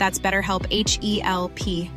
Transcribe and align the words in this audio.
That's 0.00 0.18
BetterHelp 0.18 0.66
H 0.70 0.98
E 1.02 1.20
L 1.22 1.50
P. 1.54 1.90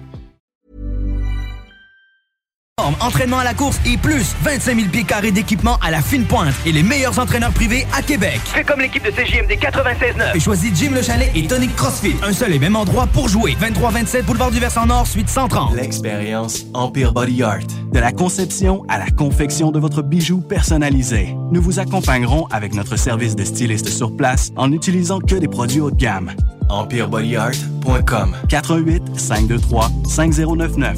Entraînement 2.81 3.37
à 3.37 3.43
la 3.43 3.53
course 3.53 3.79
et 3.85 3.97
plus 3.97 4.33
25 4.41 4.75
000 4.75 4.89
pieds 4.89 5.03
carrés 5.03 5.31
d'équipement 5.31 5.77
à 5.79 5.91
la 5.91 6.01
fine 6.01 6.25
pointe 6.25 6.55
et 6.65 6.71
les 6.71 6.81
meilleurs 6.81 7.19
entraîneurs 7.19 7.51
privés 7.51 7.85
à 7.93 8.01
Québec. 8.01 8.39
Fais 8.45 8.63
comme 8.63 8.79
l'équipe 8.79 9.03
de 9.03 9.11
CJMD 9.11 9.51
96.9. 9.51 10.35
Et 10.35 10.39
choisis 10.39 10.71
Jim 10.73 10.89
Le 10.95 11.03
Chalet 11.03 11.29
et 11.35 11.45
Tonic 11.45 11.75
CrossFit. 11.75 12.15
Un 12.23 12.33
seul 12.33 12.51
et 12.51 12.57
même 12.57 12.75
endroit 12.75 13.05
pour 13.05 13.29
jouer. 13.29 13.55
23-27 13.61 14.23
Boulevard 14.23 14.49
du 14.49 14.59
Versant 14.59 14.87
Nord, 14.87 15.05
suite 15.05 15.29
130. 15.29 15.75
L'expérience 15.75 16.65
Empire 16.73 17.13
Body 17.13 17.43
Art. 17.43 17.59
De 17.91 17.99
la 17.99 18.11
conception 18.11 18.83
à 18.89 18.97
la 18.97 19.11
confection 19.11 19.69
de 19.69 19.77
votre 19.77 20.01
bijou 20.01 20.41
personnalisé. 20.41 21.35
Nous 21.51 21.61
vous 21.61 21.79
accompagnerons 21.79 22.47
avec 22.47 22.73
notre 22.73 22.95
service 22.95 23.35
de 23.35 23.43
styliste 23.43 23.89
sur 23.89 24.17
place 24.17 24.51
en 24.55 24.69
n'utilisant 24.69 25.19
que 25.19 25.35
des 25.35 25.47
produits 25.47 25.79
haut 25.79 25.91
de 25.91 25.97
gamme. 25.97 26.31
EmpireBodyArt.com 26.71 28.35
418 28.49 29.19
523 29.19 29.91
5099 30.07 30.97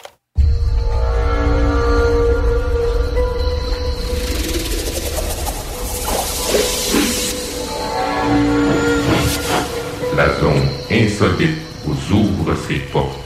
La 10.21 10.39
zone 10.39 10.69
insolite 10.91 11.57
vous 11.83 12.15
ouvre 12.15 12.55
ses 12.67 12.75
portes. 12.75 13.17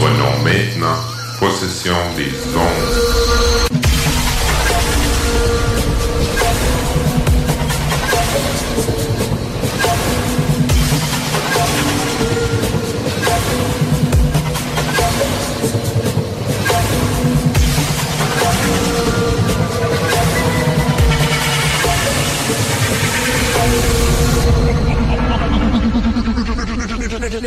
Prenons 0.00 0.42
maintenant 0.42 0.96
possession 1.38 1.94
des 2.16 2.56
ondes. 2.56 3.09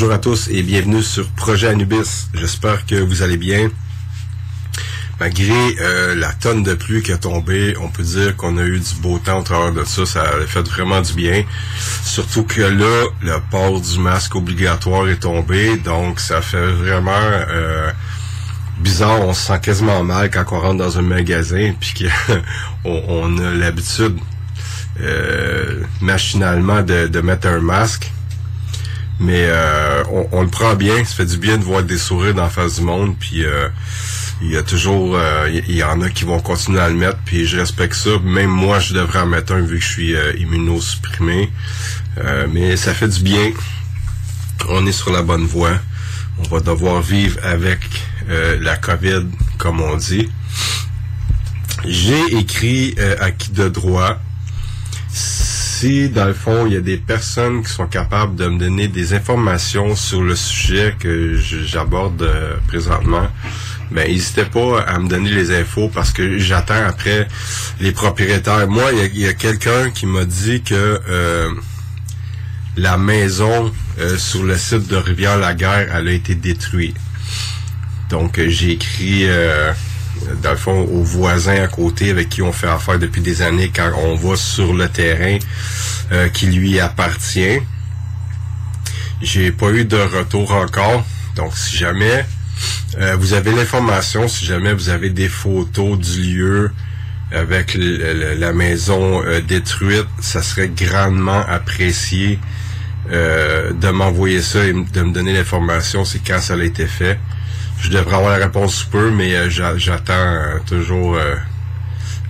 Bonjour 0.00 0.14
à 0.14 0.18
tous 0.18 0.48
et 0.48 0.62
bienvenue 0.62 1.02
sur 1.02 1.28
Projet 1.32 1.68
Anubis. 1.68 2.28
J'espère 2.32 2.86
que 2.86 2.94
vous 2.94 3.20
allez 3.20 3.36
bien. 3.36 3.68
malgré 5.20 5.52
euh, 5.78 6.14
la 6.14 6.32
tonne 6.32 6.62
de 6.62 6.72
pluie 6.72 7.02
qui 7.02 7.12
a 7.12 7.18
tombé, 7.18 7.74
on 7.78 7.88
peut 7.88 8.02
dire 8.02 8.34
qu'on 8.34 8.56
a 8.56 8.62
eu 8.62 8.80
du 8.80 8.94
beau 9.02 9.18
temps 9.18 9.40
au 9.40 9.42
travers 9.42 9.74
de 9.74 9.84
ça. 9.84 10.06
Ça 10.06 10.22
a 10.22 10.46
fait 10.46 10.66
vraiment 10.66 11.02
du 11.02 11.12
bien. 11.12 11.44
Surtout 12.02 12.44
que 12.44 12.62
là, 12.62 13.08
le 13.20 13.40
port 13.50 13.78
du 13.78 13.98
masque 13.98 14.36
obligatoire 14.36 15.06
est 15.06 15.20
tombé, 15.20 15.76
donc 15.76 16.18
ça 16.18 16.40
fait 16.40 16.72
vraiment 16.72 17.10
euh, 17.20 17.90
bizarre. 18.78 19.20
On 19.20 19.34
se 19.34 19.48
sent 19.48 19.60
quasiment 19.60 20.02
mal 20.02 20.30
quand 20.30 20.46
on 20.52 20.60
rentre 20.60 20.78
dans 20.78 20.96
un 20.98 21.02
magasin, 21.02 21.74
puis 21.78 22.08
qu'on 22.86 23.02
on 23.06 23.36
a 23.36 23.50
l'habitude 23.52 24.16
euh, 25.02 25.82
machinalement 26.00 26.80
de 26.80 27.20
mettre 27.20 27.48
un 27.48 27.60
masque. 27.60 28.10
Mais 29.20 29.44
euh, 29.48 30.02
on, 30.32 30.40
le 30.40 30.48
prend 30.48 30.74
bien, 30.74 31.04
ça 31.04 31.14
fait 31.14 31.26
du 31.26 31.36
bien 31.36 31.58
de 31.58 31.62
voir 31.62 31.82
des 31.82 31.98
sourires 31.98 32.32
dans 32.32 32.44
la 32.44 32.48
face 32.48 32.76
du 32.76 32.86
monde, 32.86 33.14
puis 33.20 33.44
euh, 33.44 33.68
il 34.40 34.50
y 34.50 34.56
a 34.56 34.62
toujours, 34.62 35.14
euh, 35.14 35.46
il 35.68 35.76
y, 35.76 35.82
en 35.82 36.00
a 36.00 36.08
qui 36.08 36.24
vont 36.24 36.40
continuer 36.40 36.80
à 36.80 36.88
le 36.88 36.94
mettre, 36.94 37.18
puis 37.26 37.44
je 37.46 37.58
respecte 37.58 37.92
ça. 37.92 38.18
Même 38.24 38.48
moi, 38.48 38.78
je 38.78 38.94
devrais 38.94 39.18
en 39.18 39.26
mettre 39.26 39.52
un 39.52 39.60
vu 39.60 39.78
que 39.78 39.84
je 39.84 39.90
suis 39.90 40.16
euh, 40.16 40.32
immunosupprimé. 40.38 41.52
Mais 42.52 42.76
ça 42.76 42.92
fait 42.92 43.08
du 43.08 43.22
bien. 43.22 43.50
On 44.68 44.86
est 44.86 44.92
sur 44.92 45.10
la 45.10 45.22
bonne 45.22 45.44
voie. 45.44 45.78
On 46.38 46.42
va 46.48 46.60
devoir 46.60 47.00
vivre 47.00 47.38
avec 47.42 47.80
la 48.28 48.76
COVID, 48.76 49.24
comme 49.56 49.80
on 49.80 49.96
dit. 49.96 50.28
J'ai 51.86 52.36
écrit 52.36 52.94
à 53.20 53.30
qui 53.30 53.52
de 53.52 53.68
droit. 53.68 54.18
Si, 55.80 56.10
dans 56.10 56.26
le 56.26 56.34
fond, 56.34 56.66
il 56.66 56.74
y 56.74 56.76
a 56.76 56.82
des 56.82 56.98
personnes 56.98 57.62
qui 57.62 57.72
sont 57.72 57.86
capables 57.86 58.36
de 58.36 58.46
me 58.48 58.58
donner 58.58 58.86
des 58.86 59.14
informations 59.14 59.96
sur 59.96 60.20
le 60.22 60.36
sujet 60.36 60.94
que 61.00 61.36
j'aborde 61.38 62.20
euh, 62.20 62.56
présentement, 62.68 63.26
ben 63.90 64.06
n'hésitez 64.06 64.44
pas 64.44 64.82
à 64.82 64.98
me 64.98 65.08
donner 65.08 65.30
les 65.30 65.50
infos 65.58 65.88
parce 65.88 66.12
que 66.12 66.36
j'attends 66.36 66.84
après 66.86 67.26
les 67.80 67.92
propriétaires. 67.92 68.68
Moi, 68.68 68.90
il 68.92 69.18
y 69.18 69.26
a- 69.26 69.32
quelqu'un 69.32 69.88
qui 69.90 70.04
m'a 70.04 70.26
dit 70.26 70.60
que 70.60 71.00
euh, 71.08 71.48
la 72.76 72.98
maison 72.98 73.72
euh, 74.00 74.18
sur 74.18 74.42
le 74.42 74.58
site 74.58 74.86
de 74.86 74.96
Rivière-la-Guerre, 74.96 75.88
elle 75.96 76.08
a 76.08 76.12
été 76.12 76.34
détruite. 76.34 76.96
Donc, 78.10 78.38
j'ai 78.48 78.72
écrit, 78.72 79.24
dans 80.42 80.50
le 80.50 80.56
fond, 80.56 80.80
aux 80.80 81.02
voisins 81.02 81.62
à 81.62 81.66
côté 81.66 82.10
avec 82.10 82.28
qui 82.28 82.42
on 82.42 82.52
fait 82.52 82.68
affaire 82.68 82.98
depuis 82.98 83.20
des 83.20 83.42
années 83.42 83.70
quand 83.74 83.90
on 83.96 84.14
va 84.14 84.36
sur 84.36 84.74
le 84.74 84.88
terrain 84.88 85.38
euh, 86.12 86.28
qui 86.28 86.46
lui 86.46 86.78
appartient. 86.80 87.60
J'ai 89.22 89.52
pas 89.52 89.70
eu 89.70 89.84
de 89.84 89.96
retour 89.96 90.52
encore. 90.52 91.04
Donc, 91.36 91.56
si 91.56 91.76
jamais 91.76 92.24
euh, 92.98 93.16
vous 93.18 93.34
avez 93.34 93.52
l'information, 93.52 94.28
si 94.28 94.44
jamais 94.44 94.72
vous 94.72 94.88
avez 94.88 95.10
des 95.10 95.28
photos 95.28 95.98
du 95.98 96.22
lieu 96.22 96.72
avec 97.32 97.76
la 97.78 98.52
maison 98.52 99.22
euh, 99.22 99.40
détruite, 99.40 100.06
ça 100.20 100.42
serait 100.42 100.68
grandement 100.68 101.44
apprécié 101.46 102.38
de 103.08 103.90
m'envoyer 103.90 104.40
ça 104.40 104.64
et 104.64 104.72
de 104.72 105.02
me 105.02 105.12
donner 105.12 105.32
l'information, 105.32 106.04
c'est 106.04 106.20
quand 106.24 106.38
ça 106.40 106.54
a 106.54 106.62
été 106.62 106.86
fait. 106.86 107.18
Je 107.82 107.88
devrais 107.88 108.16
avoir 108.16 108.38
la 108.38 108.44
réponse 108.44 108.74
sous 108.74 108.88
peu, 108.88 109.10
mais 109.10 109.34
euh, 109.34 109.50
j'a- 109.50 109.76
j'attends 109.78 110.12
euh, 110.14 110.58
toujours 110.66 111.16
euh, 111.16 111.34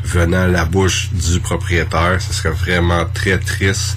venant 0.04 0.46
la 0.46 0.64
bouche 0.64 1.10
du 1.12 1.40
propriétaire. 1.40 2.18
Ce 2.20 2.32
serait 2.32 2.50
vraiment 2.54 3.04
très 3.12 3.38
triste 3.38 3.96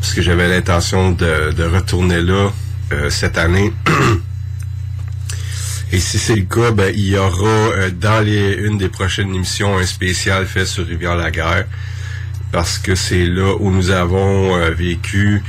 parce 0.00 0.14
que 0.14 0.22
j'avais 0.22 0.48
l'intention 0.48 1.12
de, 1.12 1.52
de 1.52 1.64
retourner 1.64 2.20
là 2.22 2.50
euh, 2.92 3.10
cette 3.10 3.38
année. 3.38 3.72
Et 5.92 5.98
si 5.98 6.18
c'est 6.18 6.36
le 6.36 6.42
cas, 6.42 6.70
ben, 6.70 6.92
il 6.94 7.06
y 7.08 7.16
aura 7.16 7.90
dans 7.90 8.24
les, 8.24 8.52
une 8.54 8.78
des 8.78 8.88
prochaines 8.88 9.34
émissions 9.34 9.76
un 9.78 9.86
spécial 9.86 10.46
fait 10.46 10.64
sur 10.64 10.86
Rivière-la-Guerre 10.86 11.64
parce 12.52 12.78
que 12.78 12.94
c'est 12.94 13.26
là 13.26 13.54
où 13.58 13.70
nous 13.70 13.90
avons 13.90 14.56
euh, 14.56 14.70
vécu 14.70 15.42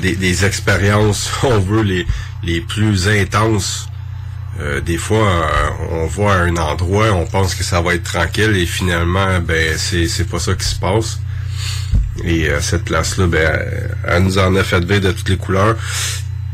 des, 0.00 0.16
des 0.16 0.44
expériences, 0.46 1.30
on 1.42 1.58
veut, 1.58 1.82
les, 1.82 2.06
les 2.42 2.62
plus 2.62 3.06
intenses. 3.08 3.86
Euh, 4.60 4.80
des 4.80 4.98
fois, 4.98 5.26
euh, 5.26 6.06
on 6.16 6.28
à 6.28 6.34
un 6.34 6.56
endroit, 6.56 7.12
on 7.12 7.26
pense 7.26 7.54
que 7.54 7.64
ça 7.64 7.80
va 7.80 7.94
être 7.94 8.02
tranquille 8.02 8.54
et 8.56 8.66
finalement, 8.66 9.40
ben 9.40 9.76
c'est 9.78 10.06
c'est 10.08 10.24
pas 10.28 10.38
ça 10.38 10.54
qui 10.54 10.66
se 10.66 10.78
passe. 10.78 11.20
Et 12.22 12.48
euh, 12.48 12.60
cette 12.60 12.84
place-là, 12.84 13.26
ben, 13.26 13.58
elle 14.06 14.22
nous 14.24 14.38
en 14.38 14.54
a 14.54 14.62
fait 14.62 14.84
vivre 14.84 15.00
de 15.00 15.12
toutes 15.12 15.30
les 15.30 15.36
couleurs. 15.38 15.76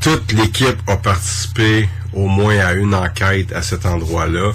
Toute 0.00 0.32
l'équipe 0.32 0.78
a 0.86 0.96
participé 0.96 1.88
au 2.12 2.28
moins 2.28 2.58
à 2.58 2.72
une 2.72 2.94
enquête 2.94 3.52
à 3.52 3.62
cet 3.62 3.84
endroit-là. 3.84 4.52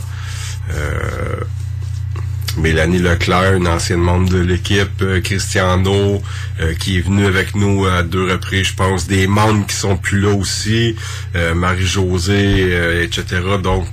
Mélanie 2.57 2.99
Leclerc, 2.99 3.55
une 3.55 3.67
ancienne 3.67 3.99
membre 3.99 4.29
de 4.29 4.37
l'équipe, 4.37 5.01
euh, 5.01 5.21
Cristiano, 5.21 6.21
euh, 6.59 6.73
qui 6.75 6.97
est 6.97 7.01
venu 7.01 7.25
avec 7.25 7.55
nous 7.55 7.85
à 7.85 8.03
deux 8.03 8.31
reprises, 8.31 8.67
je 8.67 8.75
pense, 8.75 9.07
des 9.07 9.27
membres 9.27 9.65
qui 9.65 9.75
sont 9.75 9.97
plus 9.97 10.19
là 10.19 10.29
aussi, 10.29 10.95
euh, 11.35 11.53
Marie-Josée, 11.55 13.03
etc. 13.03 13.41
Donc, 13.61 13.85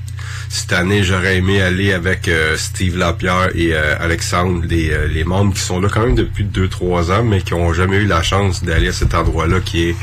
cette 0.48 0.72
année, 0.72 1.04
j'aurais 1.04 1.36
aimé 1.36 1.62
aller 1.62 1.92
avec 1.92 2.28
Steve 2.56 2.98
Lapierre 2.98 3.50
et 3.54 3.72
Alexandre, 3.72 4.64
les, 4.66 4.92
les 5.06 5.22
membres 5.22 5.54
qui 5.54 5.60
sont 5.60 5.78
là 5.78 5.88
quand 5.88 6.00
même 6.00 6.16
depuis 6.16 6.42
deux, 6.42 6.66
trois 6.66 7.12
ans, 7.12 7.22
mais 7.22 7.40
qui 7.40 7.54
ont 7.54 7.72
jamais 7.72 7.98
eu 7.98 8.06
la 8.06 8.20
chance 8.20 8.64
d'aller 8.64 8.88
à 8.88 8.92
cet 8.92 9.14
endroit-là 9.14 9.60
qui 9.60 9.90
est 9.90 9.96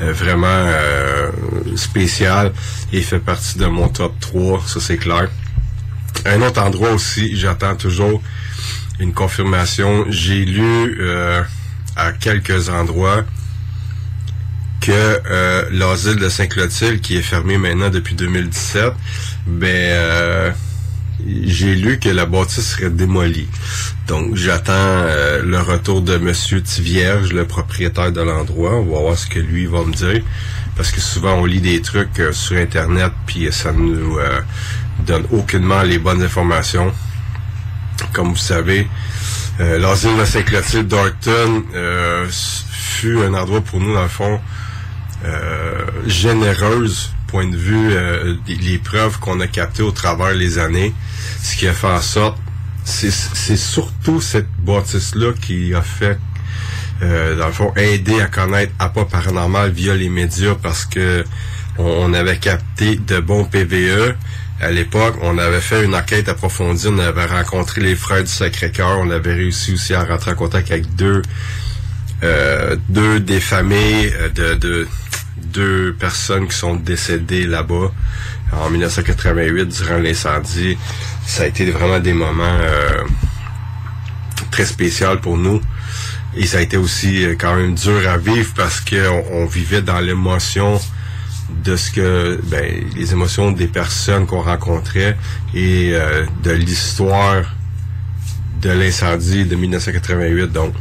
vraiment 0.00 0.66
spécial 1.74 2.52
et 2.92 3.00
fait 3.00 3.18
partie 3.18 3.56
de 3.56 3.64
mon 3.64 3.88
top 3.88 4.12
3, 4.20 4.62
ça 4.66 4.78
c'est 4.78 4.98
clair. 4.98 5.30
Un 6.28 6.42
autre 6.42 6.60
endroit 6.60 6.90
aussi, 6.90 7.34
j'attends 7.36 7.74
toujours 7.74 8.22
une 9.00 9.14
confirmation. 9.14 10.04
J'ai 10.10 10.44
lu 10.44 10.98
euh, 11.00 11.42
à 11.96 12.12
quelques 12.12 12.68
endroits 12.68 13.24
que 14.82 14.92
euh, 14.92 15.64
l'asile 15.72 16.16
de 16.16 16.28
Saint-Clotilde, 16.28 17.00
qui 17.00 17.16
est 17.16 17.22
fermé 17.22 17.56
maintenant 17.56 17.88
depuis 17.88 18.14
2017, 18.14 18.92
ben 19.46 19.68
euh, 19.68 20.50
j'ai 21.44 21.74
lu 21.74 21.98
que 21.98 22.10
la 22.10 22.26
bâtisse 22.26 22.74
serait 22.74 22.90
démolie. 22.90 23.48
Donc 24.06 24.36
j'attends 24.36 25.04
le 25.42 25.60
retour 25.60 26.02
de 26.02 26.18
Monsieur 26.18 26.62
Tivierge, 26.62 27.32
le 27.32 27.46
propriétaire 27.46 28.12
de 28.12 28.20
l'endroit. 28.20 28.74
On 28.74 28.84
va 28.84 29.00
voir 29.00 29.18
ce 29.18 29.26
que 29.26 29.38
lui 29.38 29.64
va 29.64 29.82
me 29.82 29.94
dire. 29.94 30.22
Parce 30.76 30.92
que 30.92 31.00
souvent 31.00 31.36
on 31.36 31.46
lit 31.46 31.62
des 31.62 31.80
trucs 31.80 32.22
sur 32.32 32.56
Internet, 32.58 33.12
puis 33.26 33.48
ça 33.50 33.72
nous 33.72 34.18
donne 35.00 35.24
aucunement 35.30 35.82
les 35.82 35.98
bonnes 35.98 36.22
informations. 36.22 36.92
Comme 38.12 38.28
vous 38.28 38.36
savez, 38.36 38.88
euh, 39.60 39.78
l'asile 39.78 40.16
de 40.16 40.24
Saint-Clotilde 40.24 40.86
d'Orton 40.88 41.64
euh, 41.74 42.26
fut 42.30 43.18
un 43.18 43.34
endroit 43.34 43.60
pour 43.60 43.80
nous, 43.80 43.94
dans 43.94 44.02
le 44.02 44.08
fond, 44.08 44.40
euh, 45.24 45.84
généreuse, 46.06 47.12
point 47.26 47.46
de 47.46 47.56
vue 47.56 47.90
euh, 47.92 48.36
les 48.46 48.78
preuves 48.78 49.18
qu'on 49.18 49.40
a 49.40 49.46
captées 49.46 49.82
au 49.82 49.90
travers 49.90 50.32
les 50.32 50.58
années, 50.58 50.94
ce 51.42 51.56
qui 51.56 51.66
a 51.66 51.72
fait 51.72 51.88
en 51.88 52.00
sorte, 52.00 52.38
c'est 52.84 53.56
surtout 53.56 54.20
cette 54.20 54.48
bâtisse-là 54.60 55.32
qui 55.40 55.74
a 55.74 55.82
fait, 55.82 56.18
euh, 57.02 57.36
dans 57.36 57.48
le 57.48 57.52
fond, 57.52 57.72
aider 57.76 58.20
à 58.20 58.26
connaître 58.28 58.72
APA 58.78 59.04
Paranormal 59.04 59.70
via 59.70 59.94
les 59.94 60.08
médias 60.08 60.54
parce 60.54 60.86
que 60.86 61.24
on, 61.76 61.84
on 61.84 62.14
avait 62.14 62.38
capté 62.38 62.96
de 62.96 63.20
bons 63.20 63.44
PVE. 63.44 64.14
À 64.60 64.70
l'époque, 64.70 65.16
on 65.22 65.38
avait 65.38 65.60
fait 65.60 65.84
une 65.84 65.94
enquête 65.94 66.28
approfondie, 66.28 66.88
on 66.88 66.98
avait 66.98 67.26
rencontré 67.26 67.80
les 67.80 67.94
frères 67.94 68.24
du 68.24 68.30
Sacré-Cœur, 68.30 68.98
on 68.98 69.10
avait 69.10 69.34
réussi 69.34 69.74
aussi 69.74 69.94
à 69.94 70.02
rentrer 70.02 70.32
en 70.32 70.34
contact 70.34 70.70
avec 70.72 70.94
deux 70.96 71.22
euh, 72.24 72.74
deux 72.88 73.20
des 73.20 73.38
familles 73.38 74.12
euh, 74.18 74.28
de, 74.30 74.54
de 74.54 74.88
deux 75.36 75.94
personnes 75.94 76.48
qui 76.48 76.56
sont 76.56 76.74
décédées 76.74 77.46
là-bas 77.46 77.92
en 78.52 78.70
1988 78.70 79.66
durant 79.66 79.98
l'incendie. 79.98 80.76
Ça 81.24 81.44
a 81.44 81.46
été 81.46 81.70
vraiment 81.70 82.00
des 82.00 82.12
moments 82.12 82.58
euh, 82.60 83.04
très 84.50 84.64
spéciaux 84.64 85.16
pour 85.22 85.36
nous. 85.36 85.60
Et 86.36 86.46
ça 86.46 86.58
a 86.58 86.60
été 86.60 86.76
aussi 86.76 87.24
quand 87.38 87.54
même 87.54 87.74
dur 87.74 88.08
à 88.08 88.18
vivre 88.18 88.52
parce 88.56 88.80
qu'on 88.80 89.24
on 89.30 89.46
vivait 89.46 89.82
dans 89.82 90.00
l'émotion 90.00 90.80
de 91.64 91.76
ce 91.76 91.90
que 91.90 92.40
ben, 92.44 92.84
les 92.94 93.12
émotions 93.12 93.52
des 93.52 93.66
personnes 93.68 94.26
qu'on 94.26 94.42
rencontrait 94.42 95.16
et 95.54 95.90
euh, 95.94 96.26
de 96.42 96.50
l'histoire 96.50 97.54
de 98.60 98.70
l'incendie 98.70 99.44
de 99.44 99.54
1988. 99.56 100.52
Donc, 100.52 100.74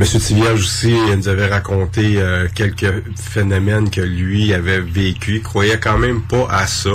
Monsieur 0.00 0.18
Tivierge 0.18 0.60
aussi 0.60 0.92
nous 1.16 1.28
avait 1.28 1.46
raconté 1.46 2.16
euh, 2.20 2.48
quelques 2.52 2.92
phénomènes 3.16 3.90
que 3.90 4.00
lui 4.00 4.52
avait 4.52 4.80
vécu. 4.80 5.36
Il 5.36 5.42
croyait 5.42 5.78
quand 5.78 5.98
même 5.98 6.22
pas 6.22 6.48
à 6.50 6.66
ça. 6.66 6.90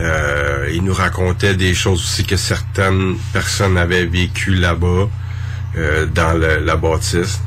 Euh, 0.00 0.70
il 0.72 0.82
nous 0.82 0.94
racontait 0.94 1.54
des 1.54 1.74
choses 1.74 2.00
aussi 2.00 2.24
que 2.24 2.36
certaines 2.36 3.16
personnes 3.34 3.76
avaient 3.76 4.06
vécu 4.06 4.54
là-bas, 4.54 5.08
dans 6.14 6.32
le- 6.38 6.64
la 6.64 6.76
bâtisse. 6.76 7.38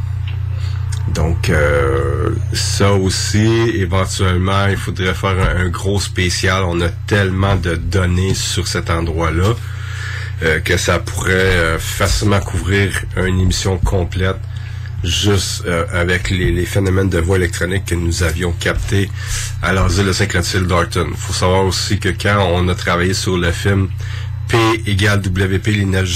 Donc 1.14 1.50
euh, 1.50 2.32
ça 2.54 2.94
aussi, 2.94 3.48
éventuellement, 3.76 4.68
il 4.68 4.78
faudrait 4.78 5.14
faire 5.14 5.38
un, 5.58 5.70
gros 5.70 6.00
spécial. 6.00 6.64
On 6.64 6.80
a 6.82 6.90
tellement 6.90 7.56
de 7.56 7.76
données 7.76 8.34
sur 8.34 8.68
cet 8.68 8.90
endroit-là 8.90 9.54
euh, 10.44 10.60
que 10.60 10.78
ça 10.78 11.00
pourrait 11.00 11.34
euh, 11.34 11.80
facilement 11.80 12.40
couvrir 12.40 12.94
une 13.18 13.40
émission 13.40 13.78
complète 13.78 14.38
juste 15.02 15.64
avec 15.94 16.30
les, 16.30 16.66
phénomènes 16.66 17.08
de 17.08 17.20
voix 17.20 17.38
électronique 17.38 17.86
que 17.86 17.96
nous 17.96 18.22
avions 18.22 18.52
captés 18.52 19.10
à 19.62 19.72
l'asile 19.72 20.08
de 20.08 20.12
Saint-Clotilde 20.12 20.68
Darton. 20.68 21.08
Il 21.10 21.16
faut 21.16 21.32
savoir 21.32 21.64
aussi 21.64 22.00
que 22.00 22.10
quand 22.10 22.46
on 22.52 22.68
a 22.68 22.76
travaillé 22.76 23.14
sur 23.14 23.38
le 23.38 23.50
film 23.54 23.88
P 24.50 24.58
égale 24.88 25.20
WP, 25.20 25.86
neiges 25.86 26.10
du 26.10 26.16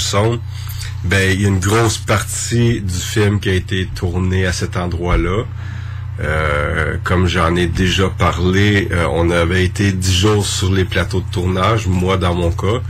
ben 1.04 1.32
il 1.32 1.42
y 1.42 1.44
a 1.44 1.48
une 1.48 1.60
grosse 1.60 1.98
partie 1.98 2.80
du 2.80 2.94
film 2.94 3.38
qui 3.38 3.50
a 3.50 3.54
été 3.54 3.86
tournée 3.94 4.46
à 4.46 4.52
cet 4.52 4.76
endroit-là. 4.76 5.44
Euh, 6.20 6.96
comme 7.02 7.26
j'en 7.26 7.56
ai 7.56 7.66
déjà 7.66 8.08
parlé, 8.08 8.88
euh, 8.92 9.06
on 9.10 9.30
avait 9.30 9.64
été 9.64 9.92
dix 9.92 10.14
jours 10.14 10.46
sur 10.46 10.72
les 10.72 10.84
plateaux 10.84 11.20
de 11.20 11.30
tournage, 11.32 11.88
moi 11.88 12.16
dans 12.16 12.34
mon 12.34 12.52
cas, 12.52 12.80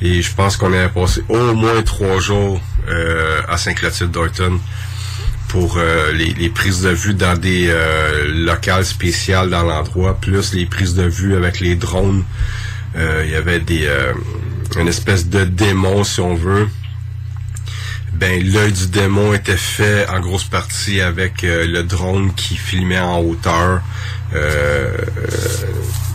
et 0.00 0.22
je 0.22 0.32
pense 0.34 0.56
qu'on 0.56 0.72
avait 0.72 0.88
passé 0.88 1.22
au 1.28 1.52
moins 1.52 1.82
trois 1.82 2.20
jours 2.20 2.60
euh, 2.88 3.40
à 3.48 3.58
Saint-Clotilde 3.58 4.12
Darton 4.12 4.58
pour 5.48 5.80
les, 6.14 6.32
les, 6.32 6.48
prises 6.48 6.82
de 6.82 6.90
vue 6.90 7.12
dans 7.12 7.36
des 7.36 7.74
locales 8.28 8.84
spéciales 8.84 9.50
dans 9.50 9.64
l'endroit, 9.64 10.16
plus 10.20 10.54
les 10.54 10.64
prises 10.64 10.94
de 10.94 11.02
vue 11.02 11.34
avec 11.34 11.58
les 11.58 11.74
drones. 11.74 12.22
Il 12.94 13.28
y 13.28 13.34
avait 13.34 13.58
des 13.58 13.88
une 14.78 14.86
espèce 14.86 15.28
de 15.28 15.42
démon, 15.42 16.04
si 16.04 16.20
on 16.20 16.36
veut. 16.36 16.68
Ben 18.20 18.40
l'œil 18.52 18.72
du 18.72 18.86
démon 18.88 19.32
était 19.32 19.56
fait 19.56 20.06
en 20.08 20.20
grosse 20.20 20.44
partie 20.44 21.00
avec 21.00 21.40
le 21.42 21.82
drone 21.82 22.34
qui 22.34 22.54
filmait 22.56 23.00
en 23.00 23.20
hauteur 23.20 23.80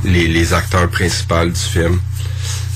les, 0.05 0.27
les 0.27 0.53
acteurs 0.53 0.88
principaux 0.89 1.45
du 1.45 1.59
film. 1.59 2.00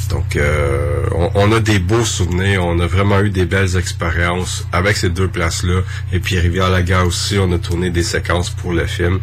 Donc, 0.09 0.35
euh, 0.35 1.05
on, 1.35 1.51
a 1.51 1.59
des 1.59 1.77
beaux 1.77 2.03
souvenirs, 2.03 2.65
on 2.65 2.79
a 2.79 2.87
vraiment 2.87 3.19
eu 3.19 3.29
des 3.29 3.45
belles 3.45 3.77
expériences 3.77 4.65
avec 4.71 4.97
ces 4.97 5.09
deux 5.09 5.27
places-là. 5.27 5.81
Et 6.11 6.19
puis 6.19 6.39
Rivière-la-Gare 6.39 7.05
aussi, 7.05 7.37
on 7.37 7.51
a 7.51 7.59
tourné 7.59 7.91
des 7.91 8.01
séquences 8.01 8.49
pour 8.49 8.73
le 8.73 8.87
film 8.87 9.19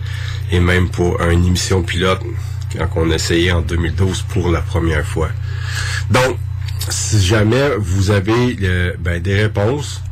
et 0.52 0.60
même 0.60 0.88
pour 0.88 1.20
une 1.22 1.44
émission 1.44 1.82
pilote 1.82 2.22
quand 2.78 2.88
on 2.96 3.10
essayait 3.10 3.50
en 3.50 3.62
2012 3.62 4.26
pour 4.28 4.50
la 4.50 4.60
première 4.60 5.04
fois. 5.04 5.30
Donc, 6.10 6.36
si 6.90 7.24
jamais 7.24 7.70
vous 7.78 8.10
avez 8.10 8.56
euh, 8.62 8.92
ben, 8.98 9.20
des 9.20 9.34
réponses, 9.34 10.02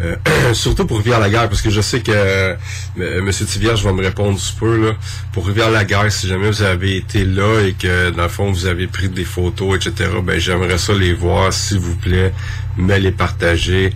euh, 0.00 0.14
surtout 0.52 0.86
pour 0.86 0.98
Rivière-la-Guerre, 0.98 1.48
parce 1.48 1.62
que 1.62 1.70
je 1.70 1.80
sais 1.80 2.00
que 2.00 2.12
euh, 2.12 2.54
M. 2.96 3.30
Tivierge 3.30 3.82
va 3.82 3.92
me 3.92 4.02
répondre 4.02 4.38
sous 4.38 4.54
peu. 4.54 4.86
Là, 4.86 4.92
pour 5.32 5.46
Rivière-la-Guerre, 5.46 6.10
si 6.12 6.28
jamais 6.28 6.50
vous 6.50 6.62
avez 6.62 6.96
été 6.96 7.24
là 7.24 7.60
et 7.66 7.72
que, 7.72 8.10
dans 8.10 8.24
le 8.24 8.28
fond, 8.28 8.50
vous 8.50 8.66
avez 8.66 8.86
pris 8.86 9.08
des 9.08 9.24
photos, 9.24 9.76
etc., 9.76 10.10
ben 10.22 10.38
j'aimerais 10.38 10.78
ça 10.78 10.92
les 10.92 11.14
voir, 11.14 11.52
s'il 11.52 11.80
vous 11.80 11.96
plaît, 11.96 12.32
me 12.76 12.96
les 12.96 13.12
partager. 13.12 13.92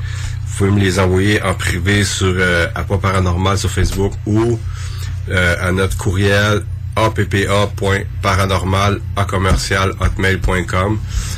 Vous 0.46 0.58
pouvez 0.58 0.70
me 0.70 0.80
les 0.80 0.98
envoyer 0.98 1.42
en 1.42 1.54
privé 1.54 2.04
sur 2.04 2.34
euh, 2.36 2.66
Apa 2.74 2.98
Paranormal 2.98 3.56
sur 3.56 3.70
Facebook 3.70 4.12
ou 4.26 4.58
euh, 5.30 5.56
à 5.60 5.72
notre 5.72 5.96
courriel 5.96 6.62
appa.paranormal. 6.96 9.00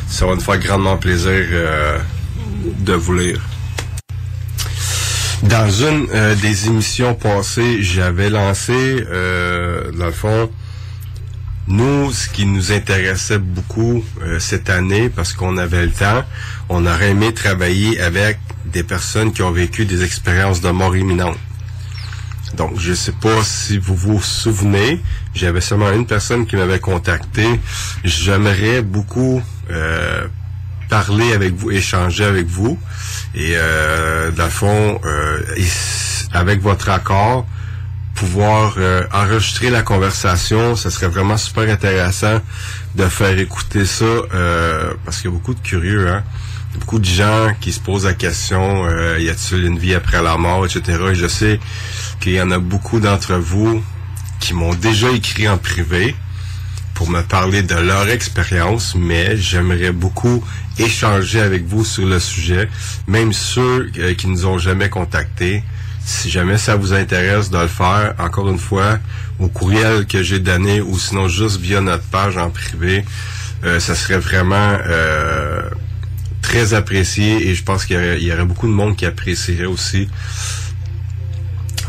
Ça 0.08 0.26
va 0.26 0.34
nous 0.34 0.40
faire 0.40 0.58
grandement 0.58 0.96
plaisir 0.96 1.30
euh, 1.32 1.99
de 2.64 2.94
vous 2.94 3.14
lire. 3.14 3.40
Dans 5.42 5.70
une 5.70 6.08
euh, 6.14 6.34
des 6.37 6.66
émissions 6.66 7.14
passées, 7.14 7.82
j'avais 7.82 8.30
lancé, 8.30 9.04
euh, 9.11 9.90
dans 9.92 10.06
le 10.06 10.12
fond, 10.12 10.50
nous, 11.66 12.12
ce 12.12 12.28
qui 12.28 12.46
nous 12.46 12.73
intéressait 12.73 13.38
beaucoup 13.38 14.04
cette 14.38 14.68
année, 14.68 15.08
parce 15.08 15.32
qu'on 15.32 15.56
avait 15.56 15.87
le 15.87 15.92
temps, 15.92 16.23
on 16.68 16.84
aurait 16.87 17.11
aimé 17.11 17.32
travailler 17.32 17.99
avec 18.00 18.38
des 18.66 18.82
personnes 18.82 19.32
qui 19.32 19.42
ont 19.42 19.50
vécu 19.50 19.87
des 19.87 20.04
expériences 20.04 20.61
de 20.61 20.68
mort 20.70 20.94
imminente. 20.94 21.38
Donc, 22.56 22.78
je 22.78 22.92
sais 22.92 23.12
pas 23.12 23.42
si 23.42 23.78
vous 23.78 23.94
vous 23.94 24.23
souvenez, 24.23 25.00
j'avais 25.34 25.61
seulement 25.61 25.90
une 25.92 26.06
personne 26.06 26.46
qui 26.46 26.56
m'avait 26.56 26.78
contacté. 26.78 27.61
J'aimerais 28.04 28.82
beaucoup 28.82 29.42
euh, 29.70 30.26
parler 30.88 31.32
avec 31.32 31.54
vous, 31.54 31.70
échanger 31.70 32.25
avec 32.25 32.46
vous. 32.46 32.78
Et 33.34 33.52
euh, 33.54 34.30
dans 34.30 34.44
le 34.44 34.50
fond, 34.50 35.00
euh, 35.04 35.40
avec 36.32 36.61
votre 36.61 36.88
accord, 36.90 37.46
pouvoir 38.14 38.75
euh, 38.78 39.02
enregistrer 39.12 39.70
la 39.70 39.82
conversation, 39.82 40.76
ce 40.76 40.88
serait 40.90 41.08
vraiment 41.08 41.37
super 41.37 41.68
intéressant 41.68 42.40
de 42.94 43.08
faire 43.08 43.37
écouter 43.38 43.84
ça 43.84 44.04
euh, 44.04 44.94
parce 45.04 45.16
qu'il 45.20 45.30
y 45.30 45.34
a 45.34 45.37
beaucoup 45.37 45.54
de 45.54 45.61
curieux, 45.61 46.08
hein. 46.08 46.23
Beaucoup 46.78 46.99
de 46.99 47.04
gens 47.04 47.52
qui 47.61 47.73
se 47.73 47.81
posent 47.81 48.04
la 48.04 48.14
question 48.14 48.87
euh, 48.87 49.19
y 49.21 49.28
a-t-il 49.28 49.64
une 49.64 49.78
vie 49.78 49.95
après 49.95 50.23
la 50.23 50.37
mort, 50.37 50.66
etc. 50.66 50.99
Et 51.12 51.14
je 51.14 51.26
sais 51.26 51.61
qu'il 52.21 52.33
y 52.33 52.40
en 52.40 52.50
a 52.50 52.59
beaucoup 52.59 53.00
d'entre 53.00 53.35
vous 53.35 53.83
qui 54.40 54.54
m'ont 54.54 54.75
déjà 54.75 55.11
écrit 55.11 55.49
en 55.49 55.57
privé 55.57 56.14
pour 56.95 57.11
me 57.11 57.23
parler 57.23 57.62
de 57.62 57.75
leur 57.75 58.09
expérience, 58.09 58.95
mais 58.95 59.37
j'aimerais 59.37 59.93
beaucoup 59.93 60.45
échanger 60.78 61.40
avec 61.40 61.66
vous 61.66 61.85
sur 61.85 62.07
le 62.07 62.19
sujet, 62.21 62.69
même 63.07 63.33
ceux 63.33 63.90
euh, 63.99 64.14
qui 64.14 64.28
nous 64.28 64.47
ont 64.47 64.59
jamais 64.59 64.88
contactés. 64.88 65.62
Si 66.04 66.31
jamais 66.31 66.59
ça 66.59 66.76
vous 66.76 66.93
intéresse 66.93 67.50
de 67.50 67.59
le 67.59 67.69
faire, 67.69 68.14
encore 68.19 68.49
une 68.49 68.59
fois, 68.59 68.99
au 69.38 69.49
courriel 69.49 70.07
que 70.07 70.23
j'ai 70.23 70.38
donné 70.38 70.81
ou 70.81 70.99
sinon 70.99 71.28
juste 71.28 71.61
via 71.61 71.81
notre 71.81 72.04
page 72.04 72.37
en 72.37 72.50
privé, 72.50 73.04
euh, 73.64 73.81
ça 73.81 73.95
serait 73.95 74.19
vraiment 74.19 74.76
euh, 74.87 75.62
très 76.44 76.74
apprécié 76.74 77.48
et 77.48 77.54
je 77.54 77.64
pense 77.64 77.86
qu'il 77.86 77.96
y, 77.96 78.32
aurait, 78.32 78.44
beaucoup 78.44 78.66
de 78.66 78.72
monde 78.72 78.96
qui 78.96 79.06
apprécierait 79.06 79.64
aussi. 79.64 80.08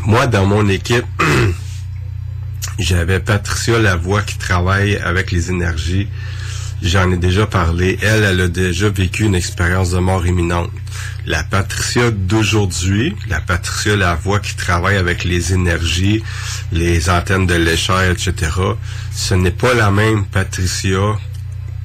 Moi, 0.05 0.27
dans 0.27 0.45
mon 0.45 0.69
équipe, 0.69 1.05
j'avais 2.79 3.19
Patricia 3.19 3.77
Lavoie 3.79 4.21
qui 4.21 4.37
travaille 4.37 4.95
avec 4.95 5.31
les 5.31 5.51
énergies. 5.51 6.07
J'en 6.81 7.11
ai 7.11 7.17
déjà 7.17 7.45
parlé. 7.45 7.97
Elle, 8.01 8.23
elle 8.23 8.41
a 8.41 8.47
déjà 8.47 8.87
vécu 8.87 9.25
une 9.25 9.35
expérience 9.35 9.91
de 9.91 9.99
mort 9.99 10.25
imminente. 10.25 10.71
La 11.25 11.43
Patricia 11.43 12.11
d'aujourd'hui, 12.11 13.13
la 13.27 13.41
Patricia 13.41 13.97
Lavoie 13.97 14.39
qui 14.39 14.55
travaille 14.55 14.95
avec 14.95 15.25
les 15.25 15.51
énergies, 15.51 16.23
les 16.71 17.09
antennes 17.09 17.45
de 17.45 17.55
l'échelle, 17.55 18.13
etc., 18.13 18.51
ce 19.11 19.33
n'est 19.33 19.51
pas 19.51 19.73
la 19.73 19.91
même 19.91 20.25
Patricia 20.25 21.17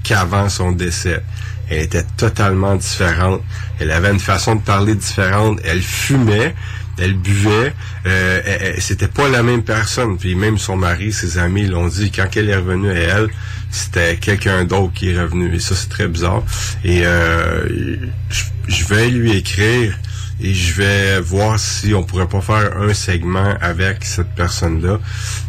qu'avant 0.04 0.48
son 0.48 0.70
décès. 0.70 1.22
Elle 1.70 1.82
était 1.82 2.04
totalement 2.16 2.74
différente. 2.74 3.42
Elle 3.78 3.92
avait 3.92 4.10
une 4.10 4.20
façon 4.20 4.56
de 4.56 4.60
parler 4.60 4.94
différente. 4.94 5.60
Elle 5.64 5.82
fumait 5.82 6.54
elle 7.00 7.14
buvait, 7.14 7.72
euh, 8.06 8.74
c'était 8.78 9.08
pas 9.08 9.28
la 9.28 9.42
même 9.42 9.62
personne. 9.62 10.18
Puis 10.18 10.34
même 10.34 10.58
son 10.58 10.76
mari, 10.76 11.12
ses 11.12 11.38
amis 11.38 11.66
l'ont 11.66 11.88
dit. 11.88 12.10
Quand 12.10 12.26
elle 12.36 12.50
est 12.50 12.56
revenue 12.56 12.90
à 12.90 12.94
elle, 12.94 13.28
c'était 13.70 14.16
quelqu'un 14.16 14.64
d'autre 14.64 14.92
qui 14.92 15.10
est 15.10 15.20
revenu. 15.20 15.54
Et 15.54 15.60
ça, 15.60 15.74
c'est 15.74 15.88
très 15.88 16.08
bizarre. 16.08 16.42
Et 16.84 17.06
euh, 17.06 17.96
je, 18.28 18.44
je 18.68 18.84
vais 18.86 19.08
lui 19.08 19.32
écrire 19.32 19.98
et 20.42 20.54
je 20.54 20.74
vais 20.74 21.20
voir 21.20 21.58
si 21.58 21.94
on 21.94 22.02
pourrait 22.02 22.28
pas 22.28 22.40
faire 22.40 22.76
un 22.78 22.94
segment 22.94 23.54
avec 23.60 24.04
cette 24.04 24.34
personne-là. 24.34 24.98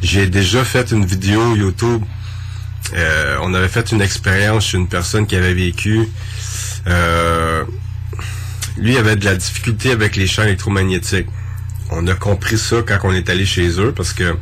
J'ai 0.01 0.27
déjà 0.27 0.63
fait 0.63 0.91
une 0.91 1.05
vidéo 1.05 1.55
YouTube. 1.55 2.03
Euh, 2.93 3.37
on 3.41 3.53
avait 3.53 3.67
fait 3.67 3.91
une 3.91 4.01
expérience 4.01 4.67
chez 4.67 4.77
une 4.77 4.87
personne 4.87 5.25
qui 5.27 5.35
avait 5.35 5.53
vécu. 5.53 6.07
Euh, 6.87 7.63
lui 8.77 8.97
avait 8.97 9.15
de 9.15 9.25
la 9.25 9.35
difficulté 9.35 9.91
avec 9.91 10.15
les 10.15 10.27
champs 10.27 10.43
électromagnétiques. 10.43 11.27
On 11.91 12.07
a 12.07 12.13
compris 12.13 12.57
ça 12.57 12.77
quand 12.85 12.99
on 13.03 13.13
est 13.13 13.29
allé 13.29 13.45
chez 13.45 13.79
eux 13.79 13.93
parce 13.95 14.13
que 14.13 14.35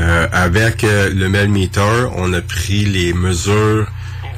euh, 0.00 0.28
avec 0.30 0.84
euh, 0.84 1.12
le 1.12 1.28
Melmeter, 1.28 2.10
on 2.14 2.32
a 2.32 2.40
pris 2.40 2.84
les 2.84 3.12
mesures 3.12 3.88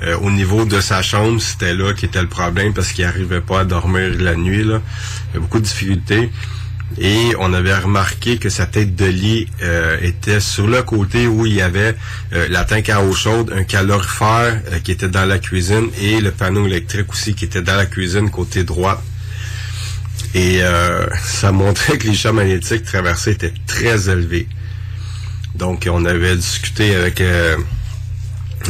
euh, 0.03 0.17
au 0.19 0.31
niveau 0.31 0.65
de 0.65 0.81
sa 0.81 1.03
chambre. 1.03 1.41
C'était 1.41 1.75
là 1.75 1.93
qui 1.93 2.07
était 2.07 2.23
le 2.23 2.29
problème 2.29 2.73
parce 2.73 2.93
qu'il 2.93 3.05
n'arrivait 3.05 3.43
pas 3.43 3.61
à 3.61 3.65
dormir 3.65 4.11
la 4.19 4.37
nuit. 4.37 4.63
Il 4.63 4.71
y 4.71 5.37
a 5.37 5.39
beaucoup 5.39 5.59
de 5.59 5.65
difficultés. 5.65 6.31
Et 6.99 7.35
on 7.39 7.53
avait 7.53 7.75
remarqué 7.75 8.39
que 8.39 8.49
sa 8.49 8.67
tête 8.67 8.97
de 8.97 9.07
lit 9.07 9.47
euh, 9.63 9.97
était 10.03 10.41
sur 10.41 10.67
le 10.67 10.83
côté 10.83 11.27
où 11.27 11.47
il 11.47 11.55
y 11.55 11.63
avait 11.63 11.95
euh, 12.33 12.49
la 12.51 12.65
tank 12.65 12.89
à 12.89 13.03
eau 13.03 13.13
chaude, 13.13 13.53
un 13.57 13.63
calorifère 13.63 14.61
euh, 14.73 14.79
qui 14.81 14.91
était 14.91 15.09
dans 15.09 15.25
la 15.25 15.39
cuisine 15.39 15.89
et 16.01 16.21
le 16.21 16.33
panneau 16.33 16.67
électrique 16.67 17.13
aussi 17.13 17.35
qui 17.35 17.45
était 17.45 17.63
dans 17.63 17.77
la 17.77 17.87
cuisine 17.87 18.31
côté 18.31 18.65
droit. 18.65 19.03
Et 20.35 20.61
ça 21.25 21.51
montrait 21.53 21.99
que 21.99 22.07
les 22.07 22.15
champs 22.15 22.33
magnétiques 22.33 22.85
traversés 22.85 23.33
étaient 23.33 23.55
très 23.67 24.09
élevés. 24.09 24.47
Donc 25.57 25.89
on 25.91 26.05
avait 26.05 26.37
discuté 26.37 26.95
avec 26.95 27.21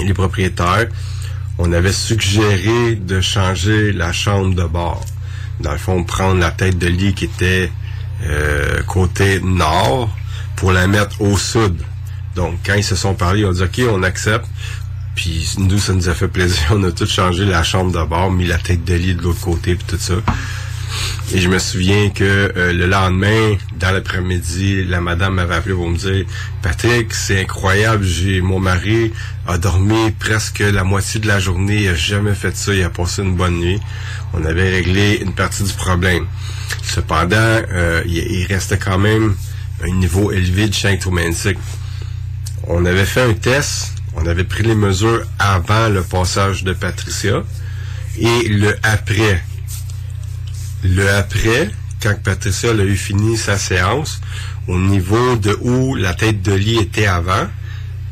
les 0.02 0.14
propriétaires. 0.14 0.86
On 1.58 1.70
avait 1.72 1.92
suggéré 1.92 2.94
de 2.94 3.20
changer 3.20 3.92
la 3.92 4.12
chambre 4.12 4.54
de 4.54 4.64
bord. 4.64 5.04
Dans 5.60 5.72
le 5.72 5.78
fond, 5.78 6.02
prendre 6.04 6.40
la 6.40 6.50
tête 6.50 6.78
de 6.78 6.86
lit 6.86 7.12
qui 7.12 7.26
était 7.26 7.70
euh, 8.22 8.82
côté 8.82 9.40
nord 9.40 10.10
pour 10.56 10.72
la 10.72 10.86
mettre 10.86 11.20
au 11.20 11.36
sud. 11.36 11.76
Donc, 12.36 12.54
quand 12.64 12.74
ils 12.74 12.84
se 12.84 12.96
sont 12.96 13.14
parlé, 13.14 13.40
ils 13.40 13.46
ont 13.46 13.52
dit, 13.52 13.62
OK, 13.62 13.80
on 13.90 14.02
accepte. 14.02 14.46
Puis 15.14 15.54
nous, 15.58 15.78
ça 15.78 15.92
nous 15.92 16.08
a 16.08 16.14
fait 16.14 16.28
plaisir. 16.28 16.62
On 16.70 16.82
a 16.84 16.92
tout 16.92 17.06
changé 17.06 17.44
la 17.44 17.62
chambre 17.62 17.92
de 17.92 18.06
bord, 18.06 18.30
mis 18.30 18.46
la 18.46 18.58
tête 18.58 18.84
de 18.84 18.94
lit 18.94 19.14
de 19.14 19.22
l'autre 19.22 19.40
côté, 19.40 19.74
puis 19.74 19.84
tout 19.86 19.98
ça. 19.98 20.14
Et 21.32 21.38
je 21.38 21.48
me 21.48 21.58
souviens 21.58 22.10
que 22.10 22.52
euh, 22.56 22.72
le 22.72 22.86
lendemain, 22.86 23.56
dans 23.78 23.92
l'après-midi, 23.92 24.84
la 24.84 25.00
madame 25.00 25.34
m'avait 25.34 25.54
appelé 25.54 25.74
pour 25.74 25.88
me 25.88 25.96
dire 25.96 26.24
Patrick, 26.62 27.14
c'est 27.14 27.40
incroyable, 27.40 28.04
j'ai 28.04 28.40
mon 28.40 28.58
mari 28.58 29.12
a 29.46 29.58
dormi 29.58 30.10
presque 30.12 30.60
la 30.60 30.84
moitié 30.84 31.20
de 31.20 31.28
la 31.28 31.38
journée, 31.38 31.82
il 31.82 31.88
a 31.88 31.94
jamais 31.94 32.34
fait 32.34 32.56
ça, 32.56 32.74
il 32.74 32.82
a 32.82 32.90
passé 32.90 33.22
une 33.22 33.36
bonne 33.36 33.58
nuit. 33.58 33.80
On 34.32 34.44
avait 34.44 34.70
réglé 34.70 35.20
une 35.22 35.32
partie 35.32 35.62
du 35.62 35.72
problème. 35.72 36.26
Cependant, 36.82 37.36
euh, 37.36 38.02
il, 38.06 38.46
restait 38.46 38.78
quand 38.78 38.98
même 38.98 39.34
un 39.82 39.90
niveau 39.90 40.32
élevé 40.32 40.68
de 40.68 40.86
électromagnétique. 40.86 41.58
On 42.66 42.84
avait 42.84 43.04
fait 43.04 43.22
un 43.22 43.34
test, 43.34 43.94
on 44.14 44.26
avait 44.26 44.44
pris 44.44 44.62
les 44.62 44.74
mesures 44.74 45.22
avant 45.38 45.88
le 45.88 46.02
passage 46.02 46.64
de 46.64 46.72
Patricia 46.72 47.42
et 48.18 48.48
le 48.48 48.76
après. 48.82 49.42
Le 50.82 51.08
après, 51.10 51.70
quand 52.02 52.14
Patricia 52.22 52.70
a 52.70 52.74
eu 52.74 52.96
fini 52.96 53.36
sa 53.36 53.58
séance, 53.58 54.20
au 54.66 54.78
niveau 54.78 55.36
de 55.36 55.56
où 55.60 55.94
la 55.94 56.14
tête 56.14 56.42
de 56.42 56.52
lit 56.52 56.78
était 56.78 57.06
avant, 57.06 57.46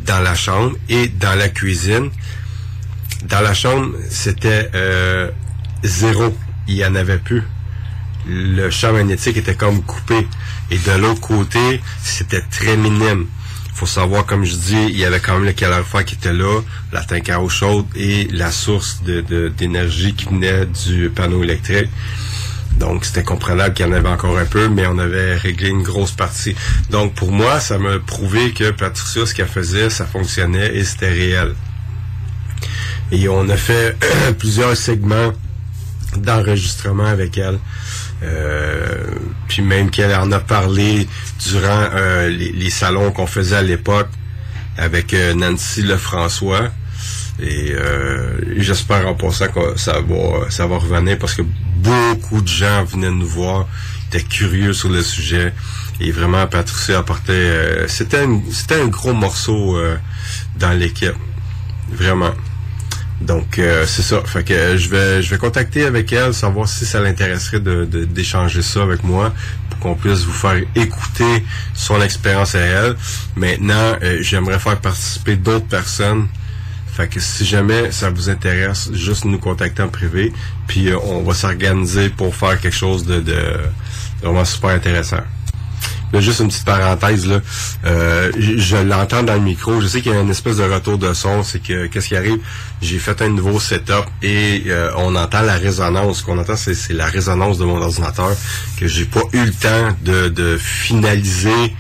dans 0.09 0.21
la 0.21 0.35
chambre 0.35 0.77
et 0.89 1.09
dans 1.09 1.35
la 1.35 1.49
cuisine. 1.49 2.11
Dans 3.25 3.41
la 3.41 3.55
chambre, 3.55 3.95
c'était 4.09 4.71
euh, 4.75 5.31
zéro. 5.85 6.37
Il 6.67 6.77
n'y 6.77 6.85
en 6.85 6.95
avait 6.95 7.19
plus. 7.19 7.43
Le 8.29 8.69
champ 8.71 8.93
magnétique 8.93 9.37
était 9.37 9.55
comme 9.55 9.83
coupé. 9.83 10.27
Et 10.71 10.79
de 10.79 10.93
l'autre 11.01 11.21
côté, 11.21 11.81
c'était 12.03 12.43
très 12.51 12.77
minime. 12.77 13.27
faut 13.75 13.87
savoir, 13.87 14.27
comme 14.27 14.45
je 14.45 14.55
dis, 14.55 14.87
il 14.91 14.99
y 14.99 15.05
avait 15.05 15.21
quand 15.21 15.35
même 15.35 15.45
le 15.45 15.53
calorifère 15.53 16.05
qui 16.05 16.15
était 16.17 16.33
là, 16.33 16.61
la 16.93 17.03
tank 17.03 17.31
chaude 17.49 17.87
et 17.97 18.29
la 18.33 18.51
source 18.51 19.03
d'énergie 19.03 20.15
qui 20.15 20.27
venait 20.27 20.67
du 20.67 21.11
panneau 21.11 21.43
électrique. 21.43 21.89
Donc, 22.77 23.05
c'était 23.05 23.25
comprenable 23.25 23.75
qu'il 23.75 23.87
y 23.87 23.89
en 23.89 23.93
avait 23.93 24.09
encore 24.09 24.39
un 24.39 24.45
peu, 24.45 24.69
mais 24.69 24.87
on 24.87 24.99
avait 24.99 25.35
réglé 25.37 25.69
une 25.71 25.83
grosse 25.83 26.13
partie. 26.13 26.55
Donc, 26.91 27.15
pour 27.15 27.33
moi, 27.33 27.59
ça 27.61 27.79
m'a 27.79 27.99
prouvé 27.99 28.53
que 28.53 28.71
Patricia, 28.71 29.27
ce 29.27 29.35
qu'elle 29.35 29.49
faisait, 29.49 29.91
ça 29.91 30.07
fonctionnait 30.07 30.77
et 30.77 30.85
c'était 30.85 31.09
réel. 31.09 31.55
Et 33.11 33.29
on 33.29 33.49
a 33.49 33.57
fait 33.57 33.97
plusieurs 34.39 34.77
segments 34.77 35.33
d'enregistrement 36.17 37.07
avec 37.07 37.39
elle. 37.39 37.59
Euh, 38.23 39.07
puis 39.47 39.63
même 39.63 39.91
qu'elle 39.91 40.15
en 40.15 40.31
a 40.33 40.41
parlé 40.41 41.07
durant 41.49 41.89
euh, 41.95 42.29
les, 42.29 42.71
salons 42.71 43.13
qu'on 43.13 43.27
faisait 43.27 43.57
à 43.57 43.63
l'époque 43.63 44.09
avec 44.77 45.15
euh, 45.15 45.35
Nancy 45.35 45.83
Lefrançois. 45.83 46.71
Et 47.41 47.73
j'espère 48.57 49.07
en 49.07 49.15
passant 49.15 49.47
que 49.47 49.79
ça 49.79 50.01
va, 50.01 50.51
ça 50.51 50.67
va 50.67 50.77
revenir 50.77 51.17
parce 51.21 51.35
que 51.35 51.43
beaucoup 51.77 52.41
de 52.41 52.49
gens 52.49 52.83
venaient 52.83 53.13
nous 53.13 53.29
voir, 53.29 53.69
étaient 54.09 54.25
curieux 54.25 54.73
sur 54.73 54.89
le 54.89 55.03
sujet. 55.03 55.55
Et 56.01 56.11
vraiment, 56.11 56.45
Patricia 56.49 56.99
apportait... 56.99 57.33
Euh, 57.33 57.87
c'était, 57.87 58.25
un, 58.25 58.89
gros 58.89 59.13
morceau 59.13 59.79
dans 60.59 60.73
l'équipe. 60.73 61.15
Vraiment. 61.93 62.33
Donc 63.21 63.59
euh, 63.59 63.85
c'est 63.87 64.03
ça. 64.03 64.23
Fait 64.25 64.45
que 64.45 64.77
je 64.77 64.89
vais 64.89 65.23
je 65.23 65.31
vais 65.31 65.39
contacter 65.39 65.85
avec 65.85 66.13
elle, 66.13 66.33
savoir 66.33 66.69
si 66.69 66.87
ça 66.87 67.01
l'intéresserait 67.01 67.61
de, 67.61 67.85
d'échanger 67.85 68.63
ça 68.63 68.83
avec 68.83 69.03
moi 69.03 69.33
pour 69.71 69.79
qu'on 69.81 69.95
puisse 69.95 70.21
vous 70.25 70.33
faire 70.33 70.61
écouter 70.77 71.45
son 71.75 72.01
expérience 72.01 72.55
à 72.55 72.61
elle. 72.61 72.97
Maintenant, 73.37 73.97
euh, 74.03 74.19
j'aimerais 74.21 74.59
faire 74.59 74.81
participer 74.81 75.37
d'autres 75.37 75.67
personnes. 75.67 76.29
Fait 76.93 77.09
que 77.09 77.21
si 77.21 77.45
jamais 77.45 77.93
ça 77.93 78.11
vous 78.11 78.29
intéresse, 78.29 78.91
juste 78.93 79.25
nous 79.25 79.39
contacter 79.39 79.83
en 79.83 79.89
privé, 79.89 80.33
puis 80.67 80.89
euh, 80.89 80.99
on 81.05 81.23
va 81.23 81.35
s'organiser 81.35 82.09
pour 82.09 82.35
faire 82.35 82.61
quelque 82.61 82.77
chose 82.77 83.05
de, 83.05 83.21
de 83.21 83.37
vraiment 84.23 84.45
super 84.45 84.71
intéressant. 84.71 85.23
Juste 86.15 86.41
une 86.41 86.49
petite 86.49 86.65
parenthèse 86.65 87.27
là. 87.27 87.41
Euh, 87.85 88.33
je, 88.39 88.77
l'entends 88.77 89.23
dans 89.23 89.35
le 89.35 89.41
micro. 89.41 89.81
Je 89.81 89.87
sais 89.87 90.01
qu'il 90.01 90.13
y 90.13 90.17
a 90.17 90.21
une 90.21 90.31
espèce 90.31 90.57
de 90.57 90.65
retour 90.65 90.99
de 90.99 91.13
son. 91.13 91.43
C'est 91.43 91.63
que 91.63 91.87
qu'est-ce 91.87 92.09
qui 92.09 92.17
arrive? 92.17 92.39
J'ai 92.81 92.99
fait 92.99 93.21
un 93.23 93.29
nouveau 93.29 93.61
setup 93.61 94.07
et 94.23 94.65
euh, 94.69 94.91
on 94.97 95.15
entend 95.17 95.43
la 95.43 95.57
résonance. 95.57 96.21
Ce 96.21 96.25
qu'on 96.25 96.39
entend, 96.39 96.57
c'est, 96.57 96.75
c'est 96.75 96.95
la 96.95 97.07
résonance 97.07 97.59
de 97.59 97.65
mon 97.65 97.81
ordinateur 97.81 98.31
que 98.79 98.87
j'ai 98.87 99.05
pas 99.05 99.23
eu 99.33 99.45
le 99.45 99.53
temps 99.53 99.97
de, 100.03 100.29
de 100.29 100.57
finaliser. 100.57 101.75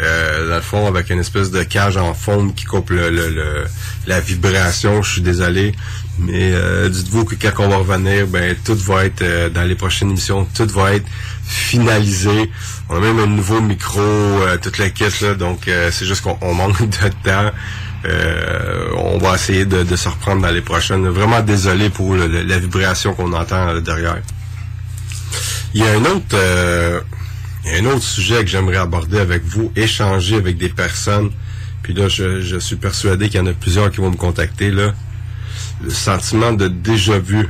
Euh, 0.00 0.48
dans 0.48 0.56
le 0.56 0.60
fond, 0.60 0.86
avec 0.88 1.10
une 1.10 1.20
espèce 1.20 1.52
de 1.52 1.62
cage 1.62 1.96
en 1.96 2.14
forme 2.14 2.52
qui 2.52 2.64
coupe 2.64 2.90
le, 2.90 3.10
le, 3.10 3.28
le 3.28 3.64
la 4.06 4.18
vibration. 4.18 5.02
Je 5.02 5.12
suis 5.12 5.22
désolé. 5.22 5.72
Mais 6.18 6.52
euh, 6.52 6.88
dites-vous 6.88 7.24
que 7.24 7.34
quand 7.34 7.64
on 7.64 7.68
va 7.68 7.76
revenir, 7.78 8.26
ben 8.28 8.54
tout 8.64 8.76
va 8.76 9.04
être 9.04 9.22
euh, 9.22 9.48
dans 9.48 9.64
les 9.64 9.74
prochaines 9.74 10.10
émissions, 10.10 10.46
tout 10.54 10.66
va 10.68 10.94
être 10.94 11.06
finalisé. 11.44 12.50
On 12.88 12.96
a 12.96 13.00
même 13.00 13.18
un 13.18 13.26
nouveau 13.26 13.60
micro, 13.60 14.00
euh, 14.00 14.56
toute 14.58 14.78
la 14.78 14.86
là, 14.86 15.34
donc 15.34 15.66
euh, 15.66 15.90
c'est 15.90 16.06
juste 16.06 16.22
qu'on 16.22 16.38
on 16.40 16.54
manque 16.54 16.80
de 16.88 17.08
temps. 17.24 17.50
Euh, 18.06 18.88
on 18.96 19.18
va 19.18 19.34
essayer 19.34 19.64
de, 19.64 19.82
de, 19.82 19.96
se 19.96 20.08
reprendre 20.08 20.42
dans 20.42 20.50
les 20.52 20.60
prochaines. 20.60 21.08
Vraiment 21.08 21.40
désolé 21.40 21.88
pour 21.88 22.14
la 22.14 22.58
vibration 22.58 23.14
qu'on 23.14 23.32
entend 23.32 23.80
derrière. 23.80 24.18
Il 25.72 25.80
y 25.80 25.84
a 25.84 25.92
un 25.92 26.04
autre, 26.04 27.02
un 27.66 27.84
autre 27.86 28.02
sujet 28.02 28.44
que 28.44 28.46
j'aimerais 28.50 28.76
aborder 28.76 29.18
avec 29.18 29.42
vous, 29.44 29.72
échanger 29.74 30.36
avec 30.36 30.58
des 30.58 30.68
personnes. 30.68 31.30
Puis 31.82 31.94
là, 31.94 32.08
je, 32.08 32.42
je 32.42 32.58
suis 32.58 32.76
persuadé 32.76 33.30
qu'il 33.30 33.40
y 33.40 33.42
en 33.42 33.46
a 33.46 33.54
plusieurs 33.54 33.90
qui 33.90 34.02
vont 34.02 34.10
me 34.10 34.16
contacter 34.16 34.70
là 34.70 34.92
le 35.84 35.90
sentiment 35.90 36.52
de 36.52 36.68
déjà 36.68 37.18
vu. 37.18 37.48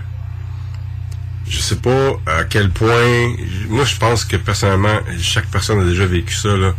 Je 1.48 1.58
sais 1.58 1.76
pas 1.76 2.12
à 2.26 2.44
quel 2.44 2.70
point. 2.70 3.34
Moi, 3.68 3.84
je 3.84 3.96
pense 3.96 4.24
que 4.24 4.36
personnellement, 4.36 4.98
chaque 5.20 5.46
personne 5.46 5.80
a 5.80 5.84
déjà 5.84 6.06
vécu 6.06 6.34
ça. 6.34 6.56
Là. 6.56 6.74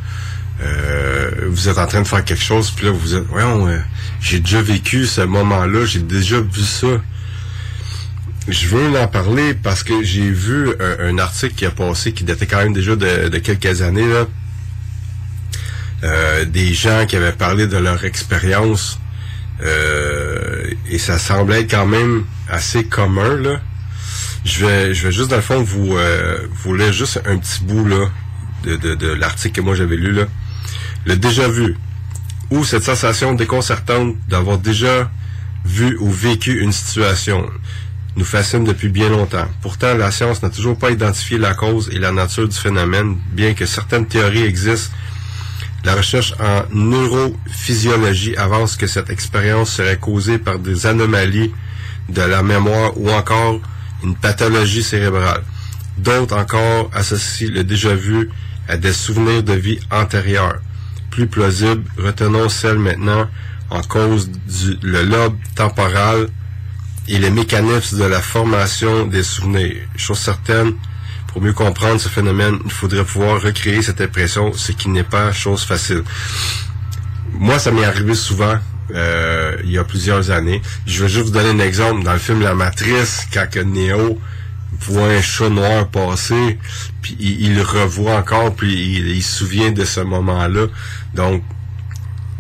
Euh, 0.61 1.31
vous 1.47 1.69
êtes 1.69 1.77
en 1.77 1.85
train 1.85 2.01
de 2.01 2.07
faire 2.07 2.23
quelque 2.23 2.43
chose, 2.43 2.71
puis 2.71 2.85
là, 2.85 2.91
vous 2.91 3.15
êtes. 3.15 3.25
Voyons, 3.27 3.67
euh, 3.67 3.79
j'ai 4.21 4.39
déjà 4.39 4.61
vécu 4.61 5.05
ce 5.05 5.21
moment-là, 5.21 5.85
j'ai 5.85 5.99
déjà 5.99 6.39
vu 6.39 6.61
ça. 6.61 6.87
Je 8.47 8.67
veux 8.67 8.99
en 8.99 9.07
parler 9.07 9.55
parce 9.55 9.83
que 9.83 10.03
j'ai 10.03 10.29
vu 10.29 10.69
un, 10.79 11.09
un, 11.09 11.17
article 11.17 11.55
qui 11.55 11.65
a 11.65 11.71
passé, 11.71 12.11
qui 12.11 12.23
datait 12.23 12.45
quand 12.45 12.57
même 12.57 12.73
déjà 12.73 12.95
de, 12.95 13.29
de 13.29 13.37
quelques 13.39 13.81
années, 13.81 14.07
là. 14.07 14.27
Euh, 16.03 16.45
des 16.45 16.73
gens 16.73 17.05
qui 17.07 17.15
avaient 17.15 17.31
parlé 17.31 17.65
de 17.65 17.77
leur 17.77 18.05
expérience 18.05 18.99
euh, 19.65 20.71
et 20.89 20.97
ça 20.97 21.17
semblait 21.17 21.61
être 21.61 21.71
quand 21.71 21.85
même 21.85 22.23
assez 22.49 22.85
commun 22.85 23.35
là. 23.37 23.59
Je 24.43 24.65
vais, 24.65 24.93
je 24.93 25.07
vais 25.07 25.11
juste 25.11 25.29
dans 25.31 25.37
le 25.37 25.41
fond 25.41 25.61
vous, 25.63 25.97
euh, 25.97 26.47
vous 26.63 26.75
lire 26.75 26.93
juste 26.93 27.21
un 27.25 27.37
petit 27.37 27.63
bout 27.63 27.85
là 27.85 28.09
de, 28.63 28.75
de, 28.75 28.93
de 28.95 29.07
l'article 29.07 29.55
que 29.55 29.61
moi 29.61 29.75
j'avais 29.75 29.97
lu 29.97 30.11
là. 30.11 30.25
Le 31.05 31.15
déjà 31.15 31.47
vu 31.47 31.75
ou 32.51 32.63
cette 32.63 32.83
sensation 32.83 33.33
déconcertante 33.33 34.15
d'avoir 34.27 34.57
déjà 34.59 35.09
vu 35.65 35.97
ou 35.99 36.11
vécu 36.11 36.61
une 36.61 36.71
situation 36.71 37.49
nous 38.15 38.25
fascine 38.25 38.63
depuis 38.63 38.87
bien 38.87 39.09
longtemps. 39.09 39.47
Pourtant, 39.61 39.93
la 39.95 40.09
science 40.09 40.41
n'a 40.41 40.49
toujours 40.49 40.77
pas 40.77 40.91
identifié 40.91 41.37
la 41.37 41.53
cause 41.53 41.89
et 41.91 41.99
la 41.99 42.11
nature 42.11 42.47
du 42.47 42.55
phénomène, 42.55 43.17
bien 43.31 43.53
que 43.53 43.65
certaines 43.65 44.05
théories 44.07 44.43
existent 44.43 44.95
la 45.85 45.93
recherche 45.93 46.33
en 46.39 46.63
neurophysiologie 46.73 48.35
avance 48.37 48.75
que 48.75 48.87
cette 48.87 49.11
expérience 49.11 49.71
serait 49.71 49.97
causée 49.97 50.39
par 50.39 50.57
des 50.57 50.87
anomalies 50.87 51.51
de 52.09 52.21
la 52.21 52.41
mémoire 52.41 52.97
ou 52.97 53.11
encore 53.11 53.59
une 54.03 54.15
pathologie 54.15 54.81
cérébrale. 54.81 55.43
D'autres 55.97 56.35
encore 56.37 56.89
associent 56.93 57.51
le 57.53 57.63
déjà 57.63 57.93
vu 57.93 58.29
à 58.67 58.77
des 58.77 58.93
souvenirs 58.93 59.43
de 59.43 59.53
vie 59.53 59.79
antérieure. 59.91 60.57
Plus 61.11 61.27
plausible, 61.27 61.83
retenons 61.97 62.49
celle 62.49 62.79
maintenant 62.79 63.29
en 63.69 63.81
cause 63.81 64.29
du 64.29 64.77
lobe 64.81 65.37
temporal 65.55 66.27
et 67.07 67.19
les 67.19 67.29
mécanismes 67.29 67.99
de 67.99 68.05
la 68.05 68.21
formation 68.21 69.05
des 69.05 69.23
souvenirs. 69.23 69.87
Chose 69.95 70.17
certaine, 70.17 70.73
pour 71.35 71.43
mieux 71.43 71.51
comprendre 71.51 71.99
ce 71.99 72.07
phénomène, 72.07 72.59
il 72.63 72.71
faudrait 72.71 73.03
pouvoir 73.03 73.41
recréer 73.41 73.81
cette 73.81 73.99
impression, 73.99 74.53
ce 74.53 74.71
qui 74.71 74.87
n'est 74.87 75.03
pas 75.03 75.33
chose 75.33 75.65
facile. 75.65 76.01
Moi, 77.33 77.59
ça 77.59 77.71
m'est 77.71 77.83
arrivé 77.83 78.15
souvent. 78.15 78.57
Euh, 78.93 79.57
il 79.65 79.71
y 79.71 79.77
a 79.77 79.83
plusieurs 79.83 80.31
années. 80.31 80.61
Je 80.87 81.03
vais 81.03 81.09
juste 81.09 81.25
vous 81.25 81.31
donner 81.33 81.49
un 81.49 81.59
exemple. 81.59 82.03
Dans 82.03 82.13
le 82.13 82.19
film 82.19 82.41
La 82.41 82.55
Matrice, 82.55 83.27
quand 83.33 83.53
Neo 83.65 84.17
voit 84.79 85.09
un 85.09 85.21
chat 85.21 85.49
noir 85.49 85.89
passer, 85.89 86.57
puis 87.01 87.17
il, 87.19 87.55
le 87.55 87.63
revoit 87.63 88.15
encore, 88.15 88.55
puis 88.55 88.73
il, 88.73 89.07
il, 89.09 89.21
se 89.21 89.39
souvient 89.39 89.73
de 89.73 89.83
ce 89.83 89.99
moment-là. 89.99 90.67
Donc, 91.15 91.43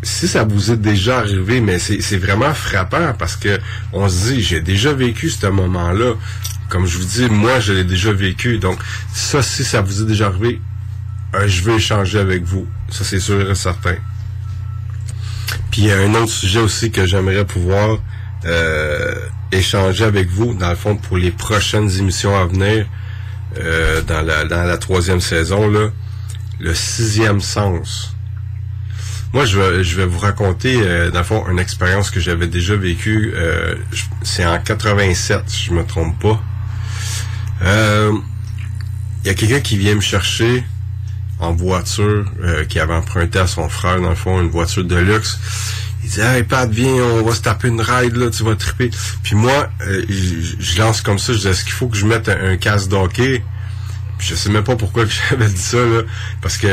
si 0.03 0.29
ça 0.29 0.45
vous 0.45 0.71
est 0.71 0.77
déjà 0.77 1.17
arrivé, 1.17 1.59
mais 1.59 1.79
c'est 1.79 2.17
vraiment 2.17 2.53
frappant 2.53 3.13
parce 3.19 3.35
que 3.35 3.59
on 3.91 4.07
se 4.07 4.27
dit, 4.27 4.41
j'ai 4.41 4.61
déjà 4.61 4.93
vécu 4.93 5.29
ce 5.29 5.47
moment-là. 5.47 6.13
Comme 6.69 6.85
je 6.85 6.97
vous 6.97 7.05
dis, 7.05 7.29
moi, 7.29 7.59
je 7.59 7.73
l'ai 7.73 7.83
déjà 7.83 8.11
vécu. 8.11 8.57
Donc, 8.57 8.79
ça, 9.13 9.41
si 9.41 9.63
ça 9.63 9.81
vous 9.81 10.01
est 10.01 10.05
déjà 10.05 10.27
arrivé, 10.27 10.59
euh, 11.35 11.47
je 11.47 11.61
veux 11.63 11.75
échanger 11.75 12.19
avec 12.19 12.43
vous. 12.43 12.67
Ça, 12.89 13.03
c'est 13.03 13.19
sûr 13.19 13.49
et 13.49 13.55
certain. 13.55 13.95
Puis 15.71 15.81
il 15.81 15.87
y 15.87 15.91
a 15.91 15.97
un 15.97 16.13
autre 16.15 16.31
sujet 16.31 16.59
aussi 16.59 16.91
que 16.91 17.05
j'aimerais 17.05 17.45
pouvoir 17.45 17.99
euh, 18.45 19.15
échanger 19.51 20.05
avec 20.05 20.29
vous, 20.29 20.53
dans 20.53 20.69
le 20.69 20.75
fond, 20.75 20.95
pour 20.95 21.17
les 21.17 21.31
prochaines 21.31 21.89
émissions 21.99 22.37
à 22.37 22.45
venir, 22.45 22.87
euh, 23.57 24.01
dans, 24.01 24.21
la, 24.25 24.77
troisième 24.77 25.19
saison, 25.19 25.67
le 25.67 26.73
sixième 26.73 27.41
sens. 27.41 28.15
Moi, 29.33 29.45
je 29.45 29.59
vais, 29.59 29.83
vais 29.83 30.05
vous 30.05 30.19
raconter, 30.19 30.79
dans 31.11 31.19
le 31.19 31.25
fond, 31.25 31.45
une 31.49 31.59
expérience 31.59 32.09
que 32.09 32.21
j'avais 32.21 32.47
déjà 32.47 32.77
vécue. 32.77 33.33
C'est 34.23 34.45
en 34.45 34.57
87, 34.59 35.41
si 35.47 35.65
je 35.65 35.73
me 35.73 35.83
trompe 35.83 36.17
pas. 36.21 36.41
Euh, 37.61 38.13
Il 39.23 39.27
y 39.27 39.29
a 39.29 39.33
quelqu'un 39.33 39.61
qui 39.61 39.77
vient 39.77 39.95
me 39.95 40.01
chercher 40.01 40.63
en 41.39 41.53
voiture, 41.53 42.25
euh, 42.43 42.65
qui 42.65 42.79
avait 42.79 42.93
emprunté 42.93 43.39
à 43.39 43.47
son 43.47 43.67
frère, 43.69 43.99
dans 43.99 44.09
le 44.09 44.15
fond, 44.15 44.41
une 44.41 44.49
voiture 44.49 44.83
de 44.83 44.95
luxe. 44.95 45.39
Il 46.03 46.09
dit 46.09 46.21
Hey 46.21 46.43
Pat, 46.43 46.69
viens, 46.69 46.93
on 46.93 47.23
va 47.23 47.33
se 47.33 47.41
taper 47.41 47.67
une 47.67 47.81
ride, 47.81 48.15
là, 48.15 48.29
tu 48.29 48.43
vas 48.43 48.55
triper. 48.55 48.91
Puis 49.23 49.35
moi, 49.35 49.69
euh, 49.81 50.05
je, 50.07 50.79
lance 50.79 51.01
comme 51.01 51.19
ça, 51.19 51.33
je 51.33 51.39
dis 51.39 51.47
Est-ce 51.47 51.63
qu'il 51.63 51.73
faut 51.73 51.87
que 51.87 51.97
je 51.97 52.05
mette 52.05 52.29
un, 52.29 52.51
un 52.51 52.57
casque 52.57 52.89
d'hockey? 52.89 53.43
Je 54.17 54.33
sais 54.33 54.49
même 54.49 54.63
pas 54.63 54.75
pourquoi 54.75 55.05
j'avais 55.29 55.47
dit 55.47 55.57
ça, 55.57 55.77
là, 55.77 56.03
parce 56.41 56.57
que 56.57 56.67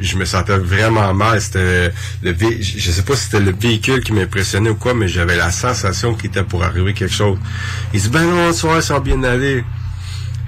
je, 0.00 0.16
me 0.16 0.24
sentais 0.24 0.58
vraiment 0.58 1.14
mal. 1.14 1.40
C'était 1.40 1.92
le 2.22 2.34
je 2.60 2.90
sais 2.90 3.02
pas 3.02 3.14
si 3.14 3.24
c'était 3.24 3.40
le 3.40 3.52
véhicule 3.52 4.02
qui 4.02 4.12
m'impressionnait 4.12 4.70
ou 4.70 4.74
quoi, 4.74 4.94
mais 4.94 5.06
j'avais 5.06 5.36
la 5.36 5.52
sensation 5.52 6.14
qu'il 6.14 6.30
était 6.30 6.42
pour 6.42 6.64
arriver 6.64 6.92
quelque 6.92 7.14
chose. 7.14 7.38
Il 7.94 8.00
dit 8.00 8.08
Ben 8.08 8.24
non, 8.24 8.50
vois, 8.50 8.82
ça 8.82 8.94
va 8.94 9.00
bien 9.00 9.22
aller. 9.22 9.64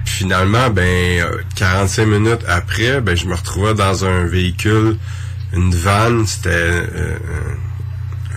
Finalement, 0.09 0.69
ben, 0.71 1.21
euh, 1.21 1.37
45 1.55 2.05
minutes 2.05 2.43
après, 2.47 2.99
ben, 2.99 3.15
je 3.15 3.25
me 3.27 3.35
retrouvais 3.35 3.73
dans 3.75 4.03
un 4.05 4.25
véhicule, 4.25 4.97
une 5.53 5.73
vanne, 5.73 6.25
c'était 6.25 6.49
euh, 6.49 7.17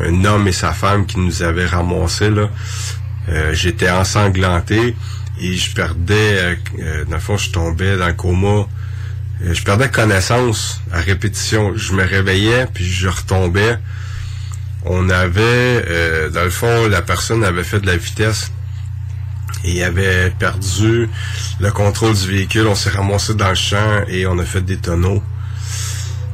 un 0.01 0.25
homme 0.25 0.47
et 0.47 0.53
sa 0.53 0.73
femme 0.73 1.07
qui 1.07 1.19
nous 1.19 1.43
avaient 1.43 1.67
ramassés. 1.67 2.31
Euh, 3.29 3.55
J'étais 3.55 3.91
ensanglanté 3.91 4.95
et 5.41 5.55
je 5.55 5.75
perdais, 5.75 6.15
euh, 6.39 6.55
euh, 6.79 7.05
dans 7.07 7.17
le 7.17 7.21
fond, 7.21 7.37
je 7.39 7.51
tombais 7.51 7.97
dans 7.97 8.07
le 8.07 8.13
coma. 8.13 8.67
Euh, 9.43 9.55
je 9.55 9.65
perdais 9.65 9.89
connaissance 9.89 10.81
à 10.93 11.01
répétition. 11.01 11.73
Je 11.75 11.95
me 11.95 12.05
réveillais, 12.05 12.67
puis 12.73 12.85
je 12.85 13.09
retombais. 13.09 13.79
On 14.85 15.09
avait, 15.09 15.85
euh, 15.89 16.29
dans 16.29 16.45
le 16.45 16.51
fond, 16.51 16.87
la 16.89 17.03
personne 17.03 17.43
avait 17.43 17.65
fait 17.65 17.81
de 17.81 17.87
la 17.87 17.97
vitesse 17.97 18.53
et 19.65 19.73
il 19.73 19.83
avait 19.83 20.31
perdu 20.31 21.09
le 21.61 21.71
contrôle 21.71 22.15
du 22.15 22.27
véhicule. 22.29 22.67
On 22.67 22.75
s'est 22.75 22.91
ramassé 22.91 23.35
dans 23.35 23.51
le 23.51 23.55
champ 23.55 24.05
et 24.09 24.27
on 24.27 24.39
a 24.39 24.45
fait 24.45 24.63
des 24.63 24.77
tonneaux. 24.77 25.23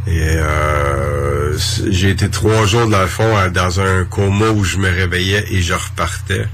Et 0.06 0.22
euh, 0.22 1.56
j'ai 1.90 2.10
été 2.10 2.30
trois 2.30 2.64
jours 2.64 2.88
dans 2.88 3.02
le 3.02 3.06
fond 3.06 3.34
dans 3.52 3.80
un 3.80 4.04
coma 4.04 4.48
où 4.48 4.64
je 4.64 4.78
me 4.78 4.88
réveillais 4.88 5.44
et 5.50 5.60
je 5.60 5.74
repartais. 5.74 6.46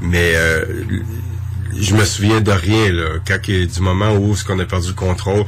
Mais 0.00 0.32
euh, 0.34 0.64
je 1.80 1.94
me 1.94 2.04
souviens 2.04 2.40
de 2.40 2.50
rien 2.50 2.92
là. 2.92 3.18
Quand 3.26 3.38
du 3.42 3.80
moment 3.80 4.14
où 4.14 4.34
ce 4.36 4.44
qu'on 4.44 4.58
a 4.58 4.64
perdu 4.64 4.88
le 4.88 4.94
contrôle, 4.94 5.44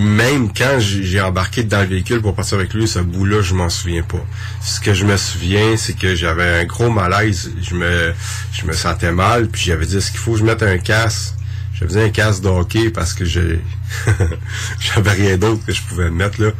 même 0.00 0.52
quand 0.52 0.78
j'ai 0.78 1.20
embarqué 1.20 1.64
dans 1.64 1.80
le 1.80 1.86
véhicule 1.86 2.20
pour 2.20 2.34
partir 2.34 2.58
avec 2.58 2.74
lui, 2.74 2.88
ce 2.88 2.98
bout-là, 2.98 3.42
je 3.42 3.54
m'en 3.54 3.68
souviens 3.68 4.02
pas. 4.02 4.24
Ce 4.60 4.80
que 4.80 4.94
je 4.94 5.04
me 5.04 5.16
souviens, 5.16 5.76
c'est 5.76 5.96
que 5.96 6.14
j'avais 6.14 6.60
un 6.60 6.64
gros 6.64 6.90
malaise. 6.90 7.52
Je 7.62 7.74
me, 7.74 8.12
je 8.52 8.66
me 8.66 8.72
sentais 8.72 9.12
mal, 9.12 9.48
puis 9.48 9.62
j'avais 9.62 9.86
dit 9.86 9.96
est-ce 9.96 10.10
qu'il 10.10 10.20
faut 10.20 10.32
que 10.32 10.38
je 10.38 10.44
mette 10.44 10.62
un 10.62 10.78
casque? 10.78 11.34
Je 11.74 11.84
faisais 11.84 12.04
un 12.04 12.10
casque 12.10 12.42
de 12.42 12.48
hockey 12.48 12.90
parce 12.90 13.12
que 13.12 13.24
j'avais 13.26 15.12
rien 15.12 15.36
d'autre 15.36 15.64
que 15.66 15.72
je 15.72 15.82
pouvais 15.82 16.10
mettre 16.10 16.40
là. 16.40 16.50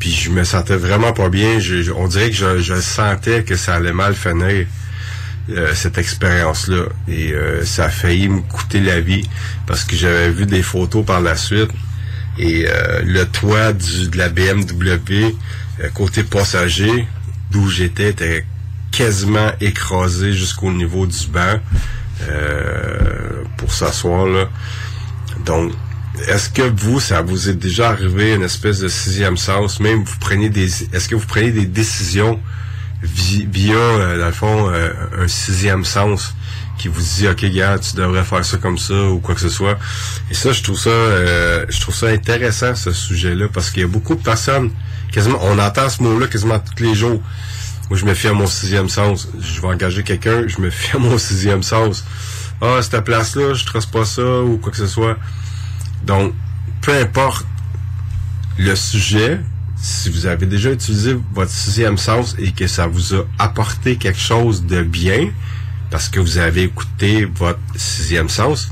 Puis 0.00 0.10
je 0.10 0.30
me 0.30 0.42
sentais 0.42 0.76
vraiment 0.76 1.12
pas 1.12 1.28
bien. 1.28 1.58
On 1.96 2.08
dirait 2.08 2.30
que 2.30 2.36
je, 2.36 2.58
je 2.58 2.80
sentais 2.80 3.44
que 3.44 3.54
ça 3.54 3.74
allait 3.74 3.92
mal 3.92 4.14
finir 4.14 4.66
euh, 5.50 5.74
cette 5.74 5.98
expérience-là. 5.98 6.84
Et 7.08 7.32
euh, 7.32 7.64
ça 7.64 7.86
a 7.86 7.88
failli 7.88 8.28
me 8.28 8.40
coûter 8.40 8.80
la 8.80 9.00
vie 9.00 9.28
parce 9.66 9.84
que 9.84 9.96
j'avais 9.96 10.30
vu 10.30 10.46
des 10.46 10.62
photos 10.62 11.04
par 11.04 11.20
la 11.20 11.36
suite. 11.36 11.70
Et 12.38 12.66
euh, 12.66 13.02
le 13.04 13.26
toit 13.26 13.72
du, 13.72 14.08
de 14.08 14.16
la 14.16 14.28
BMW, 14.28 15.34
euh, 15.80 15.88
côté 15.94 16.22
passager, 16.22 17.06
d'où 17.50 17.68
j'étais, 17.68 18.10
était 18.10 18.46
quasiment 18.90 19.50
écrasé 19.60 20.32
jusqu'au 20.32 20.72
niveau 20.72 21.06
du 21.06 21.26
banc 21.28 21.58
euh, 22.22 23.42
pour 23.56 23.72
s'asseoir 23.72 24.26
là. 24.26 24.48
Donc, 25.44 25.72
est-ce 26.28 26.50
que 26.50 26.62
vous, 26.62 27.00
ça 27.00 27.22
vous 27.22 27.48
est 27.48 27.54
déjà 27.54 27.90
arrivé 27.90 28.34
une 28.34 28.42
espèce 28.42 28.80
de 28.80 28.88
sixième 28.88 29.36
sens, 29.36 29.80
même 29.80 30.04
vous 30.04 30.18
prenez 30.20 30.50
des, 30.50 30.66
est-ce 30.94 31.08
que 31.08 31.14
vous 31.14 31.26
prenez 31.26 31.50
des 31.50 31.66
décisions 31.66 32.38
via, 33.02 33.74
euh, 33.74 34.18
dans 34.18 34.26
le 34.26 34.32
fond, 34.32 34.70
euh, 34.70 34.92
un 35.18 35.28
sixième 35.28 35.84
sens 35.84 36.34
qui 36.78 36.88
vous 36.88 37.00
dit, 37.00 37.28
ok, 37.28 37.44
gars, 37.46 37.78
tu 37.78 37.96
devrais 37.96 38.24
faire 38.24 38.44
ça 38.44 38.56
comme 38.56 38.78
ça 38.78 38.94
ou 38.94 39.18
quoi 39.18 39.34
que 39.34 39.40
ce 39.40 39.48
soit. 39.48 39.78
Et 40.30 40.34
ça, 40.34 40.52
je 40.52 40.62
trouve 40.62 40.78
ça, 40.78 40.90
euh, 40.90 41.66
je 41.68 41.80
trouve 41.80 41.94
ça 41.94 42.06
intéressant 42.08 42.74
ce 42.74 42.92
sujet-là 42.92 43.46
parce 43.52 43.70
qu'il 43.70 43.82
y 43.82 43.84
a 43.84 43.88
beaucoup 43.88 44.14
de 44.14 44.22
personnes, 44.22 44.70
quasiment, 45.12 45.38
on 45.42 45.58
entend 45.58 45.88
ce 45.88 46.02
mot-là 46.02 46.26
quasiment 46.26 46.58
tous 46.58 46.82
les 46.82 46.94
jours. 46.94 47.20
Moi, 47.90 47.98
je 47.98 48.04
me 48.04 48.14
fie 48.14 48.28
à 48.28 48.32
mon 48.32 48.46
sixième 48.46 48.88
sens. 48.88 49.28
Je 49.38 49.60
vais 49.60 49.68
engager 49.68 50.02
quelqu'un, 50.02 50.44
je 50.46 50.60
me 50.60 50.70
fie 50.70 50.96
à 50.96 50.98
mon 50.98 51.18
sixième 51.18 51.62
sens. 51.62 52.04
Ah, 52.60 52.78
cette 52.80 53.00
place-là, 53.02 53.54
je 53.54 53.64
trace 53.64 53.86
pas 53.86 54.04
ça 54.04 54.40
ou 54.42 54.56
quoi 54.56 54.70
que 54.70 54.78
ce 54.78 54.86
soit. 54.86 55.16
Donc, 56.04 56.32
peu 56.80 56.96
importe 56.96 57.46
le 58.58 58.74
sujet, 58.76 59.40
si 59.82 60.10
vous 60.10 60.26
avez 60.26 60.46
déjà 60.46 60.70
utilisé 60.70 61.16
votre 61.34 61.50
sixième 61.50 61.98
sens 61.98 62.36
et 62.38 62.52
que 62.52 62.68
ça 62.68 62.86
vous 62.86 63.14
a 63.14 63.26
apporté 63.40 63.96
quelque 63.96 64.20
chose 64.20 64.64
de 64.64 64.80
bien, 64.82 65.30
parce 65.90 66.08
que 66.08 66.20
vous 66.20 66.38
avez 66.38 66.62
écouté 66.62 67.24
votre 67.24 67.58
sixième 67.74 68.28
sens, 68.28 68.70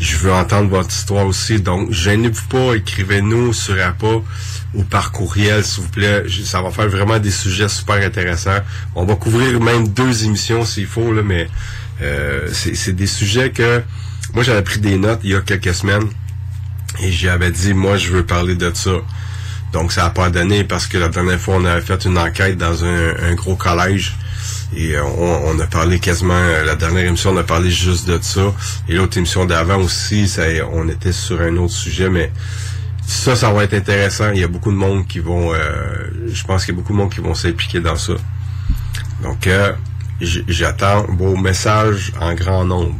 je 0.00 0.16
veux 0.16 0.32
entendre 0.32 0.68
votre 0.68 0.90
histoire 0.90 1.24
aussi. 1.24 1.60
Donc, 1.60 1.92
gênez-vous 1.92 2.46
pas, 2.48 2.74
écrivez-nous 2.74 3.52
sur 3.52 3.80
APA 3.80 4.22
ou 4.74 4.82
par 4.82 5.12
courriel, 5.12 5.64
s'il 5.64 5.84
vous 5.84 5.88
plaît. 5.88 6.24
Ça 6.44 6.60
va 6.62 6.70
faire 6.70 6.88
vraiment 6.88 7.20
des 7.20 7.30
sujets 7.30 7.68
super 7.68 7.96
intéressants. 8.04 8.60
On 8.96 9.04
va 9.04 9.14
couvrir 9.14 9.60
même 9.60 9.86
deux 9.88 10.24
émissions 10.24 10.64
s'il 10.64 10.86
faut, 10.86 11.12
mais 11.22 11.48
euh, 12.02 12.48
c'est 12.52 12.96
des 12.96 13.06
sujets 13.06 13.50
que 13.50 13.82
moi 14.34 14.42
j'avais 14.42 14.62
pris 14.62 14.80
des 14.80 14.96
notes 14.96 15.20
il 15.22 15.30
y 15.30 15.34
a 15.34 15.40
quelques 15.40 15.74
semaines 15.74 16.08
et 17.00 17.12
j'avais 17.12 17.50
dit 17.50 17.74
moi 17.74 17.98
je 17.98 18.10
veux 18.10 18.24
parler 18.24 18.54
de 18.54 18.72
ça. 18.74 18.90
Donc 19.72 19.92
ça 19.92 20.06
a 20.06 20.10
pas 20.10 20.30
donné 20.30 20.64
parce 20.64 20.86
que 20.86 20.98
la 20.98 21.08
dernière 21.08 21.38
fois 21.38 21.56
on 21.56 21.64
avait 21.64 21.80
fait 21.80 22.04
une 22.04 22.18
enquête 22.18 22.56
dans 22.56 22.84
un, 22.84 23.34
gros 23.34 23.54
collège 23.54 24.16
et 24.74 24.96
euh, 24.96 25.02
on, 25.04 25.58
a 25.58 25.66
parlé 25.66 25.98
quasiment 25.98 26.34
euh, 26.34 26.64
la 26.64 26.76
dernière 26.76 27.06
émission 27.06 27.30
on 27.30 27.36
a 27.36 27.44
parlé 27.44 27.70
juste 27.70 28.08
de 28.08 28.18
ça. 28.20 28.52
Et 28.88 28.94
l'autre 28.94 29.16
émission 29.18 29.44
d'avant 29.44 29.78
aussi 29.78 30.32
on 30.72 30.88
était 30.88 31.12
sur 31.12 31.40
un 31.40 31.56
autre 31.56 31.72
sujet 31.72 32.08
mais 32.08 32.32
ça 33.06 33.36
ça 33.36 33.52
va 33.52 33.64
être 33.64 33.74
intéressant. 33.74 34.30
Il 34.32 34.40
y 34.40 34.44
a 34.44 34.48
beaucoup 34.48 34.72
de 34.72 34.76
monde 34.76 35.06
qui 35.06 35.20
vont 35.20 35.52
euh, 35.52 35.58
je 36.32 36.44
pense 36.44 36.64
qu'il 36.64 36.74
y 36.74 36.76
a 36.76 36.80
beaucoup 36.80 36.92
de 36.92 36.98
monde 36.98 37.12
qui 37.12 37.20
vont 37.20 37.34
s'impliquer 37.34 37.80
dans 37.80 37.96
ça. 37.96 38.14
Donc 39.22 39.48
j'attends 40.20 41.04
vos 41.10 41.36
messages 41.36 42.12
en 42.20 42.34
grand 42.34 42.64
nombre. 42.64 42.96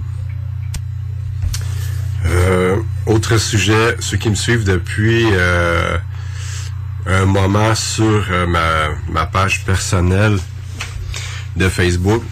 Autre 3.06 3.38
sujet, 3.38 3.96
ceux 3.98 4.18
qui 4.18 4.30
me 4.30 4.34
suivent 4.34 4.64
depuis 4.64 5.24
un 7.06 7.24
moment 7.24 7.74
sur 7.74 8.24
euh, 8.30 8.46
ma, 9.08 9.26
page 9.26 9.64
personnelle 9.64 10.38
de 11.56 11.68
Facebook, 11.68 12.22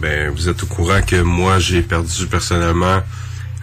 ben 0.00 0.30
vous 0.30 0.48
êtes 0.48 0.62
au 0.62 0.66
courant 0.66 1.00
que 1.02 1.20
moi 1.22 1.58
j'ai 1.58 1.82
perdu 1.82 2.26
personnellement 2.26 3.00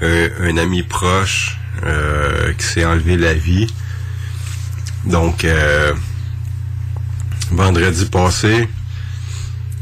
un, 0.02 0.30
un 0.42 0.58
ami 0.58 0.84
proche 0.84 1.58
euh, 1.84 2.54
qui 2.54 2.66
s'est 2.66 2.86
enlevé 2.86 3.18
la 3.18 3.34
vie. 3.34 3.74
Donc 5.06 5.46
euh, 5.46 5.94
vendredi 7.52 8.06
passé, 8.06 8.70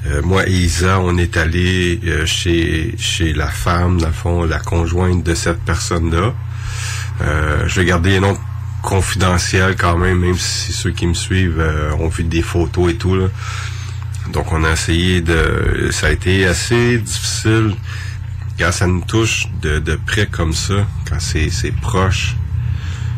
euh, 0.07 0.21
moi 0.21 0.47
et 0.47 0.51
Isa, 0.51 0.99
on 0.99 1.17
est 1.17 1.35
allé 1.35 1.99
euh, 2.05 2.25
chez 2.25 2.95
chez 2.97 3.33
la 3.33 3.47
femme, 3.47 3.99
dans 3.99 4.07
le 4.07 4.13
fond, 4.13 4.45
la 4.45 4.59
conjointe 4.59 5.23
de 5.23 5.35
cette 5.35 5.59
personne-là. 5.61 6.33
Euh, 7.21 7.67
je 7.67 7.81
vais 7.81 7.85
garder 7.85 8.11
les 8.11 8.19
noms 8.21 8.37
confidentiels 8.81 9.75
quand 9.75 9.97
même, 9.97 10.19
même 10.19 10.37
si 10.37 10.71
ceux 10.73 10.91
qui 10.91 11.07
me 11.07 11.13
suivent 11.13 11.59
euh, 11.59 11.91
ont 11.99 12.07
vu 12.09 12.23
des 12.23 12.41
photos 12.41 12.91
et 12.91 12.95
tout. 12.95 13.15
Là. 13.15 13.27
Donc 14.33 14.51
on 14.51 14.63
a 14.63 14.71
essayé 14.71 15.21
de... 15.21 15.89
Ça 15.91 16.07
a 16.07 16.11
été 16.11 16.45
assez 16.45 16.97
difficile 16.97 17.75
quand 18.57 18.71
ça 18.71 18.87
nous 18.87 19.03
touche 19.05 19.47
de, 19.61 19.79
de 19.79 19.95
près 20.05 20.25
comme 20.27 20.53
ça, 20.53 20.85
quand 21.09 21.19
c'est 21.19 21.49
c'est 21.49 21.71
proche, 21.71 22.35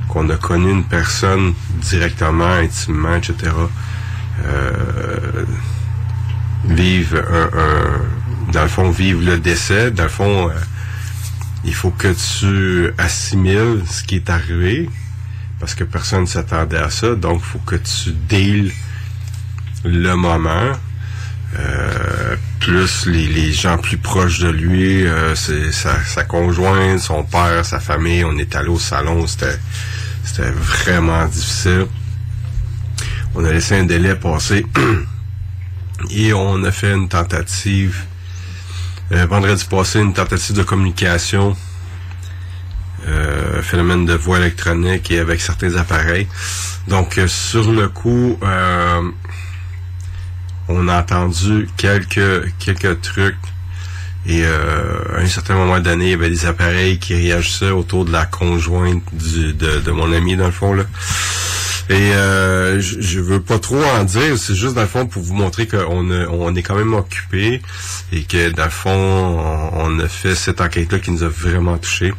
qu'on 0.08 0.30
a 0.30 0.36
connu 0.36 0.70
une 0.72 0.84
personne 0.84 1.54
directement, 1.82 2.46
intimement, 2.54 3.16
etc. 3.16 3.52
Euh, 4.46 5.46
vivre 6.66 7.18
un, 7.18 7.58
un- 7.60 8.52
dans 8.52 8.64
le 8.64 8.68
fond 8.68 8.90
vivre 8.92 9.22
le 9.24 9.38
décès 9.40 9.92
dans 9.92 10.04
le 10.04 10.10
fond 10.10 10.50
euh, 10.50 10.54
il 11.64 11.74
faut 11.74 11.92
que 11.92 12.08
tu 12.14 12.92
assimiles 12.98 13.84
ce 13.90 14.04
qui 14.04 14.16
est 14.16 14.30
arrivé 14.30 14.90
parce 15.62 15.76
que 15.76 15.84
personne 15.84 16.22
ne 16.22 16.26
s'attendait 16.26 16.80
à 16.80 16.90
ça. 16.90 17.14
Donc, 17.14 17.42
il 17.44 17.46
faut 17.46 17.60
que 17.60 17.76
tu 17.76 18.12
deals 18.28 18.74
le 19.86 20.16
moment. 20.16 20.72
Euh, 21.58 22.36
plus 22.60 23.06
les, 23.06 23.52
gens 23.54 23.78
plus 23.78 23.98
proches 23.98 24.40
de 24.40 24.50
lui, 24.50 25.06
euh, 25.06 25.36
sa, 25.36 26.24
conjointe, 26.24 27.00
son 27.00 27.24
père, 27.24 27.64
sa 27.64 27.80
famille. 27.80 28.24
On 28.24 28.38
est 28.38 28.56
allé 28.56 28.70
au 28.70 28.80
salon, 28.80 29.28
c'était 29.28 29.58
c'était 30.24 30.52
vraiment 30.52 31.26
difficile. 31.26 31.88
On 33.36 33.46
a 33.46 33.52
laissé 33.52 33.76
un 33.78 33.84
délai 33.84 34.16
passer 34.16 34.66
et 36.10 36.34
on 36.34 36.64
a 36.64 36.72
fait 36.72 36.94
une 36.94 37.08
tentative 37.08 38.04
euh, 39.12 39.26
vendredi 39.26 39.66
passé, 39.66 40.00
une 40.00 40.14
tentative 40.14 40.56
de 40.56 40.64
communication, 40.64 41.56
euh, 43.08 43.62
phénomène 43.62 44.06
de 44.06 44.14
voix 44.14 44.38
électronique 44.40 45.12
et 45.12 45.20
avec 45.20 45.42
certains 45.42 45.76
appareils. 45.76 46.28
Donc 46.88 47.20
sur 47.28 47.72
le 47.72 47.90
coup, 47.90 48.38
on 50.68 50.88
a 50.88 51.00
entendu 51.00 51.68
quelques 51.78 52.52
quelques 52.60 53.02
trucs 53.02 53.36
et 54.26 54.44
euh, 54.46 55.18
à 55.18 55.22
un 55.22 55.28
certain 55.28 55.56
moment 55.56 55.80
donné, 55.80 56.06
il 56.06 56.12
y 56.12 56.14
avait 56.14 56.30
des 56.30 56.46
appareils 56.46 57.00
qui 57.00 57.16
réagissaient 57.16 57.72
autour 57.72 58.06
de 58.06 58.12
la 58.12 58.26
conjointe 58.26 59.04
du, 59.14 59.54
de, 59.54 59.80
de 59.80 59.92
mon 59.92 60.14
ami 60.14 60.36
dans 60.36 60.46
le 60.46 60.52
fond 60.52 60.74
là. 60.74 60.84
Et 61.90 62.14
euh, 62.14 62.80
je, 62.80 63.20
veux 63.20 63.42
pas 63.42 63.60
trop 63.60 63.84
en 63.84 64.04
dire, 64.04 64.38
c'est 64.38 64.56
juste 64.56 64.76
dans 64.76 64.82
le 64.82 64.88
fond 64.88 65.08
pour 65.08 65.24
vous 65.24 65.34
montrer 65.34 65.68
qu'on 65.68 66.10
on 66.10 66.56
est 66.56 66.62
quand 66.62 66.76
même 66.76 66.94
occupé 66.94 67.62
et 68.14 68.24
que 68.24 68.50
dans 68.52 68.66
le 68.66 68.70
fond 68.70 69.70
on, 69.74 70.00
a 70.00 70.08
fait 70.08 70.36
cette 70.36 70.62
enquête 70.62 70.92
là 70.94 71.00
qui 71.00 71.12
nous 71.12 71.24
a 71.24 71.28
vraiment 71.28 71.78
touché. 71.78 72.14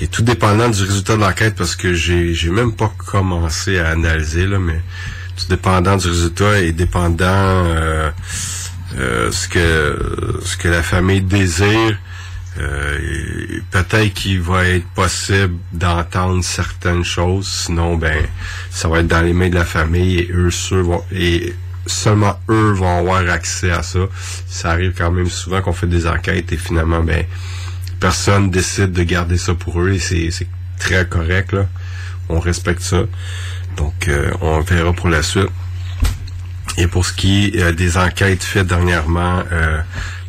Et 0.00 0.08
tout 0.08 0.22
dépendant 0.22 0.68
du 0.68 0.82
résultat 0.82 1.16
de 1.16 1.22
l'enquête, 1.22 1.54
parce 1.54 1.74
que 1.74 1.94
j'ai 1.94 2.34
j'ai 2.34 2.50
même 2.50 2.72
pas 2.72 2.92
commencé 2.98 3.78
à 3.78 3.90
analyser 3.90 4.46
là, 4.46 4.58
mais 4.58 4.80
tout 5.36 5.46
dépendant 5.48 5.96
du 5.96 6.08
résultat 6.08 6.60
et 6.60 6.72
dépendant 6.72 7.24
euh, 7.24 8.10
euh, 8.98 9.30
ce 9.30 9.48
que 9.48 10.40
ce 10.44 10.56
que 10.56 10.68
la 10.68 10.82
famille 10.82 11.22
désire, 11.22 11.98
euh, 12.58 13.60
peut-être 13.70 14.12
qu'il 14.14 14.40
va 14.40 14.66
être 14.66 14.86
possible 14.88 15.56
d'entendre 15.72 16.42
certaines 16.42 17.04
choses. 17.04 17.46
Sinon, 17.46 17.96
ben, 17.96 18.26
ça 18.70 18.88
va 18.88 19.00
être 19.00 19.08
dans 19.08 19.22
les 19.22 19.32
mains 19.32 19.50
de 19.50 19.54
la 19.54 19.64
famille 19.64 20.18
et 20.18 20.30
eux 20.32 20.50
vont 20.70 21.02
et 21.12 21.54
seulement 21.86 22.38
eux 22.48 22.72
vont 22.72 22.98
avoir 22.98 23.28
accès 23.30 23.70
à 23.70 23.82
ça. 23.82 24.00
Ça 24.46 24.70
arrive 24.70 24.94
quand 24.96 25.10
même 25.10 25.30
souvent 25.30 25.60
qu'on 25.62 25.72
fait 25.72 25.86
des 25.86 26.06
enquêtes 26.06 26.52
et 26.52 26.56
finalement, 26.56 27.02
ben, 27.02 27.24
personne 28.00 28.50
décide 28.50 28.92
de 28.92 29.02
garder 29.02 29.38
ça 29.38 29.54
pour 29.54 29.80
eux 29.80 29.92
et 29.92 29.98
c'est 29.98 30.46
très 30.78 31.06
correct 31.06 31.52
là. 31.52 31.66
On 32.28 32.40
respecte 32.40 32.80
ça. 32.82 33.04
Donc, 33.76 34.08
euh, 34.08 34.32
on 34.40 34.60
verra 34.60 34.92
pour 34.92 35.08
la 35.08 35.22
suite. 35.22 35.48
Et 36.78 36.86
pour 36.86 37.06
ce 37.06 37.12
qui 37.12 37.52
est 37.54 37.62
euh, 37.62 37.72
des 37.72 37.96
enquêtes 37.96 38.42
faites 38.42 38.66
dernièrement, 38.66 39.42
euh, 39.52 39.80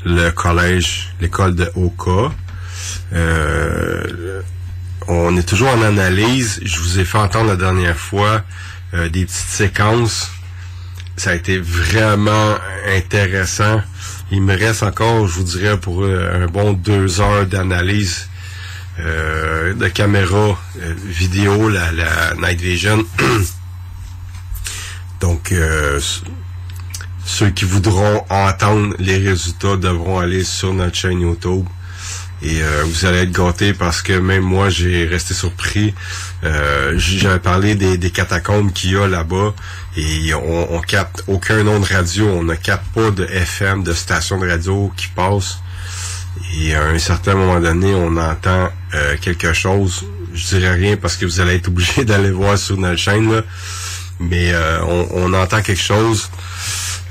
le 0.05 0.29
collège, 0.29 1.13
l'école 1.19 1.55
de 1.55 1.71
Oka, 1.75 2.33
on 5.09 5.37
est 5.37 5.47
toujours 5.47 5.69
en 5.69 5.81
analyse. 5.81 6.59
Je 6.63 6.79
vous 6.79 6.99
ai 6.99 7.05
fait 7.05 7.17
entendre 7.17 7.49
la 7.49 7.55
dernière 7.55 7.97
fois 7.97 8.43
des 8.93 9.25
petites 9.25 9.29
séquences. 9.29 10.31
Ça 11.15 11.31
a 11.31 11.33
été 11.33 11.57
vraiment 11.57 12.55
intéressant. 12.87 13.81
Il 14.31 14.41
me 14.41 14.57
reste 14.57 14.83
encore, 14.83 15.27
je 15.27 15.33
vous 15.33 15.43
dirais, 15.43 15.79
pour 15.79 16.05
un 16.05 16.47
bon 16.47 16.73
deux 16.73 17.21
heures 17.21 17.45
d'analyse 17.45 18.27
euh, 18.99 19.75
de 19.75 19.87
caméra 19.89 20.57
euh, 20.81 20.93
vidéo, 21.05 21.69
la, 21.69 21.91
la, 21.91 22.33
Night 22.35 22.59
Vision. 22.59 23.05
Donc, 25.21 25.51
euh, 25.51 25.99
ceux 27.23 27.51
qui 27.51 27.65
voudront 27.65 28.25
entendre 28.29 28.95
les 28.97 29.17
résultats 29.17 29.77
devront 29.77 30.17
aller 30.17 30.43
sur 30.43 30.73
notre 30.73 30.95
chaîne 30.95 31.21
YouTube. 31.21 31.65
Et 32.43 32.61
vous 32.85 33.07
allez 33.07 33.23
être 33.23 33.31
gâtés 33.31 33.73
parce 33.73 34.03
que 34.03 34.13
même 34.13 34.43
moi, 34.43 34.69
j'ai 34.69 35.07
resté 35.07 35.33
surpris. 35.33 35.95
J'avais 36.95 37.39
parlé 37.39 37.73
des, 37.73 37.97
des 37.97 38.11
catacombes 38.11 38.71
qu'il 38.71 38.91
y 38.91 38.95
a 38.95 39.07
là-bas 39.07 39.55
et 39.97 40.31
on, 40.35 40.79
capte 40.81 41.23
aucun 41.27 41.63
nom 41.63 41.79
de 41.79 41.85
radio. 41.85 42.27
On 42.27 42.43
ne 42.43 42.53
capte 42.53 42.85
pas 42.93 43.09
de 43.09 43.25
FM, 43.25 43.83
de 43.83 43.93
station 43.93 44.37
de 44.37 44.47
radio 44.47 44.93
qui 44.95 45.07
passe. 45.07 45.57
Et 46.61 46.75
à 46.75 46.83
un 46.83 46.99
certain 46.99 47.33
moment 47.33 47.59
donné, 47.59 47.95
on 47.95 48.15
entend 48.15 48.69
euh, 48.93 49.17
quelque 49.19 49.53
chose. 49.53 50.05
Je 50.35 50.45
dirais 50.45 50.75
rien 50.75 50.97
parce 50.97 51.17
que 51.17 51.25
vous 51.25 51.39
allez 51.39 51.55
être 51.55 51.69
obligé 51.69 52.05
d'aller 52.05 52.29
voir 52.29 52.59
sur 52.59 52.77
notre 52.77 52.99
chaîne. 52.99 53.33
Là. 53.33 53.41
Mais 54.19 54.53
euh, 54.53 54.83
on, 54.85 55.33
entend 55.33 55.63
quelque 55.63 55.81
chose. 55.81 56.29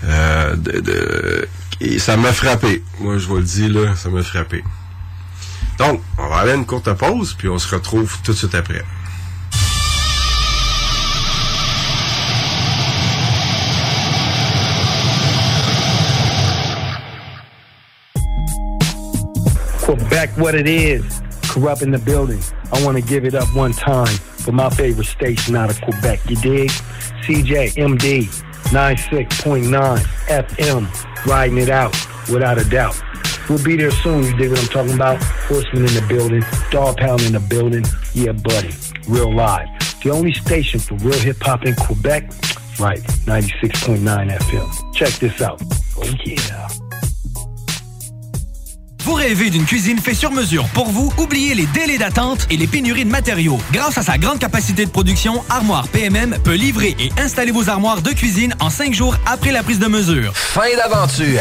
Euh, 0.05 0.55
de, 0.55 1.49
et 1.81 1.99
ça 1.99 2.17
m'a 2.17 2.33
frappé. 2.33 2.85
Moi, 3.01 3.19
je 3.19 3.27
vous 3.27 3.37
le 3.39 3.43
dis, 3.43 3.69
là, 3.69 3.97
ça 3.97 4.11
m'a 4.11 4.23
frappé. 4.23 4.63
Donc, 5.79 6.01
on 6.19 6.29
va 6.29 6.37
aller 6.37 6.53
à 6.53 6.55
une 6.55 6.65
courte 6.65 6.93
pause, 6.95 7.35
puis 7.37 7.49
on 7.49 7.59
se 7.59 7.75
retrouve 7.75 8.17
tout 8.23 8.33
de 8.33 8.37
suite 8.37 8.55
après. 8.55 8.85
Quebec, 20.17 20.39
what 20.39 20.55
it 20.55 20.67
is. 20.67 21.21
Corrupt 21.43 21.83
in 21.83 21.91
the 21.91 21.99
building. 21.99 22.41
I 22.73 22.83
want 22.83 22.97
to 22.97 23.03
give 23.03 23.27
it 23.27 23.35
up 23.35 23.55
one 23.55 23.73
time 23.73 24.07
for 24.07 24.51
my 24.51 24.71
favorite 24.71 25.09
station 25.09 25.55
out 25.55 25.69
of 25.69 25.79
Quebec. 25.83 26.21
You 26.31 26.37
dig? 26.37 26.71
CJMD 27.27 28.25
96.9 28.73 29.99
FM. 30.27 31.27
Riding 31.27 31.59
it 31.59 31.69
out 31.69 31.95
without 32.31 32.57
a 32.57 32.65
doubt. 32.65 32.99
We'll 33.51 33.63
be 33.63 33.77
there 33.77 33.91
soon. 33.91 34.23
You 34.23 34.35
dig 34.39 34.49
what 34.53 34.61
I'm 34.61 34.69
talking 34.69 34.95
about? 34.95 35.23
Horseman 35.23 35.85
in 35.85 35.93
the 35.93 36.07
building. 36.09 36.43
Dog 36.71 36.97
pound 36.97 37.21
in 37.21 37.33
the 37.33 37.41
building. 37.41 37.85
Yeah, 38.15 38.33
buddy. 38.33 38.73
Real 39.09 39.35
live. 39.35 39.69
The 40.03 40.13
only 40.13 40.33
station 40.33 40.81
for 40.81 40.95
real 40.95 41.19
hip 41.19 41.43
hop 41.43 41.67
in 41.67 41.75
Quebec. 41.75 42.33
Right. 42.81 43.03
96.9 43.27 44.31
FM. 44.31 44.95
Check 44.95 45.13
this 45.21 45.43
out. 45.43 45.61
Oh, 45.99 46.11
yeah. 46.25 46.86
Vous 49.07 49.15
rêvez 49.15 49.51
d'une 49.51 49.65
cuisine 49.65 50.01
faite 50.01 50.17
sur 50.17 50.33
mesure 50.33 50.67
pour 50.71 50.89
vous? 50.91 51.13
Oubliez 51.17 51.55
les 51.55 51.67
délais 51.67 51.97
d'attente 51.97 52.45
et 52.51 52.57
les 52.57 52.67
pénuries 52.67 53.05
de 53.05 53.11
matériaux. 53.11 53.61
Grâce 53.73 53.97
à 53.99 54.03
sa 54.03 54.19
grande 54.19 54.41
capacité 54.41 54.85
de 54.85 54.91
production, 54.91 55.45
Armoire 55.49 55.87
PMM 55.87 56.37
peut 56.43 56.55
livrer 56.55 56.97
et 56.99 57.13
installer 57.17 57.53
vos 57.53 57.69
armoires 57.69 58.03
de 58.03 58.11
cuisine 58.11 58.57
en 58.59 58.69
cinq 58.69 58.95
jours 58.95 59.17
après 59.25 59.53
la 59.53 59.63
prise 59.63 59.79
de 59.79 59.87
mesure. 59.87 60.33
Fin 60.35 60.75
d'aventure! 60.77 61.41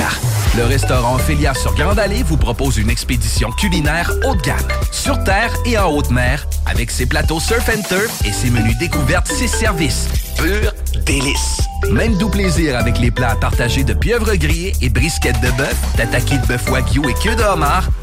Le 0.56 0.64
restaurant 0.66 1.16
Ophélia 1.16 1.56
sur 1.56 1.74
Grande 1.74 1.98
Allée 1.98 2.22
vous 2.22 2.38
propose 2.38 2.78
une 2.78 2.92
expédition 2.92 3.52
culinaire 3.52 4.12
haut 4.26 4.36
de 4.36 4.42
gamme, 4.42 4.68
sur 4.92 5.22
terre 5.24 5.52
et 5.66 5.76
en 5.80 5.90
haute 5.92 6.12
mer, 6.12 6.48
avec 6.68 6.92
ses 6.92 7.08
plateaux 7.08 7.40
surf 7.40 7.68
and 7.68 7.82
turf 7.90 8.22
et 8.26 8.32
ses 8.32 8.52
menus 8.52 8.78
découvertes, 8.78 9.28
ses 9.28 9.48
services. 9.48 10.08
Pur 10.38 10.72
délice! 11.04 11.62
Même 11.92 12.18
doux 12.18 12.30
plaisir 12.30 12.78
avec 12.78 13.00
les 13.00 13.12
plats 13.12 13.36
partagés 13.36 13.84
de 13.84 13.94
pieuvres 13.94 14.36
grillées 14.36 14.74
et 14.82 14.90
brisquettes 14.90 15.40
de 15.42 15.52
bœuf, 15.52 15.76
tataki 15.98 16.40
de 16.40 16.46
bœuf 16.48 16.68
wagyu 16.70 17.02
et 17.10 17.14
queue 17.14 17.36
de 17.36 17.44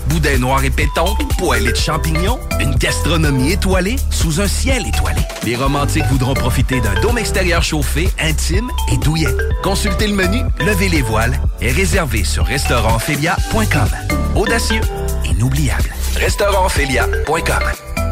boudin 0.09 0.39
noir 0.39 0.65
et 0.65 0.71
péton, 0.71 1.05
poêlée 1.39 1.73
de 1.73 1.77
champignons, 1.77 2.39
une 2.61 2.75
gastronomie 2.75 3.53
étoilée 3.53 3.97
sous 4.11 4.41
un 4.41 4.47
ciel 4.47 4.87
étoilé. 4.87 5.21
Les 5.45 5.57
romantiques 5.57 6.07
voudront 6.11 6.35
profiter 6.35 6.81
d'un 6.81 7.01
dôme 7.01 7.19
extérieur 7.19 7.63
chauffé, 7.63 8.09
intime 8.19 8.71
et 8.93 8.97
douillet. 8.99 9.35
Consultez 9.63 10.07
le 10.07 10.15
menu, 10.15 10.43
levez 10.61 10.89
les 10.89 11.03
voiles 11.03 11.39
et 11.61 11.71
réservez 11.71 12.25
sur 12.25 12.45
restaurantphilia.com. 12.45 13.89
Audacieux, 14.35 14.81
inoubliable. 15.25 15.91
Restaurantphilia.com. 16.17 18.12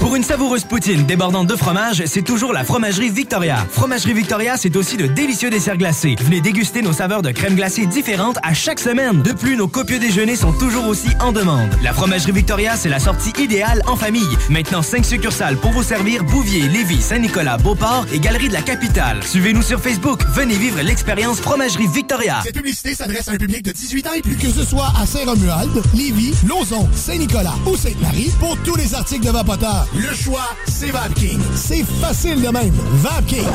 Pour 0.00 0.14
une 0.14 0.22
savoureuse 0.22 0.64
poutine 0.64 1.04
débordante 1.06 1.48
de 1.48 1.56
fromage, 1.56 2.04
c'est 2.06 2.22
toujours 2.22 2.52
la 2.52 2.62
Fromagerie 2.62 3.10
Victoria. 3.10 3.66
Fromagerie 3.70 4.14
Victoria, 4.14 4.56
c'est 4.56 4.76
aussi 4.76 4.96
de 4.96 5.06
délicieux 5.06 5.50
desserts 5.50 5.76
glacés. 5.76 6.14
Venez 6.20 6.40
déguster 6.40 6.82
nos 6.82 6.92
saveurs 6.92 7.20
de 7.20 7.30
crème 7.32 7.56
glacée 7.56 7.84
différentes 7.86 8.38
à 8.44 8.54
chaque 8.54 8.78
semaine. 8.78 9.22
De 9.22 9.32
plus, 9.32 9.56
nos 9.56 9.66
copieux 9.66 9.98
déjeuners 9.98 10.36
sont 10.36 10.52
toujours 10.52 10.86
aussi 10.86 11.08
en 11.20 11.32
demande. 11.32 11.68
La 11.82 11.92
Fromagerie 11.92 12.32
Victoria, 12.32 12.76
c'est 12.76 12.88
la 12.88 13.00
sortie 13.00 13.32
idéale 13.42 13.82
en 13.86 13.96
famille. 13.96 14.22
Maintenant, 14.48 14.82
5 14.82 15.04
succursales 15.04 15.56
pour 15.56 15.72
vous 15.72 15.82
servir 15.82 16.22
Bouvier, 16.22 16.68
Lévis, 16.68 17.02
Saint-Nicolas, 17.02 17.56
Beauport 17.58 18.06
et 18.12 18.20
Galerie 18.20 18.48
de 18.48 18.54
la 18.54 18.62
Capitale. 18.62 19.22
Suivez-nous 19.24 19.62
sur 19.62 19.80
Facebook. 19.80 20.22
Venez 20.32 20.56
vivre 20.56 20.80
l'expérience 20.80 21.40
Fromagerie 21.40 21.88
Victoria. 21.88 22.40
Cette 22.44 22.54
publicité 22.54 22.94
s'adresse 22.94 23.26
à 23.28 23.32
un 23.32 23.36
public 23.36 23.64
de 23.64 23.72
18 23.72 24.06
ans 24.06 24.12
et 24.16 24.22
plus. 24.22 24.36
Que 24.36 24.50
ce 24.50 24.64
soit 24.64 24.92
à 24.96 25.06
Saint-Romuald, 25.06 25.82
Lévis, 25.92 26.34
Lauson, 26.46 26.88
Saint-Nicolas 26.94 27.54
ou 27.66 27.76
Sainte-Marie, 27.76 28.30
pour 28.38 28.56
tous 28.58 28.76
les 28.76 28.94
articles 28.94 29.26
de 29.26 29.30
Vapoteur, 29.30 29.87
le 29.94 30.14
choix, 30.14 30.48
c'est 30.66 30.90
VapKing. 30.90 31.40
C'est 31.54 31.84
facile 32.00 32.40
de 32.42 32.48
même. 32.48 32.74
VapKing. 32.92 33.46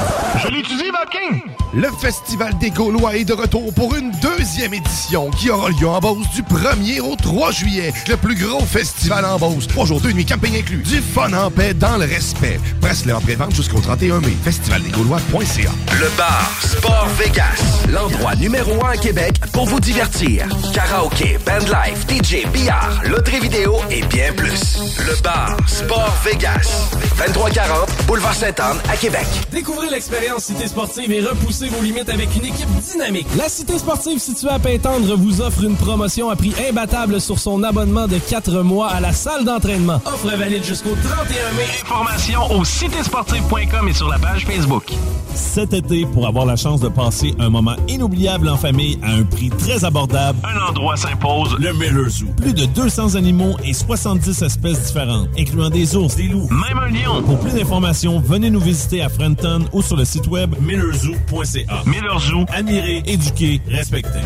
Je 0.43 0.47
l'utilise, 0.49 0.91
VapKing. 0.91 1.41
Le 1.75 1.89
Festival 1.99 2.57
des 2.59 2.69
Gaulois 2.69 3.15
est 3.15 3.25
de 3.25 3.33
retour 3.33 3.73
pour 3.73 3.95
une 3.95 4.11
deuxième 4.21 4.73
édition 4.73 5.29
qui 5.31 5.49
aura 5.49 5.69
lieu 5.69 5.87
en 5.87 5.99
Beauce 5.99 6.29
du 6.35 6.41
1er 6.41 7.01
au 7.01 7.15
3 7.15 7.51
juillet. 7.51 7.91
Le 8.07 8.15
plus 8.15 8.35
gros 8.35 8.63
festival 8.63 9.25
en 9.25 9.37
Beauce. 9.37 9.67
Trois 9.67 9.85
jours, 9.85 10.01
deux 10.01 10.11
nuits, 10.11 10.25
camping 10.25 10.55
inclus. 10.57 10.83
Du 10.83 11.01
fun 11.01 11.33
en 11.33 11.49
paix 11.49 11.73
dans 11.73 11.97
le 11.97 12.05
respect. 12.05 12.59
Presse-le 12.81 13.15
en 13.15 13.21
pré-vente 13.21 13.55
jusqu'au 13.55 13.79
31 13.79 14.19
mai. 14.19 14.35
Festivaldesgaulois.ca. 14.43 15.71
Le 15.99 16.17
bar 16.17 16.51
Sport 16.61 17.07
Vegas, 17.17 17.87
l'endroit 17.89 18.35
numéro 18.35 18.85
un 18.85 18.89
à 18.91 18.97
Québec 18.97 19.39
pour 19.51 19.65
vous 19.65 19.79
divertir. 19.79 20.47
Karaoke, 20.73 21.37
bandlife, 21.45 22.05
DJ, 22.07 22.47
billard, 22.51 23.01
loterie 23.05 23.39
vidéo 23.39 23.77
et 23.89 24.01
bien 24.03 24.31
plus. 24.33 24.77
Le 24.99 25.19
bar 25.21 25.57
Sport 25.67 26.13
Vegas, 26.23 26.89
2340 27.17 27.89
Boulevard 28.07 28.33
Sainte-Anne 28.33 28.77
à 28.89 28.95
Québec. 28.95 29.25
Découvrez 29.51 29.89
l'expérience 29.89 30.43
Cité 30.45 30.67
Sportive 30.67 31.11
et 31.11 31.21
repoussez 31.21 31.67
vos 31.67 31.81
limites 31.81 32.09
avec 32.09 32.29
une 32.35 32.45
équipe 32.45 32.69
dynamique. 32.91 33.27
La 33.37 33.49
Cité 33.49 33.77
Sportive 33.77 34.19
située 34.19 34.49
à 34.49 34.59
Pintendre 34.59 35.15
vous 35.17 35.41
offre 35.41 35.63
une 35.63 35.75
promotion 35.75 36.29
à 36.29 36.35
prix 36.35 36.53
imbattable 36.69 37.19
sur 37.19 37.39
son 37.39 37.61
abonnement 37.63 38.07
de 38.07 38.17
4 38.17 38.61
mois 38.61 38.87
à 38.89 38.99
la 38.99 39.11
salle 39.11 39.43
d'entraînement. 39.43 40.01
Offre 40.05 40.29
valide 40.37 40.63
jusqu'au 40.63 40.95
31 41.03 41.51
mai. 41.57 41.65
Informations 41.83 42.51
au 42.51 42.63
citésportive.com 42.63 43.87
et 43.89 43.93
sur 43.93 44.07
la 44.07 44.17
page 44.19 44.45
Facebook. 44.45 44.91
Cet 45.35 45.73
été, 45.73 46.05
pour 46.05 46.27
avoir 46.27 46.45
la 46.45 46.55
chance 46.55 46.79
de 46.79 46.89
passer 46.89 47.33
un 47.39 47.49
moment 47.49 47.75
inoubliable 47.87 48.47
en 48.49 48.57
famille 48.57 48.99
à 49.03 49.11
un 49.11 49.23
prix 49.23 49.49
très 49.49 49.83
abordable, 49.83 50.37
Un 50.43 50.69
endroit 50.69 50.95
s'impose. 50.95 51.55
le 51.59 51.73
Miller 51.73 52.09
Zoo. 52.09 52.27
Plus 52.37 52.53
de 52.53 52.65
200 52.65 53.15
animaux 53.15 53.55
et 53.63 53.73
70 53.73 54.41
espèces 54.43 54.81
différentes, 54.85 55.27
incluant 55.37 55.69
des 55.69 55.95
ours, 55.95 56.02
des 56.07 56.27
loups, 56.27 56.49
Même 56.49 56.79
un 56.79 56.89
lion. 56.89 57.23
Pour 57.23 57.39
plus 57.39 57.53
d'informations, 57.53 58.19
venez 58.19 58.49
nous 58.49 58.59
visiter 58.59 59.01
à 59.01 59.09
Frenton 59.09 59.65
ou 59.71 59.81
sur 59.81 59.95
le 59.95 60.03
site 60.03 60.27
web 60.27 60.53
millerzoo.ca. 60.59 61.83
Miller 61.85 62.19
Zoo. 62.19 62.45
Admirer, 62.49 63.03
éduquer, 63.05 63.61
respecter. 63.67 64.19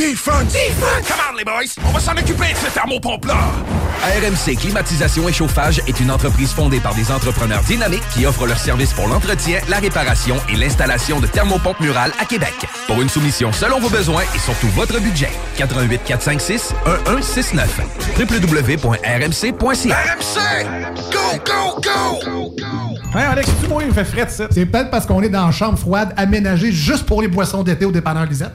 Offense! 0.00 0.54
Defense! 0.54 1.06
Come 1.08 1.20
on, 1.30 1.36
les 1.36 1.44
boys! 1.44 1.74
On 1.86 1.90
va 1.90 2.00
s'en 2.00 2.12
occuper 2.12 2.52
de 2.52 2.56
ce 2.56 2.72
thermopompe-là! 2.72 3.36
RMC 4.02 4.56
Climatisation 4.56 5.28
et 5.28 5.32
Chauffage 5.32 5.82
est 5.86 6.00
une 6.00 6.10
entreprise 6.10 6.52
fondée 6.52 6.80
par 6.80 6.94
des 6.94 7.12
entrepreneurs 7.12 7.62
dynamiques 7.64 8.08
qui 8.14 8.24
offrent 8.24 8.46
leurs 8.46 8.58
services 8.58 8.94
pour 8.94 9.08
l'entretien, 9.08 9.60
la 9.68 9.78
réparation 9.78 10.36
et 10.48 10.56
l'installation 10.56 11.20
de 11.20 11.26
thermopompes 11.26 11.80
murales 11.80 12.12
à 12.18 12.24
Québec. 12.24 12.54
Pour 12.86 13.02
une 13.02 13.10
soumission 13.10 13.52
selon 13.52 13.78
vos 13.78 13.90
besoins 13.90 14.22
et 14.34 14.38
surtout 14.38 14.68
votre 14.68 14.98
budget. 15.00 15.28
88 15.58 16.00
456 16.06 16.72
1169 16.86 17.80
www.rmc.ca 18.18 19.96
RMC! 19.96 20.66
Go, 21.12 21.42
go, 21.44 21.80
go! 21.82 22.54
Ouais, 23.14 23.22
Alex, 23.22 23.50
tu 23.62 23.68
moi, 23.68 23.82
il 23.82 23.88
me 23.88 23.92
fait 23.92 24.04
frais 24.04 24.24
de 24.24 24.30
ça. 24.30 24.46
C'est 24.50 24.64
peut-être 24.64 24.90
parce 24.90 25.04
qu'on 25.04 25.20
est 25.20 25.28
dans 25.28 25.46
une 25.46 25.52
chambre 25.52 25.78
froide 25.78 26.14
aménagée 26.16 26.72
juste 26.72 27.04
pour 27.04 27.20
les 27.20 27.28
boissons 27.28 27.62
d'été 27.62 27.84
au 27.84 27.92
dépanneur 27.92 28.24
Lisette. 28.24 28.54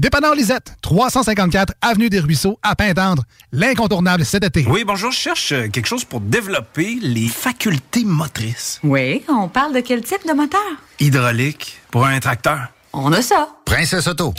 Dépanneur 0.00 0.34
Lisette, 0.34 0.76
354 0.80 1.74
Avenue 1.82 2.08
des 2.08 2.20
Ruisseaux, 2.20 2.58
à 2.62 2.74
Pintendre. 2.74 3.24
L'incontournable 3.52 4.24
cet 4.24 4.44
été. 4.44 4.64
Oui, 4.66 4.82
bonjour, 4.86 5.10
je 5.10 5.18
cherche 5.18 5.52
euh, 5.52 5.68
quelque 5.68 5.86
chose 5.86 6.06
pour 6.06 6.20
développer 6.20 6.96
les 7.02 7.28
facultés 7.28 8.06
motrices. 8.06 8.80
Oui, 8.82 9.22
on 9.28 9.48
parle 9.48 9.74
de 9.74 9.80
quel 9.80 10.00
type 10.02 10.26
de 10.26 10.32
moteur? 10.32 10.60
Hydraulique 11.00 11.78
pour 11.90 12.06
un 12.06 12.18
tracteur. 12.18 12.68
On 12.94 13.12
a 13.12 13.20
ça. 13.20 13.50
Princesse 13.66 14.06
Auto. 14.06 14.32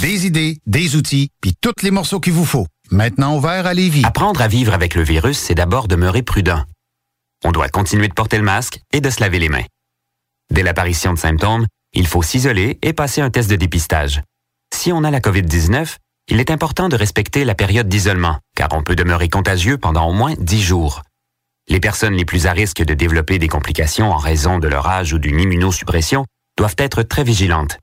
Des 0.00 0.26
idées, 0.26 0.58
des 0.66 0.96
outils, 0.96 1.30
puis 1.40 1.54
tous 1.60 1.84
les 1.84 1.92
morceaux 1.92 2.18
qu'il 2.18 2.32
vous 2.32 2.44
faut. 2.44 2.66
Maintenant 2.90 3.36
ouvert 3.36 3.66
à 3.66 3.74
Lévis. 3.74 4.04
Apprendre 4.04 4.42
à 4.42 4.48
vivre 4.48 4.74
avec 4.74 4.96
le 4.96 5.04
virus, 5.04 5.38
c'est 5.38 5.54
d'abord 5.54 5.86
demeurer 5.86 6.22
prudent. 6.22 6.64
On 7.44 7.52
doit 7.52 7.68
continuer 7.68 8.08
de 8.08 8.14
porter 8.14 8.38
le 8.38 8.42
masque 8.42 8.80
et 8.92 9.00
de 9.00 9.10
se 9.10 9.20
laver 9.20 9.38
les 9.38 9.48
mains. 9.48 9.64
Dès 10.52 10.64
l'apparition 10.64 11.12
de 11.12 11.18
symptômes, 11.18 11.66
il 11.92 12.08
faut 12.08 12.24
s'isoler 12.24 12.80
et 12.82 12.92
passer 12.92 13.20
un 13.20 13.30
test 13.30 13.48
de 13.48 13.54
dépistage. 13.54 14.22
Si 14.76 14.92
on 14.92 15.04
a 15.04 15.10
la 15.10 15.20
COVID-19, 15.20 15.96
il 16.28 16.38
est 16.38 16.50
important 16.50 16.90
de 16.90 16.96
respecter 16.96 17.44
la 17.46 17.54
période 17.54 17.88
d'isolement, 17.88 18.38
car 18.54 18.68
on 18.72 18.82
peut 18.82 18.94
demeurer 18.94 19.30
contagieux 19.30 19.78
pendant 19.78 20.06
au 20.06 20.12
moins 20.12 20.34
10 20.38 20.62
jours. 20.62 21.02
Les 21.66 21.80
personnes 21.80 22.12
les 22.12 22.26
plus 22.26 22.46
à 22.46 22.52
risque 22.52 22.84
de 22.84 22.92
développer 22.92 23.38
des 23.38 23.48
complications 23.48 24.12
en 24.12 24.18
raison 24.18 24.58
de 24.58 24.68
leur 24.68 24.86
âge 24.86 25.14
ou 25.14 25.18
d'une 25.18 25.40
immunosuppression 25.40 26.26
doivent 26.58 26.76
être 26.76 27.02
très 27.02 27.24
vigilantes. 27.24 27.78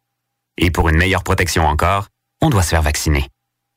Et 0.58 0.70
pour 0.70 0.88
une 0.88 0.98
meilleure 0.98 1.24
protection 1.24 1.66
encore, 1.66 2.10
on 2.42 2.52
doit 2.52 2.62
se 2.62 2.70
faire 2.70 2.84
vacciner. 2.84 3.28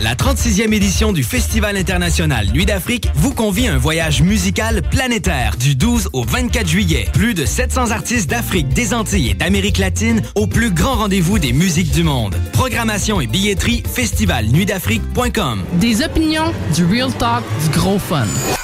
La 0.00 0.14
36e 0.14 0.72
édition 0.72 1.12
du 1.12 1.22
Festival 1.22 1.76
international 1.76 2.48
Nuit 2.52 2.66
d'Afrique 2.66 3.08
vous 3.14 3.32
convie 3.32 3.68
à 3.68 3.74
un 3.74 3.78
voyage 3.78 4.22
musical 4.22 4.82
planétaire 4.82 5.56
du 5.56 5.74
12 5.76 6.10
au 6.12 6.24
24 6.24 6.66
juillet. 6.66 7.08
Plus 7.12 7.34
de 7.34 7.44
700 7.44 7.90
artistes 7.90 8.28
d'Afrique, 8.28 8.68
des 8.70 8.94
Antilles 8.94 9.30
et 9.30 9.34
d'Amérique 9.34 9.78
latine 9.78 10.22
au 10.34 10.46
plus 10.46 10.70
grand 10.72 10.96
rendez-vous 10.96 11.38
des 11.38 11.52
musiques 11.52 11.92
du 11.92 12.02
monde. 12.02 12.36
Programmation 12.52 13.20
et 13.20 13.26
billetterie 13.26 13.82
festivalnuitdafrique.com. 13.86 15.62
Des 15.74 16.02
opinions, 16.02 16.52
du 16.74 16.84
real 16.84 17.12
talk, 17.12 17.44
du 17.62 17.78
gros 17.78 17.98
fun. 17.98 18.26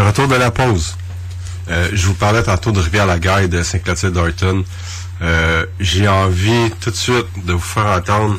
Retour 0.00 0.28
de 0.28 0.34
la 0.34 0.50
pause. 0.50 0.96
Euh, 1.70 1.88
je 1.92 2.06
vous 2.06 2.14
parlais 2.14 2.42
tantôt 2.42 2.72
de 2.72 2.80
Rivière-la-Guerre 2.80 3.38
et 3.40 3.48
de 3.48 3.62
Saint-Clotilde-Darton. 3.62 4.64
Euh, 5.22 5.64
J'ai 5.80 6.08
envie 6.08 6.70
tout 6.80 6.90
de 6.90 6.96
suite 6.96 7.26
de 7.44 7.52
vous 7.52 7.58
faire 7.58 7.86
entendre 7.86 8.36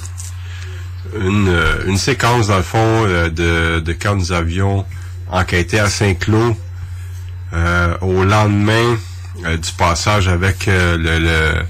une, 1.19 1.47
euh, 1.49 1.83
une 1.87 1.97
séquence, 1.97 2.47
dans 2.47 2.57
le 2.57 2.63
fond, 2.63 3.03
de, 3.05 3.79
de 3.79 3.93
quand 3.93 4.15
nous 4.15 4.31
avions 4.31 4.85
enquêté 5.31 5.79
à 5.79 5.89
Saint-Cloud 5.89 6.55
au 8.01 8.23
lendemain 8.25 8.97
du 9.43 9.71
passage 9.77 10.27
avec 10.27 10.65
le... 10.65 10.97
le 10.97 11.65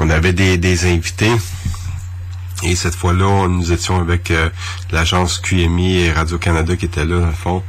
on 0.00 0.10
avait 0.10 0.32
des 0.32 0.86
invités. 0.92 1.32
Et 2.62 2.74
cette 2.74 2.94
fois-là, 2.94 3.48
nous 3.48 3.72
étions 3.72 4.00
avec 4.00 4.30
euh, 4.30 4.48
l'agence 4.90 5.38
QMI 5.38 5.98
et 5.98 6.12
Radio-Canada 6.12 6.74
qui 6.76 6.86
étaient 6.86 7.04
là, 7.04 7.20
dans 7.20 7.26
le 7.26 7.32
fond. 7.32 7.62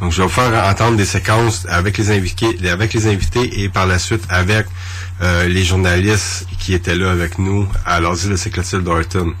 Donc, 0.00 0.12
je 0.12 0.18
vais 0.18 0.28
vous 0.28 0.32
faire 0.32 0.64
entendre 0.64 0.96
des 0.96 1.04
séquences 1.04 1.66
avec 1.68 1.98
les 1.98 2.10
invités, 2.10 2.56
avec 2.70 2.92
les 2.94 3.06
invités 3.08 3.62
et 3.62 3.68
par 3.68 3.86
la 3.86 3.98
suite 3.98 4.22
avec 4.28 4.66
euh, 5.20 5.48
les 5.48 5.64
journalistes 5.64 6.46
qui 6.60 6.72
étaient 6.72 6.94
là 6.94 7.10
avec 7.10 7.38
nous 7.38 7.68
à 7.84 8.00
l'asile 8.00 8.30
de 8.30 8.36
Séclatil 8.36 8.80
d'Orton. 8.82 9.34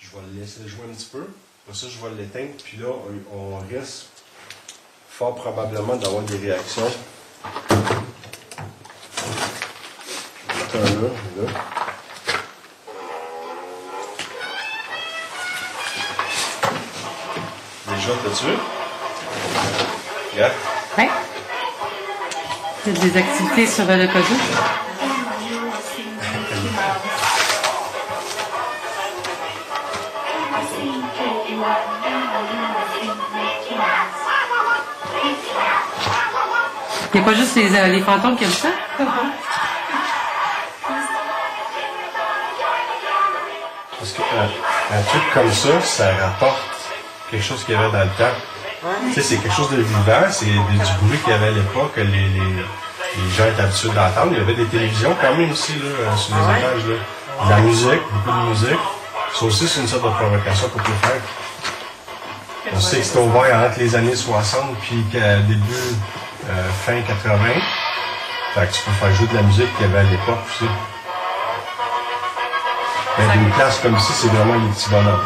Je 0.00 0.08
vais 0.08 0.22
le 0.34 0.40
laisser 0.40 0.66
jouer 0.66 0.86
un 0.90 0.94
petit 0.94 1.08
peu. 1.12 1.24
Ça, 1.72 1.86
je 1.86 2.04
vais 2.04 2.14
l'éteindre. 2.20 2.54
Puis 2.64 2.78
là, 2.78 2.88
on, 3.32 3.36
on 3.36 3.58
risque 3.58 4.06
fort 5.08 5.34
probablement 5.34 5.96
d'avoir 5.96 6.22
des 6.22 6.36
réactions. 6.36 6.90
Attends, 10.48 10.78
là, 10.78 11.42
là. 11.42 11.87
Déjà, 17.98 18.12
t'as 18.22 18.30
tué? 18.30 18.52
Regarde. 20.32 20.52
Ouais. 20.96 21.08
Il 22.86 22.94
y 22.94 22.96
a 22.96 23.00
des 23.00 23.16
activités 23.18 23.66
sur 23.66 23.90
euh, 23.90 23.96
le 23.96 24.06
Kodu. 24.06 24.34
Il 37.14 37.20
n'y 37.20 37.26
a 37.26 37.30
pas 37.30 37.34
juste 37.34 37.56
les, 37.56 37.74
euh, 37.74 37.86
les 37.88 38.00
fantômes 38.02 38.36
qui 38.36 38.44
aiment 38.44 38.50
ça? 38.50 38.68
Parce 43.98 44.12
que 44.12 44.22
un, 44.22 44.98
un 44.98 45.02
truc 45.02 45.22
comme 45.34 45.52
ça, 45.52 45.80
ça 45.80 46.14
rapporte 46.14 46.77
quelque 47.30 47.44
chose 47.44 47.64
qu'il 47.64 47.74
y 47.74 47.78
avait 47.78 47.90
dans 47.90 48.04
le 48.04 48.10
temps. 48.18 48.36
Tu 49.08 49.14
sais, 49.14 49.22
c'est 49.22 49.36
quelque 49.36 49.54
chose 49.54 49.70
de 49.70 49.76
vivant, 49.82 50.22
c'est 50.30 50.46
du 50.46 50.58
bruit 51.02 51.18
qu'il 51.18 51.32
y 51.32 51.36
avait 51.36 51.48
à 51.48 51.50
l'époque, 51.50 51.94
que 51.94 52.00
les, 52.00 52.06
les, 52.06 52.54
les 53.16 53.30
gens 53.36 53.46
étaient 53.46 53.62
habitués 53.62 53.88
d'entendre. 53.88 54.28
Il 54.32 54.38
y 54.38 54.40
avait 54.40 54.54
des 54.54 54.66
télévisions 54.66 55.16
quand 55.20 55.34
même 55.34 55.50
aussi, 55.50 55.72
là, 55.74 55.86
euh, 55.86 56.16
sur 56.16 56.34
les 56.36 56.58
étages, 56.58 56.86
là. 56.86 57.44
De 57.44 57.50
la 57.50 57.58
musique, 57.58 58.02
beaucoup 58.12 58.38
de 58.38 58.48
musique. 58.50 58.78
Ça 59.34 59.44
aussi, 59.44 59.68
c'est 59.68 59.80
une 59.80 59.88
sorte 59.88 60.04
de 60.04 60.08
provocation 60.10 60.68
qu'on 60.68 60.78
peut 60.78 60.92
faire. 61.02 61.20
On 62.74 62.80
sait 62.80 62.98
que 62.98 63.02
c'était 63.04 63.18
ouvert 63.18 63.66
entre 63.68 63.78
les 63.78 63.94
années 63.94 64.16
60 64.16 64.60
puis 64.82 65.04
qu'à 65.12 65.36
début, 65.38 65.62
euh, 66.48 66.68
fin 66.84 67.00
80. 67.00 67.38
Fait 68.54 68.66
que 68.66 68.72
tu 68.72 68.82
peux 68.82 68.90
faire 68.92 69.14
jouer 69.14 69.26
de 69.28 69.34
la 69.36 69.42
musique 69.42 69.74
qu'il 69.76 69.86
y 69.86 69.88
avait 69.88 70.00
à 70.00 70.10
l'époque 70.10 70.38
aussi. 70.48 70.68
Mais 73.18 73.34
une 73.34 73.50
place 73.50 73.78
comme 73.80 73.96
ici, 73.96 74.12
c'est 74.12 74.28
vraiment 74.28 74.54
les 74.54 74.70
petits 74.72 74.90
bonhommes. 74.90 75.20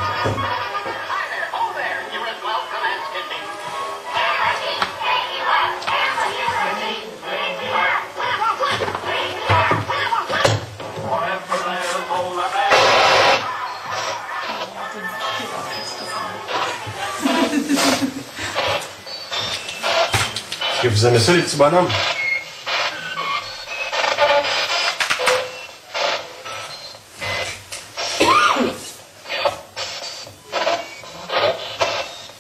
Vous 20.89 21.07
aimez 21.07 21.21
ça, 21.21 21.33
les 21.33 21.43
petits 21.43 21.57
bonhommes? 21.57 21.89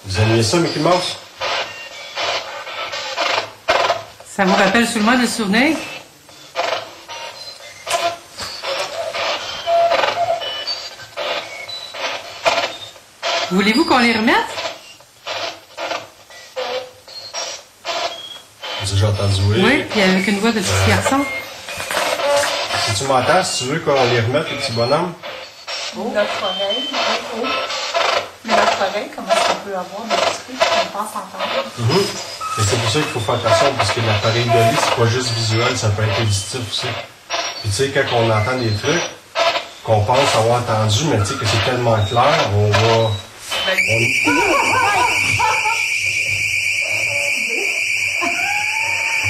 Vous 0.04 0.20
aimez 0.20 0.42
ça, 0.42 0.56
Mickey 0.56 0.80
Mouse? 0.80 1.16
Ça 4.28 4.44
vous 4.44 4.54
rappelle 4.56 4.88
seulement 4.88 5.16
des 5.16 5.28
souvenirs? 5.28 5.76
Voulez-vous 13.52 13.84
qu'on 13.84 13.98
les 13.98 14.14
remette? 14.14 14.51
Entendu 19.22 19.42
oui. 19.48 19.62
Oui, 19.64 19.84
puis 19.90 20.02
avec 20.02 20.26
une 20.26 20.38
voix 20.40 20.50
de 20.52 20.60
petit 20.60 20.70
Euh. 20.86 20.88
garçon. 20.96 21.24
Si 22.86 22.94
tu 22.94 23.04
m'entends, 23.04 23.44
si 23.44 23.64
tu 23.64 23.70
veux 23.70 23.78
qu'on 23.80 23.92
les 24.10 24.20
remette, 24.20 24.50
les 24.50 24.56
petits 24.56 24.72
bonhommes, 24.72 25.12
Notre 25.94 26.42
oreille, 26.42 26.84
oh. 27.36 27.46
Mais 28.44 28.52
notre 28.56 28.78
oreille, 28.90 29.10
comment 29.14 29.28
est-ce 29.28 29.46
qu'on 29.48 29.60
peut 29.68 29.76
avoir 29.76 30.02
des 30.08 30.16
trucs 30.16 30.58
qu'on 30.58 30.98
pense 30.98 31.10
entendre? 31.10 31.64
Mhm. 31.78 31.98
Et 31.98 32.62
c'est 32.68 32.76
pour 32.80 32.90
ça 32.90 32.98
qu'il 32.98 33.08
faut 33.12 33.20
faire 33.20 33.34
attention, 33.36 33.72
parce 33.78 33.90
que 33.92 34.00
l'appareil 34.00 34.44
de 34.44 34.50
lit, 34.72 34.78
c'est 34.82 34.96
pas 34.96 35.06
juste 35.06 35.30
visuel, 35.32 35.76
ça 35.78 35.88
peut 35.90 36.02
être 36.02 36.20
auditif 36.20 36.60
aussi. 36.70 36.86
Puis 37.60 37.70
tu 37.70 37.72
sais, 37.76 37.90
quand 37.94 38.16
on 38.16 38.30
entend 38.30 38.56
des 38.58 38.72
trucs 38.72 39.02
qu'on 39.84 40.00
pense 40.04 40.34
avoir 40.34 40.60
entendu, 40.60 41.04
mais 41.04 41.18
tu 41.18 41.26
sais 41.26 41.34
que 41.34 41.46
c'est 41.46 41.64
tellement 41.70 41.96
clair, 42.06 42.34
on 42.56 42.70
va... 42.70 42.78
on- 42.96 43.12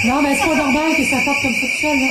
Non, 0.04 0.20
mais 0.22 0.34
c'est 0.34 0.48
pas 0.48 0.54
normal 0.56 0.90
que 0.96 1.04
ça 1.04 1.16
parte 1.24 1.42
comme 1.42 1.54
ça 1.54 1.60
tout 1.60 1.80
seul, 1.80 1.96
là. 1.98 2.08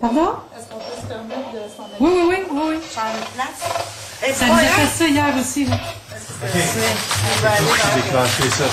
Pardon? 0.00 0.30
Est-ce 0.56 0.66
qu'on 0.68 0.78
peut 0.78 1.00
se 1.00 1.06
permettre 1.06 1.50
de 1.52 1.60
s'en 1.76 1.84
aller? 1.84 1.94
Oui, 2.00 2.10
oui, 2.14 2.24
oui, 2.28 2.36
oui, 2.50 2.62
oui. 2.70 2.76
Faire 2.90 3.04
une 3.14 3.28
place? 3.34 4.36
Ça 4.38 4.46
nous 4.46 4.52
a 4.54 4.58
fait 4.58 4.86
ça 4.98 5.06
hier 5.08 5.24
aussi, 5.40 5.64
là. 5.66 5.76
Aller 6.42 6.62
J'ai 7.94 8.02
déclenché 8.02 8.50
ça. 8.50 8.64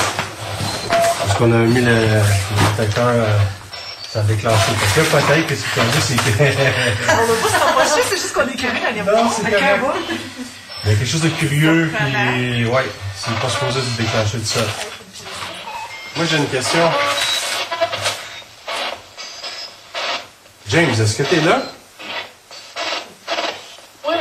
Parce 0.89 1.37
qu'on 1.37 1.51
a 1.51 1.57
mis 1.57 1.81
le, 1.81 1.93
le 1.95 2.21
détecteur, 2.77 3.07
euh, 3.07 3.37
ça 4.11 4.19
a 4.19 4.23
déclenché. 4.23 4.71
Parce 4.79 4.93
que 4.93 5.01
peut-être 5.01 5.47
que 5.47 5.55
ce 5.55 5.63
qu'on 5.75 5.83
dit, 5.85 6.01
c'est 6.01 6.15
que... 6.15 6.21
On 7.11 7.15
va 7.15 7.41
pas 7.41 7.47
se 7.49 7.63
rapprocher, 7.63 8.01
c'est 8.09 8.15
juste 8.17 8.33
qu'on 8.33 8.47
est 8.47 8.55
curieux 8.57 8.81
d'aller 8.81 9.01
voir. 9.01 9.31
c'est 9.33 9.43
Ok, 9.43 9.49
correct. 9.51 9.79
on 9.83 9.87
va. 9.87 9.93
Il 10.83 10.89
y 10.91 10.93
a 10.93 10.97
quelque 10.97 11.07
chose 11.11 11.21
de 11.21 11.29
curieux, 11.29 11.93
puis 11.95 12.65
ouais, 12.65 12.85
c'est 13.15 13.35
pas 13.39 13.49
supposé 13.49 13.79
se 13.81 14.01
déclencher 14.01 14.37
de 14.39 14.45
ça. 14.45 14.61
Moi, 16.15 16.25
j'ai 16.29 16.37
une 16.37 16.47
question. 16.47 16.91
James, 20.67 20.89
est-ce 20.89 21.15
que 21.15 21.23
t'es 21.23 21.41
là? 21.41 21.61
Oui. 24.07 24.15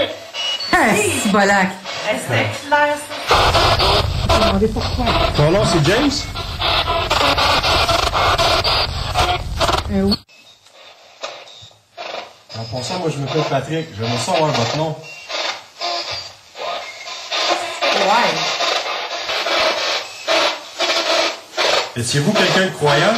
Hey, 0.73 1.21
c'est 1.23 1.31
bolac. 1.31 1.69
C'était 2.07 2.49
clair, 2.67 2.97
ça. 2.97 4.59
Pourquoi. 4.73 5.07
Ton 5.37 5.51
nom, 5.51 5.65
c'est 5.65 5.85
James? 5.85 6.11
Euh, 9.93 10.03
oui. 10.03 10.15
En 12.59 12.65
pensant, 12.65 12.99
moi, 13.01 13.11
je 13.11 13.19
m'appelle 13.19 13.45
Patrick. 13.51 13.89
J'aimerais 13.97 14.19
savoir 14.19 14.51
votre 14.51 14.77
nom. 14.77 14.97
Ouais. 17.95 18.60
Étiez-vous 22.01 22.33
quelqu'un 22.33 22.65
de 22.65 22.71
croyant? 22.71 23.13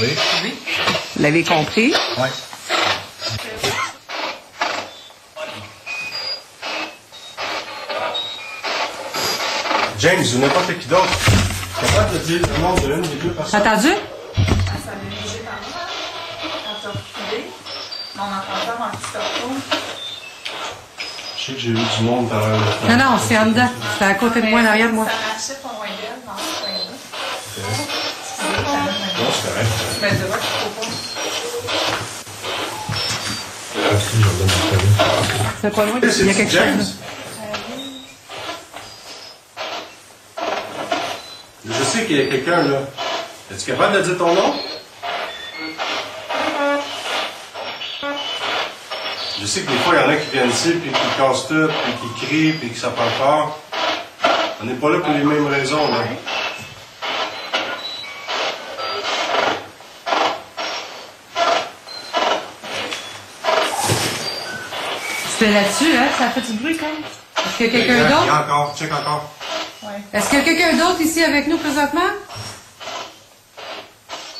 Oui. 0.00 0.08
Oui. 0.42 0.54
Vous 1.14 1.22
l'avez 1.22 1.44
compris? 1.44 1.94
Ouais. 2.18 2.28
James 10.00 10.24
ou 10.34 10.38
n'importe 10.38 10.76
qui 10.80 10.86
d'autre. 10.88 11.06
Capable 11.80 12.14
de 12.14 12.18
dire 12.18 12.40
le 12.40 12.58
nom 12.60 12.74
de 12.74 12.86
l'une 12.88 13.02
des 13.02 13.14
deux 13.14 13.30
personnes? 13.30 13.60
Entendu? 13.60 13.90
Ça 13.90 13.94
m'a 13.94 15.08
léger 15.08 15.44
par 15.44 15.54
là. 15.54 15.86
Quand 16.42 16.76
t'as 16.82 16.88
reculé, 16.88 17.44
on 18.18 18.22
entendait 18.22 18.76
dans 18.76 18.86
le 18.86 18.98
petit. 18.98 20.01
Je 21.42 21.46
sais 21.46 21.54
que 21.54 21.58
j'ai 21.58 21.70
vu 21.70 21.82
du 21.98 22.04
monde 22.04 22.28
dans 22.28 22.38
le... 22.38 22.52
Non, 22.88 22.96
non, 22.96 23.18
c'est 23.18 23.36
en 23.36 23.46
dedans. 23.46 23.68
C'est 23.98 24.04
à 24.04 24.14
côté 24.14 24.42
de 24.42 24.46
moi, 24.46 24.60
en 24.60 24.64
arrière 24.64 24.86
de 24.86 24.92
moi. 24.92 25.06
Ça 25.06 25.12
marchait 25.26 25.54
dans 25.64 25.70
ce 25.70 26.60
coin-là. 26.62 26.92
Non, 29.18 29.26
c'est 29.32 29.48
correct. 29.48 29.70
Mais 30.00 30.12
de 30.12 30.24
pas. 30.30 30.38
Vais 33.74 33.90
donner. 34.38 34.52
C'est 35.60 35.74
pas 35.74 35.84
loin, 35.84 35.98
il 36.00 36.26
y 36.26 36.30
a 36.30 36.34
quelque 36.34 36.52
chose. 36.52 36.94
Je 41.66 41.82
sais 41.82 42.04
qu'il 42.04 42.18
y 42.18 42.20
a 42.20 42.26
quelqu'un 42.26 42.62
là. 42.62 42.78
Es-tu 43.50 43.64
capable 43.72 43.96
de 43.96 44.02
dire 44.02 44.16
ton 44.16 44.32
nom? 44.32 44.54
Je 49.42 49.48
sais 49.48 49.62
que 49.62 49.72
des 49.72 49.78
fois, 49.78 49.94
il 49.96 50.02
y 50.02 50.04
en 50.04 50.08
a 50.08 50.14
qui 50.14 50.30
viennent 50.30 50.50
ici, 50.50 50.70
puis 50.74 50.92
qui 50.92 51.18
cassent 51.18 51.48
tout, 51.48 51.66
puis 51.66 51.92
qui 52.20 52.26
crient, 52.26 52.52
puis 52.52 52.70
que 52.70 52.78
ça 52.78 52.90
parle 52.90 53.10
fort. 53.18 53.58
On 54.62 54.66
n'est 54.66 54.74
pas 54.74 54.88
là 54.88 55.00
pour 55.00 55.12
les 55.12 55.24
mêmes 55.24 55.48
raisons, 55.48 55.88
là. 55.88 56.04
C'était 65.32 65.50
là-dessus, 65.50 65.96
hein? 65.96 66.06
Ça 66.16 66.26
a 66.26 66.30
fait 66.30 66.40
du 66.42 66.52
bruit 66.52 66.76
quand 66.76 66.86
même. 66.86 67.02
Est-ce 67.44 67.56
qu'il 67.56 67.66
y 67.66 67.68
a 67.68 67.72
quelqu'un 67.72 67.94
Il 67.94 67.98
y 67.98 68.04
a 68.04 68.08
d'autre? 68.10 68.44
encore, 68.44 68.76
check 68.78 68.92
encore. 68.92 69.28
Est-ce 70.12 70.30
qu'il 70.30 70.38
y 70.38 70.42
a 70.42 70.44
quelqu'un 70.44 70.76
d'autre 70.76 71.00
ici 71.00 71.24
avec 71.24 71.48
nous 71.48 71.58
présentement? 71.58 72.00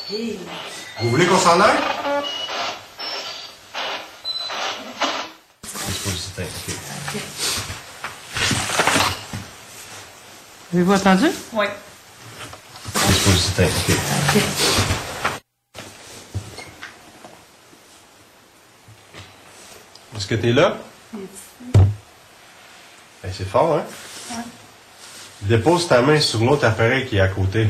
Vous 0.09 1.09
voulez 1.09 1.25
qu'on 1.25 1.37
s'en 1.39 1.59
aille? 1.59 1.75
Avez-vous 10.73 10.93
entendu? 10.93 11.27
Oui. 11.53 11.65
Est-ce 20.15 20.27
que 20.27 20.35
t'es 20.35 20.53
là? 20.53 20.77
Ben, 21.13 23.31
c'est 23.31 23.47
fort, 23.47 23.77
hein? 23.77 23.83
Ouais. 24.31 24.43
Dépose 25.41 25.87
ta 25.87 26.01
main 26.01 26.19
sur 26.19 26.43
l'autre 26.43 26.65
appareil 26.65 27.05
qui 27.05 27.17
est 27.17 27.21
à 27.21 27.27
côté. 27.27 27.67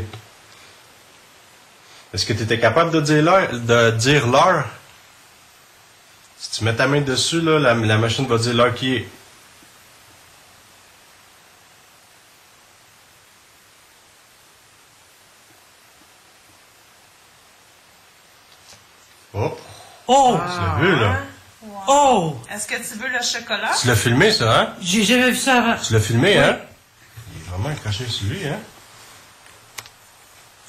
Est-ce 2.14 2.26
que 2.26 2.34
tu 2.34 2.44
étais 2.44 2.60
capable 2.60 2.92
de 2.92 3.02
dire 3.02 3.24
l'heure? 3.24 3.52
De 3.52 3.92
dire 3.92 4.28
l'heure? 4.28 4.66
Si 6.44 6.50
tu 6.52 6.64
mets 6.66 6.76
ta 6.76 6.88
main 6.88 7.02
dessus, 7.02 7.40
là, 7.42 7.58
la, 7.58 7.74
la 7.74 7.98
machine 7.98 8.28
va 8.28 8.38
dire 8.38 8.54
l'heure 8.54 8.74
qui 8.76 8.96
est. 8.96 9.08
Oh! 19.34 19.58
Oh! 20.08 20.38
Tu 20.40 20.60
l'as 20.62 20.80
vu, 20.80 21.00
là? 21.00 21.20
Oh! 21.88 22.36
Est-ce 22.52 22.68
que 22.68 22.76
tu 22.76 23.00
veux 23.00 23.10
le 23.10 23.22
chocolat? 23.24 23.72
Tu 23.80 23.88
l'as 23.88 23.96
filmé, 23.96 24.32
ça, 24.32 24.62
hein? 24.62 24.74
J'ai 24.82 25.04
jamais 25.04 25.32
vu 25.32 25.38
ça 25.38 25.58
avant. 25.64 25.82
Tu 25.82 25.94
l'as 25.94 26.00
filmé, 26.00 26.34
Oui. 26.34 26.38
hein? 26.38 26.60
Il 27.36 27.42
est 27.42 27.50
vraiment 27.50 27.76
caché 27.84 28.06
sur 28.08 28.28
lui, 28.28 28.46
hein? 28.48 28.60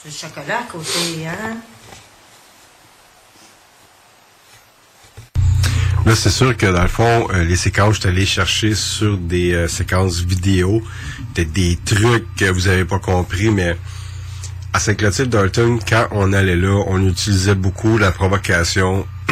C'est 0.03 0.09
le 0.09 0.15
chocolat 0.31 0.59
à 0.61 0.63
côté, 0.65 1.27
hein? 1.27 1.57
Là, 6.07 6.15
c'est 6.15 6.31
sûr 6.31 6.55
que 6.55 6.67
dans 6.67 6.83
le 6.83 6.89
fond, 6.89 7.29
euh, 7.33 7.45
les 7.45 7.57
séquences, 7.57 7.95
je 7.95 8.01
suis 8.01 8.09
allé 8.11 8.27
chercher 8.27 8.75
sur 8.75 9.17
des 9.17 9.55
euh, 9.55 9.69
séquences 9.69 10.21
vidéo, 10.21 10.83
des 11.35 11.79
trucs 11.83 12.27
que 12.37 12.45
vous 12.45 12.69
avez 12.69 12.85
pas 12.85 12.99
compris, 12.99 13.49
mais 13.49 13.75
à 14.75 14.81
Saint-Clotilde 14.81 15.31
Dalton, 15.31 15.79
quand 15.89 16.09
on 16.11 16.35
allait 16.35 16.57
là, 16.57 16.85
on 16.89 17.09
utilisait 17.09 17.55
beaucoup 17.55 17.97
la 17.97 18.13
provocation 18.13 19.07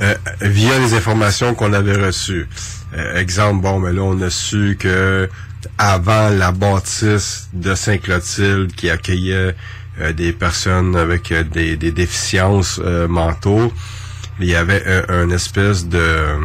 euh, 0.00 0.14
via 0.42 0.78
les 0.78 0.94
informations 0.94 1.56
qu'on 1.56 1.72
avait 1.72 1.96
reçues. 1.96 2.48
Exemple, 3.16 3.62
bon, 3.62 3.80
mais 3.80 3.92
là, 3.92 4.02
on 4.02 4.20
a 4.22 4.30
su 4.30 4.76
que 4.78 5.28
avant 5.76 6.28
la 6.28 6.52
bâtisse 6.52 7.48
de 7.52 7.74
Saint-Clotilde 7.74 8.72
qui 8.76 8.88
accueillait 8.90 9.56
des 10.14 10.32
personnes 10.32 10.94
avec 10.94 11.34
des, 11.52 11.76
des 11.76 11.90
déficiences 11.90 12.78
mentaux, 13.08 13.72
il 14.40 14.46
y 14.46 14.54
avait 14.54 14.84
un, 15.08 15.30
espèce 15.30 15.86
de 15.86 16.38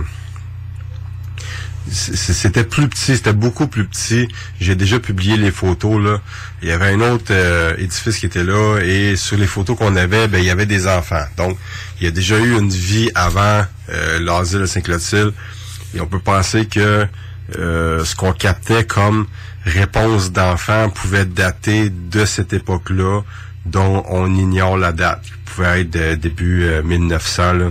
c'était 1.92 2.64
plus 2.64 2.88
petit, 2.88 3.18
c'était 3.18 3.34
beaucoup 3.34 3.68
plus 3.68 3.86
petit. 3.86 4.28
J'ai 4.60 4.76
déjà 4.76 5.00
publié 5.00 5.36
les 5.38 5.52
photos 5.52 6.02
là. 6.02 6.22
Il 6.62 6.70
y 6.70 6.72
avait 6.72 6.94
un 6.94 7.02
autre 7.02 7.26
euh, 7.32 7.76
édifice 7.78 8.20
qui 8.20 8.26
était 8.26 8.44
là 8.44 8.80
et 8.80 9.16
sur 9.16 9.38
les 9.38 9.46
photos 9.46 9.78
qu'on 9.78 9.96
avait, 9.96 10.28
ben 10.28 10.40
il 10.40 10.46
y 10.46 10.50
avait 10.50 10.66
des 10.66 10.88
enfants. 10.88 11.26
Donc 11.38 11.58
il 12.00 12.06
y 12.06 12.08
a 12.08 12.12
déjà 12.12 12.40
eu 12.40 12.58
une 12.58 12.70
vie 12.70 13.12
avant 13.16 13.66
euh, 13.90 14.20
l'asile 14.20 14.62
de 14.62 14.66
Saint-Clotilde 14.66 15.34
et 15.94 16.02
on 16.02 16.08
peut 16.08 16.20
penser 16.20 16.66
que 16.66 17.06
euh, 17.60 18.06
ce 18.06 18.16
qu'on 18.16 18.32
captait 18.32 18.86
comme 18.86 19.28
réponse 19.66 20.32
d'enfants 20.32 20.90
pouvait 20.90 21.26
dater 21.26 21.90
de 21.90 22.26
cette 22.26 22.54
époque-là 22.54 23.22
dont 23.66 24.04
on 24.10 24.34
ignore 24.34 24.78
la 24.78 24.92
date. 24.92 25.22
Il 25.26 25.38
pouvait 25.44 25.82
être 25.82 26.20
début 26.20 26.64
euh, 26.64 26.84
1900 26.84 27.54
là. 27.54 27.70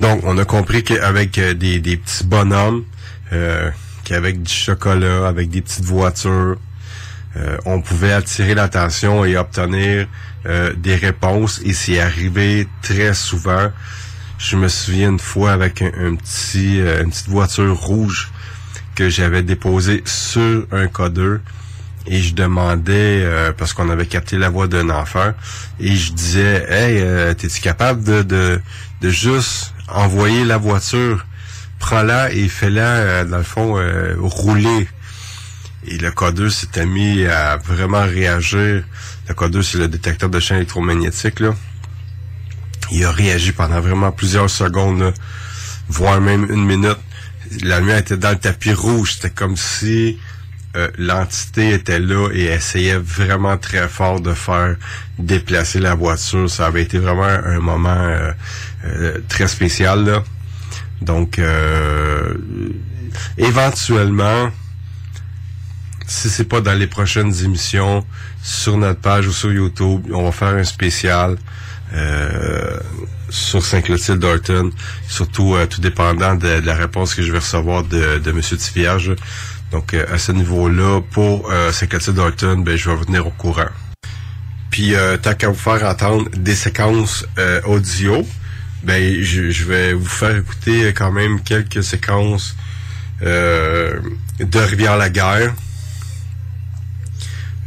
Donc, 0.00 0.22
on 0.24 0.36
a 0.38 0.44
compris 0.44 0.82
qu'avec 0.82 1.38
euh, 1.38 1.54
des, 1.54 1.80
des 1.80 1.96
petits 1.96 2.24
bonhommes, 2.24 2.84
euh, 3.32 3.70
qu'avec 4.04 4.42
du 4.42 4.52
chocolat, 4.52 5.28
avec 5.28 5.48
des 5.48 5.62
petites 5.62 5.84
voitures, 5.84 6.56
euh, 7.36 7.56
on 7.64 7.80
pouvait 7.80 8.12
attirer 8.12 8.54
l'attention 8.54 9.24
et 9.24 9.36
obtenir 9.36 10.06
des 10.76 10.96
réponses. 10.96 11.60
Et 11.64 11.72
c'est 11.72 12.00
arrivé 12.00 12.66
très 12.82 13.14
souvent. 13.14 13.70
Je 14.38 14.56
me 14.56 14.66
souviens 14.66 15.10
une 15.10 15.20
fois 15.20 15.52
avec 15.52 15.80
une 15.80 16.18
petite 16.18 17.28
voiture 17.28 17.78
rouge 17.78 18.32
que 18.96 19.08
j'avais 19.08 19.44
déposée 19.44 20.02
sur 20.04 20.66
un 20.72 20.88
codeur 20.88 21.38
et 22.08 22.20
je 22.20 22.34
demandais 22.34 23.24
parce 23.56 23.72
qu'on 23.72 23.88
avait 23.88 24.06
capté 24.06 24.36
la 24.36 24.48
voix 24.48 24.66
d'un 24.66 24.90
enfant 24.90 25.32
et 25.78 25.94
je 25.94 26.12
disais 26.12 26.66
hey 26.68 27.36
t'es-tu 27.36 27.60
capable 27.60 28.26
de 28.26 28.60
de 29.02 29.10
juste 29.10 29.74
envoyer 29.88 30.44
la 30.44 30.56
voiture 30.56 31.26
prends-la 31.80 32.32
et 32.32 32.48
fais-la 32.48 32.86
euh, 32.86 33.24
dans 33.24 33.38
le 33.38 33.42
fond 33.42 33.76
euh, 33.76 34.14
rouler. 34.18 34.88
Et 35.84 35.98
le 35.98 36.12
codeur 36.12 36.52
s'était 36.52 36.86
mis 36.86 37.26
à 37.26 37.56
vraiment 37.56 38.02
réagir. 38.02 38.84
Le 39.28 39.34
codeur 39.34 39.64
c'est 39.64 39.78
le 39.78 39.88
détecteur 39.88 40.30
de 40.30 40.38
champs 40.38 40.54
électromagnétiques 40.54 41.40
là. 41.40 41.54
Il 42.92 43.04
a 43.04 43.10
réagi 43.10 43.50
pendant 43.50 43.80
vraiment 43.80 44.12
plusieurs 44.12 44.48
secondes 44.48 45.12
voire 45.88 46.20
même 46.20 46.48
une 46.48 46.64
minute. 46.64 46.98
La 47.62 47.80
lumière 47.80 47.98
était 47.98 48.16
dans 48.16 48.30
le 48.30 48.38
tapis 48.38 48.72
rouge. 48.72 49.14
C'était 49.14 49.30
comme 49.30 49.56
si 49.56 50.18
euh, 50.76 50.88
l'entité 50.98 51.74
était 51.74 51.98
là 51.98 52.28
et 52.32 52.44
essayait 52.44 52.96
vraiment 52.96 53.58
très 53.58 53.88
fort 53.88 54.20
de 54.20 54.32
faire 54.32 54.76
déplacer 55.18 55.80
la 55.80 55.94
voiture. 55.94 56.48
Ça 56.48 56.66
avait 56.66 56.82
été 56.82 56.98
vraiment 56.98 57.24
un 57.24 57.60
moment 57.60 57.90
euh, 57.90 58.32
euh, 58.84 59.18
très 59.28 59.48
spécial. 59.48 60.04
Là. 60.04 60.22
Donc, 61.00 61.38
euh, 61.38 62.34
éventuellement, 63.36 64.50
si 66.06 66.30
c'est 66.30 66.48
pas 66.48 66.60
dans 66.60 66.78
les 66.78 66.86
prochaines 66.86 67.34
émissions, 67.44 68.04
sur 68.42 68.76
notre 68.76 69.00
page 69.00 69.26
ou 69.26 69.32
sur 69.32 69.52
YouTube, 69.52 70.06
on 70.12 70.24
va 70.24 70.32
faire 70.32 70.54
un 70.54 70.64
spécial 70.64 71.36
euh, 71.94 72.78
sur 73.28 73.64
Saint-Clotilde 73.64 74.18
Dalton, 74.18 74.70
surtout 75.08 75.54
euh, 75.54 75.66
tout 75.66 75.80
dépendant 75.80 76.34
de, 76.34 76.60
de 76.60 76.66
la 76.66 76.74
réponse 76.74 77.14
que 77.14 77.22
je 77.22 77.30
vais 77.30 77.38
recevoir 77.38 77.82
de, 77.84 78.18
de 78.18 78.30
M. 78.30 78.40
Tivierge. 78.40 79.14
Donc, 79.72 79.94
euh, 79.94 80.06
à 80.12 80.18
ce 80.18 80.32
niveau-là, 80.32 81.00
pour 81.10 81.50
euh, 81.50 81.72
Saint-Clotilde 81.72 82.16
Dalton, 82.16 82.62
ben, 82.62 82.76
je 82.76 82.90
vais 82.90 82.96
vous 82.96 83.04
tenir 83.04 83.26
au 83.26 83.30
courant. 83.30 83.70
Puis, 84.70 84.94
euh, 84.94 85.16
tant 85.16 85.34
qu'à 85.34 85.48
vous 85.48 85.54
faire 85.54 85.84
entendre 85.84 86.28
des 86.30 86.54
séquences 86.54 87.26
euh, 87.38 87.60
audio, 87.64 88.26
ben, 88.84 89.22
je, 89.22 89.64
vais 89.64 89.92
vous 89.94 90.04
faire 90.04 90.36
écouter 90.36 90.92
quand 90.94 91.10
même 91.10 91.40
quelques 91.40 91.82
séquences 91.82 92.56
de 93.20 94.58
Rivière-la-Guerre. 94.58 95.54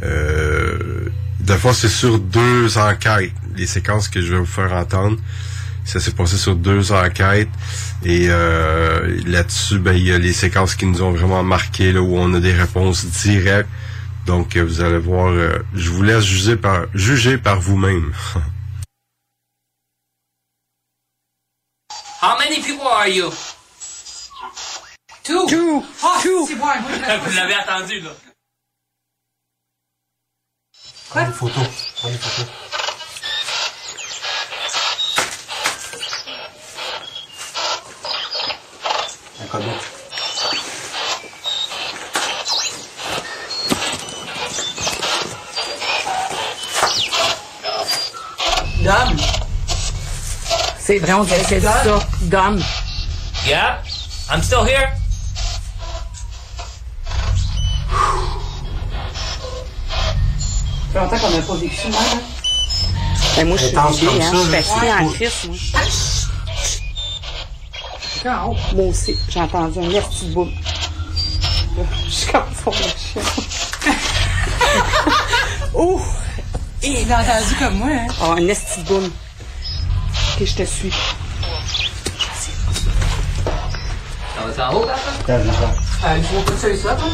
Euh, 0.04 1.10
de 1.40 1.54
fois, 1.54 1.74
c'est 1.74 1.90
sur 1.90 2.20
deux 2.20 2.78
enquêtes, 2.78 3.32
les 3.56 3.68
séquences 3.68 4.08
que 4.08 4.22
je 4.22 4.34
vais 4.34 4.40
vous 4.40 4.46
faire 4.46 4.74
entendre. 4.74 5.18
Ça 5.86 6.00
s'est 6.00 6.12
passé 6.12 6.38
sur 6.38 6.56
deux 6.56 6.92
enquêtes. 6.92 7.50
Et 8.04 8.28
euh, 8.30 9.22
là-dessus, 9.26 9.80
ben, 9.80 9.94
il 9.94 10.04
y 10.04 10.12
a 10.12 10.18
les 10.18 10.34
séquences 10.34 10.76
qui 10.76 10.86
nous 10.86 11.02
ont 11.02 11.12
vraiment 11.12 11.44
marqué, 11.44 11.92
là, 11.92 12.02
où 12.02 12.18
on 12.18 12.34
a 12.34 12.40
des 12.40 12.54
réponses 12.54 13.06
directes. 13.06 13.70
Donc, 14.26 14.56
euh, 14.56 14.64
vous 14.64 14.82
allez 14.82 14.98
voir, 14.98 15.32
euh, 15.32 15.60
je 15.76 15.90
vous 15.92 16.02
laisse 16.02 16.24
juger 16.24 16.58
par, 16.58 16.86
juger 16.96 17.38
par 17.38 17.60
vous-même. 17.60 18.12
How 22.22 22.38
many 22.40 22.60
people 22.62 22.88
are 22.88 23.08
you? 23.08 23.32
Two. 25.24 25.46
Two. 25.48 25.84
Oh, 26.04 26.46
c'est 26.48 26.56
bon, 26.56 26.66
Vous 27.26 27.36
l'avez 27.36 27.54
attendu, 27.54 28.00
là. 28.00 28.12
Prends 31.10 31.26
des 31.26 31.34
photos. 31.34 31.68
Prends 31.98 32.10
des 32.10 32.18
photos. 32.18 32.65
Product. 39.56 39.92
Dom. 48.84 49.18
C'est 50.78 51.00
vrai, 51.00 51.14
on 51.14 51.24
dirait 51.24 51.40
que 51.40 51.48
c'est 51.48 51.62
ça. 51.62 51.84
Dom. 52.24 52.62
Yeah, 53.48 53.82
I'm 54.30 54.42
still 54.44 54.64
here. 54.66 54.90
Ça 60.94 61.02
fait 61.02 61.16
longtemps 61.16 61.18
qu'on 61.18 61.30
n'a 61.30 61.42
pas 61.42 61.56
vécu 61.56 61.76
ça, 61.76 61.88
hein? 61.90 62.20
Ben, 63.36 63.48
moi, 63.48 63.58
je 63.58 63.66
suis 63.66 63.78
Intense 63.78 64.00
bébé, 64.00 64.12
comme 64.12 64.22
hein. 64.22 64.32
Je 64.32 64.38
suis 64.38 64.64
fatiguée 64.64 64.94
en 64.94 65.10
crise, 65.10 65.32
moi. 65.48 65.58
Haut. 68.28 68.56
Moi 68.74 68.86
aussi, 68.88 69.16
j'ai 69.30 69.40
entendu 69.40 69.80
un 69.80 70.02
petit 70.02 70.30
boum. 70.30 70.52
Je 72.06 72.10
suis 72.10 72.32
comme 72.32 72.44
fond 72.52 72.72
de 72.72 72.76
chien. 72.76 73.22
oh! 75.76 76.02
Il 76.82 77.12
a 77.12 77.20
entendu 77.20 77.56
comme 77.60 77.76
moi, 77.76 77.88
hein? 77.92 78.08
Oh, 78.22 78.32
un 78.32 78.48
esti 78.48 78.82
boum. 78.84 79.06
Ok, 79.06 80.46
je 80.46 80.56
te 80.56 80.64
suis. 80.64 80.92
Ça 84.34 84.42
va 84.58 84.72
en 84.72 84.76
haut, 84.76 84.86
là? 84.86 84.96
Euh, 85.30 85.44
je 86.18 86.34
vois 86.34 86.46
pas 86.46 86.58
ça, 86.58 86.68
ça, 86.76 86.96
toi? 86.96 87.10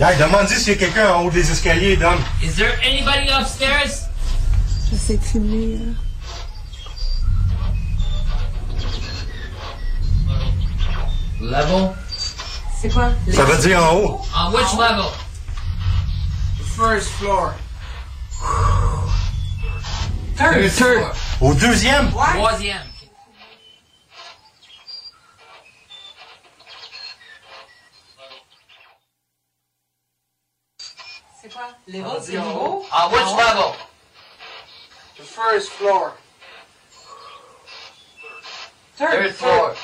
Hey, 0.00 0.16
demande-y 0.18 0.54
s'il 0.54 0.68
y 0.68 0.76
a 0.76 0.78
quelqu'un 0.78 1.14
en 1.14 1.24
haut 1.24 1.30
des 1.30 1.50
escaliers, 1.50 1.96
Dom. 1.96 2.14
Is 2.42 2.54
there 2.54 2.78
anybody 2.84 3.28
upstairs? 3.32 4.06
J'essaie 4.92 5.16
de 5.16 5.24
filmer, 5.24 5.78
là. 5.78 6.07
Level? 11.40 11.94
C'est 12.80 12.92
quoi? 12.92 13.10
Ça 13.32 13.44
veut 13.44 13.58
dire 13.58 13.82
en 13.82 13.96
haut. 13.96 14.20
On 14.36 14.50
which 14.52 14.72
level? 14.74 15.06
First 16.76 17.08
floor. 17.10 17.54
Third 20.36 20.68
floor. 20.70 21.12
Au 21.40 21.54
deuxième? 21.54 22.10
Troisième. 22.10 22.86
C'est 31.40 31.52
quoi? 31.52 31.68
Les 31.86 32.00
autres, 32.00 32.22
c'est 32.22 32.32
nouveau? 32.32 32.86
On 32.92 33.10
which 33.10 33.36
level? 33.36 33.74
The 35.16 35.22
first 35.22 35.70
floor. 35.70 36.12
Third 38.96 39.32
floor. 39.34 39.74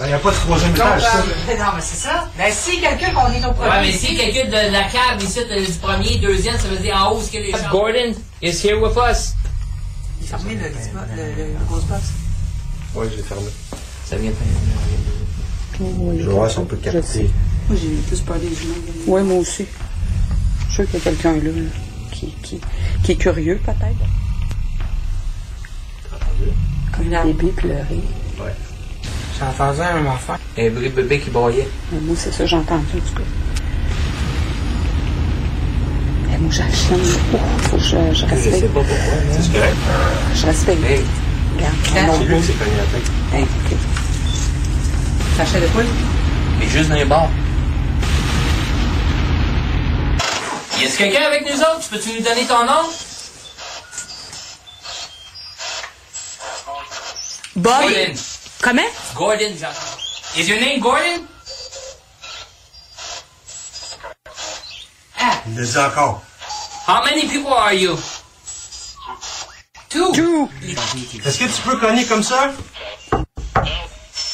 Il 0.00 0.06
n'y 0.06 0.12
a 0.12 0.18
pas 0.18 0.30
de 0.30 0.36
troisième 0.36 0.70
étage, 0.70 1.02
ça. 1.02 1.18
euh, 1.18 1.56
non, 1.58 1.64
mais 1.74 1.80
c'est 1.82 1.96
ça. 1.96 2.28
Ben, 2.38 2.52
si 2.52 2.80
quelqu'un 2.80 3.10
qu'on 3.12 3.32
est 3.32 3.44
au 3.44 3.52
premier. 3.52 3.68
Ouais, 3.70 3.80
mais 3.82 3.92
si 3.92 4.16
quelqu'un 4.16 4.46
de 4.46 4.72
la 4.72 4.84
cave 4.84 5.20
ici, 5.22 5.40
euh, 5.50 5.66
du 5.66 5.72
premier, 5.72 6.18
deuxième, 6.18 6.56
ça 6.56 6.68
veut 6.68 6.76
dire 6.78 6.96
en 6.96 7.12
haut, 7.12 7.20
ce 7.20 7.30
que 7.32 7.38
les 7.38 7.50
chambres. 7.52 7.70
Gordon 7.70 8.14
is 8.40 8.64
here 8.64 8.76
with 8.80 8.96
us? 8.96 9.34
Fermez 10.24 10.54
le 10.54 10.70
petit 10.70 10.90
bo- 10.92 11.00
le, 11.16 11.22
le, 11.22 11.52
le 11.52 11.64
gros 11.68 11.80
box. 11.80 12.02
Oui, 12.94 13.06
j'ai 13.16 13.22
fermé. 13.22 13.46
Ça 14.04 14.16
vient 14.16 14.30
Je 15.80 15.84
vais 15.84 16.22
voir 16.32 16.50
si 16.50 16.58
on 16.58 16.64
peut 16.64 16.76
capter. 16.76 17.30
Moi, 17.68 17.78
j'ai 17.80 17.88
plus 18.06 18.20
peur 18.20 18.36
des 18.38 18.46
humains. 18.46 18.74
Oui, 19.06 19.22
moi 19.22 19.38
aussi. 19.38 19.66
Je 20.68 20.74
suis 20.74 20.74
sûr 20.74 20.84
qu'il 20.86 20.94
y 20.94 21.02
a 21.02 21.04
quelqu'un 21.04 21.32
là, 21.32 21.40
là, 21.42 21.70
qui, 22.12 22.26
qui, 22.42 22.60
qui 23.02 23.12
est 23.12 23.16
curieux, 23.16 23.60
peut-être. 23.64 24.08
Comme 26.96 27.12
un 27.14 27.24
bébé 27.26 27.48
pleurer. 27.56 28.00
Ouais. 28.40 28.54
J'ai 29.38 29.44
entendu 29.44 29.80
un 29.80 30.06
enfant. 30.06 30.36
Un 30.58 30.70
vrai 30.70 30.88
bébé 30.88 31.20
qui 31.20 31.30
broyait. 31.30 31.68
Mais 31.92 32.00
moi, 32.00 32.16
c'est 32.18 32.32
ça, 32.32 32.44
j'ai 32.44 32.56
entendu, 32.56 32.84
en 32.96 32.98
tout 33.08 33.14
cas. 33.14 33.22
Eh, 36.34 36.38
moi, 36.38 36.50
j'ai 36.50 36.62
la 36.62 36.72
chienne. 36.72 36.98
faut 37.62 37.76
que 37.76 37.82
je, 37.82 37.88
je 37.88 38.14
Je 38.14 38.26
respecte. 38.26 38.56
sais 38.60 38.66
pas 38.68 38.80
pourquoi. 38.80 39.14
C'est 39.30 39.52
correct. 39.52 39.76
Je 40.34 40.46
respecte. 40.46 40.84
Hey. 40.84 41.00
Regarde. 41.56 41.74
C'est 42.18 42.24
lui 42.24 42.36
qui 42.40 42.46
s'est 42.46 42.52
cogné 42.54 42.76
la 42.76 42.98
tête. 42.98 43.10
Hey, 43.32 43.42
ok. 43.42 43.76
Sachet 45.36 45.60
de 45.60 45.66
poule? 45.68 45.86
Mais 46.58 46.66
juste 46.66 46.88
dans 46.88 46.96
les 46.96 47.04
bars. 47.04 47.28
Y 50.80 50.84
a 50.84 50.88
quelqu'un 50.96 51.22
avec 51.26 51.42
nous 51.44 51.60
autres? 51.60 51.88
Peux-tu 51.90 52.10
nous 52.18 52.24
donner 52.24 52.44
ton 52.46 52.64
nom? 52.64 52.88
Bob? 57.56 57.72
Gordon. 58.60 58.62
Comment? 58.62 58.90
Gordon, 59.14 59.54
j'entends. 59.56 60.36
Is 60.36 60.48
your 60.48 60.60
name 60.60 60.80
Gordon? 60.80 61.26
Ah, 65.18 65.42
Il 65.46 65.56
le 65.56 65.64
dit 65.66 65.78
encore. 65.78 66.22
how 66.86 67.04
many 67.04 67.28
people 67.28 67.52
are 67.52 67.72
you? 67.74 67.96
Two. 69.88 70.12
Two. 70.12 70.48
Est-ce 71.24 71.38
que 71.38 71.44
tu 71.46 71.62
peux 71.62 71.76
cogner 71.78 72.04
comme 72.06 72.22
ça? 72.22 72.52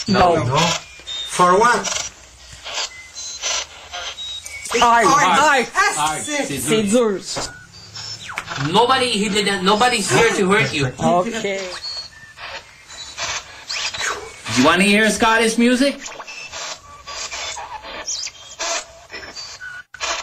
Non. 0.09 0.45
Non. 0.45 0.59
For 1.31 1.59
what? 1.59 1.81
Hard. 4.81 5.07
Hard. 5.07 5.39
Hard. 5.39 5.67
Hard. 5.97 6.23
C'est 6.25 6.61
C'est 6.61 6.83
dur. 6.83 7.19
dur. 7.19 7.21
Nobody, 8.73 9.11
he 9.19 9.29
didn't, 9.29 9.65
nobody's 9.65 10.11
here 10.11 10.31
to 10.37 10.51
hurt 10.51 10.73
you. 10.73 10.87
OK. 10.99 11.61
Do 14.55 14.63
you 14.63 14.67
want 14.69 14.83
to 14.83 14.87
hear 14.87 15.11
Scottish 15.11 15.59
music? 15.59 15.97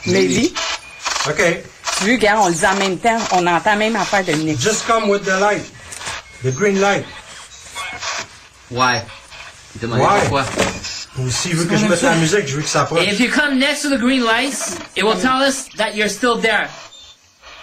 Maybe. 0.07 0.53
OK. 1.27 1.63
Tu 1.99 2.05
veux, 2.05 2.15
gars, 2.15 2.39
on 2.39 2.47
le 2.47 2.53
dit 2.53 2.65
en 2.65 2.75
même 2.75 2.97
temps. 2.97 3.19
On 3.33 3.45
entend 3.45 3.75
même 3.75 3.95
affaire 3.97 4.23
de 4.23 4.31
Nick. 4.31 4.57
Just 4.57 4.87
come 4.87 5.09
with 5.09 5.25
the 5.25 5.37
light. 5.39 5.63
The 6.43 6.51
green 6.51 6.79
light. 6.79 7.05
Why? 8.69 9.01
Il 9.75 9.81
demandait 9.81 10.03
Why? 10.03 10.19
pourquoi. 10.21 10.45
Ou 11.19 11.29
s'il 11.29 11.55
veut 11.55 11.65
que 11.65 11.75
je 11.75 11.85
mette 11.85 12.01
la 12.01 12.15
musique, 12.15 12.47
je 12.47 12.55
veux 12.55 12.61
que 12.61 12.69
ça 12.69 12.83
approche. 12.83 13.05
If 13.05 13.19
you 13.19 13.29
come 13.29 13.59
next 13.59 13.81
to 13.81 13.89
the 13.89 13.99
green 13.99 14.23
lights, 14.23 14.77
it 14.95 15.03
will 15.03 15.19
tell 15.19 15.41
us 15.41 15.67
that 15.75 15.93
you're 15.93 16.09
still 16.09 16.39
there. 16.39 16.69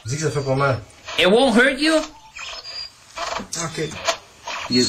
Dis 0.05 0.17
que 0.17 0.23
ça 0.23 0.31
fait 0.31 0.45
pas 0.45 0.55
mal. 0.55 0.81
It 1.19 1.31
won't 1.31 1.57
hurt 1.57 1.79
you. 1.79 1.97
OK. 3.65 3.89
You. 4.69 4.85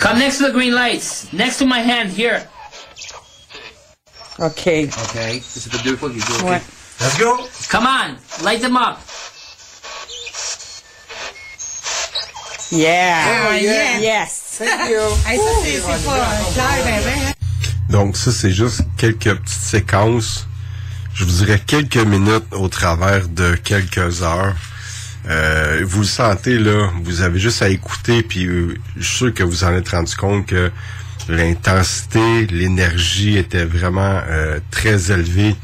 Come 0.00 0.18
next 0.18 0.38
to 0.38 0.46
the 0.46 0.52
green 0.52 0.74
lights. 0.74 1.30
Next 1.32 1.58
to 1.58 1.66
my 1.66 1.80
hand 1.80 2.10
here. 2.10 2.48
OK. 4.38 4.88
Okay. 5.10 5.42
Ça 5.42 5.70
fait 5.70 5.84
deux 5.84 5.96
fois 5.96 6.08
qu'il 6.08 6.24
dit 6.24 6.42
Ouais. 6.42 6.60
Let's 7.00 7.18
go. 7.18 7.36
Come 7.68 7.86
on, 7.86 8.16
light 8.42 8.62
them 8.62 8.76
up. 8.76 8.98
Yeah. 12.72 13.48
Oh, 13.50 13.54
yeah. 13.54 13.98
Yes. 13.98 14.58
Thank 14.58 14.90
you. 14.90 15.00
Hey, 15.26 15.36
ça, 15.38 15.44
c'est 15.62 15.80
c'est 15.80 16.04
pas 16.06 16.26
clair, 16.54 16.84
ben, 16.84 17.02
ben, 17.04 17.28
hein? 17.28 17.32
Donc 17.90 18.16
ça, 18.16 18.32
c'est 18.32 18.52
juste 18.52 18.82
quelques 18.96 19.34
petites 19.34 19.48
séquences. 19.48 20.46
Je 21.12 21.24
vous 21.24 21.44
dirais 21.44 21.60
quelques 21.66 21.96
minutes 21.96 22.46
au 22.52 22.68
travers 22.68 23.28
de 23.28 23.54
quelques 23.56 24.22
heures. 24.22 24.54
Euh, 25.28 25.82
vous 25.84 26.00
le 26.00 26.06
sentez 26.06 26.58
là, 26.58 26.90
vous 27.02 27.22
avez 27.22 27.38
juste 27.38 27.62
à 27.62 27.68
écouter, 27.68 28.22
puis 28.22 28.46
euh, 28.46 28.78
je 28.96 29.02
suis 29.02 29.16
sûr 29.16 29.34
que 29.34 29.42
vous 29.42 29.64
en 29.64 29.72
êtes 29.74 29.90
rendu 29.90 30.14
compte 30.16 30.46
que 30.46 30.70
l'intensité, 31.28 32.46
l'énergie 32.46 33.36
était 33.36 33.64
vraiment 33.64 34.20
euh, 34.28 34.58
très 34.70 35.12
élevée. 35.12 35.54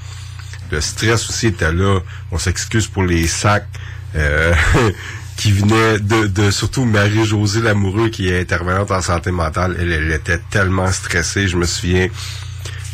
Le 0.71 0.81
stress 0.81 1.29
aussi 1.31 1.49
était 1.49 1.73
là. 1.73 2.01
On 2.33 2.39
s'excuse 2.39 2.87
pour 2.87 3.05
les 3.05 3.27
sacs 3.27 3.67
euh, 4.15 4.55
qui 5.37 5.53
venaient 5.53 5.99
de, 6.01 6.27
de 6.27 6.51
surtout 6.51 6.85
Marie-Josée 6.85 7.63
Lamoureux, 7.63 8.11
qui 8.11 8.29
est 8.29 8.41
intervenante 8.41 8.91
en 8.91 9.01
santé 9.01 9.31
mentale. 9.31 9.77
Elle, 9.79 9.93
elle 9.93 10.13
était 10.13 10.41
tellement 10.51 10.91
stressée. 10.91 11.49
Je 11.49 11.57
me 11.57 11.67
souviens 11.67 12.09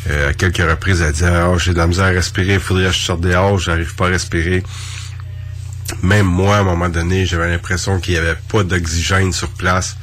euh, 0.09 0.29
à 0.29 0.33
quelques 0.33 0.57
reprises, 0.57 1.01
elle 1.01 1.13
disait 1.13 1.31
oh, 1.47 1.57
j'ai 1.57 1.71
de 1.71 1.77
la 1.77 1.87
misère 1.87 2.05
à 2.05 2.09
respirer, 2.09 2.55
il 2.55 2.59
faudrait 2.59 2.87
que 2.87 2.91
je 2.91 2.99
sorte 2.99 3.21
dehors, 3.21 3.57
j'arrive 3.57 3.95
pas 3.95 4.07
à 4.07 4.09
respirer. 4.09 4.61
Même 6.01 6.25
moi, 6.25 6.57
à 6.57 6.59
un 6.59 6.63
moment 6.63 6.89
donné, 6.89 7.25
j'avais 7.25 7.49
l'impression 7.49 7.99
qu'il 7.99 8.13
n'y 8.13 8.19
avait 8.19 8.37
pas 8.49 8.63
d'oxygène 8.63 9.31
sur 9.31 9.49
place. 9.49 9.97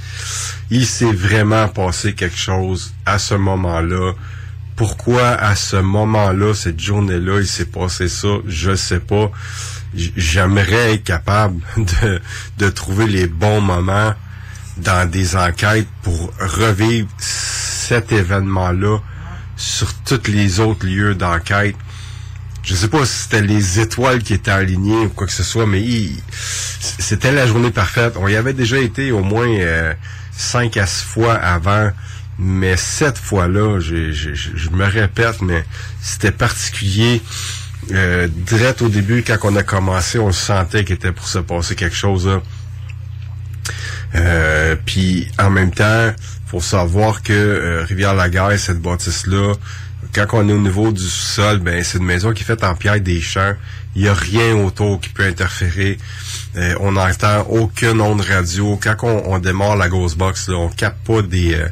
Il 0.71 0.87
s'est 0.87 1.13
vraiment 1.13 1.69
passé 1.69 2.15
quelque 2.15 2.37
chose 2.37 2.95
à 3.07 3.19
ce 3.19 3.35
moment-là. 3.35 4.13
Pourquoi 4.77 5.29
à 5.29 5.57
ce 5.57 5.77
moment-là, 5.77 6.55
cette 6.55 6.81
journée-là, 6.81 7.41
il 7.41 7.47
s'est 7.47 7.67
passé 7.67 8.09
ça, 8.09 8.29
je 8.47 8.75
sais 8.75 9.01
pas. 9.01 9.31
J'aimerais 9.95 10.95
être 10.95 11.05
capable 11.05 11.61
de 12.59 12.69
trouver 12.71 13.07
les 13.07 13.27
bons 13.27 13.61
moments 13.61 14.15
dans 14.79 15.09
des 15.09 15.37
enquêtes 15.37 15.89
pour 16.03 16.33
revivre 16.39 17.09
cet 17.19 18.13
événement-là 18.13 18.99
sur 19.57 19.93
tous 20.05 20.29
les 20.29 20.61
autres 20.61 20.87
lieux 20.87 21.15
d'enquête. 21.15 21.77
Je 22.63 22.75
sais 22.75 22.89
pas 22.89 23.05
si 23.07 23.23
c'était 23.23 23.41
les 23.41 23.81
étoiles 23.81 24.23
qui 24.23 24.35
étaient 24.35 24.51
alignées 24.51 25.07
ou 25.07 25.09
quoi 25.09 25.27
que 25.27 25.33
ce 25.33 25.43
soit, 25.43 25.67
mais 25.67 25.83
c'était 26.99 27.33
la 27.33 27.47
journée 27.47 27.71
parfaite. 27.71 28.15
On 28.17 28.29
y 28.29 28.37
avait 28.37 28.53
déjà 28.53 28.79
été 28.79 29.13
au 29.13 29.23
moins 29.23 29.49
euh, 29.49 29.95
cinq 30.31 30.77
à 30.77 30.87
six 30.87 31.05
fois 31.05 31.35
avant, 31.35 31.91
mais 32.39 32.77
cette 32.77 33.19
fois-là, 33.19 33.81
je, 33.81 34.71
me 34.71 34.85
répète, 34.85 35.43
mais 35.43 35.65
c'était 36.01 36.33
particulier. 36.33 37.23
Euh, 37.93 38.29
direct 38.29 38.83
au 38.83 38.89
début, 38.89 39.25
quand 39.27 39.39
on 39.43 39.57
a 39.57 39.63
commencé, 39.63 40.19
on 40.19 40.33
sentait 40.33 40.85
qu'il 40.85 40.97
était 40.97 41.13
pour 41.13 41.27
se 41.27 41.39
passer 41.39 41.75
quelque 41.75 41.97
chose. 41.97 42.41
Euh, 44.15 44.77
puis 44.85 45.29
en 45.39 45.51
même 45.51 45.71
temps, 45.71 46.13
faut 46.47 46.61
savoir 46.61 47.23
que 47.23 47.33
euh, 47.33 47.85
Rivière-la-Guerre, 47.85 48.59
cette 48.59 48.81
bâtisse-là, 48.81 49.55
quand 50.15 50.27
on 50.33 50.49
est 50.49 50.53
au 50.53 50.59
niveau 50.59 50.91
du 50.93 51.09
sol, 51.09 51.59
ben 51.59 51.83
c'est 51.85 51.99
une 51.99 52.05
maison 52.05 52.33
qui 52.33 52.43
est 52.43 52.47
faite 52.47 52.65
en 52.65 52.75
pierre 52.75 53.01
des 53.01 53.21
champs. 53.21 53.55
Il 53.97 54.03
n'y 54.03 54.09
a 54.09 54.15
rien 54.15 54.55
autour 54.55 55.01
qui 55.01 55.09
peut 55.09 55.25
interférer. 55.25 55.99
Euh, 56.57 56.75
on 56.81 56.93
n'entend 56.93 57.41
aucune 57.49 58.01
onde 58.01 58.21
radio. 58.21 58.79
Quand 58.81 58.95
on, 59.03 59.33
on 59.33 59.39
démarre 59.39 59.77
la 59.77 59.89
Ghost 59.89 60.17
Box, 60.17 60.49
là, 60.49 60.57
on 60.57 60.69
capte 60.69 61.05
pas 61.07 61.23
des 61.23 61.55
euh, 61.55 61.69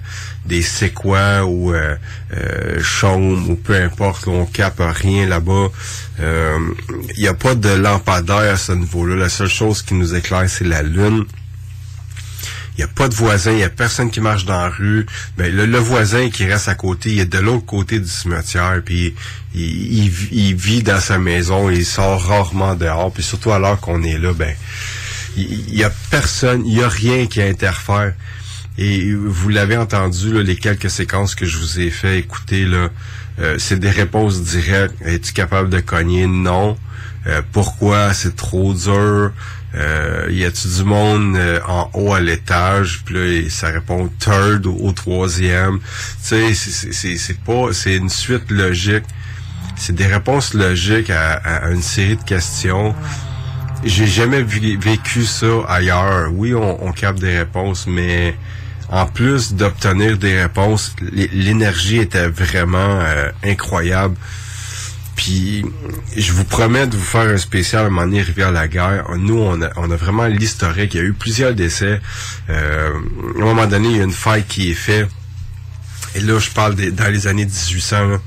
des 0.46 0.62
séquoias 0.62 1.44
ou 1.44 1.72
euh, 1.72 1.94
euh, 2.36 2.82
chaumes 2.82 3.50
ou 3.50 3.54
peu 3.54 3.76
importe. 3.76 4.26
Là, 4.26 4.32
on 4.32 4.46
capte 4.46 4.80
rien 4.80 5.26
là-bas. 5.26 5.68
Il 6.18 7.20
n'y 7.20 7.28
a 7.28 7.34
pas 7.34 7.54
de 7.54 7.68
lampadaire 7.68 8.54
à 8.54 8.56
ce 8.56 8.72
niveau-là. 8.72 9.14
La 9.14 9.28
seule 9.28 9.48
chose 9.48 9.82
qui 9.82 9.94
nous 9.94 10.14
éclaire, 10.14 10.48
c'est 10.48 10.64
la 10.64 10.82
lune. 10.82 11.24
Il 12.78 12.84
n'y 12.84 12.84
a 12.84 12.92
pas 12.94 13.08
de 13.08 13.14
voisin, 13.14 13.50
il 13.50 13.56
n'y 13.56 13.64
a 13.64 13.70
personne 13.70 14.08
qui 14.08 14.20
marche 14.20 14.44
dans 14.44 14.60
la 14.60 14.68
rue. 14.68 15.04
Ben, 15.36 15.52
le, 15.52 15.66
le, 15.66 15.78
voisin 15.78 16.30
qui 16.30 16.44
reste 16.44 16.68
à 16.68 16.76
côté, 16.76 17.10
il 17.10 17.18
est 17.18 17.26
de 17.26 17.38
l'autre 17.38 17.66
côté 17.66 17.98
du 17.98 18.08
cimetière, 18.08 18.80
puis 18.84 19.14
il, 19.52 20.04
il, 20.04 20.12
il, 20.30 20.54
vit 20.54 20.84
dans 20.84 21.00
sa 21.00 21.18
maison, 21.18 21.70
il 21.70 21.84
sort 21.84 22.22
rarement 22.22 22.76
dehors, 22.76 23.12
puis 23.12 23.24
surtout 23.24 23.50
l'heure 23.50 23.80
qu'on 23.80 24.04
est 24.04 24.16
là, 24.16 24.32
ben 24.32 24.54
il 25.36 25.74
n'y 25.74 25.84
a 25.84 25.90
personne, 26.10 26.64
il 26.66 26.74
n'y 26.76 26.82
a 26.82 26.88
rien 26.88 27.26
qui 27.26 27.42
interfère. 27.42 28.14
Et 28.76 29.12
vous 29.12 29.48
l'avez 29.48 29.76
entendu, 29.76 30.32
là, 30.32 30.42
les 30.42 30.56
quelques 30.56 30.90
séquences 30.90 31.34
que 31.34 31.46
je 31.46 31.58
vous 31.58 31.80
ai 31.80 31.90
fait 31.90 32.18
écouter, 32.18 32.64
là, 32.64 32.90
euh, 33.40 33.56
c'est 33.58 33.78
des 33.78 33.90
réponses 33.90 34.42
directes. 34.42 34.94
Es-tu 35.04 35.32
capable 35.32 35.68
de 35.68 35.80
cogner? 35.80 36.26
Non. 36.26 36.76
Euh, 37.26 37.42
pourquoi? 37.52 38.14
C'est 38.14 38.36
trop 38.36 38.74
dur. 38.74 39.32
Euh, 39.74 40.26
y 40.30 40.44
a-tu 40.44 40.66
du 40.66 40.84
monde 40.84 41.36
euh, 41.36 41.60
en 41.66 41.90
haut 41.92 42.14
à 42.14 42.20
l'étage? 42.20 43.02
Puis 43.04 43.14
là 43.14 43.50
ça 43.50 43.68
répond 43.68 44.08
third 44.18 44.66
au, 44.66 44.74
au 44.74 44.92
troisième. 44.92 45.78
Tu 46.26 46.54
sais 46.54 46.54
c'est 46.54 47.16
c'est 47.16 47.40
pas 47.40 47.72
c'est 47.72 47.96
une 47.96 48.08
suite 48.08 48.50
logique. 48.50 49.04
C'est 49.76 49.94
des 49.94 50.06
réponses 50.06 50.54
logiques 50.54 51.10
à, 51.10 51.32
à, 51.32 51.70
une 51.70 51.82
série 51.82 52.16
de 52.16 52.22
questions. 52.22 52.94
J'ai 53.84 54.06
jamais 54.06 54.42
vécu 54.42 55.24
ça 55.24 55.46
ailleurs. 55.68 56.30
Oui 56.32 56.54
on, 56.54 56.86
on 56.86 56.92
capte 56.92 57.20
des 57.20 57.38
réponses 57.38 57.86
mais 57.86 58.34
en 58.88 59.04
plus 59.04 59.52
d'obtenir 59.52 60.16
des 60.16 60.40
réponses 60.40 60.96
l'énergie 61.12 61.98
était 61.98 62.28
vraiment 62.28 63.00
euh, 63.02 63.30
incroyable 63.44 64.16
puis 65.18 65.64
je 66.16 66.32
vous 66.32 66.44
promets 66.44 66.86
de 66.86 66.96
vous 66.96 67.02
faire 67.02 67.22
un 67.22 67.38
spécial 67.38 67.82
à 67.82 67.86
un 67.86 67.90
moment 67.90 68.06
donné, 68.06 68.22
Rivière-la-Guerre. 68.22 69.04
Nous, 69.16 69.36
on 69.36 69.60
a, 69.62 69.70
on 69.74 69.90
a 69.90 69.96
vraiment 69.96 70.26
l'historique. 70.26 70.94
Il 70.94 70.96
y 70.98 71.00
a 71.00 71.06
eu 71.06 71.12
plusieurs 71.12 71.54
décès. 71.54 72.00
Euh, 72.48 72.92
à 72.92 73.42
un 73.42 73.44
moment 73.44 73.66
donné, 73.66 73.88
il 73.88 73.96
y 73.96 74.00
a 74.00 74.04
une 74.04 74.12
faille 74.12 74.44
qui 74.44 74.70
est 74.70 74.74
faite. 74.74 75.08
Et 76.14 76.20
là, 76.20 76.38
je 76.38 76.50
parle 76.50 76.76
dans 76.76 77.12
les 77.12 77.26
années 77.26 77.46
1800. 77.46 78.06
Là. 78.06 78.18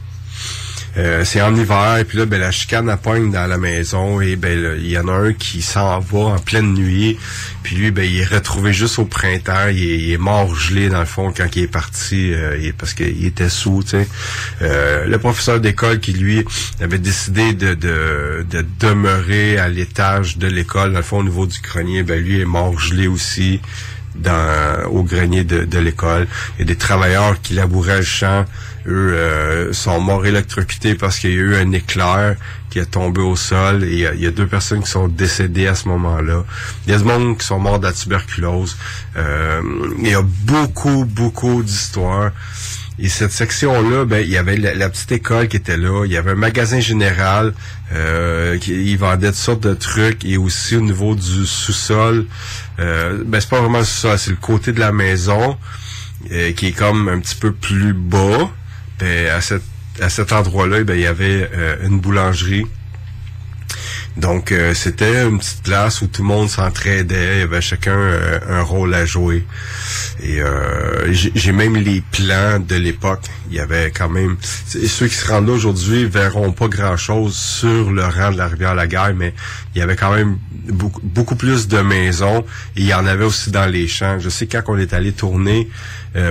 Euh, 0.97 1.23
c'est 1.23 1.41
en 1.41 1.55
hiver, 1.55 1.97
et 1.97 2.03
puis 2.03 2.17
là, 2.17 2.25
ben, 2.25 2.39
la 2.39 2.51
chicane 2.51 2.89
appogne 2.89 3.31
dans 3.31 3.47
la 3.47 3.57
maison, 3.57 4.19
et 4.19 4.35
ben 4.35 4.77
il 4.77 4.89
y 4.89 4.97
en 4.97 5.07
a 5.07 5.13
un 5.13 5.33
qui 5.33 5.61
s'en 5.61 5.99
va 5.99 6.19
en 6.19 6.39
pleine 6.39 6.73
nuit, 6.73 7.17
puis 7.63 7.77
lui, 7.77 7.91
ben, 7.91 8.03
il 8.03 8.19
est 8.19 8.25
retrouvé 8.25 8.73
juste 8.73 8.99
au 8.99 9.05
printemps, 9.05 9.69
il 9.69 10.11
est, 10.11 10.17
mort 10.17 10.53
gelé 10.53 10.89
dans 10.89 10.99
le 10.99 11.05
fond 11.05 11.33
quand 11.35 11.47
il 11.55 11.63
est 11.63 11.67
parti, 11.67 12.33
euh, 12.33 12.71
parce 12.77 12.93
qu'il 12.93 13.25
était 13.25 13.49
sous, 13.49 13.83
tu 13.83 13.91
sais. 13.91 14.07
Euh, 14.61 15.05
le 15.05 15.17
professeur 15.17 15.61
d'école 15.61 15.99
qui, 16.01 16.11
lui, 16.11 16.43
avait 16.81 16.99
décidé 16.99 17.53
de, 17.53 17.73
de, 17.73 18.45
de 18.49 18.65
demeurer 18.79 19.57
à 19.57 19.69
l'étage 19.69 20.37
de 20.37 20.47
l'école, 20.47 20.91
dans 20.91 20.99
le 20.99 21.03
fond, 21.03 21.19
au 21.19 21.23
niveau 21.23 21.45
du 21.45 21.59
grenier, 21.61 22.03
ben 22.03 22.21
lui 22.21 22.41
est 22.41 22.45
mort 22.45 22.77
gelé 22.77 23.07
aussi 23.07 23.61
dans 24.15 24.85
au 24.89 25.03
grenier 25.03 25.43
de, 25.43 25.63
de 25.63 25.79
l'école. 25.79 26.27
Il 26.57 26.59
y 26.59 26.63
a 26.63 26.65
des 26.65 26.75
travailleurs 26.75 27.41
qui 27.41 27.53
labouraient 27.53 27.99
le 27.99 28.03
champ, 28.03 28.45
eux 28.87 29.13
euh, 29.13 29.73
sont 29.73 29.99
morts 29.99 30.25
électrocutés 30.25 30.95
parce 30.95 31.19
qu'il 31.19 31.31
y 31.31 31.33
a 31.33 31.37
eu 31.37 31.55
un 31.55 31.71
éclair 31.71 32.35
qui 32.69 32.79
est 32.79 32.91
tombé 32.91 33.21
au 33.21 33.35
sol 33.35 33.83
et 33.83 34.07
il 34.15 34.21
y, 34.21 34.25
a 34.25 34.31
deux 34.31 34.47
personnes 34.47 34.81
qui 34.81 34.89
sont 34.89 35.07
décédées 35.07 35.67
à 35.67 35.75
ce 35.75 35.89
moment-là. 35.89 36.45
Il 36.85 36.91
y 36.91 36.95
a 36.95 36.97
des 36.97 37.03
monde 37.03 37.37
qui 37.37 37.45
sont 37.45 37.59
morts 37.59 37.79
de 37.79 37.85
la 37.85 37.93
tuberculose. 37.93 38.77
Euh, 39.17 39.61
il 39.99 40.07
y 40.07 40.13
a 40.13 40.21
beaucoup, 40.21 41.05
beaucoup 41.05 41.63
d'histoires. 41.63 42.31
Et 42.99 43.09
cette 43.09 43.31
section-là, 43.31 44.05
ben, 44.05 44.19
il 44.19 44.29
y 44.29 44.37
avait 44.37 44.57
la, 44.57 44.89
petite 44.89 45.11
école 45.11 45.47
qui 45.47 45.57
était 45.57 45.77
là, 45.77 46.05
il 46.05 46.11
y 46.11 46.17
avait 46.17 46.31
un 46.31 46.35
magasin 46.35 46.79
général 46.79 47.53
euh, 47.93 48.59
qui 48.59 48.95
vendait 48.95 49.27
toutes 49.27 49.35
sortes 49.35 49.63
de 49.63 49.73
trucs 49.73 50.23
et 50.23 50.37
aussi 50.37 50.75
au 50.75 50.81
niveau 50.81 51.15
du 51.15 51.47
sous-sol, 51.47 52.27
euh, 52.79 53.23
ben 53.25 53.41
c'est 53.41 53.49
pas 53.49 53.59
vraiment 53.59 53.79
le 53.79 53.85
sous-sol, 53.85 54.19
c'est 54.19 54.29
le 54.29 54.35
côté 54.35 54.71
de 54.71 54.79
la 54.79 54.91
maison 54.91 55.57
euh, 56.31 56.51
qui 56.51 56.67
est 56.67 56.71
comme 56.73 57.09
un 57.09 57.19
petit 57.19 57.35
peu 57.35 57.51
plus 57.51 57.93
bas. 57.93 58.51
Ben, 59.01 59.29
à, 59.29 59.41
cette, 59.41 59.63
à 59.99 60.09
cet 60.09 60.31
endroit-là, 60.31 60.83
ben, 60.83 60.93
il 60.93 61.01
y 61.01 61.07
avait 61.07 61.49
euh, 61.53 61.75
une 61.83 61.99
boulangerie. 61.99 62.65
Donc, 64.17 64.51
euh, 64.51 64.73
c'était 64.73 65.23
une 65.23 65.39
petite 65.39 65.63
place 65.63 66.01
où 66.01 66.07
tout 66.07 66.21
le 66.21 66.27
monde 66.27 66.49
s'entraidait. 66.49 67.37
Il 67.37 67.39
y 67.39 67.43
avait 67.43 67.61
chacun 67.61 67.97
euh, 67.97 68.39
un 68.49 68.61
rôle 68.61 68.93
à 68.93 69.05
jouer. 69.05 69.45
Et 70.21 70.41
j'ai 71.11 71.51
même 71.51 71.75
les 71.75 72.01
plans 72.11 72.59
de 72.59 72.75
l'époque. 72.75 73.21
Il 73.49 73.55
y 73.55 73.59
avait 73.59 73.91
quand 73.91 74.09
même... 74.09 74.37
Ceux 74.67 75.07
qui 75.07 75.15
se 75.15 75.27
rendent 75.27 75.47
là 75.47 75.53
aujourd'hui 75.53 76.05
verront 76.05 76.51
pas 76.51 76.67
grand-chose 76.67 77.35
sur 77.35 77.91
le 77.91 78.03
rang 78.03 78.31
de 78.31 78.37
la 78.37 78.47
rivière 78.47 78.75
La 78.75 78.87
Guerre, 78.87 79.13
mais 79.15 79.33
il 79.73 79.79
y 79.79 79.81
avait 79.81 79.95
quand 79.95 80.13
même 80.13 80.37
beaucoup, 80.69 81.01
beaucoup 81.03 81.35
plus 81.35 81.67
de 81.67 81.79
maisons. 81.79 82.45
Et 82.75 82.81
il 82.81 82.85
y 82.85 82.93
en 82.93 83.05
avait 83.07 83.25
aussi 83.25 83.49
dans 83.49 83.65
les 83.65 83.87
champs. 83.87 84.19
Je 84.19 84.29
sais 84.29 84.45
quand 84.45 84.61
on 84.67 84.77
est 84.77 84.93
allé 84.93 85.11
tourner 85.11 85.69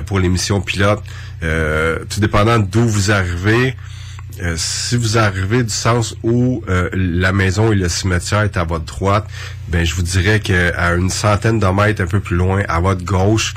pour 0.06 0.20
l'émission 0.20 0.60
pilote, 0.60 1.02
euh, 1.42 2.00
tout 2.08 2.20
dépendant 2.20 2.58
d'où 2.58 2.86
vous 2.86 3.10
arrivez, 3.10 3.74
euh, 4.42 4.54
si 4.56 4.96
vous 4.96 5.18
arrivez 5.18 5.62
du 5.62 5.72
sens 5.72 6.16
où 6.22 6.62
euh, 6.68 6.88
la 6.92 7.32
maison 7.32 7.72
et 7.72 7.74
le 7.74 7.88
cimetière 7.88 8.42
est 8.42 8.56
à 8.56 8.64
votre 8.64 8.84
droite, 8.84 9.26
ben 9.68 9.84
je 9.84 9.94
vous 9.94 10.02
dirais 10.02 10.40
qu'à 10.40 10.92
une 10.94 11.10
centaine 11.10 11.58
de 11.58 11.66
mètres 11.66 12.02
un 12.02 12.06
peu 12.06 12.20
plus 12.20 12.36
loin, 12.36 12.62
à 12.68 12.80
votre 12.80 13.04
gauche, 13.04 13.54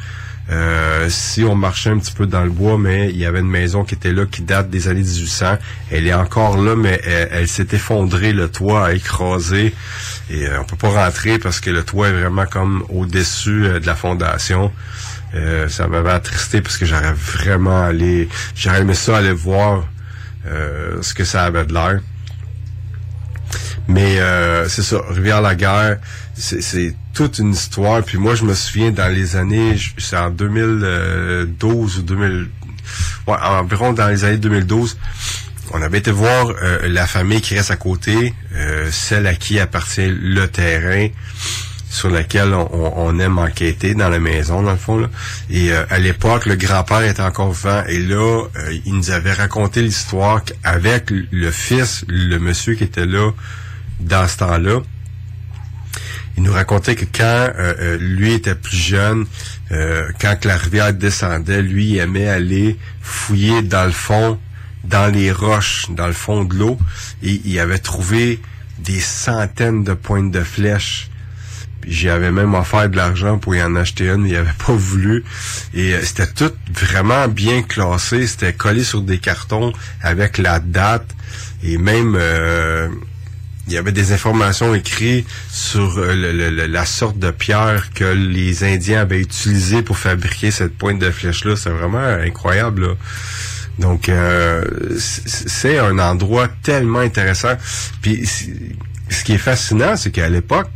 si 1.08 1.44
on 1.44 1.56
marchait 1.56 1.90
un 1.90 1.98
petit 1.98 2.12
peu 2.12 2.28
dans 2.28 2.44
le 2.44 2.52
bois, 2.52 2.78
mais 2.78 3.10
il 3.10 3.18
y 3.18 3.26
avait 3.26 3.40
une 3.40 3.50
maison 3.50 3.84
qui 3.84 3.96
était 3.96 4.12
là, 4.12 4.26
qui 4.26 4.44
date 4.44 4.70
des 4.70 4.88
années 4.88 5.02
1800. 5.02 5.58
Elle 5.90 6.06
est 6.06 6.14
encore 6.14 6.58
là, 6.58 6.76
mais 6.76 7.02
elle, 7.04 7.48
s'est 7.48 7.70
effondrée, 7.72 8.34
le 8.34 8.50
toit 8.50 8.88
a 8.88 8.94
écrasé. 8.94 9.74
Et 10.30 10.46
on 10.60 10.64
peut 10.66 10.76
pas 10.76 11.06
rentrer 11.06 11.40
parce 11.40 11.60
que 11.60 11.72
le 11.72 11.84
toit 11.84 12.10
est 12.10 12.14
vraiment 12.14 12.46
comme 12.46 12.84
au-dessus 12.90 13.80
de 13.80 13.88
la 13.88 13.96
fondation. 13.96 14.72
Euh, 15.36 15.68
ça 15.68 15.88
m'avait 15.88 16.12
attristé 16.12 16.62
parce 16.62 16.78
que 16.78 16.86
j'aurais 16.86 17.14
vraiment 17.14 17.82
allé, 17.82 18.30
j'aurais 18.56 18.82
aimé 18.82 18.94
ça 18.94 19.18
aller 19.18 19.32
voir 19.32 19.84
euh, 20.46 21.02
ce 21.02 21.14
que 21.14 21.24
ça 21.24 21.44
avait 21.44 21.66
de 21.66 21.74
l'air. 21.74 22.00
Mais 23.88 24.20
euh, 24.20 24.68
c'est 24.70 24.82
ça, 24.82 25.02
Rivière-la-Guerre, 25.10 25.98
c'est 26.36 26.96
toute 27.14 27.40
une 27.40 27.52
histoire. 27.52 28.02
Puis 28.04 28.18
moi, 28.18 28.36
je 28.36 28.46
me 28.46 28.54
souviens 28.54 28.92
dans 28.92 29.14
les 29.14 29.36
années, 29.36 29.78
c'est 29.98 30.18
en 30.18 30.30
2012 30.30 31.98
ou 31.98 32.02
2000, 32.02 32.50
ouais, 33.28 33.36
environ 33.42 33.94
dans 33.94 34.08
les 34.08 34.24
années 34.24 34.38
2012, 34.38 34.98
on 35.72 35.82
avait 35.82 35.98
été 35.98 36.12
voir 36.12 36.54
la 36.84 37.08
famille 37.08 37.42
qui 37.42 37.56
reste 37.56 37.72
à 37.72 37.76
côté, 37.76 38.34
celle 38.92 39.28
à 39.28 39.34
qui 39.34 39.60
appartient 39.60 40.08
le 40.08 40.46
terrain 40.48 41.08
sur 41.94 42.10
laquelle 42.10 42.56
on, 42.56 43.20
aime 43.20 43.38
enquêter 43.38 43.94
dans 43.94 44.10
la 44.10 44.20
maison, 44.20 44.64
dans 44.64 44.72
le 44.72 44.78
fond. 44.78 45.08
Et 45.52 45.72
euh, 45.72 45.86
à 45.92 46.00
l'époque, 46.00 46.48
le 46.48 46.56
grand-père 46.56 47.04
était 47.04 47.22
encore 47.22 47.54
vivant. 47.54 47.84
Et 47.88 48.00
là, 48.00 48.48
euh, 48.56 48.78
il 48.84 48.96
nous 48.96 49.12
avait 49.12 49.32
raconté 49.32 49.84
l'histoire 49.84 50.42
avec 50.64 51.12
le 51.12 51.52
fils, 51.52 52.04
le 52.08 52.40
monsieur 52.40 52.74
qui 52.74 52.84
était 52.84 53.06
là 53.06 53.30
dans 54.00 54.28
ce 54.28 54.38
temps-là. 54.38 54.82
Il 56.36 56.42
nous 56.42 56.52
racontait 56.52 56.96
que 56.96 57.06
quand 57.06 57.52
euh, 57.60 58.00
lui 58.00 58.34
était 58.34 58.56
plus 58.56 58.76
jeune, 58.76 59.28
quand 59.70 60.46
la 60.46 60.58
rivière 60.58 60.94
descendait, 60.94 61.62
lui 61.62 61.98
aimait 61.98 62.28
aller 62.28 62.78
fouiller 63.02 63.62
dans 63.62 63.86
le 63.86 63.92
fond, 63.92 64.40
dans 64.84 65.14
les 65.14 65.32
roches, 65.32 65.88
dans 65.92 66.08
le 66.08 66.14
fond 66.14 66.44
de 66.44 66.56
l'eau. 66.56 66.80
Et 67.22 67.40
il 67.46 67.60
avait 67.60 67.78
trouvé 67.78 68.40
des 68.80 69.00
centaines 69.00 69.84
de 69.84 69.94
pointes 69.94 70.32
de 70.32 70.42
flèches 70.42 71.12
j'avais 71.88 72.32
même 72.32 72.54
offert 72.54 72.90
de 72.90 72.98
l'argent 72.98 73.38
pour 73.38 73.56
y 73.56 73.64
en 73.64 73.76
acheter 73.76 74.08
une, 74.08 74.24
mais 74.24 74.30
il 74.30 74.36
avait 74.36 74.50
pas 74.66 74.74
voulu. 74.74 75.24
Et 75.74 75.94
euh, 75.94 76.02
c'était 76.04 76.32
tout 76.32 76.54
vraiment 76.72 77.28
bien 77.28 77.62
classé. 77.62 78.28
C'était 78.28 78.54
collé 78.54 78.84
sur 78.84 79.02
des 79.02 79.18
cartons 79.18 79.74
avec 80.02 80.38
la 80.38 80.60
date. 80.60 81.08
Et 81.64 81.78
même, 81.78 82.16
euh, 82.20 82.90
il 83.68 83.74
y 83.74 83.78
avait 83.78 83.92
des 83.92 84.12
informations 84.12 84.76
écrites 84.76 85.28
sur 85.50 85.98
euh, 85.98 86.68
la 86.68 86.86
sorte 86.86 87.18
de 87.18 87.32
pierre 87.32 87.94
que 87.94 88.04
les 88.04 88.64
Indiens 88.64 89.02
avaient 89.02 89.22
utilisée 89.22 89.82
pour 89.82 89.98
fabriquer 89.98 90.52
cette 90.52 90.78
pointe 90.78 91.00
de 91.00 91.10
flèche-là. 91.10 91.56
C'est 91.56 91.70
vraiment 91.70 92.00
incroyable. 92.00 92.88
là. 92.88 92.94
Donc, 93.80 94.10
euh, 94.10 94.64
c'est 94.98 95.80
un 95.80 95.98
endroit 96.00 96.48
tellement 96.62 97.00
intéressant. 97.00 97.56
Puis, 98.02 98.26
ce 99.10 99.24
qui 99.24 99.34
est 99.34 99.40
fascinant, 99.40 99.96
c'est 99.96 100.12
qu'à 100.12 100.30
l'époque, 100.30 100.70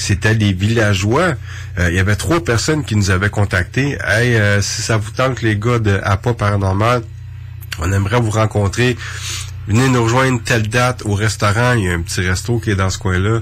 c'était 0.00 0.34
des 0.34 0.52
villageois. 0.52 1.34
Euh, 1.78 1.90
il 1.90 1.94
y 1.94 1.98
avait 1.98 2.16
trois 2.16 2.42
personnes 2.42 2.84
qui 2.84 2.96
nous 2.96 3.10
avaient 3.10 3.30
contactés. 3.30 3.98
Hey, 4.04 4.34
euh, 4.36 4.60
si 4.62 4.82
ça 4.82 4.96
vous 4.96 5.10
tente, 5.10 5.42
les 5.42 5.56
gars 5.56 5.78
de 5.78 6.00
APA 6.02 6.34
Paranormal, 6.34 7.02
on 7.78 7.92
aimerait 7.92 8.20
vous 8.20 8.30
rencontrer. 8.30 8.96
Venez 9.70 9.88
nous 9.88 10.02
rejoindre 10.02 10.42
telle 10.42 10.66
date 10.66 11.02
au 11.04 11.14
restaurant. 11.14 11.74
Il 11.74 11.84
y 11.84 11.88
a 11.88 11.92
un 11.92 12.00
petit 12.00 12.22
resto 12.22 12.58
qui 12.58 12.72
est 12.72 12.74
dans 12.74 12.90
ce 12.90 12.98
coin-là. 12.98 13.38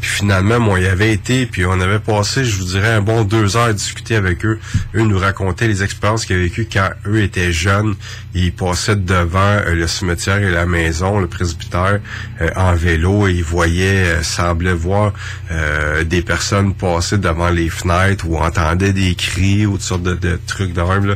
Puis 0.00 0.10
finalement, 0.10 0.58
moi, 0.58 0.80
y 0.80 0.88
avait 0.88 1.12
été, 1.12 1.46
puis 1.46 1.64
on 1.64 1.80
avait 1.80 2.00
passé, 2.00 2.44
je 2.44 2.56
vous 2.56 2.64
dirais, 2.64 2.94
un 2.94 3.00
bon 3.00 3.22
deux 3.22 3.56
heures 3.56 3.66
à 3.66 3.72
discuter 3.72 4.16
avec 4.16 4.44
eux. 4.44 4.58
Eux 4.96 5.02
nous 5.02 5.20
racontaient 5.20 5.68
les 5.68 5.84
expériences 5.84 6.26
qu'ils 6.26 6.34
avaient 6.34 6.46
vécues 6.46 6.66
quand 6.70 6.90
eux 7.06 7.22
étaient 7.22 7.52
jeunes. 7.52 7.94
Ils 8.34 8.52
passaient 8.52 8.96
devant 8.96 9.38
euh, 9.38 9.76
le 9.76 9.86
cimetière 9.86 10.38
et 10.38 10.50
la 10.50 10.66
maison, 10.66 11.20
le 11.20 11.28
presbytère, 11.28 12.00
euh, 12.40 12.50
en 12.56 12.74
vélo, 12.74 13.28
et 13.28 13.32
ils 13.32 13.44
voyaient, 13.44 14.16
euh, 14.16 14.22
semblaient 14.24 14.74
voir 14.74 15.12
euh, 15.52 16.02
des 16.02 16.22
personnes 16.22 16.74
passer 16.74 17.18
devant 17.18 17.50
les 17.50 17.68
fenêtres 17.68 18.26
ou 18.28 18.36
entendaient 18.36 18.92
des 18.92 19.14
cris 19.14 19.64
ou 19.66 19.74
toutes 19.74 19.82
sortes 19.82 20.02
de, 20.02 20.14
de 20.14 20.40
trucs 20.44 20.72
d'armes. 20.72 21.06
là. 21.06 21.14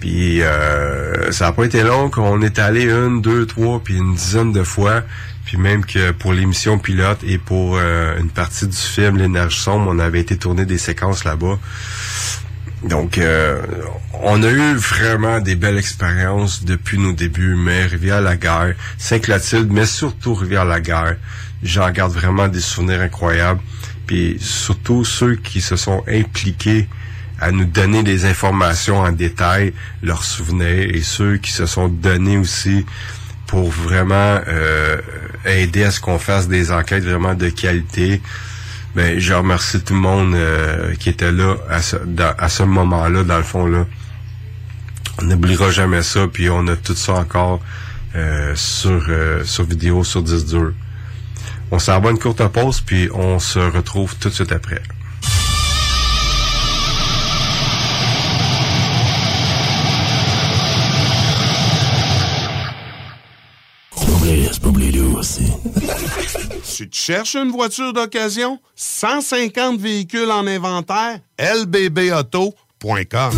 Puis 0.00 0.42
euh, 0.42 1.32
ça 1.32 1.46
n'a 1.46 1.52
pas 1.52 1.64
été 1.64 1.82
long 1.82 2.10
qu'on 2.10 2.42
est 2.42 2.58
allé 2.58 2.84
une, 2.84 3.22
deux, 3.22 3.46
trois, 3.46 3.80
puis 3.82 3.96
une 3.96 4.14
dizaine 4.14 4.52
de 4.52 4.62
fois. 4.62 5.02
Puis 5.44 5.56
même 5.56 5.84
que 5.84 6.10
pour 6.10 6.32
l'émission 6.32 6.78
pilote 6.78 7.20
et 7.22 7.38
pour 7.38 7.78
euh, 7.78 8.18
une 8.18 8.30
partie 8.30 8.66
du 8.66 8.76
film 8.76 9.16
L'énergie 9.16 9.58
sombre, 9.58 9.90
on 9.90 9.98
avait 9.98 10.20
été 10.20 10.36
tourner 10.36 10.66
des 10.66 10.78
séquences 10.78 11.24
là-bas. 11.24 11.58
Donc, 12.82 13.18
euh, 13.18 13.62
on 14.12 14.42
a 14.42 14.50
eu 14.50 14.74
vraiment 14.74 15.40
des 15.40 15.56
belles 15.56 15.78
expériences 15.78 16.64
depuis 16.64 16.98
nos 16.98 17.12
débuts, 17.12 17.56
mais 17.56 17.86
Rivière-la-Guerre, 17.86 18.74
Saint-Clotilde, 18.98 19.72
mais 19.72 19.86
surtout 19.86 20.34
Rivière-la-Guerre, 20.34 21.16
j'en 21.62 21.90
garde 21.90 22.12
vraiment 22.12 22.48
des 22.48 22.60
souvenirs 22.60 23.00
incroyables. 23.00 23.60
Puis 24.06 24.36
surtout 24.40 25.04
ceux 25.04 25.36
qui 25.36 25.60
se 25.60 25.76
sont 25.76 26.04
impliqués 26.06 26.88
à 27.40 27.50
nous 27.52 27.64
donner 27.64 28.02
des 28.02 28.24
informations 28.24 29.00
en 29.00 29.12
détail, 29.12 29.72
leurs 30.02 30.24
souvenirs, 30.24 30.94
et 30.94 31.02
ceux 31.02 31.36
qui 31.36 31.52
se 31.52 31.66
sont 31.66 31.88
donnés 31.88 32.38
aussi 32.38 32.86
pour 33.46 33.70
vraiment 33.70 34.40
euh, 34.48 35.00
aider 35.44 35.84
à 35.84 35.90
ce 35.90 36.00
qu'on 36.00 36.18
fasse 36.18 36.48
des 36.48 36.72
enquêtes 36.72 37.04
vraiment 37.04 37.34
de 37.34 37.48
qualité. 37.48 38.20
Ben, 38.94 39.18
je 39.18 39.34
remercie 39.34 39.82
tout 39.82 39.92
le 39.92 40.00
monde 40.00 40.34
euh, 40.34 40.94
qui 40.94 41.10
était 41.10 41.30
là 41.30 41.56
à 41.68 41.82
ce, 41.82 41.96
à 42.38 42.48
ce 42.48 42.62
moment-là, 42.62 43.24
dans 43.24 43.36
le 43.36 43.42
fond 43.42 43.66
là. 43.66 43.84
On 45.18 45.24
n'oubliera 45.24 45.70
jamais 45.70 46.02
ça, 46.02 46.26
puis 46.30 46.50
on 46.50 46.66
a 46.66 46.76
tout 46.76 46.94
ça 46.94 47.14
encore 47.14 47.60
euh, 48.14 48.54
sur 48.54 49.04
euh, 49.08 49.44
sur 49.44 49.64
vidéo, 49.64 50.04
sur 50.04 50.22
10 50.22 50.46
dur. 50.46 50.72
On 51.70 51.78
s'en 51.78 52.00
va 52.00 52.10
une 52.10 52.18
courte 52.18 52.46
pause, 52.48 52.80
puis 52.80 53.10
on 53.12 53.38
se 53.38 53.58
retrouve 53.58 54.16
tout 54.16 54.28
de 54.30 54.34
suite 54.34 54.52
après. 54.52 54.80
Tu 66.76 66.90
cherches 66.92 67.36
une 67.36 67.50
voiture 67.52 67.94
d'occasion, 67.94 68.58
150 68.74 69.80
véhicules 69.80 70.30
en 70.30 70.46
inventaire, 70.46 71.20
lbbauto.com. 71.38 73.32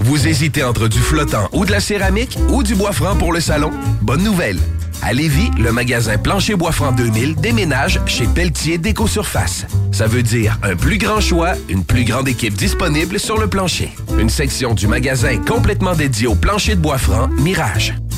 Vous 0.00 0.26
hésitez 0.26 0.64
entre 0.64 0.88
du 0.88 0.98
flottant 0.98 1.48
ou 1.52 1.64
de 1.64 1.70
la 1.70 1.78
céramique 1.78 2.36
ou 2.48 2.64
du 2.64 2.74
bois 2.74 2.90
franc 2.90 3.14
pour 3.14 3.32
le 3.32 3.38
salon? 3.38 3.70
Bonne 4.02 4.24
nouvelle! 4.24 4.58
À 5.02 5.12
Lévis, 5.12 5.52
le 5.56 5.70
magasin 5.70 6.18
Plancher 6.18 6.56
Bois 6.56 6.72
Franc 6.72 6.90
2000 6.90 7.36
déménage 7.36 8.00
chez 8.06 8.26
Pelletier 8.26 8.76
Déco 8.76 9.06
Surface. 9.06 9.66
Ça 9.92 10.08
veut 10.08 10.24
dire 10.24 10.58
un 10.64 10.74
plus 10.74 10.98
grand 10.98 11.20
choix, 11.20 11.52
une 11.68 11.84
plus 11.84 12.02
grande 12.02 12.26
équipe 12.26 12.54
disponible 12.54 13.20
sur 13.20 13.38
le 13.38 13.46
plancher. 13.46 13.92
Une 14.18 14.28
section 14.28 14.74
du 14.74 14.88
magasin 14.88 15.38
complètement 15.38 15.94
dédiée 15.94 16.26
au 16.26 16.34
plancher 16.34 16.74
de 16.74 16.80
bois 16.80 16.98
franc 16.98 17.28
Mirage. 17.28 17.94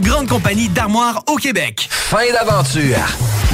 grande 0.00 0.28
compagnie 0.28 0.68
d'armoires 0.68 1.22
au 1.28 1.36
Québec. 1.36 1.88
Fin 1.90 2.32
d'aventure! 2.32 2.98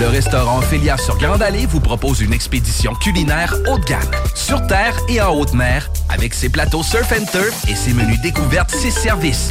Le 0.01 0.09
restaurant 0.09 0.59
Ophélia 0.59 0.97
sur 0.97 1.19
Grande 1.19 1.43
Allée 1.43 1.67
vous 1.67 1.81
propose 1.81 2.21
une 2.21 2.33
expédition 2.33 2.95
culinaire 2.95 3.55
haut 3.69 3.79
de 3.79 3.85
gamme, 3.85 4.11
sur 4.35 4.67
terre 4.67 4.97
et 5.09 5.21
en 5.21 5.35
haute 5.35 5.53
mer, 5.53 5.91
avec 6.09 6.33
ses 6.33 6.49
plateaux 6.49 6.83
surf 6.83 7.13
and 7.13 7.27
turf 7.31 7.69
et 7.69 7.75
ses 7.75 7.93
menus 7.93 8.21
découvertes, 8.23 8.71
ses 8.71 8.91
services. 8.91 9.51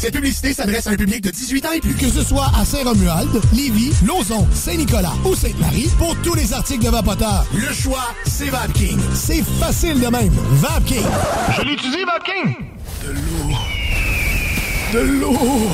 Cette 0.00 0.14
publicité 0.14 0.54
s'adresse 0.54 0.86
à 0.86 0.92
un 0.92 0.96
public 0.96 1.22
de 1.22 1.30
18 1.30 1.66
ans 1.66 1.72
et 1.72 1.80
plus. 1.80 1.92
Que 1.92 2.08
ce 2.08 2.24
soit 2.24 2.50
à 2.58 2.64
Saint-Romuald, 2.64 3.28
Lévis, 3.52 3.92
Lauson, 4.06 4.48
Saint-Nicolas 4.54 5.12
ou 5.26 5.34
Sainte-Marie, 5.34 5.90
pour 5.98 6.16
tous 6.22 6.34
les 6.34 6.54
articles 6.54 6.82
de 6.82 6.88
Vapoteur, 6.88 7.44
le 7.52 7.70
choix, 7.70 8.06
c'est 8.24 8.48
VapKing. 8.48 8.98
C'est 9.12 9.44
facile 9.60 10.00
de 10.00 10.06
même. 10.06 10.32
VapKing. 10.52 11.04
Je 11.54 11.62
l'utilise, 11.68 12.06
VapKing. 12.06 12.56
De 13.04 13.12
l'eau. 13.12 13.54
De 14.94 15.20
l'eau. 15.20 15.68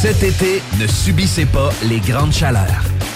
Cet 0.00 0.22
été, 0.22 0.62
ne 0.78 0.86
subissez 0.86 1.46
pas 1.46 1.70
les 1.82 1.98
grandes 1.98 2.32
chaleurs. 2.32 2.93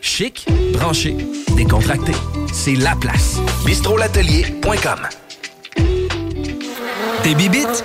Chic, 0.00 0.46
branché, 0.74 1.16
décontracté. 1.56 2.12
C'est 2.52 2.76
la 2.76 2.94
place. 2.94 3.38
bistrolatelier.com. 3.66 5.08
Tes 7.24 7.34
bibites? 7.34 7.84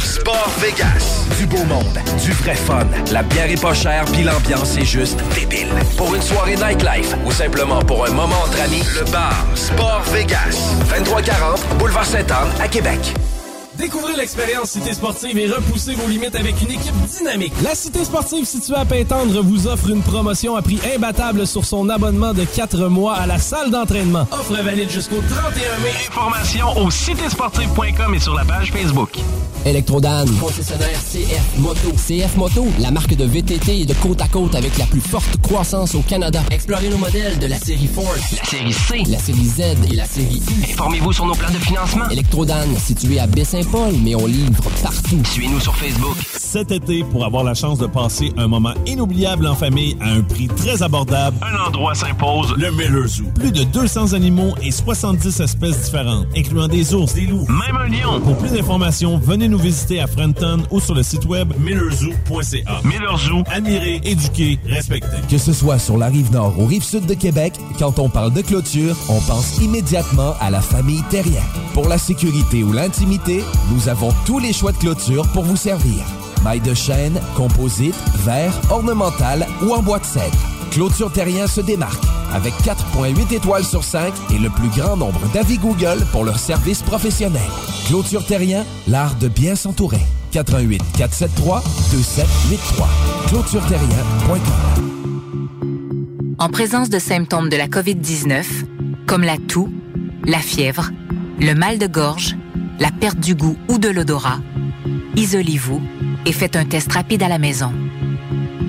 Sport 0.00 0.50
Vegas. 0.58 1.26
Du 1.38 1.46
beau 1.46 1.64
monde, 1.64 1.98
du 2.22 2.32
vrai 2.32 2.54
fun. 2.54 2.86
La 3.12 3.22
bière 3.22 3.50
est 3.50 3.60
pas 3.60 3.74
chère, 3.74 4.04
puis 4.06 4.22
l'ambiance 4.22 4.76
est 4.76 4.84
juste 4.84 5.18
débile. 5.34 5.68
Pour 5.96 6.14
une 6.14 6.22
soirée 6.22 6.56
nightlife 6.56 7.14
ou 7.24 7.32
simplement 7.32 7.80
pour 7.80 8.06
un 8.06 8.10
moment 8.10 8.42
entre 8.44 8.60
amis, 8.60 8.82
le 8.94 9.10
bar 9.10 9.44
Sport 9.54 10.02
Vegas. 10.12 10.74
2340 10.90 11.60
Boulevard 11.78 12.06
Sainte-Anne 12.06 12.50
à 12.60 12.68
Québec. 12.68 13.14
Découvrez 13.78 14.16
l'expérience 14.16 14.70
Cité 14.70 14.94
Sportive 14.94 15.36
et 15.38 15.48
repoussez 15.48 15.94
vos 15.94 16.08
limites 16.08 16.34
avec 16.34 16.60
une 16.62 16.70
équipe 16.70 16.94
dynamique. 17.18 17.52
La 17.62 17.74
Cité 17.74 18.04
Sportive 18.04 18.44
située 18.46 18.74
à 18.76 18.84
Pintendre 18.84 19.42
vous 19.42 19.66
offre 19.66 19.90
une 19.90 20.02
promotion 20.02 20.56
à 20.56 20.62
prix 20.62 20.78
imbattable 20.94 21.46
sur 21.46 21.64
son 21.64 21.88
abonnement 21.90 22.32
de 22.32 22.44
4 22.44 22.88
mois 22.88 23.14
à 23.16 23.26
la 23.26 23.38
salle 23.38 23.70
d'entraînement. 23.70 24.26
Offre 24.32 24.54
valide 24.62 24.90
jusqu'au 24.90 25.20
31 25.28 25.78
mai. 25.82 25.90
Informations 26.08 26.78
au 26.78 26.90
citésportive.com 26.90 28.14
et 28.14 28.20
sur 28.20 28.34
la 28.34 28.44
page 28.44 28.72
Facebook. 28.72 29.10
Electrodan, 29.64 30.26
concessionnaire 30.40 30.98
CF 31.00 31.58
Moto. 31.58 31.90
CF 31.96 32.36
Moto, 32.36 32.66
la 32.78 32.92
marque 32.92 33.14
de 33.16 33.24
VTT 33.24 33.80
et 33.80 33.84
de 33.84 33.94
côte 33.94 34.22
à 34.22 34.28
côte 34.28 34.54
avec 34.54 34.78
la 34.78 34.86
plus 34.86 35.00
forte 35.00 35.36
croissance 35.42 35.96
au 35.96 36.02
Canada. 36.02 36.40
Explorez 36.52 36.88
nos 36.88 36.98
modèles 36.98 37.36
de 37.40 37.46
la 37.46 37.58
série 37.58 37.88
Force, 37.88 38.36
La 38.38 38.44
série 38.44 38.72
C. 38.72 39.02
la 39.08 39.18
série 39.18 39.44
Z 39.44 39.60
et 39.90 39.96
la 39.96 40.04
série 40.06 40.40
U. 40.48 40.70
Informez-vous 40.72 41.12
sur 41.12 41.26
nos 41.26 41.34
plans 41.34 41.50
de 41.50 41.58
financement. 41.58 42.08
Electrodan, 42.10 42.64
situé 42.78 43.18
à 43.18 43.26
Baie-Saint-Paul, 43.66 43.94
mais 44.02 44.14
on 44.14 44.26
livre 44.26 44.62
partout. 44.82 45.22
Suivez-nous 45.24 45.60
sur 45.60 45.74
Facebook. 45.76 46.16
Cet 46.36 46.70
été, 46.70 47.04
pour 47.04 47.24
avoir 47.24 47.44
la 47.44 47.54
chance 47.54 47.78
de 47.78 47.86
passer 47.86 48.32
un 48.36 48.48
moment 48.48 48.72
inoubliable 48.86 49.46
en 49.46 49.54
famille 49.54 49.96
à 50.00 50.10
un 50.12 50.22
prix 50.22 50.48
très 50.48 50.82
abordable, 50.82 51.36
Un 51.42 51.66
endroit 51.68 51.94
s'impose, 51.94 52.54
le 52.56 52.70
Miller 52.70 53.06
Zoo. 53.06 53.24
Plus 53.34 53.52
de 53.52 53.64
200 53.64 54.12
animaux 54.12 54.54
et 54.62 54.70
70 54.70 55.40
espèces 55.40 55.82
différentes, 55.84 56.26
incluant 56.36 56.68
des 56.68 56.94
ours, 56.94 57.14
des 57.14 57.26
loups. 57.26 57.46
même 57.48 57.76
un 57.76 57.88
lion. 57.88 58.20
Pour 58.20 58.36
plus 58.38 58.50
d'informations, 58.50 59.18
venez 59.18 59.48
nous 59.48 59.58
visiter 59.58 60.00
à 60.00 60.06
Frenton 60.06 60.62
ou 60.70 60.80
sur 60.80 60.94
le 60.94 61.02
site 61.02 61.24
web 61.26 61.52
millerzoo.ca. 61.58 62.80
Miller 62.84 63.18
Zoo. 63.18 63.42
Admirer, 63.50 64.00
éduquer, 64.04 64.58
respecter. 64.66 65.16
Que 65.28 65.38
ce 65.38 65.52
soit 65.52 65.78
sur 65.78 65.98
la 65.98 66.06
rive 66.06 66.32
nord 66.32 66.54
ou 66.58 66.66
rive 66.66 66.82
sud 66.84 67.06
de 67.06 67.14
Québec, 67.14 67.54
quand 67.78 67.98
on 67.98 68.08
parle 68.08 68.32
de 68.32 68.42
clôture, 68.42 68.96
on 69.08 69.20
pense 69.20 69.58
immédiatement 69.60 70.34
à 70.40 70.50
la 70.50 70.60
famille 70.60 71.02
Terrien. 71.10 71.42
Pour 71.74 71.88
la 71.88 71.98
sécurité 71.98 72.62
ou 72.64 72.72
l'intimité, 72.72 73.42
nous 73.70 73.88
avons 73.88 74.12
tous 74.24 74.38
les 74.38 74.52
choix 74.52 74.72
de 74.72 74.78
clôture 74.78 75.26
pour 75.32 75.44
vous 75.44 75.56
servir. 75.56 76.04
Maille 76.44 76.60
de 76.60 76.74
chêne, 76.74 77.20
composite, 77.34 77.96
verre, 78.24 78.58
ornemental 78.70 79.46
ou 79.62 79.72
en 79.72 79.82
bois 79.82 79.98
de 79.98 80.04
cèdre. 80.04 80.38
Clôture 80.70 81.12
Terrien 81.12 81.46
se 81.46 81.60
démarque 81.60 82.04
avec 82.32 82.52
4.8 82.62 83.34
étoiles 83.34 83.64
sur 83.64 83.82
5 83.82 84.12
et 84.34 84.38
le 84.38 84.50
plus 84.50 84.68
grand 84.68 84.96
nombre 84.96 85.20
d'avis 85.32 85.58
Google 85.58 86.04
pour 86.12 86.24
leur 86.24 86.38
service 86.38 86.82
professionnel. 86.82 87.40
Clôture 87.86 88.24
Terrien, 88.26 88.64
l'art 88.86 89.14
de 89.16 89.28
bien 89.28 89.56
s'entourer. 89.56 90.02
88 90.32 90.82
473 90.98 91.62
2783. 91.92 92.88
ClôtureTerrien.com 93.28 94.40
En 96.38 96.48
présence 96.48 96.90
de 96.90 96.98
symptômes 96.98 97.48
de 97.48 97.56
la 97.56 97.68
COVID-19, 97.68 98.44
comme 99.06 99.22
la 99.22 99.38
toux, 99.38 99.72
la 100.24 100.40
fièvre, 100.40 100.90
le 101.40 101.54
mal 101.54 101.78
de 101.78 101.86
gorge, 101.86 102.36
la 102.78 102.90
perte 102.90 103.18
du 103.18 103.34
goût 103.34 103.56
ou 103.68 103.78
de 103.78 103.88
l'odorat, 103.88 104.38
isolez-vous 105.16 105.80
et 106.26 106.32
faites 106.32 106.56
un 106.56 106.64
test 106.64 106.92
rapide 106.92 107.22
à 107.22 107.28
la 107.28 107.38
maison. 107.38 107.72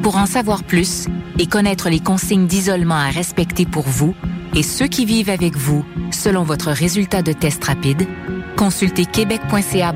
Pour 0.04 0.18
en 0.18 0.26
savoir 0.26 0.64
plus 0.64 1.08
et 1.40 1.48
connaître 1.48 1.90
les 1.90 2.00
consignes 2.00 2.48
d'isolement 2.48 2.96
à 2.96 3.10
respecter 3.10 3.66
pour 3.66 3.84
vous 3.84 4.16
et 4.56 4.64
ceux 4.64 4.88
qui 4.88 5.06
vivent 5.06 5.30
avec 5.30 5.56
vous 5.56 5.86
selon 6.12 6.44
votre 6.44 6.72
résultat 6.72 7.22
de 7.22 7.34
test 7.34 7.64
rapide, 7.64 8.08
consultez 8.56 9.06
québec.ca 9.06 9.94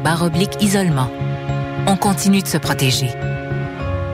isolement. 0.60 1.10
On 1.88 1.96
continue 1.96 2.42
de 2.42 2.48
se 2.48 2.58
protéger. 2.58 3.10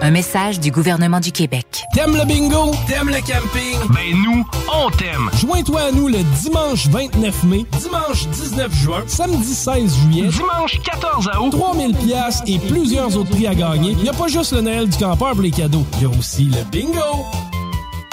Un 0.02 0.12
message 0.12 0.60
du 0.60 0.72
gouvernement 0.72 1.20
du 1.20 1.32
Québec. 1.32 1.84
T'aimes 1.94 2.16
le 2.16 2.26
bingo? 2.26 2.72
T'aimes 2.88 3.10
le 3.10 3.16
camping? 3.16 3.80
Ben 3.90 4.16
nous, 4.24 4.46
on 4.72 4.90
t'aime! 4.92 5.30
Joins-toi 5.40 5.82
à 5.82 5.92
nous 5.92 6.08
le 6.08 6.20
dimanche 6.42 6.88
29 6.88 7.44
mai, 7.46 7.66
dimanche 7.80 8.28
19 8.28 8.74
juin, 8.76 9.04
samedi 9.08 9.54
16 9.54 9.96
juillet, 9.96 10.28
dimanche 10.28 10.80
14 10.84 11.30
août, 11.42 11.52
3000 11.52 11.96
pièces 11.96 12.42
et 12.46 12.60
plusieurs 12.60 13.18
autres 13.18 13.32
prix 13.32 13.48
à 13.48 13.56
gagner. 13.56 13.92
Il 13.92 14.04
n'y 14.04 14.10
a 14.10 14.14
pas 14.14 14.28
juste 14.28 14.54
le 14.54 14.62
Noël 14.62 14.88
du 14.88 14.98
campeur 14.98 15.32
pour 15.32 15.42
les 15.42 15.52
cadeaux, 15.52 15.86
il 15.98 16.04
y 16.04 16.06
a 16.06 16.10
aussi 16.10 16.46
le 16.46 16.64
bingo! 16.72 17.26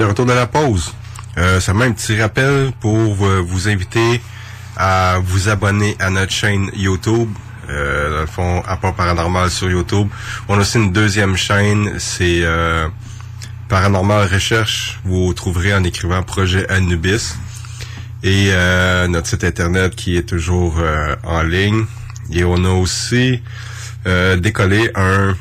De 0.00 0.06
retour 0.06 0.24
de 0.24 0.32
la 0.32 0.46
pause. 0.46 0.94
Euh, 1.36 1.60
seulement 1.60 1.84
un 1.84 1.92
petit 1.92 2.18
rappel 2.18 2.72
pour 2.80 3.22
euh, 3.26 3.42
vous 3.46 3.68
inviter 3.68 4.22
à 4.74 5.18
vous 5.22 5.50
abonner 5.50 5.94
à 5.98 6.08
notre 6.08 6.32
chaîne 6.32 6.70
YouTube. 6.74 7.28
Euh, 7.68 8.08
dans 8.08 8.20
le 8.22 8.26
fond, 8.26 8.62
Apport 8.66 8.94
Paranormal 8.94 9.50
sur 9.50 9.70
YouTube. 9.70 10.08
On 10.48 10.56
a 10.56 10.60
aussi 10.62 10.78
une 10.78 10.90
deuxième 10.90 11.36
chaîne, 11.36 11.98
c'est 11.98 12.40
euh, 12.44 12.88
Paranormal 13.68 14.26
Recherche. 14.26 14.98
Vous 15.04 15.34
trouverez 15.34 15.74
en 15.74 15.84
écrivant 15.84 16.22
Projet 16.22 16.66
Anubis. 16.70 17.36
Et 18.22 18.52
euh, 18.52 19.06
notre 19.06 19.26
site 19.26 19.44
internet 19.44 19.94
qui 19.94 20.16
est 20.16 20.26
toujours 20.26 20.76
euh, 20.78 21.14
en 21.24 21.42
ligne. 21.42 21.84
Et 22.32 22.42
on 22.42 22.64
a 22.64 22.70
aussi 22.70 23.42
euh, 24.06 24.36
décollé 24.36 24.90
un 24.94 25.34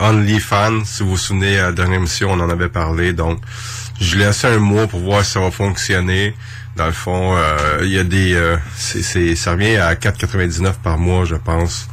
OnlyFans. 0.00 0.84
Si 0.84 1.02
vous 1.02 1.10
vous 1.10 1.16
souvenez, 1.16 1.58
à 1.58 1.66
la 1.66 1.72
dernière 1.72 1.98
émission, 1.98 2.30
on 2.32 2.40
en 2.40 2.50
avait 2.50 2.68
parlé. 2.68 3.12
Donc, 3.12 3.40
je 4.00 4.16
l'ai 4.16 4.26
laissé 4.26 4.46
un 4.46 4.58
mois 4.58 4.86
pour 4.86 5.00
voir 5.00 5.24
si 5.24 5.32
ça 5.32 5.40
va 5.40 5.50
fonctionner. 5.50 6.34
Dans 6.76 6.86
le 6.86 6.92
fond, 6.92 7.34
euh, 7.36 7.80
il 7.82 7.88
y 7.88 7.98
a 7.98 8.04
des... 8.04 8.34
euh, 8.34 8.56
c'est, 8.76 9.34
ça 9.34 9.52
revient 9.52 9.76
à 9.76 9.94
4,99 9.94 10.74
par 10.82 10.96
mois, 10.98 11.24
je 11.24 11.34
pense, 11.34 11.88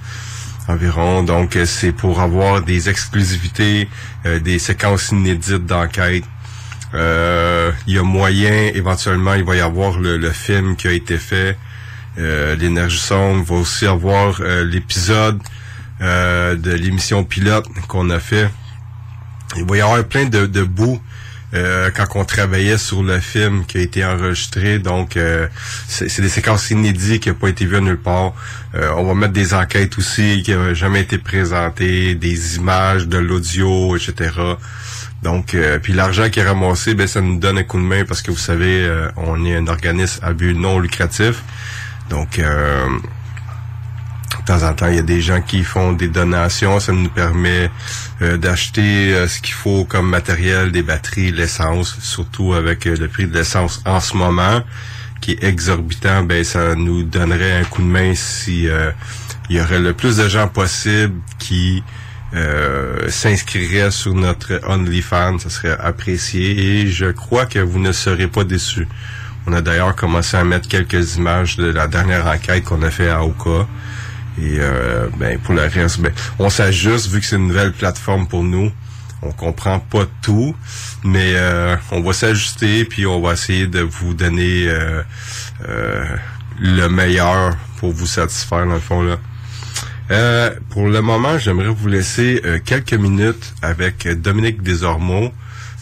environ. 0.68 1.24
Donc, 1.24 1.56
euh, 1.56 1.66
c'est 1.66 1.91
pour 1.91 2.20
avoir 2.22 2.62
des 2.62 2.89
exclusivités, 2.89 3.89
euh, 4.28 4.39
des 4.39 4.60
séquences 4.60 5.10
inédites 5.10 5.66
d'enquête. 5.66 6.24
Euh, 6.93 7.72
Il 7.88 7.95
y 7.95 7.97
a 7.97 8.03
moyen, 8.03 8.70
éventuellement, 8.76 9.34
il 9.34 9.43
va 9.43 9.56
y 9.56 9.62
avoir 9.62 9.99
le, 9.99 10.32
film 10.32 10.76
qui 10.76 10.88
a 10.88 10.91
été 10.91 11.18
fait, 11.18 11.58
euh, 12.20 12.56
l'énergie 12.56 12.99
sombre. 12.99 13.43
Va 13.43 13.56
aussi 13.56 13.88
avoir 13.88 14.39
l'épisode 14.64 15.41
euh, 16.02 16.56
de 16.56 16.72
l'émission 16.72 17.24
pilote 17.24 17.68
qu'on 17.88 18.10
a 18.10 18.20
fait. 18.20 18.50
Il 19.56 19.66
va 19.66 19.78
y 19.78 19.82
avoir 19.82 20.04
plein 20.04 20.26
de, 20.26 20.46
de 20.46 20.64
bouts 20.64 21.00
euh, 21.56 21.89
quand 21.96 22.06
on 22.16 22.26
travaillait 22.26 22.78
sur 22.78 23.02
le 23.02 23.20
film 23.20 23.66
qui 23.66 23.78
a 23.78 23.82
été 23.82 24.04
enregistré. 24.04 24.80
Donc, 24.80 25.16
euh, 25.16 25.48
c'est 25.88 26.22
des 26.22 26.30
séquences 26.30 26.70
inédites 26.72 27.24
qui 27.24 27.30
n'ont 27.30 27.36
pas 27.36 27.48
été 27.48 27.66
vues 27.66 27.80
nulle 27.82 28.00
part. 28.00 28.34
Euh, 28.74 28.91
on 28.98 29.04
va 29.06 29.14
mettre 29.14 29.34
des 29.34 29.54
enquêtes 29.54 29.98
aussi 29.98 30.41
qui 30.43 30.54
n'ont 30.54 30.74
jamais 30.74 31.02
été 31.02 31.18
présentées, 31.18 32.16
des 32.16 32.58
images, 32.58 33.08
de 33.08 33.18
l'audio, 33.18 33.96
etc. 33.96 34.32
Donc, 35.24 35.56
puis 35.82 35.93
l'argent 35.93 36.30
qui 36.30 36.39
est 36.39 36.48
ramassé, 36.48 36.93
ben 36.93 37.08
ça 37.08 37.20
nous 37.20 37.39
donne 37.39 37.58
un 37.58 37.64
coup 37.64 37.80
de 37.80 37.84
main 37.84 38.06
parce 38.06 38.22
que 38.22 38.30
vous 38.30 38.38
savez, 38.38 38.88
on 39.16 39.43
est 39.43 39.56
un 39.56 39.66
organisme 39.66 40.24
à 40.24 40.34
but 40.34 40.54
non 40.54 40.78
lucratif. 40.78 41.41
Donc, 42.12 42.39
temps 44.46 44.64
en 44.64 44.74
temps, 44.74 44.88
il 44.88 44.96
y 44.96 45.00
a 45.00 45.04
des 45.04 45.22
gens 45.22 45.41
qui 45.41 45.64
font 45.64 45.93
des 45.93 46.08
donations. 46.08 46.80
Ça 46.80 46.91
nous 46.91 47.10
permet 47.10 47.70
euh, 48.22 48.38
d'acheter 48.38 49.14
euh, 49.14 49.28
ce 49.28 49.41
qu'il 49.41 49.54
faut 49.54 49.86
comme 49.86 50.08
matériel, 50.08 50.72
des 50.72 50.84
batteries, 50.84 51.32
l'essence, 51.32 51.98
surtout 52.00 52.54
avec 52.54 52.86
euh, 52.86 52.96
le 52.96 53.08
prix 53.08 53.28
de 53.28 53.34
l'essence 53.34 53.82
en 53.86 54.00
ce 54.00 54.16
moment 54.16 54.62
qui 55.20 55.32
est 55.32 55.43
exorbitant. 55.43 56.24
Ben, 56.24 56.43
ça 56.43 56.76
nous 56.76 57.04
donnerait 57.04 57.58
un 57.58 57.64
coup 57.64 57.82
de 57.82 57.88
main 57.88 58.14
si 58.14 58.68
il 59.50 59.56
y 59.56 59.60
aurait 59.60 59.80
le 59.80 59.93
plus 59.93 60.18
de 60.18 60.28
gens 60.28 60.48
possible 60.48 61.16
qui 61.39 61.84
s'inscriraient 63.08 63.91
sur 63.91 64.14
notre 64.14 64.60
OnlyFans. 64.68 65.39
Ça 65.39 65.50
serait 65.50 65.78
apprécié 65.80 66.82
et 66.82 66.88
je 66.88 67.06
crois 67.06 67.46
que 67.46 67.60
vous 67.60 67.80
ne 67.80 67.91
serez 67.91 68.28
pas 68.28 68.43
déçus. 68.43 68.88
On 69.48 69.54
a 69.54 69.62
d'ailleurs 69.62 69.96
commencé 69.96 70.38
à 70.38 70.43
mettre 70.43 70.68
quelques 70.68 71.16
images 71.16 71.56
de 71.56 71.66
la 71.66 71.88
dernière 71.88 72.28
enquête 72.28 72.64
qu'on 72.64 72.84
a 72.84 72.91
fait 72.91 73.10
à 73.10 73.24
Oka. 73.24 73.68
Et 74.38 74.58
euh, 74.60 75.08
ben 75.18 75.40
pour 75.40 75.54
le 75.54 75.62
reste, 75.62 76.00
ben, 76.00 76.12
on 76.40 76.50
s'ajuste 76.50 77.10
vu 77.10 77.22
que 77.22 77.26
c'est 77.26 77.38
une 77.38 77.48
nouvelle 77.48 77.72
plateforme 77.72 78.28
pour 78.28 78.44
nous. 78.44 78.72
On 79.22 79.32
comprend 79.32 79.80
pas 79.80 80.06
tout, 80.22 80.56
mais 81.04 81.34
euh, 81.36 81.76
on 81.92 82.02
va 82.02 82.14
s'ajuster 82.14 82.86
puis 82.86 83.06
on 83.06 83.22
va 83.22 83.34
essayer 83.34 83.66
de 83.66 83.80
vous 83.80 84.14
donner 84.14 84.68
euh, 84.68 85.04
le 86.60 86.88
meilleur 86.88 87.56
pour 87.78 87.92
vous 87.92 88.06
satisfaire 88.06 88.66
dans 88.66 88.74
le 88.74 88.80
fond 88.80 89.02
là. 89.02 90.52
pour 90.70 90.88
le 90.88 91.02
moment, 91.02 91.38
j'aimerais 91.38 91.70
vous 91.70 91.88
laisser 91.88 92.42
quelques 92.66 92.94
minutes 92.94 93.54
avec 93.62 94.08
Dominique 94.22 94.62
Desormeaux. 94.62 95.32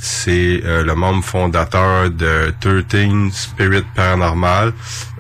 C'est 0.06 0.60
le 0.66 0.96
membre 0.96 1.24
fondateur 1.24 2.12
de 2.12 2.54
13 2.60 3.32
Spirit 3.32 3.86
Paranormal. 3.96 4.74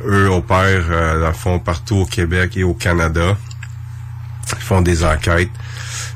Eux 0.04 0.28
opèrent, 0.28 0.88
euh, 0.90 1.60
partout 1.60 2.00
au 2.00 2.06
Québec 2.06 2.58
et 2.58 2.64
au 2.64 2.74
Canada. 2.74 3.38
Ils 4.52 4.62
font 4.62 4.82
des 4.82 5.06
enquêtes. 5.06 5.48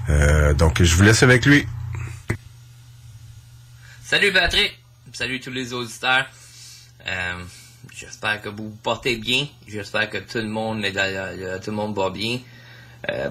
Euh, 0.09 0.53
donc, 0.53 0.84
je 0.84 0.95
vous 0.97 1.03
laisse 1.03 1.24
avec 1.24 1.45
lui. 1.45 1.65
Salut 4.03 4.34
Patrick. 4.34 4.78
Salut 5.13 5.39
tous 5.39 5.51
les 5.51 5.72
auditeurs. 5.72 6.26
Euh, 7.07 7.43
j'espère 7.95 8.41
que 8.41 8.49
vous 8.49 8.65
vous 8.65 8.80
portez 8.84 9.15
bien. 9.15 9.47
J'espère 9.65 10.09
que 10.09 10.18
tout 10.18 10.39
le 10.39 10.49
monde 10.49 10.84
est 10.84 10.91
tout 11.61 11.72
le 11.72 11.78
monde 11.78 11.95
va 11.95 12.09
bien. 12.09 12.39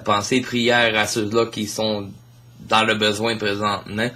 pensez 0.03 0.41
prière 0.41 0.99
à 0.99 1.05
ceux-là 1.05 1.45
qui 1.45 1.67
sont 1.67 2.11
dans 2.61 2.83
le 2.83 2.95
besoin 2.95 3.37
présentement 3.37 4.09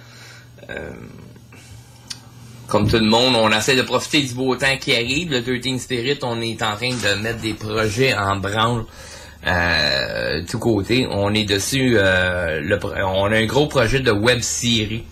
comme 2.72 2.88
tout 2.88 2.96
le 2.96 3.04
monde, 3.04 3.34
on 3.36 3.50
essaie 3.50 3.76
de 3.76 3.82
profiter 3.82 4.22
du 4.22 4.32
beau 4.32 4.56
temps 4.56 4.78
qui 4.80 4.94
arrive. 4.94 5.30
Le 5.30 5.42
13 5.42 5.78
Spirit, 5.78 6.18
on 6.22 6.40
est 6.40 6.62
en 6.62 6.74
train 6.74 6.88
de 6.88 7.20
mettre 7.20 7.40
des 7.40 7.52
projets 7.52 8.14
en 8.14 8.36
branle 8.36 8.84
euh, 9.46 10.42
tout 10.48 10.58
côté. 10.58 11.06
On 11.10 11.34
est 11.34 11.44
dessus. 11.44 11.98
Euh, 11.98 12.78
on 13.04 13.30
a 13.30 13.36
un 13.36 13.44
gros 13.44 13.66
projet 13.66 14.00
de 14.00 14.10
web 14.10 14.40
série 14.40 15.04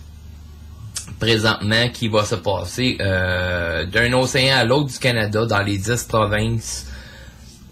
présentement 1.19 1.89
qui 1.93 2.07
va 2.07 2.25
se 2.25 2.33
passer 2.33 2.97
euh, 2.99 3.85
d'un 3.85 4.11
océan 4.13 4.57
à 4.57 4.63
l'autre 4.63 4.91
du 4.93 4.97
Canada 4.97 5.45
dans 5.45 5.61
les 5.61 5.77
10 5.77 6.05
provinces. 6.05 6.87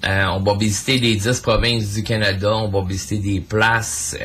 Euh, 0.06 0.26
on 0.36 0.42
va 0.42 0.56
visiter 0.56 1.00
les 1.00 1.16
10 1.16 1.40
provinces 1.40 1.94
du 1.96 2.04
Canada. 2.04 2.56
On 2.56 2.68
va 2.68 2.88
visiter 2.88 3.18
des 3.18 3.42
places 3.42 4.16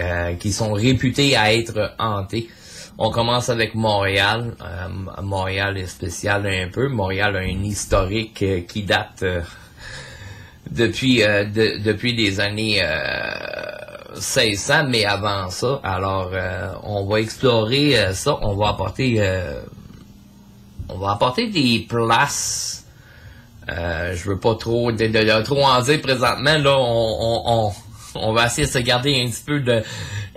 qui 0.41 0.53
sont 0.53 0.75
réputées 0.75 1.37
à 1.37 1.55
être 1.55 1.95
hantées. 1.99 2.49
On 2.97 3.11
commence 3.11 3.49
avec 3.49 3.75
Montréal. 3.75 4.55
Euh, 4.63 5.23
Montréal 5.23 5.77
est 5.79 5.87
spécial 5.87 6.47
un 6.47 6.69
peu. 6.69 6.89
Montréal 6.89 7.37
a 7.37 7.41
un 7.41 7.63
historique 7.65 8.43
euh, 8.43 8.61
qui 8.61 8.85
date 8.85 9.23
euh, 9.25 9.41
depuis 10.71 11.19
depuis 11.19 12.15
les 12.15 12.41
années 12.41 12.83
1600, 14.15 14.85
mais 14.89 15.05
avant 15.05 15.51
ça. 15.51 15.81
Alors, 15.85 16.31
on 16.85 17.05
va 17.05 17.21
explorer 17.21 18.15
ça. 18.15 18.39
On 18.41 18.57
va 18.57 18.71
apporter 18.71 19.21
on 20.89 20.99
va 20.99 21.13
apporter 21.13 21.49
des 21.49 21.85
places. 21.87 22.87
je 23.69 24.29
veux 24.29 24.39
pas 24.39 24.55
trop 24.55 24.91
de, 24.91 25.43
trop 25.43 25.65
en 25.65 25.83
dire 25.83 26.01
présentement. 26.01 26.57
Là, 26.57 26.77
on, 26.79 27.43
on, 27.47 27.73
on 28.15 28.33
va 28.33 28.47
essayer 28.47 28.67
de 28.67 28.73
se 28.73 28.79
garder 28.79 29.21
un 29.21 29.31
petit 29.31 29.45
peu 29.45 29.61
de 29.61 29.83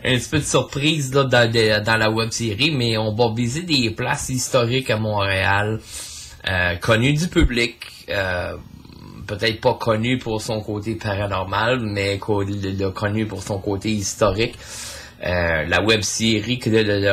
un 0.08 0.18
petit 0.18 0.30
peu 0.30 0.40
de 0.40 0.46
surprise 0.46 1.14
là, 1.14 1.24
dans, 1.26 1.98
la 1.98 2.10
web 2.10 2.32
série, 2.32 2.72
mais 2.72 2.98
on 2.98 3.14
va 3.14 3.34
viser 3.34 3.62
des 3.64 3.90
places 3.92 4.30
historiques 4.30 4.90
à 4.90 4.98
Montréal, 4.98 5.80
euh, 6.48 6.76
connues 6.76 7.14
du 7.14 7.28
public, 7.28 7.76
euh, 8.10 8.54
peut-être 9.26 9.60
pas 9.60 9.74
connues 9.74 10.18
pour 10.18 10.42
son 10.42 10.62
côté 10.62 10.96
paranormal, 10.96 11.82
mais 11.82 12.20
connues 12.20 13.26
pour 13.26 13.44
son 13.44 13.60
côté 13.60 13.90
historique. 13.90 14.56
Euh, 15.26 15.66
la 15.66 15.82
web 15.82 16.02
série 16.02 16.60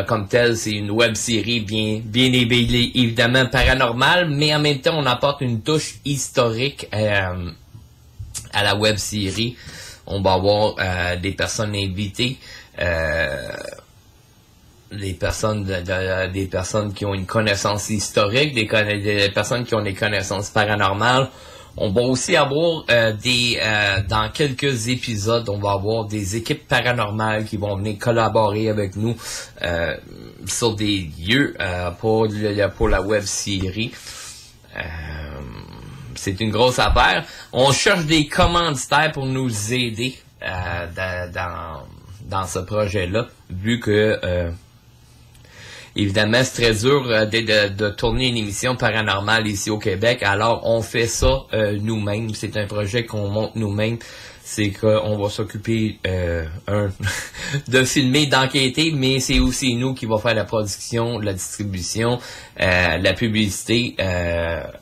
comme 0.06 0.28
telle, 0.28 0.56
c'est 0.56 0.72
une 0.72 0.90
web 0.90 1.14
série 1.14 1.60
bien, 1.60 2.00
bien 2.04 2.32
évidemment 2.32 3.46
paranormale, 3.46 4.28
mais 4.28 4.54
en 4.54 4.60
même 4.60 4.80
temps, 4.80 4.96
on 4.96 5.06
apporte 5.06 5.40
une 5.40 5.62
touche 5.62 5.94
historique 6.04 6.86
à 6.92 8.62
la 8.62 8.76
web 8.76 8.98
série. 8.98 9.56
On 10.06 10.20
va 10.20 10.34
avoir 10.34 10.74
des 11.16 11.32
personnes 11.32 11.74
invitées 11.74 12.36
euh, 12.80 13.52
les 14.90 15.14
personnes 15.14 15.64
des 15.64 16.46
personnes 16.46 16.92
qui 16.92 17.04
ont 17.04 17.14
une 17.14 17.26
connaissance 17.26 17.90
historique, 17.90 18.54
des, 18.54 18.66
des, 19.00 19.30
personnes 19.30 19.64
qui 19.64 19.74
ont 19.74 19.82
des 19.82 19.94
connaissances 19.94 20.50
paranormales. 20.50 21.28
On 21.76 21.90
va 21.90 22.02
aussi 22.02 22.36
avoir 22.36 22.84
euh, 22.90 23.12
des 23.12 23.58
euh, 23.60 24.00
dans 24.08 24.30
quelques 24.30 24.86
épisodes, 24.86 25.48
on 25.48 25.58
va 25.58 25.72
avoir 25.72 26.04
des 26.04 26.36
équipes 26.36 26.68
paranormales 26.68 27.44
qui 27.44 27.56
vont 27.56 27.76
venir 27.76 27.98
collaborer 27.98 28.68
avec 28.68 28.94
nous 28.94 29.16
sur 30.46 30.76
des 30.76 31.10
lieux 31.18 31.56
pour, 32.00 32.28
pour 32.76 32.88
la 32.88 33.02
web 33.02 33.22
série. 33.22 33.92
c'est 36.14 36.40
une 36.40 36.50
grosse 36.52 36.78
affaire. 36.78 37.24
On 37.52 37.72
cherche 37.72 38.04
des 38.04 38.28
commanditaires 38.28 39.10
pour 39.10 39.26
nous 39.26 39.72
aider 39.72 40.16
dans 40.40 41.82
dans 42.24 42.46
ce 42.46 42.58
projet-là, 42.58 43.26
vu 43.50 43.80
que 43.80 44.18
euh, 44.24 44.50
évidemment 45.94 46.42
c'est 46.42 46.62
très 46.62 46.74
dur 46.74 47.06
euh, 47.08 47.26
de, 47.26 47.90
tourner 47.90 48.28
une 48.28 48.38
émission 48.38 48.76
paranormale 48.76 49.46
ici 49.46 49.70
au 49.70 49.78
Québec. 49.78 50.22
Alors 50.22 50.62
on 50.64 50.80
fait 50.82 51.06
ça 51.06 51.44
euh, 51.52 51.78
nous-mêmes. 51.80 52.30
C'est 52.34 52.56
un 52.56 52.66
projet 52.66 53.04
qu'on 53.04 53.28
monte 53.28 53.56
nous-mêmes. 53.56 53.98
C'est 54.46 54.72
qu'on 54.72 55.16
va 55.16 55.30
s'occuper 55.30 56.00
un 56.04 56.90
de 57.68 57.82
filmer, 57.82 58.26
d'enquêter, 58.26 58.92
mais 58.94 59.18
c'est 59.18 59.38
aussi 59.38 59.74
nous 59.74 59.94
qui 59.94 60.04
va 60.04 60.18
faire 60.18 60.34
la 60.34 60.44
production, 60.44 61.18
la 61.18 61.32
distribution, 61.32 62.18
la 62.58 63.14
publicité 63.14 63.96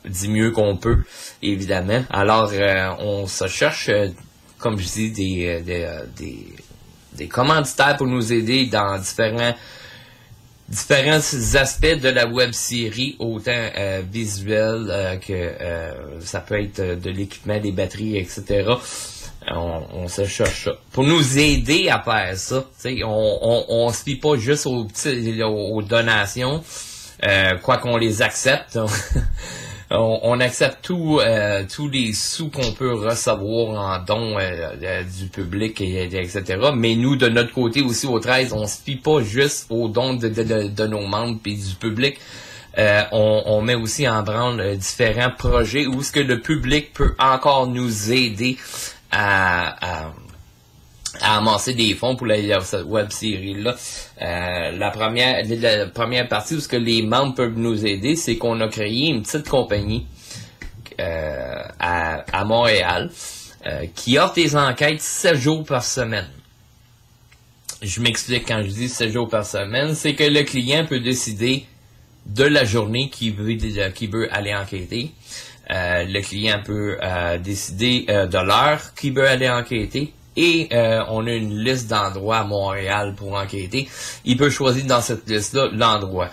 du 0.05 0.29
mieux 0.31 0.51
qu'on 0.51 0.77
peut, 0.77 1.05
évidemment. 1.43 2.03
Alors 2.11 2.51
on 2.99 3.29
se 3.29 3.47
cherche, 3.47 3.89
comme 4.59 4.81
je 4.81 4.85
dis, 4.85 5.13
des, 5.13 5.61
des 5.61 5.87
des 6.17 6.62
commanditaires 7.29 7.97
pour 7.97 8.07
nous 8.07 8.33
aider 8.33 8.67
dans 8.67 8.99
différents 8.99 9.55
différents 10.73 11.21
aspects 11.57 12.01
de 12.01 12.09
la 12.09 12.27
web 12.27 12.53
série, 12.53 13.17
autant 13.19 13.51
euh, 13.53 14.03
visuel 14.11 14.87
euh, 14.89 15.17
que 15.17 15.33
euh, 15.33 16.21
ça 16.21 16.41
peut 16.41 16.61
être 16.61 16.81
de 16.81 17.11
l'équipement, 17.11 17.59
des 17.59 17.73
batteries, 17.73 18.17
etc. 18.17 18.65
On, 19.49 20.09
se 20.09 20.25
cherche 20.25 20.65
ça. 20.65 20.73
Pour 20.93 21.05
nous 21.05 21.39
aider 21.39 21.89
à 21.89 22.01
faire 22.01 22.37
ça, 22.37 22.65
on, 23.05 23.39
on, 23.43 23.65
on 23.69 23.93
se 23.93 24.03
fie 24.05 24.17
pas 24.17 24.37
juste 24.37 24.67
aux, 24.67 24.87
aux 24.87 25.83
donations, 25.83 26.63
quoi 27.63 27.79
qu'on 27.79 27.97
les 27.97 28.23
accepte. 28.23 28.79
on, 29.95 30.41
accepte 30.41 30.79
tout, 30.83 31.21
euh, 31.21 31.65
tous 31.73 31.89
les 31.89 32.13
sous 32.13 32.49
qu'on 32.49 32.73
peut 32.73 32.95
recevoir 32.95 33.99
en 33.99 34.05
dons 34.05 34.39
euh, 34.39 34.75
euh, 34.83 35.03
du 35.03 35.27
public, 35.27 35.81
et, 35.81 36.05
etc. 36.05 36.71
Mais 36.75 36.95
nous, 36.95 37.17
de 37.17 37.29
notre 37.29 37.53
côté 37.53 37.83
aussi 37.83 38.07
au 38.07 38.19
13, 38.19 38.53
on 38.53 38.67
se 38.67 38.81
fie 38.83 38.97
pas 38.97 39.23
juste 39.23 39.67
aux 39.71 39.89
dons 39.89 40.15
de, 40.15 40.87
nos 40.87 41.07
membres 41.07 41.41
et 41.47 41.55
du 41.55 41.75
public. 41.79 42.19
on, 43.13 43.61
met 43.63 43.75
aussi 43.75 44.09
en 44.09 44.23
branle 44.23 44.77
différents 44.77 45.33
projets 45.37 45.87
où 45.87 46.03
ce 46.03 46.13
que 46.13 46.21
le 46.21 46.41
public 46.41 46.93
peut 46.93 47.15
encore 47.19 47.67
nous 47.67 48.13
aider 48.13 48.57
à, 49.11 50.05
à 50.05 50.13
amasser 51.21 51.75
des 51.75 51.95
fonds 51.95 52.17
pour 52.17 52.27
la, 52.27 52.37
web 52.85 53.11
série 53.11 53.55
là. 53.55 53.77
la 54.19 54.91
première 54.91 55.45
la 55.47 55.87
première 55.87 56.29
partie 56.29 56.55
où 56.55 56.61
ce 56.61 56.69
que 56.69 56.77
les 56.77 57.03
membres 57.03 57.35
peuvent 57.35 57.59
nous 57.59 57.85
aider, 57.85 58.17
c'est 58.17 58.37
qu'on 58.37 58.61
a 58.61 58.69
créé 58.69 59.09
une 59.09 59.23
petite 59.23 59.49
compagnie 59.49 60.07
euh, 61.01 61.63
à, 61.79 62.25
à 62.33 62.45
Montréal 62.45 63.11
euh, 63.67 63.87
qui 63.95 64.19
offre 64.19 64.35
des 64.35 64.57
enquêtes 64.57 65.01
7 65.01 65.37
jours 65.37 65.65
par 65.65 65.85
semaine. 65.85 66.29
Je 67.81 68.01
m'explique 68.01 68.47
quand 68.47 68.63
je 68.63 68.69
dis 68.69 68.89
7 68.89 69.11
jours 69.13 69.29
par 69.29 69.45
semaine, 69.45 69.95
c'est 69.95 70.15
que 70.15 70.25
le 70.25 70.43
client 70.43 70.87
peut 70.87 71.01
décider 71.01 71.67
de 72.27 72.45
la 72.45 72.65
journée 72.65 73.09
qu'il 73.11 73.35
veut, 73.35 73.57
veut 73.57 74.35
aller 74.35 74.55
enquêter. 74.55 75.13
Euh, 75.71 76.05
le 76.05 76.21
client 76.21 76.61
peut 76.65 76.99
euh, 77.03 77.39
décider 77.39 78.07
euh, 78.09 78.27
de 78.27 78.39
l'heure 78.39 78.95
qu'il 78.95 79.15
veut 79.15 79.27
aller 79.27 79.49
enquêter. 79.49 80.13
Et 80.37 80.69
euh, 80.73 81.03
on 81.09 81.27
a 81.27 81.33
une 81.33 81.59
liste 81.59 81.89
d'endroits 81.91 82.39
à 82.39 82.45
Montréal 82.45 83.15
pour 83.17 83.35
enquêter. 83.35 83.89
Il 84.25 84.37
peut 84.37 84.51
choisir 84.51 84.87
dans 84.87 85.01
cette 85.01 85.29
liste-là 85.29 85.69
l'endroit. 85.73 86.31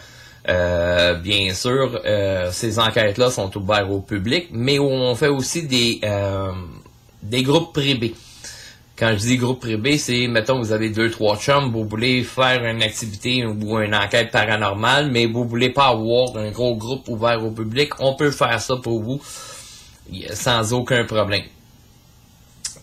Euh, 0.48 1.16
bien 1.16 1.54
sûr, 1.54 2.02
euh, 2.06 2.50
ces 2.52 2.80
enquêtes-là 2.80 3.30
sont 3.30 3.56
ouvertes 3.58 3.90
au 3.90 4.00
public, 4.00 4.48
mais 4.52 4.80
on 4.80 5.14
fait 5.16 5.28
aussi 5.28 5.68
des, 5.68 6.00
euh, 6.04 6.52
des 7.22 7.44
groupes 7.44 7.74
privés. 7.74 8.16
Quand 8.98 9.12
je 9.12 9.18
dis 9.18 9.38
groupe 9.38 9.62
privé, 9.62 9.98
c'est, 9.98 10.28
mettons, 10.28 10.60
vous 10.60 10.72
avez 10.72 10.90
deux, 10.90 11.10
trois 11.10 11.38
chums, 11.38 11.72
vous 11.72 11.86
voulez 11.86 12.24
faire 12.24 12.66
une 12.66 12.82
activité 12.84 13.46
ou 13.46 13.80
une 13.80 13.96
enquête 13.96 14.32
paranormale, 14.32 15.10
mais 15.12 15.26
vous 15.26 15.46
voulez 15.46 15.70
pas 15.70 15.88
avoir 15.88 16.36
un 16.36 16.52
gros 16.52 16.76
groupe 16.76 17.08
ouvert 17.08 17.44
au 17.46 17.52
public, 17.52 17.92
on 18.00 18.16
peut 18.16 18.32
faire 18.32 18.60
ça 18.60 18.76
pour 18.76 19.02
vous 19.02 19.22
sans 20.34 20.74
aucun 20.74 21.06
problème. 21.06 21.44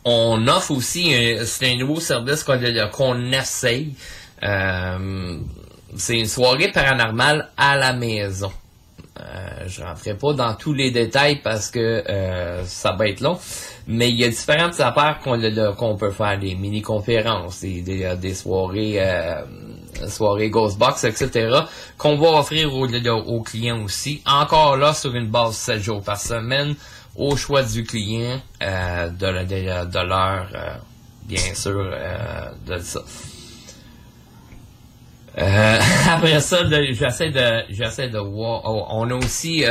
On 0.09 0.47
offre 0.47 0.71
aussi, 0.71 1.13
c'est 1.45 1.73
un 1.73 1.77
nouveau 1.77 1.99
service 1.99 2.45
qu'on 2.45 3.33
essaye. 3.33 3.93
Euh, 4.41 5.39
c'est 5.97 6.19
une 6.19 6.27
soirée 6.27 6.71
paranormale 6.71 7.49
à 7.57 7.77
la 7.77 7.93
maison. 7.93 8.53
Euh, 9.19 9.65
je 9.67 9.83
rentrerai 9.83 10.15
pas 10.15 10.35
dans 10.35 10.55
tous 10.55 10.75
les 10.75 10.91
détails 10.91 11.41
parce 11.43 11.71
que 11.71 12.05
euh, 12.09 12.63
ça 12.67 12.93
va 12.93 13.09
être 13.09 13.21
long, 13.21 13.39
mais 13.87 14.11
il 14.11 14.17
y 14.21 14.25
a 14.25 14.29
différentes 14.29 14.79
affaires 14.79 15.19
qu'on 15.21 15.97
peut 15.97 16.11
faire, 16.11 16.39
des 16.39 16.55
mini-conférences, 16.55 17.63
des, 17.63 17.81
des, 17.81 18.15
des 18.21 18.35
soirées, 18.35 18.97
euh, 18.99 19.41
soirées 20.07 20.51
Ghostbox, 20.51 21.05
etc., 21.05 21.61
qu'on 21.97 22.17
va 22.17 22.39
offrir 22.39 22.75
aux, 22.75 22.87
aux 22.87 23.41
clients 23.43 23.83
aussi. 23.83 24.23
Encore 24.27 24.77
là, 24.77 24.93
sur 24.93 25.15
une 25.15 25.31
base 25.31 25.57
7 25.57 25.83
jours 25.83 26.03
par 26.03 26.21
semaine, 26.21 26.77
au 27.17 27.37
choix 27.37 27.63
du 27.63 27.85
client, 27.85 28.41
euh, 28.63 29.09
de, 29.09 29.27
l'heure, 30.07 30.49
euh, 30.55 30.77
bien 31.25 31.55
sûr, 31.55 31.91
euh, 31.93 32.51
de 32.67 32.79
ça. 32.79 33.01
Après 36.09 36.41
ça, 36.41 36.67
j'essaie 36.93 37.31
de 37.31 37.65
j'essaie 37.69 38.09
de 38.09 38.19
voir. 38.19 38.63
oh, 38.65 38.87
on 38.89 39.11
a 39.11 39.15
aussi 39.15 39.65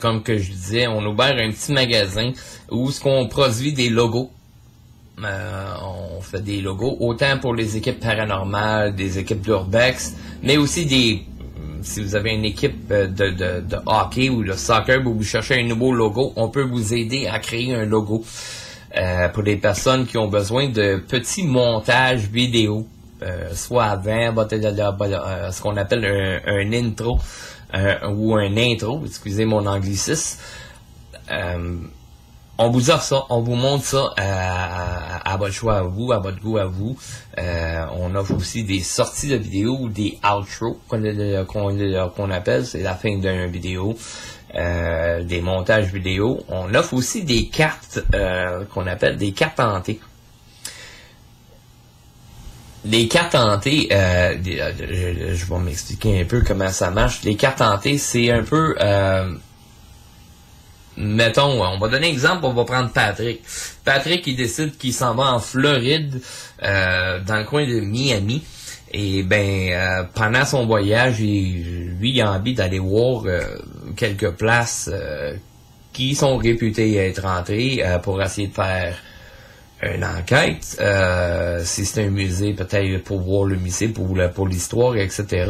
comme 0.00 0.22
que 0.22 0.38
je 0.38 0.50
disais, 0.50 0.86
on 0.86 1.04
a 1.04 1.06
ouvert 1.06 1.36
un 1.36 1.50
petit 1.50 1.72
magasin 1.72 2.32
où 2.70 2.90
ce 2.90 2.98
qu'on 2.98 3.28
produit 3.28 3.74
des 3.74 3.90
logos. 3.90 4.30
On 5.22 6.20
fait 6.22 6.40
des 6.40 6.62
logos 6.62 6.96
autant 6.98 7.38
pour 7.38 7.54
les 7.54 7.76
équipes 7.76 8.00
paranormales, 8.00 8.94
des 8.94 9.18
équipes 9.18 9.42
d'urbex, 9.42 10.16
mais 10.42 10.56
aussi 10.56 10.86
des 10.86 11.26
si 11.82 12.02
vous 12.02 12.14
avez 12.16 12.32
une 12.32 12.44
équipe 12.44 12.90
euh, 12.90 13.06
de, 13.06 13.30
de, 13.60 13.76
hockey 13.86 14.28
ou 14.28 14.44
de 14.44 14.52
soccer 14.52 15.02
vous 15.02 15.22
cherchez 15.22 15.60
un 15.60 15.66
nouveau 15.66 15.92
logo, 15.92 16.32
on 16.36 16.48
peut 16.48 16.62
vous 16.62 16.94
aider 16.94 17.26
à 17.26 17.38
créer 17.38 17.74
un 17.74 17.84
logo 17.84 18.24
euh, 18.96 19.28
pour 19.28 19.42
les 19.42 19.56
personnes 19.56 20.06
qui 20.06 20.18
ont 20.18 20.28
besoin 20.28 20.68
de 20.68 20.96
petits 20.96 21.44
montages 21.44 22.28
vidéo, 22.28 22.86
euh, 23.22 23.54
soit 23.54 23.84
avant 23.84 24.32
votre- 24.32 24.54
euh, 24.54 25.50
ce 25.50 25.62
qu'on 25.62 25.76
appelle 25.76 26.04
un, 26.46 26.72
intro 26.72 27.18
ou 28.08 28.34
un 28.34 28.56
intro, 28.56 29.02
excusez 29.06 29.44
mon 29.44 29.64
anglicisme. 29.66 30.38
Euh, 32.60 32.64
on 32.64 32.70
vous 32.70 32.90
offre 32.90 33.02
ça, 33.02 33.22
on 33.30 33.40
vous 33.40 33.54
montre 33.54 33.84
ça 33.84 34.04
à, 34.16 35.32
à- 35.32 35.36
votre 35.36 35.52
choix 35.54 35.78
à 35.78 35.82
vous, 35.82 36.12
à 36.12 36.18
votre 36.18 36.40
goût 36.40 36.58
à 36.58 36.66
vous. 36.66 36.96
Euh, 37.38 37.84
on 37.98 38.14
offre 38.14 38.34
aussi 38.34 38.64
des 38.64 38.80
sorties 38.80 39.28
de 39.28 39.36
vidéos 39.36 39.78
ou 39.80 39.88
des 39.88 40.18
outros 40.24 40.78
qu'on 40.88 42.30
appelle, 42.30 42.66
c'est 42.66 42.82
la 42.82 42.94
fin 42.94 43.16
d'une 43.16 43.46
vidéo. 43.46 43.96
Euh, 44.56 45.22
des 45.22 45.40
montages 45.40 45.92
vidéo. 45.92 46.40
On 46.48 46.74
offre 46.74 46.94
aussi 46.94 47.22
des 47.22 47.46
cartes 47.46 48.00
euh, 48.16 48.64
qu'on 48.74 48.84
appelle 48.88 49.16
des 49.16 49.30
cartes 49.30 49.60
hantées. 49.60 50.00
Les 52.84 53.06
cartes 53.06 53.36
hantées, 53.36 53.88
euh, 53.92 54.34
euh, 54.44 54.72
je, 54.76 55.34
je 55.34 55.44
vais 55.46 55.58
m'expliquer 55.60 56.22
un 56.22 56.24
peu 56.24 56.40
comment 56.40 56.70
ça 56.70 56.90
marche. 56.90 57.22
Les 57.22 57.36
cartes 57.36 57.60
hantées, 57.60 57.96
c'est 57.96 58.32
un 58.32 58.42
peu 58.42 58.74
euh, 58.80 59.32
mettons, 61.00 61.62
on 61.62 61.78
va 61.78 61.88
donner 61.88 62.08
un 62.08 62.10
exemple, 62.10 62.44
on 62.44 62.52
va 62.52 62.64
prendre 62.64 62.90
Patrick. 62.90 63.40
Patrick, 63.84 64.26
il 64.26 64.36
décide 64.36 64.76
qu'il 64.76 64.92
s'en 64.92 65.14
va 65.14 65.32
en 65.34 65.38
Floride, 65.40 66.20
euh, 66.62 67.20
dans 67.26 67.36
le 67.36 67.44
coin 67.44 67.66
de 67.66 67.80
Miami. 67.80 68.42
Et 68.92 69.22
ben, 69.22 69.70
euh, 69.72 70.02
pendant 70.14 70.44
son 70.44 70.66
voyage, 70.66 71.20
il- 71.20 71.96
lui, 72.00 72.10
il 72.10 72.20
a 72.20 72.32
envie 72.32 72.54
d'aller 72.54 72.78
voir 72.80 73.22
euh, 73.26 73.40
quelques 73.96 74.30
places 74.32 74.90
euh, 74.92 75.34
qui 75.92 76.14
sont 76.14 76.36
réputées 76.36 76.96
être 76.96 77.24
entrées 77.24 77.82
euh, 77.84 77.98
pour 77.98 78.20
essayer 78.22 78.48
de 78.48 78.52
faire 78.52 78.96
une 79.82 80.04
enquête. 80.04 80.76
Euh, 80.80 81.60
si 81.64 81.84
c'est 81.84 82.04
un 82.04 82.10
musée, 82.10 82.52
peut-être 82.52 83.02
pour 83.04 83.20
voir 83.20 83.44
le 83.44 83.56
musée, 83.56 83.88
pour 83.88 84.14
pour 84.34 84.46
l'histoire, 84.46 84.96
etc. 84.96 85.46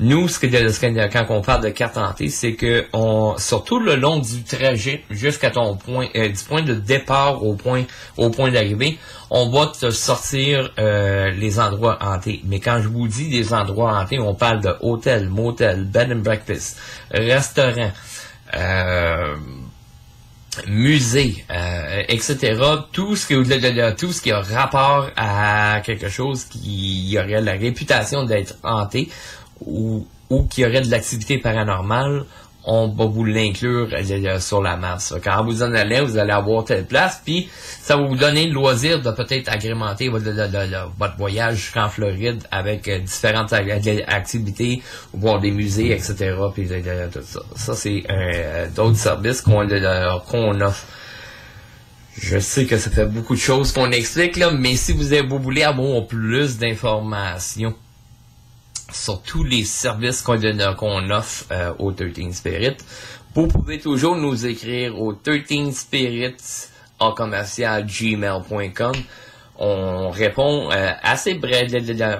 Nous, 0.00 0.28
ce 0.28 0.38
que, 0.38 1.12
quand 1.12 1.26
on 1.28 1.42
parle 1.42 1.64
de 1.64 1.68
carte 1.70 1.98
hantée, 1.98 2.28
c'est 2.28 2.54
que 2.54 2.86
on, 2.92 3.36
surtout 3.36 3.78
le 3.78 3.96
long 3.96 4.18
du 4.18 4.42
trajet 4.42 5.04
jusqu'à 5.10 5.50
ton 5.50 5.76
point, 5.76 6.06
euh, 6.16 6.28
du 6.28 6.44
point 6.44 6.62
de 6.62 6.74
départ 6.74 7.44
au 7.44 7.54
point, 7.54 7.84
au 8.16 8.30
point 8.30 8.50
d'arrivée, 8.50 8.98
on 9.30 9.50
va 9.50 9.66
te 9.66 9.90
sortir 9.90 10.70
euh, 10.78 11.30
les 11.30 11.60
endroits 11.60 11.98
hantés. 12.00 12.40
Mais 12.44 12.60
quand 12.60 12.80
je 12.80 12.88
vous 12.88 13.08
dis 13.08 13.28
des 13.28 13.52
endroits 13.52 13.98
hantés, 13.98 14.18
on 14.18 14.34
parle 14.34 14.60
de 14.60 14.74
hôtel, 14.80 15.28
motel, 15.28 15.84
bed 15.84 16.12
and 16.12 16.20
breakfast, 16.20 16.78
restaurant. 17.10 17.90
Euh, 18.54 19.34
musée, 20.66 21.44
euh, 21.50 22.02
etc. 22.08 22.60
Tout 22.92 23.16
ce, 23.16 23.26
que, 23.26 23.94
tout 23.94 24.12
ce 24.12 24.22
qui 24.22 24.32
a 24.32 24.40
rapport 24.40 25.10
à 25.16 25.80
quelque 25.84 26.08
chose 26.08 26.44
qui 26.44 27.16
aurait 27.18 27.40
la 27.40 27.52
réputation 27.52 28.24
d'être 28.24 28.56
hanté 28.62 29.08
ou, 29.64 30.06
ou 30.30 30.44
qui 30.44 30.64
aurait 30.64 30.80
de 30.80 30.90
l'activité 30.90 31.38
paranormale, 31.38 32.24
on 32.66 32.88
va 32.88 33.04
vous 33.04 33.24
l'inclure 33.24 33.88
euh, 33.92 34.40
sur 34.40 34.62
la 34.62 34.76
masse. 34.76 35.14
Quand 35.22 35.44
vous 35.44 35.62
en 35.62 35.74
allez, 35.74 36.00
vous 36.00 36.16
allez 36.16 36.32
avoir 36.32 36.64
telle 36.64 36.86
place, 36.86 37.20
puis 37.24 37.48
ça 37.82 37.96
va 37.96 38.06
vous 38.06 38.16
donner 38.16 38.46
le 38.46 38.54
loisir 38.54 39.02
de 39.02 39.10
peut-être 39.10 39.48
agrémenter 39.50 40.08
votre, 40.08 40.26
voyage 41.18 41.56
jusqu'en 41.56 41.88
Floride 41.88 42.42
avec 42.50 42.88
euh, 42.88 43.00
différentes 43.00 43.52
ac- 43.52 44.04
activités, 44.06 44.82
voir 45.12 45.40
des 45.40 45.50
musées, 45.50 45.92
etc. 45.92 46.34
Puis 46.54 46.66
euh, 46.70 46.80
euh, 46.86 47.08
tout 47.12 47.20
ça. 47.22 47.40
Ça, 47.56 47.74
c'est 47.74 48.02
euh, 48.10 48.66
d'autres 48.74 48.96
services 48.96 49.40
qu'on 49.42 49.68
euh, 49.68 50.18
qu'on 50.30 50.60
offre. 50.60 50.84
Je 52.16 52.38
sais 52.38 52.64
que 52.64 52.78
ça 52.78 52.90
fait 52.90 53.06
beaucoup 53.06 53.34
de 53.34 53.40
choses 53.40 53.72
qu'on 53.72 53.90
explique 53.90 54.36
là, 54.36 54.52
mais 54.52 54.76
si 54.76 54.92
vous, 54.92 55.04
vous 55.28 55.38
voulez 55.40 55.64
avoir 55.64 56.06
plus 56.06 56.58
d'informations 56.58 57.74
sur 58.94 59.22
tous 59.22 59.44
les 59.44 59.64
services 59.64 60.22
qu'on 60.22 60.38
qu'on 60.78 61.10
offre 61.10 61.44
euh, 61.50 61.72
au 61.78 61.92
13 61.92 62.32
Spirit, 62.32 62.76
vous 63.34 63.48
pouvez 63.48 63.78
toujours 63.78 64.16
nous 64.16 64.46
écrire 64.46 65.00
au 65.00 65.12
13 65.12 65.74
Spirits 65.74 66.68
en 67.00 67.12
commercial 67.12 67.84
gmail.com. 67.84 68.94
On 69.58 70.10
répond 70.10 70.70
euh, 70.70 70.90
assez 71.02 71.34
bref, 71.34 71.72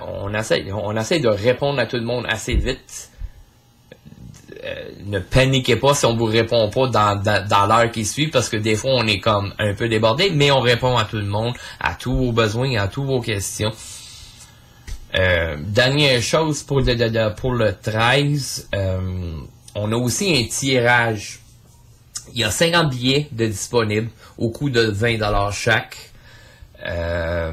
on 0.07 0.33
essaie, 0.35 0.67
on 0.73 0.97
essaie 0.97 1.21
de 1.21 1.29
répondre 1.29 1.81
à 1.81 1.87
tout 1.87 1.97
le 1.97 2.05
monde 2.05 2.27
assez 2.29 2.55
vite. 2.55 3.11
Euh, 4.65 4.91
ne 5.07 5.19
paniquez 5.19 5.77
pas 5.77 5.95
si 5.95 6.07
on 6.07 6.17
vous 6.17 6.25
répond 6.25 6.71
pas 6.71 6.87
dans, 6.89 7.23
dans, 7.23 7.47
dans 7.47 7.67
l'heure 7.67 7.91
qui 7.91 8.05
suit 8.05 8.29
parce 8.29 8.49
que 8.49 8.57
des 8.57 8.77
fois 8.77 8.93
on 8.95 9.07
est 9.07 9.19
comme 9.19 9.53
un 9.59 9.75
peu 9.75 9.89
débordé, 9.89 10.31
mais 10.35 10.51
on 10.51 10.61
répond 10.61 10.97
à 10.97 11.05
tout 11.05 11.17
le 11.17 11.27
monde, 11.27 11.55
à 11.81 11.95
tous 11.95 12.17
vos 12.17 12.33
besoins, 12.33 12.77
à 12.77 12.89
toutes 12.89 13.05
vos 13.05 13.21
questions. 13.21 13.73
Euh, 15.17 15.57
dernière 15.61 16.21
chose 16.23 16.63
pour 16.63 16.81
le, 16.81 16.95
le- 16.95 17.09
le- 17.09 17.35
pour 17.35 17.53
le 17.53 17.73
13, 17.81 18.69
euh, 18.75 18.99
on 19.75 19.93
a 19.93 19.97
aussi 19.97 20.37
un 20.37 20.49
tirage. 20.49 21.39
Il 22.33 22.41
y 22.41 22.45
a 22.45 22.51
50 22.51 22.91
billets 22.91 23.29
de 23.31 23.47
disponibles 23.47 24.11
au 24.39 24.51
coût 24.51 24.71
de 24.71 24.81
20 24.81 25.51
chaque. 25.53 25.97
Euh, 26.87 27.53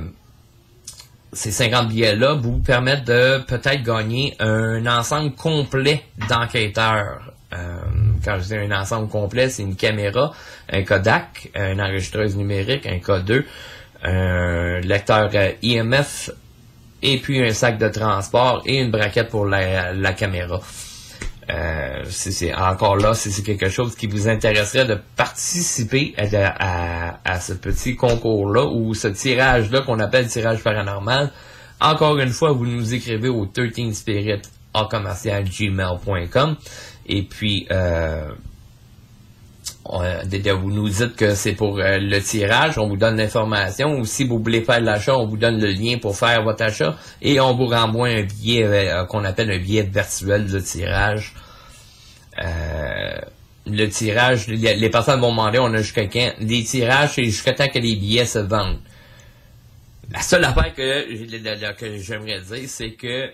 ces 1.33 1.51
50 1.51 1.89
billets-là 1.89 2.33
vous 2.33 2.57
permettent 2.59 3.05
de 3.05 3.37
peut-être 3.47 3.83
gagner 3.83 4.35
un 4.39 4.85
ensemble 4.87 5.33
complet 5.35 6.03
d'enquêteurs. 6.29 7.31
Quand 8.25 8.37
je 8.39 8.43
dis 8.47 8.55
un 8.55 8.71
ensemble 8.71 9.07
complet, 9.09 9.49
c'est 9.49 9.63
une 9.63 9.75
caméra, 9.75 10.33
un 10.71 10.83
Kodak, 10.83 11.51
une 11.55 11.81
enregistreuse 11.81 12.35
numérique, 12.37 12.85
un 12.87 12.97
K2, 12.97 13.43
un 14.03 14.79
lecteur 14.79 15.29
IMF 15.61 16.31
et 17.01 17.17
puis 17.19 17.41
un 17.45 17.53
sac 17.53 17.77
de 17.77 17.87
transport 17.89 18.61
et 18.65 18.77
une 18.79 18.91
braquette 18.91 19.29
pour 19.29 19.45
la, 19.45 19.93
la 19.93 20.13
caméra. 20.13 20.59
Euh, 21.49 22.03
c'est 22.09 22.53
encore 22.53 22.95
là, 22.97 23.13
si 23.13 23.31
c'est 23.31 23.41
quelque 23.43 23.69
chose 23.69 23.95
qui 23.95 24.07
vous 24.07 24.29
intéresserait 24.29 24.85
de 24.85 24.97
participer 25.17 26.13
à, 26.17 26.25
à- 27.15 27.19
à 27.25 27.39
ce 27.41 27.53
petit 27.53 27.95
concours-là 27.95 28.65
ou 28.65 28.93
ce 28.93 29.07
tirage-là 29.09 29.81
qu'on 29.81 29.99
appelle 29.99 30.27
tirage 30.27 30.63
paranormal, 30.63 31.31
encore 31.81 32.17
une 32.19 32.29
fois, 32.29 32.51
vous 32.51 32.65
nous 32.67 32.93
écrivez 32.93 33.27
au 33.27 33.47
13 33.47 33.91
spirit 33.93 34.41
commercial 34.89 35.43
gmail.com 35.43 36.55
et 37.07 37.23
puis 37.23 37.67
euh, 37.71 38.29
vous 39.85 40.71
nous 40.71 40.89
dites 40.89 41.15
que 41.15 41.35
c'est 41.35 41.53
pour 41.53 41.79
euh, 41.79 41.97
le 41.97 42.21
tirage, 42.21 42.77
on 42.77 42.87
vous 42.87 42.97
donne 42.97 43.17
l'information. 43.17 43.97
Ou 43.97 44.05
si 44.05 44.25
vous 44.25 44.39
voulez 44.39 44.61
faire 44.61 44.81
l'achat, 44.81 45.17
on 45.17 45.27
vous 45.27 45.37
donne 45.37 45.59
le 45.59 45.71
lien 45.71 45.97
pour 45.97 46.15
faire 46.15 46.43
votre 46.43 46.63
achat 46.63 46.95
et 47.21 47.39
on 47.39 47.55
vous 47.55 47.67
renvoie 47.67 48.09
un 48.09 48.23
billet 48.23 48.63
euh, 48.63 49.05
qu'on 49.05 49.23
appelle 49.23 49.51
un 49.51 49.57
billet 49.59 49.83
virtuel 49.83 50.47
de 50.47 50.59
tirage. 50.59 51.33
Euh, 52.43 53.19
le 53.65 53.87
tirage, 53.87 54.47
les, 54.47 54.89
personnes 54.89 55.19
vont 55.19 55.31
demander, 55.31 55.59
on 55.59 55.73
a 55.73 55.77
jusqu'à 55.77 56.07
quand? 56.07 56.33
Les 56.39 56.63
tirages, 56.63 57.11
c'est 57.15 57.25
jusqu'à 57.25 57.53
temps 57.53 57.67
que 57.67 57.79
les 57.79 57.95
billets 57.95 58.25
se 58.25 58.39
vendent. 58.39 58.79
La 60.11 60.21
seule 60.21 60.43
affaire 60.43 60.73
que 60.73 61.97
j'aimerais 61.99 62.41
dire, 62.41 62.67
c'est 62.67 62.91
que 62.91 63.29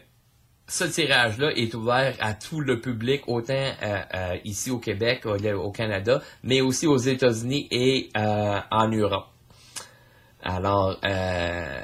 ce 0.67 0.83
tirage-là 0.83 1.51
est 1.55 1.73
ouvert 1.73 2.13
à 2.19 2.33
tout 2.33 2.59
le 2.59 2.81
public, 2.81 3.21
autant 3.27 3.53
euh, 3.53 3.99
euh, 4.13 4.35
ici 4.43 4.69
au 4.69 4.79
Québec, 4.79 5.25
au, 5.25 5.71
Canada, 5.71 6.21
mais 6.43 6.61
aussi 6.61 6.87
aux 6.87 6.97
États-Unis 6.97 7.67
et 7.71 8.09
euh, 8.17 8.59
en 8.69 8.89
Europe. 8.89 9.27
Alors, 10.43 10.99
euh, 11.05 11.83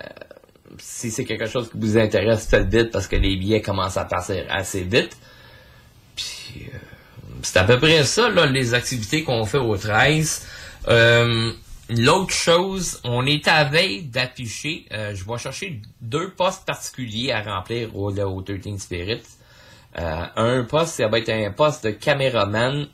si 0.77 1.11
c'est 1.11 1.23
quelque 1.23 1.47
chose 1.47 1.69
qui 1.71 1.77
vous 1.79 1.97
intéresse, 1.97 2.47
faites 2.49 2.67
vite 2.67 2.91
parce 2.91 3.07
que 3.07 3.15
les 3.15 3.37
billets 3.37 3.61
commencent 3.61 3.97
à 3.97 4.05
passer 4.05 4.43
assez 4.49 4.81
vite. 4.81 5.17
Puis, 6.15 6.67
euh, 6.67 6.77
c'est 7.41 7.59
à 7.59 7.63
peu 7.63 7.79
près 7.79 8.03
ça, 8.03 8.29
là, 8.29 8.45
les 8.45 8.73
activités 8.73 9.23
qu'on 9.23 9.45
fait 9.45 9.57
au 9.57 9.77
13. 9.77 10.45
Euh, 11.89 11.95
L'autre 11.97 12.31
chose, 12.33 12.99
on 13.03 13.25
est 13.25 13.47
à 13.47 13.63
veille 13.65 14.03
d'afficher, 14.03 14.85
euh, 14.91 15.13
je 15.15 15.23
vais 15.25 15.37
chercher 15.37 15.81
deux 16.01 16.29
postes 16.31 16.65
particuliers 16.65 17.31
à 17.31 17.41
remplir 17.41 17.95
au, 17.95 18.11
au 18.11 18.41
13 18.41 18.77
Spirit. 18.77 19.21
Euh, 19.99 20.25
un 20.35 20.63
poste, 20.63 20.95
ça 20.95 21.07
va 21.07 21.19
être 21.19 21.29
un 21.29 21.51
poste 21.51 21.85
de 21.85 21.91
caméraman. 21.91 22.87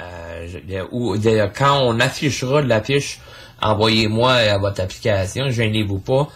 Euh, 0.00 0.84
ou 0.90 1.16
quand 1.54 1.80
on 1.82 2.00
affichera 2.00 2.60
l'affiche, 2.62 3.20
envoyez-moi 3.60 4.32
à 4.32 4.58
votre 4.58 4.80
application, 4.80 5.50
gênez-vous 5.50 6.00
pas. 6.00 6.28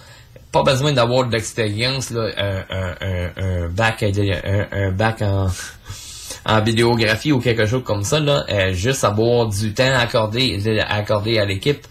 Pas 0.53 0.63
besoin 0.63 0.93
d'avoir 0.93 1.27
de 1.27 1.33
l'expérience, 1.33 2.13
un, 2.13 2.65
un, 2.71 2.95
un, 3.01 3.31
un 3.37 3.69
bac, 3.69 4.03
un, 4.03 4.67
un 4.73 4.91
bac 4.93 5.23
en, 5.23 5.49
en 6.47 6.63
vidéographie 6.63 7.33
ou 7.33 7.41
quelque 7.41 7.67
chose 7.67 7.83
comme 7.85 8.05
ça, 8.05 8.21
là, 8.21 8.45
euh, 8.49 8.73
juste 8.73 9.03
avoir 9.05 9.49
du 9.49 9.75
temps 9.75 9.93
accordé, 9.95 10.81
accordé 10.89 11.39
à 11.39 11.45
l'équipe 11.45 11.85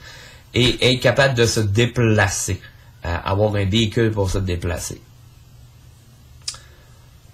et 0.54 0.94
être 0.94 1.02
capable 1.02 1.34
de 1.36 1.46
se 1.46 1.60
déplacer, 1.60 2.62
euh, 3.06 3.16
avoir 3.26 3.56
un 3.56 3.66
véhicule 3.66 4.12
pour 4.12 4.30
se 4.30 4.38
déplacer. 4.38 5.02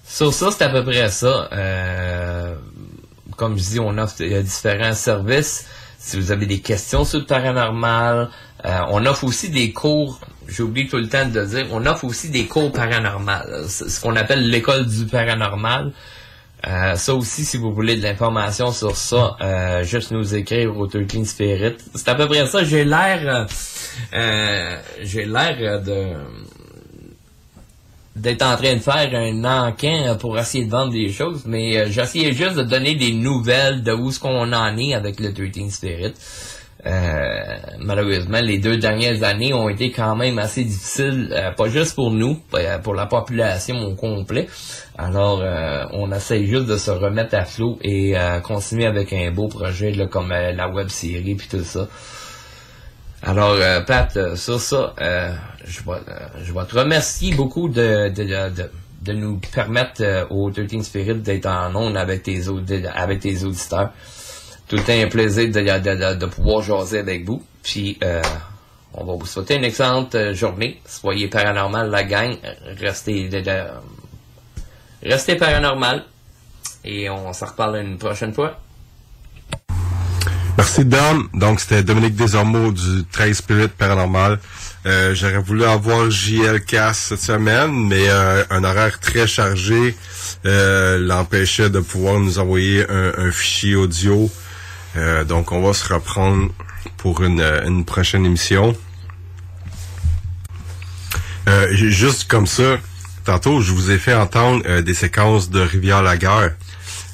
Sur 0.03 0.33
ça, 0.33 0.49
c'est 0.51 0.63
à 0.63 0.69
peu 0.69 0.83
près 0.83 1.09
ça. 1.09 1.47
Euh, 1.53 2.55
comme 3.37 3.57
je 3.57 3.63
dis, 3.63 3.79
on 3.79 3.97
offre 3.97 4.21
différents 4.41 4.93
services. 4.93 5.67
Si 5.99 6.17
vous 6.17 6.31
avez 6.31 6.47
des 6.47 6.59
questions 6.59 7.05
sur 7.05 7.19
le 7.19 7.25
paranormal, 7.25 8.29
euh, 8.65 8.79
on 8.89 9.05
offre 9.05 9.23
aussi 9.23 9.49
des 9.49 9.71
cours, 9.71 10.19
j'oublie 10.47 10.87
tout 10.87 10.97
le 10.97 11.07
temps 11.07 11.27
de 11.27 11.39
le 11.39 11.45
dire, 11.45 11.67
on 11.71 11.85
offre 11.85 12.05
aussi 12.05 12.29
des 12.29 12.47
cours 12.47 12.71
paranormal, 12.71 13.65
C'est 13.67 13.87
ce 13.87 14.01
qu'on 14.01 14.15
appelle 14.15 14.49
l'école 14.49 14.87
du 14.87 15.05
paranormal. 15.05 15.91
Euh, 16.67 16.95
ça 16.95 17.15
aussi, 17.15 17.43
si 17.43 17.57
vous 17.57 17.73
voulez 17.73 17.95
de 17.95 18.03
l'information 18.03 18.71
sur 18.71 18.95
ça, 18.95 19.35
euh, 19.41 19.83
juste 19.83 20.11
nous 20.11 20.35
écrire 20.35 20.77
au 20.77 20.85
13 20.85 21.23
Spirit. 21.23 21.75
C'est 21.95 22.07
à 22.09 22.15
peu 22.15 22.27
près 22.27 22.45
ça. 22.45 22.63
J'ai 22.63 22.85
l'air, 22.85 23.21
euh, 23.25 23.45
euh, 24.13 24.77
j'ai 25.01 25.25
l'air 25.25 25.57
euh, 25.59 25.79
de 25.79 26.13
d'être 28.13 28.43
en 28.43 28.57
train 28.57 28.75
de 28.75 28.79
faire 28.79 29.09
un 29.13 29.43
encan 29.45 30.17
pour 30.19 30.37
essayer 30.37 30.65
de 30.65 30.69
vendre 30.69 30.91
des 30.91 31.11
choses, 31.11 31.43
mais 31.45 31.89
j'essayais 31.89 32.33
juste 32.33 32.55
de 32.55 32.63
donner 32.63 32.93
des 32.93 33.13
nouvelles 33.13 33.83
de 33.83 33.93
où 33.93 34.11
ce 34.11 34.19
qu'on 34.19 34.51
en 34.51 34.77
est 34.77 34.93
avec 34.93 35.19
le 35.19 35.33
13 35.33 35.71
Spirit. 35.71 36.13
Euh, 36.85 37.57
malheureusement, 37.79 38.39
les 38.41 38.57
deux 38.57 38.77
dernières 38.77 39.21
années 39.23 39.53
ont 39.53 39.69
été 39.69 39.91
quand 39.91 40.15
même 40.15 40.39
assez 40.39 40.63
difficiles, 40.63 41.29
euh, 41.31 41.51
pas 41.51 41.67
juste 41.69 41.93
pour 41.93 42.09
nous, 42.11 42.39
euh, 42.55 42.79
pour 42.79 42.95
la 42.95 43.05
population 43.05 43.79
au 43.83 43.93
complet. 43.93 44.47
Alors, 44.97 45.41
euh, 45.43 45.85
on 45.93 46.11
essaye 46.11 46.47
juste 46.47 46.65
de 46.65 46.77
se 46.77 46.89
remettre 46.89 47.35
à 47.35 47.45
flot 47.45 47.77
et 47.83 48.17
euh, 48.17 48.39
continuer 48.39 48.87
avec 48.87 49.13
un 49.13 49.29
beau 49.31 49.47
projet 49.47 49.91
là, 49.91 50.07
comme 50.07 50.29
la 50.29 50.69
web 50.69 50.87
série 50.89 51.35
puis 51.35 51.47
tout 51.47 51.63
ça. 51.63 51.87
Alors, 53.23 53.55
Pat, 53.85 54.35
sur 54.35 54.59
ça, 54.59 54.95
je, 55.63 55.79
vais, 55.83 55.99
je 56.43 56.51
vais 56.51 56.65
te 56.65 56.75
remercier 56.79 57.35
beaucoup 57.35 57.69
de, 57.69 58.09
de, 58.09 58.23
de, 58.49 58.71
de- 59.03 59.13
nous 59.13 59.39
permettre 59.53 60.25
au 60.31 60.49
13 60.49 60.81
Spirit 60.81 61.15
d'être 61.19 61.45
en 61.45 61.75
ondes 61.75 61.97
avec 61.97 62.23
tes 62.23 62.47
auditeurs. 62.47 63.91
Tout 64.71 64.77
le 64.77 65.03
un 65.03 65.09
plaisir 65.09 65.49
de, 65.49 66.25
pouvoir 66.27 66.61
jaser 66.61 66.99
avec 66.99 67.25
vous. 67.25 67.43
Puis, 67.61 67.97
euh, 68.05 68.21
on 68.93 69.03
va 69.03 69.15
vous 69.15 69.25
souhaiter 69.25 69.55
une 69.55 69.65
excellente 69.65 70.15
euh, 70.15 70.33
journée. 70.33 70.79
Soyez 70.85 71.27
paranormal, 71.27 71.89
la 71.89 72.05
gang. 72.05 72.37
Restez, 72.79 73.29
restez 75.03 75.35
paranormal. 75.35 76.05
Et 76.85 77.09
on 77.09 77.33
s'en 77.33 77.47
reparle 77.47 77.81
une 77.85 77.97
prochaine 77.97 78.33
fois. 78.33 78.61
Merci 80.57 80.85
Dom. 80.85 81.27
Donc 81.33 81.59
c'était 81.59 81.83
Dominique 81.83 82.15
Desormeaux 82.15 82.71
du 82.71 83.03
13 83.11 83.35
Spirit 83.35 83.67
Paranormal. 83.77 84.39
Euh, 84.85 85.13
J'aurais 85.13 85.39
voulu 85.39 85.65
avoir 85.65 86.09
JL 86.09 86.63
Cass 86.63 86.97
cette 87.09 87.19
semaine, 87.19 87.87
mais 87.89 88.07
euh, 88.07 88.45
un 88.49 88.63
horaire 88.63 89.01
très 89.01 89.27
chargé 89.27 89.97
euh, 90.45 90.97
l'empêchait 90.97 91.69
de 91.69 91.81
pouvoir 91.81 92.21
nous 92.21 92.39
envoyer 92.39 92.85
un 92.89 93.31
fichier 93.31 93.75
audio. 93.75 94.31
Euh, 94.97 95.23
donc 95.23 95.51
on 95.51 95.61
va 95.61 95.73
se 95.73 95.91
reprendre 95.93 96.51
pour 96.97 97.23
une, 97.23 97.41
une 97.41 97.85
prochaine 97.85 98.25
émission. 98.25 98.75
Euh, 101.47 101.67
juste 101.73 102.27
comme 102.27 102.47
ça, 102.47 102.77
tantôt 103.25 103.61
je 103.61 103.71
vous 103.71 103.91
ai 103.91 103.97
fait 103.97 104.13
entendre 104.13 104.63
euh, 104.67 104.81
des 104.81 104.93
séquences 104.93 105.49
de 105.49 105.59
Rivière-la-Guerre. 105.59 106.51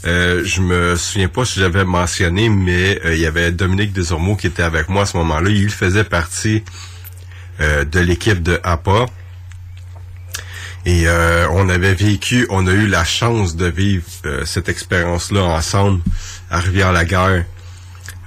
Euh, 0.06 0.44
je 0.46 0.62
me 0.62 0.96
souviens 0.96 1.28
pas 1.28 1.44
si 1.44 1.60
j'avais 1.60 1.84
mentionné, 1.84 2.50
mais 2.50 3.00
euh, 3.04 3.16
il 3.16 3.22
y 3.22 3.26
avait 3.26 3.52
Dominique 3.52 3.94
Desormeaux 3.94 4.36
qui 4.36 4.48
était 4.48 4.64
avec 4.64 4.90
moi 4.90 5.04
à 5.04 5.06
ce 5.06 5.18
moment-là. 5.18 5.50
Il 5.50 5.70
faisait 5.70 6.04
partie 6.04 6.64
euh, 7.60 7.84
de 7.84 8.00
l'équipe 8.00 8.44
de 8.44 8.60
APA. 8.64 9.06
Et 10.86 11.08
euh, 11.08 11.48
on 11.52 11.68
avait 11.68 11.96
vécu, 11.96 12.48
on 12.50 12.66
a 12.68 12.72
eu 12.72 12.88
la 12.88 13.04
chance 13.04 13.56
de 13.56 13.66
vivre 13.66 14.06
euh, 14.26 14.46
cette 14.46 14.70
expérience-là 14.70 15.44
ensemble 15.44 16.02
à 16.50 16.60
Rivière-la-Guerre. 16.60 17.46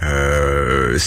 Euh, 0.03 0.99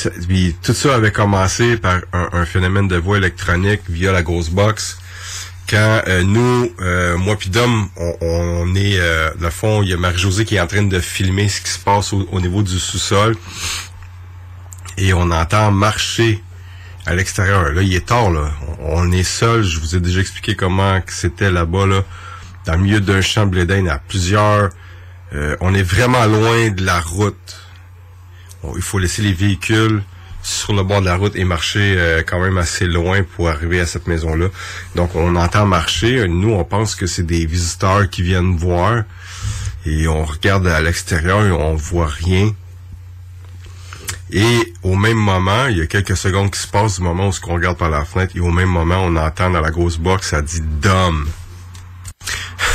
tout 0.61 0.73
ça 0.73 0.95
avait 0.95 1.11
commencé 1.11 1.77
par 1.77 1.99
un, 2.13 2.45
phénomène 2.45 2.87
de 2.87 2.97
voix 2.97 3.17
électronique 3.17 3.81
via 3.89 4.11
la 4.11 4.21
grosse 4.21 4.49
box. 4.49 4.99
Quand 5.69 6.01
euh, 6.07 6.23
nous, 6.23 6.71
euh, 6.81 7.17
moi 7.17 7.35
puis 7.37 7.49
Dom, 7.49 7.89
on, 7.97 8.75
est, 8.75 8.99
euh, 8.99 9.31
le 9.39 9.49
fond, 9.49 9.81
il 9.81 9.89
y 9.89 9.93
a 9.93 9.97
Marie-Josée 9.97 10.45
qui 10.45 10.55
est 10.55 10.59
en 10.59 10.67
train 10.67 10.83
de 10.83 10.99
filmer 10.99 11.47
ce 11.47 11.61
qui 11.61 11.69
se 11.69 11.79
passe 11.79 12.13
au, 12.13 12.27
au 12.31 12.41
niveau 12.41 12.61
du 12.61 12.77
sous-sol. 12.77 13.35
Et 14.97 15.13
on 15.13 15.31
entend 15.31 15.71
marcher 15.71 16.43
à 17.05 17.15
l'extérieur. 17.15 17.71
Là, 17.71 17.81
il 17.81 17.93
est 17.93 18.05
tard, 18.05 18.31
là. 18.31 18.51
On, 18.79 19.11
est 19.11 19.23
seul. 19.23 19.63
Je 19.63 19.79
vous 19.79 19.95
ai 19.95 19.99
déjà 19.99 20.19
expliqué 20.19 20.55
comment 20.55 20.99
c'était 21.07 21.51
là-bas, 21.51 21.85
là. 21.85 22.03
Dans 22.65 22.73
le 22.73 22.79
milieu 22.79 22.99
d'un 23.01 23.21
champ 23.21 23.45
de 23.45 23.63
blé 23.63 23.89
à 23.89 23.99
plusieurs... 23.99 24.69
euh, 25.33 25.57
on 25.59 25.73
est 25.73 25.83
vraiment 25.83 26.25
loin 26.25 26.69
de 26.69 26.85
la 26.85 26.99
route. 27.01 27.62
Il 28.75 28.81
faut 28.81 28.99
laisser 28.99 29.21
les 29.21 29.33
véhicules 29.33 30.01
sur 30.41 30.73
le 30.73 30.83
bord 30.83 31.01
de 31.01 31.05
la 31.05 31.15
route 31.15 31.35
et 31.35 31.45
marcher 31.45 31.95
euh, 31.97 32.21
quand 32.25 32.39
même 32.39 32.57
assez 32.57 32.85
loin 32.85 33.23
pour 33.23 33.49
arriver 33.49 33.79
à 33.79 33.85
cette 33.85 34.07
maison-là. 34.07 34.47
Donc, 34.95 35.15
on 35.15 35.35
entend 35.35 35.65
marcher. 35.65 36.27
Nous, 36.27 36.51
on 36.51 36.63
pense 36.65 36.95
que 36.95 37.07
c'est 37.07 37.23
des 37.25 37.45
visiteurs 37.45 38.09
qui 38.09 38.21
viennent 38.21 38.57
voir. 38.57 39.03
Et 39.85 40.07
on 40.07 40.23
regarde 40.23 40.67
à 40.67 40.81
l'extérieur 40.81 41.45
et 41.45 41.51
on 41.51 41.75
voit 41.75 42.07
rien. 42.07 42.51
Et 44.31 44.73
au 44.81 44.95
même 44.95 45.17
moment, 45.17 45.67
il 45.67 45.77
y 45.77 45.81
a 45.81 45.85
quelques 45.85 46.17
secondes 46.17 46.51
qui 46.51 46.59
se 46.59 46.67
passent 46.67 46.97
du 46.97 47.03
moment 47.03 47.29
où 47.29 47.33
on 47.47 47.53
regarde 47.53 47.77
par 47.77 47.89
la 47.89 48.03
fenêtre 48.03 48.35
et 48.35 48.39
au 48.39 48.49
même 48.49 48.69
moment, 48.69 49.03
on 49.03 49.15
entend 49.15 49.49
dans 49.51 49.61
la 49.61 49.69
grosse 49.69 49.97
box, 49.97 50.29
ça 50.29 50.41
dit 50.41 50.61
«Dom». 50.81 51.27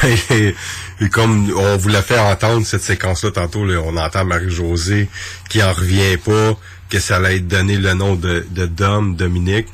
et, 1.01 1.09
comme 1.09 1.51
on 1.57 1.77
vous 1.77 1.89
l'a 1.89 2.03
fait 2.03 2.19
entendre 2.19 2.67
cette 2.67 2.83
séquence-là 2.83 3.31
tantôt, 3.31 3.61
on 3.61 3.97
entend 3.97 4.25
Marie-Josée 4.25 5.09
qui 5.49 5.63
en 5.63 5.73
revient 5.73 6.17
pas, 6.17 6.59
que 6.91 6.99
ça 6.99 7.17
allait 7.17 7.37
être 7.37 7.49
donné 7.49 7.77
le 7.77 7.95
nom 7.95 8.15
de, 8.15 8.47
de 8.51 8.67
Dom, 8.67 9.15
Dominique. 9.17 9.69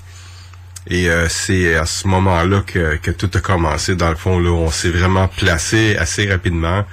Et 0.86 1.08
euh, 1.08 1.28
c'est 1.30 1.76
à 1.76 1.86
ce 1.86 2.06
moment-là 2.08 2.62
que, 2.66 2.96
que 2.96 3.10
tout 3.10 3.30
a 3.34 3.40
commencé. 3.40 3.96
Dans 3.96 4.10
le 4.10 4.16
fond, 4.16 4.38
là, 4.38 4.50
on 4.50 4.70
s'est 4.70 4.90
vraiment 4.90 5.28
placé 5.28 5.96
assez 5.96 6.30
rapidement. 6.30 6.84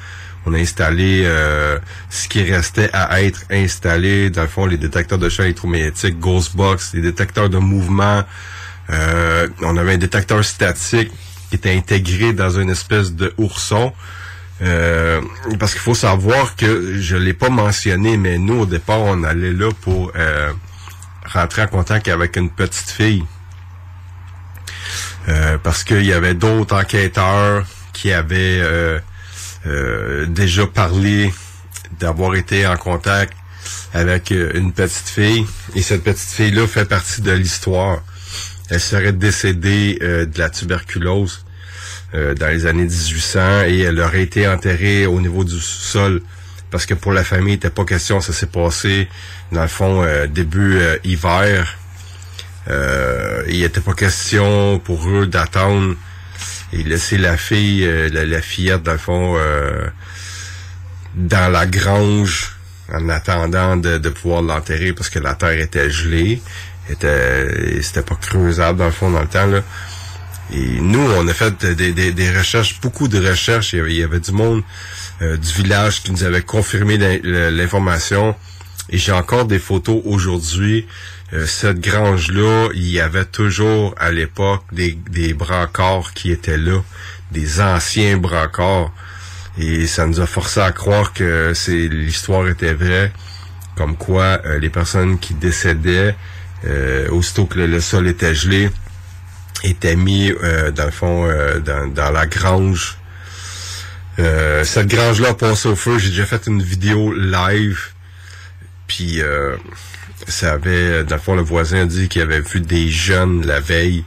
On 0.45 0.53
a 0.53 0.57
installé 0.57 1.23
euh, 1.25 1.77
ce 2.09 2.27
qui 2.27 2.41
restait 2.43 2.89
à 2.93 3.21
être 3.21 3.41
installé. 3.51 4.29
Dans 4.29 4.43
le 4.43 4.47
fond, 4.47 4.65
les 4.65 4.77
détecteurs 4.77 5.19
de 5.19 5.29
champs 5.29 5.43
électromagnétiques, 5.43 6.19
Ghostbox, 6.19 6.93
les 6.93 7.01
détecteurs 7.01 7.49
de 7.49 7.57
mouvement. 7.57 8.23
Euh, 8.89 9.47
on 9.61 9.77
avait 9.77 9.93
un 9.93 9.97
détecteur 9.97 10.43
statique 10.43 11.11
qui 11.49 11.55
était 11.55 11.75
intégré 11.75 12.33
dans 12.33 12.49
une 12.49 12.69
espèce 12.69 13.13
de 13.13 13.33
ourson. 13.37 13.93
Euh, 14.61 15.21
parce 15.59 15.71
qu'il 15.71 15.81
faut 15.81 15.95
savoir 15.95 16.55
que 16.55 16.97
je 16.99 17.15
l'ai 17.15 17.33
pas 17.33 17.49
mentionné, 17.49 18.17
mais 18.17 18.37
nous 18.37 18.59
au 18.61 18.65
départ 18.65 18.99
on 18.99 19.23
allait 19.23 19.53
là 19.53 19.71
pour 19.81 20.11
euh, 20.15 20.51
rentrer 21.25 21.63
en 21.63 21.67
contact 21.67 22.07
avec 22.07 22.35
une 22.35 22.49
petite 22.49 22.89
fille. 22.89 23.23
Euh, 25.29 25.57
parce 25.59 25.83
qu'il 25.83 26.05
y 26.05 26.13
avait 26.13 26.33
d'autres 26.33 26.75
enquêteurs 26.75 27.65
qui 27.93 28.11
avaient 28.11 28.59
euh, 28.61 28.99
euh, 29.67 30.25
déjà 30.25 30.65
parlé 30.65 31.31
d'avoir 31.99 32.35
été 32.35 32.65
en 32.65 32.77
contact 32.77 33.33
avec 33.93 34.31
une 34.31 34.73
petite 34.73 35.09
fille. 35.09 35.45
Et 35.75 35.81
cette 35.81 36.03
petite 36.03 36.29
fille-là 36.29 36.65
fait 36.65 36.85
partie 36.85 37.21
de 37.21 37.31
l'histoire. 37.31 38.01
Elle 38.69 38.79
serait 38.79 39.11
décédée 39.11 39.97
de 39.99 40.39
la 40.39 40.49
tuberculose 40.49 41.45
euh, 42.13 42.33
dans 42.33 42.47
les 42.47 42.65
années 42.65 42.83
1800 42.83 43.63
et 43.67 43.79
elle 43.79 43.99
aurait 43.99 44.23
été 44.23 44.47
enterrée 44.47 45.05
au 45.05 45.21
niveau 45.21 45.43
du 45.43 45.59
sol 45.59 46.21
parce 46.71 46.85
que 46.85 46.93
pour 46.93 47.11
la 47.11 47.23
famille, 47.23 47.53
il 47.53 47.57
n'était 47.57 47.69
pas 47.69 47.83
question, 47.83 48.21
ça 48.21 48.31
s'est 48.31 48.47
passé 48.47 49.09
dans 49.51 49.61
le 49.61 49.67
fond 49.67 50.03
euh, 50.03 50.25
début 50.25 50.77
euh, 50.77 50.97
hiver. 51.03 51.77
Euh, 52.69 53.43
il 53.49 53.59
n'était 53.59 53.81
pas 53.81 53.93
question 53.93 54.79
pour 54.79 55.07
eux 55.09 55.27
d'attendre 55.27 55.95
et 56.71 56.83
laisser 56.83 57.17
la 57.17 57.35
fille, 57.35 57.85
la, 58.11 58.41
fillette 58.41 58.83
dans 58.83 58.93
le 58.93 58.97
fond, 58.97 59.37
dans 61.15 61.51
la 61.51 61.65
grange 61.65 62.55
en 62.93 63.09
attendant 63.09 63.75
de, 63.75 63.97
de 63.97 64.09
pouvoir 64.09 64.41
l'enterrer 64.41 64.93
parce 64.93 65.09
que 65.09 65.19
la 65.19 65.33
terre 65.33 65.59
était 65.59 65.89
gelée, 65.89 66.41
était, 66.89 67.81
c'était 67.81 68.03
pas 68.03 68.15
creusable 68.15 68.79
dans 68.79 68.85
le 68.85 68.91
fond 68.91 69.09
dans 69.09 69.21
le 69.21 69.27
temps 69.27 69.47
là. 69.47 69.61
Et 70.51 70.81
nous, 70.81 70.99
on 70.99 71.27
a 71.27 71.33
fait 71.33 71.63
des, 71.75 71.93
des, 71.93 72.11
des 72.11 72.31
recherches, 72.37 72.81
beaucoup 72.81 73.07
de 73.07 73.25
recherches. 73.25 73.73
Il 73.73 73.77
y 73.77 73.79
avait, 73.79 73.91
il 73.91 73.99
y 73.99 74.03
avait 74.03 74.19
du 74.19 74.31
monde 74.31 74.63
euh, 75.21 75.37
du 75.37 75.51
village 75.53 76.03
qui 76.03 76.11
nous 76.11 76.23
avait 76.23 76.41
confirmé 76.41 76.97
l'in- 76.97 77.49
l'information. 77.51 78.35
Et 78.89 78.97
j'ai 78.97 79.13
encore 79.13 79.45
des 79.45 79.59
photos 79.59 80.01
aujourd'hui. 80.03 80.87
Euh, 81.33 81.45
cette 81.45 81.79
grange-là, 81.79 82.67
il 82.73 82.89
y 82.89 82.99
avait 82.99 83.23
toujours 83.23 83.95
à 83.97 84.11
l'époque 84.11 84.63
des, 84.73 84.97
des 85.09 85.33
brancards 85.33 86.13
qui 86.13 86.31
étaient 86.31 86.57
là, 86.57 86.83
des 87.31 87.61
anciens 87.61 88.17
brancards. 88.17 88.91
Et 89.57 89.87
ça 89.87 90.05
nous 90.07 90.19
a 90.19 90.25
forcé 90.27 90.59
à 90.59 90.71
croire 90.73 91.13
que 91.13 91.53
c'est 91.53 91.87
l'histoire 91.87 92.47
était 92.49 92.73
vraie, 92.73 93.13
comme 93.77 93.95
quoi 93.95 94.41
euh, 94.45 94.59
les 94.59 94.69
personnes 94.69 95.17
qui 95.19 95.33
décédaient, 95.33 96.15
euh, 96.65 97.09
aussitôt 97.09 97.45
que 97.45 97.59
le 97.59 97.79
sol 97.79 98.07
était 98.09 98.35
gelé, 98.35 98.69
étaient 99.63 99.95
mis 99.95 100.31
euh, 100.31 100.71
dans 100.71 100.85
le 100.85 100.91
fond 100.91 101.25
euh, 101.25 101.59
dans, 101.59 101.87
dans 101.87 102.11
la 102.11 102.25
grange. 102.25 102.97
Euh, 104.19 104.63
cette 104.63 104.87
grange-là 104.87 105.29
a 105.29 105.33
passé 105.33 105.67
au 105.69 105.75
feu. 105.75 105.97
J'ai 105.97 106.09
déjà 106.09 106.25
fait 106.25 106.47
une 106.47 106.61
vidéo 106.61 107.13
live. 107.13 107.79
Puis 108.87 109.21
euh, 109.21 109.55
ça 110.27 110.53
avait, 110.53 111.03
dans 111.03 111.15
le 111.15 111.21
fond, 111.21 111.35
le 111.35 111.41
voisin 111.41 111.83
a 111.83 111.85
dit 111.85 112.09
qu'il 112.09 112.21
avait 112.21 112.41
vu 112.41 112.59
des 112.59 112.89
jeunes 112.89 113.45
la 113.45 113.59
veille 113.59 114.03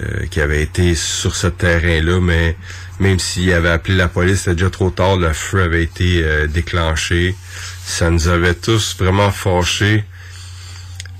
euh, 0.00 0.26
qui 0.30 0.40
avaient 0.40 0.62
été 0.62 0.94
sur 0.94 1.36
ce 1.36 1.46
terrain-là, 1.46 2.20
mais 2.20 2.56
même 3.00 3.18
s'il 3.18 3.52
avait 3.52 3.70
appelé 3.70 3.96
la 3.96 4.08
police, 4.08 4.38
c'était 4.38 4.54
déjà 4.54 4.70
trop 4.70 4.90
tard, 4.90 5.16
le 5.16 5.32
feu 5.32 5.62
avait 5.62 5.84
été 5.84 6.22
euh, 6.24 6.46
déclenché. 6.46 7.36
Ça 7.84 8.10
nous 8.10 8.28
avait 8.28 8.54
tous 8.54 8.96
vraiment 8.98 9.30
fâchés 9.30 10.04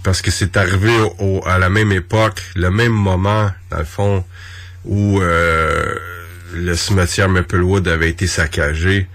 parce 0.05 0.23
que 0.23 0.31
c'est 0.31 0.57
arrivé 0.57 0.93
au- 1.19 1.43
à 1.47 1.59
la 1.59 1.69
même 1.71 1.91
époque, 1.91 2.41
le 2.55 2.71
même 2.71 2.93
moment, 2.93 3.51
dans 3.71 3.79
le 3.79 3.85
fond, 3.85 4.25
où 4.85 5.21
euh, 5.21 5.95
le 6.53 6.77
cimetière 6.77 7.29
Maplewood 7.29 7.89
avait 7.89 8.11
été 8.11 8.27
saccagé 8.29 9.09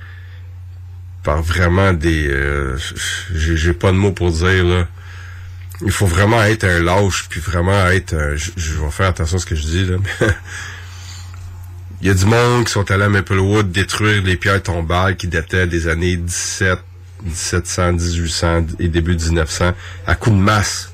par 1.24 1.42
vraiment 1.42 1.94
des... 1.94 2.28
euh, 2.28 2.78
j'ai 3.34 3.74
pas 3.74 3.92
de 3.92 3.98
mots 3.98 4.12
pour 4.12 4.32
dire, 4.32 4.66
là. 4.66 4.88
Il 5.82 5.92
faut 5.92 6.08
vraiment 6.08 6.42
être 6.44 6.66
un 6.66 6.82
lâche, 6.84 7.28
puis 7.30 7.40
vraiment 7.40 7.88
être... 7.88 8.14
un- 8.16 8.36
je, 8.36 8.52
je 8.58 8.74
vais 8.74 8.90
faire 8.92 9.08
attention 9.10 9.38
à 9.38 9.40
ce 9.40 9.46
que 9.46 9.56
je 9.56 9.62
dis, 9.64 9.86
là. 9.86 9.98
Il 12.02 12.08
y 12.08 12.12
a 12.12 12.14
du 12.14 12.26
monde 12.26 12.66
qui 12.66 12.72
sont 12.72 12.90
allés 12.92 13.04
à 13.04 13.10
Maplewood 13.10 13.72
détruire 13.72 14.24
les 14.24 14.38
pierres 14.38 14.64
tombales 14.64 15.18
qui 15.18 15.28
dataient 15.28 15.68
des 15.68 15.88
années 15.90 16.16
17, 16.16 16.80
1700, 17.24 17.94
1800 17.94 18.66
et 18.80 18.88
début 18.88 19.16
1900 19.16 19.74
à 20.08 20.16
coups 20.16 20.36
de 20.36 20.42
masse. 20.42 20.92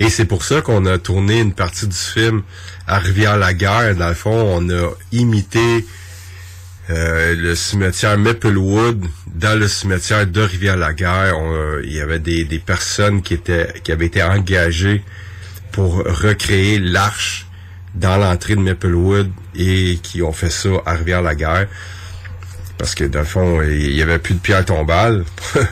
Et 0.00 0.10
c'est 0.10 0.26
pour 0.26 0.44
ça 0.44 0.60
qu'on 0.60 0.86
a 0.86 0.98
tourné 0.98 1.40
une 1.40 1.52
partie 1.52 1.88
du 1.88 1.96
film 1.96 2.42
à 2.86 2.98
Rivière-la-Guerre. 2.98 3.96
Dans 3.96 4.08
le 4.08 4.14
fond, 4.14 4.30
on 4.30 4.70
a 4.70 4.90
imité 5.10 5.84
euh, 6.90 7.34
le 7.34 7.54
cimetière 7.54 8.16
Maplewood 8.16 9.04
dans 9.26 9.58
le 9.58 9.66
cimetière 9.66 10.26
de 10.26 10.40
Rivière-la-Guerre. 10.40 11.34
Il 11.82 11.92
y 11.92 12.00
avait 12.00 12.20
des, 12.20 12.44
des 12.44 12.58
personnes 12.60 13.22
qui 13.22 13.34
étaient 13.34 13.74
qui 13.82 13.90
avaient 13.90 14.06
été 14.06 14.22
engagées 14.22 15.02
pour 15.72 15.96
recréer 15.96 16.78
l'arche 16.78 17.46
dans 17.94 18.16
l'entrée 18.16 18.54
de 18.54 18.60
Maplewood 18.60 19.30
et 19.56 19.98
qui 20.02 20.22
ont 20.22 20.32
fait 20.32 20.50
ça 20.50 20.70
à 20.86 20.94
Rivière-la-Guerre. 20.94 21.66
Parce 22.78 22.94
que 22.94 23.04
dans 23.04 23.20
le 23.20 23.24
fond, 23.24 23.62
il 23.62 23.94
y 23.94 24.02
avait 24.02 24.18
plus 24.18 24.34
de 24.34 24.40
pierre 24.40 24.64
tombale. 24.64 25.24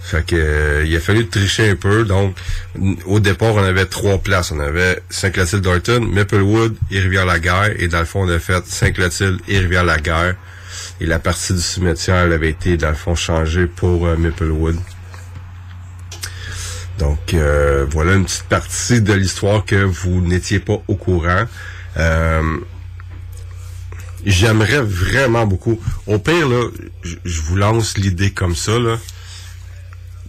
fait 0.00 0.26
que 0.26 0.36
euh, 0.36 0.84
il 0.86 0.94
a 0.94 1.00
fallu 1.00 1.26
tricher 1.26 1.70
un 1.70 1.76
peu. 1.76 2.04
Donc, 2.04 2.36
au 3.06 3.20
départ, 3.20 3.54
on 3.54 3.64
avait 3.64 3.86
trois 3.86 4.18
places. 4.18 4.52
On 4.52 4.60
avait 4.60 5.02
Saint-Clotilde-Dorton, 5.08 6.00
Maplewood 6.00 6.76
et 6.90 7.00
Rivière-la-Guerre. 7.00 7.80
Et 7.80 7.88
dans 7.88 8.00
le 8.00 8.04
fond, 8.04 8.26
on 8.26 8.28
a 8.28 8.38
fait 8.38 8.64
Saint-Clotilde 8.66 9.40
et 9.48 9.58
Rivière-la-Guerre. 9.58 10.36
Et 11.00 11.06
la 11.06 11.18
partie 11.18 11.54
du 11.54 11.60
cimetière 11.60 12.16
elle 12.16 12.32
avait 12.32 12.50
été, 12.50 12.76
dans 12.76 12.90
le 12.90 12.94
fond, 12.94 13.14
changée 13.14 13.66
pour 13.66 14.06
euh, 14.06 14.16
Maplewood. 14.16 14.76
Donc 16.98 17.34
euh, 17.34 17.86
voilà 17.90 18.14
une 18.14 18.24
petite 18.24 18.44
partie 18.44 19.00
de 19.00 19.12
l'histoire 19.12 19.64
que 19.64 19.76
vous 19.76 20.20
n'étiez 20.20 20.60
pas 20.60 20.80
au 20.86 20.94
courant. 20.94 21.44
Euh, 21.96 22.58
J'aimerais 24.24 24.80
vraiment 24.82 25.46
beaucoup. 25.46 25.78
Au 26.06 26.18
pire, 26.18 26.48
là, 26.48 26.62
je- 27.02 27.40
vous 27.42 27.56
lance 27.56 27.98
l'idée 27.98 28.30
comme 28.30 28.54
ça, 28.56 28.78
là. 28.78 28.96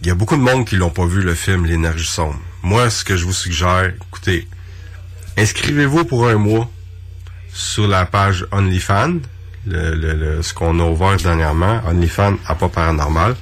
Il 0.02 0.06
y 0.06 0.10
a 0.10 0.14
beaucoup 0.14 0.36
de 0.36 0.42
monde 0.42 0.66
qui 0.66 0.76
l'ont 0.76 0.90
pas 0.90 1.06
vu 1.06 1.22
le 1.22 1.34
film 1.34 1.64
L'énergie 1.64 2.06
sombre. 2.06 2.38
Moi, 2.62 2.90
ce 2.90 3.04
que 3.04 3.16
je 3.16 3.24
vous 3.24 3.32
suggère, 3.32 3.92
écoutez, 4.08 4.46
inscrivez-vous 5.38 6.04
pour 6.04 6.28
un 6.28 6.36
mois 6.36 6.70
sur 7.52 7.88
la 7.88 8.04
page 8.04 8.46
OnlyFans, 8.52 9.20
ce 9.66 10.52
qu'on 10.52 10.78
a 10.78 10.84
ouvert 10.84 11.16
dernièrement, 11.16 11.80
OnlyFans 11.86 12.36
à 12.46 12.54
pas 12.54 12.68
paranormal. 12.68 13.34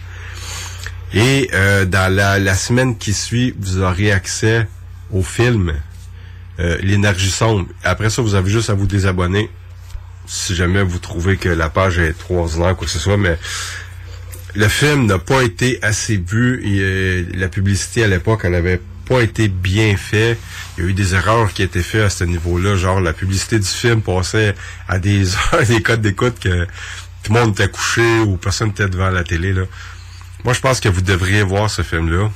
Et 1.12 1.50
euh, 1.52 1.84
dans 1.84 2.12
la, 2.14 2.38
la 2.38 2.54
semaine 2.54 2.96
qui 2.96 3.12
suit, 3.12 3.54
vous 3.58 3.78
aurez 3.80 4.12
accès 4.12 4.66
au 5.12 5.22
film 5.22 5.72
euh, 6.60 6.78
L'énergie 6.82 7.30
sombre. 7.30 7.66
Après 7.82 8.10
ça, 8.10 8.22
vous 8.22 8.34
avez 8.34 8.50
juste 8.50 8.70
à 8.70 8.74
vous 8.74 8.86
désabonner 8.86 9.50
si 10.26 10.54
jamais 10.54 10.82
vous 10.82 10.98
trouvez 10.98 11.36
que 11.36 11.48
la 11.48 11.68
page 11.68 11.98
est 11.98 12.12
trop 12.12 12.40
ordinaire, 12.40 12.76
quoi 12.76 12.86
que 12.86 12.92
ce 12.92 12.98
soit, 12.98 13.16
mais 13.16 13.38
le 14.54 14.68
film 14.68 15.06
n'a 15.06 15.18
pas 15.18 15.42
été 15.42 15.78
assez 15.82 16.16
vu 16.16 16.62
et 16.64 16.80
euh, 16.80 17.24
la 17.34 17.48
publicité 17.48 18.04
à 18.04 18.08
l'époque, 18.08 18.42
elle 18.44 18.54
avait 18.54 18.80
pas 19.06 19.20
été 19.20 19.48
bien 19.48 19.96
faite. 19.96 20.38
Il 20.76 20.84
y 20.84 20.86
a 20.86 20.90
eu 20.90 20.92
des 20.92 21.14
erreurs 21.14 21.52
qui 21.52 21.62
étaient 21.62 21.82
faites 21.82 22.04
à 22.04 22.10
ce 22.10 22.24
niveau-là, 22.24 22.76
genre 22.76 23.00
la 23.00 23.12
publicité 23.12 23.58
du 23.58 23.66
film 23.66 24.00
passait 24.00 24.54
à 24.88 24.98
des 24.98 25.34
heures, 25.52 25.64
des 25.66 25.82
codes 25.82 26.00
d'écoute 26.02 26.38
que 26.40 26.66
tout 27.22 27.32
le 27.32 27.40
monde 27.40 27.50
était 27.52 27.68
couché 27.68 28.20
ou 28.20 28.36
personne 28.36 28.68
n'était 28.68 28.88
devant 28.88 29.10
la 29.10 29.24
télé. 29.24 29.52
Là. 29.52 29.62
Moi, 30.44 30.52
je 30.52 30.60
pense 30.60 30.80
que 30.80 30.88
vous 30.88 31.02
devriez 31.02 31.42
voir 31.42 31.70
ce 31.70 31.82
film-là. 31.82 32.30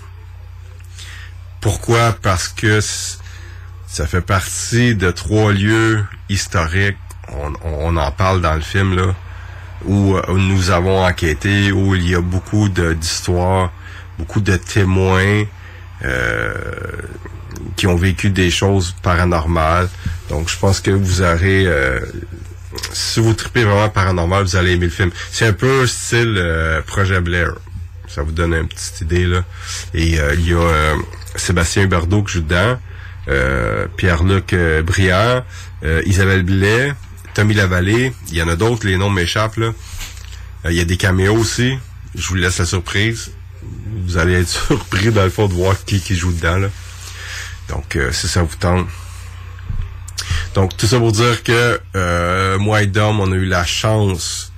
Pourquoi? 1.61 2.17
Parce 2.23 2.49
que 2.49 2.81
ça 2.81 4.07
fait 4.07 4.21
partie 4.21 4.95
de 4.95 5.11
trois 5.11 5.53
lieux 5.53 6.05
historiques. 6.29 6.97
On, 7.33 7.53
on 7.65 7.97
en 7.97 8.11
parle 8.11 8.41
dans 8.41 8.55
le 8.55 8.61
film, 8.61 8.97
là, 8.97 9.15
où, 9.85 10.17
euh, 10.17 10.23
nous 10.29 10.71
avons 10.71 11.05
enquêté, 11.05 11.73
où 11.73 11.95
il 11.95 12.09
y 12.09 12.15
a 12.15 12.21
beaucoup 12.21 12.69
d'histoires, 12.69 13.71
beaucoup 14.19 14.41
de 14.41 14.57
témoins 14.57 15.45
euh, 16.05 16.55
qui 17.77 17.87
ont 17.87 17.97
vécu 17.97 18.31
des 18.31 18.51
choses 18.51 18.95
paranormales. 19.03 19.89
Donc, 20.31 20.49
je 20.49 20.59
pense 20.59 20.81
que 20.81 20.91
vous 20.91 21.23
aurez... 21.23 21.67
euh, 21.67 22.01
si 22.93 23.21
vous 23.21 23.35
tripez 23.35 23.65
vraiment 23.65 23.89
paranormal, 23.89 24.45
vous 24.45 24.57
allez 24.57 24.73
aimer 24.73 24.87
le 24.87 24.93
film. 24.93 25.11
C'est 25.31 25.47
un 25.47 25.53
peu 25.53 25.87
style 25.87 26.37
euh, 26.39 26.81
Projet 26.83 27.21
Blair. 27.21 27.53
Ça 28.07 28.23
vous 28.23 28.33
donne 28.33 28.55
une 28.55 28.69
petite 28.69 29.01
idée, 29.01 29.27
là. 29.27 29.45
Et 29.95 30.19
euh, 30.19 30.35
il 30.35 30.49
y 30.49 30.55
a 30.55 30.59
euh, 30.59 30.95
Sébastien 31.35 31.87
Berdeau 31.87 32.23
qui 32.23 32.35
joue 32.35 32.41
dedans. 32.43 32.79
Pierre-Luc 33.97 34.55
euh, 34.55 34.83
Isabelle 36.07 36.45
Blais, 36.45 36.95
Tommy 37.39 37.55
Lavallée. 37.55 38.13
Il 38.33 38.37
y 38.37 38.43
en 38.43 38.49
a 38.49 38.57
d'autres, 38.57 38.85
les 38.85 38.97
noms 38.97 39.11
m'échappent. 39.11 39.59
Euh, 39.59 39.73
Il 40.65 40.73
y 40.73 40.81
a 40.81 40.85
des 40.85 40.97
caméos 40.97 41.37
aussi. 41.37 41.79
Je 42.17 42.27
vous 42.27 42.35
laisse 42.35 42.59
la 42.59 42.65
surprise. 42.65 43.31
Vous 43.63 44.19
allez 44.19 44.41
être 44.41 44.49
surpris 44.67 45.13
dans 45.13 45.23
le 45.23 45.31
fond 45.31 45.47
de 45.47 45.53
voir 45.53 45.77
qui 45.85 46.01
qui 46.01 46.17
joue 46.17 46.33
dedans 46.33 46.59
là. 46.59 46.69
Donc 47.69 47.95
euh, 47.95 48.11
si 48.11 48.27
ça 48.27 48.43
vous 48.43 48.57
tente. 48.57 48.89
Donc 50.57 50.77
tout 50.77 50.89
ça 50.89 50.99
pour 50.99 51.13
dire 51.13 51.45
que 51.45 51.81
euh, 51.95 52.59
moi 52.59 52.83
et 52.83 52.89
Dom, 52.89 53.21
on 53.21 53.31
a 53.31 53.37
eu 53.37 53.47
la 53.47 53.65
chance 53.65 54.53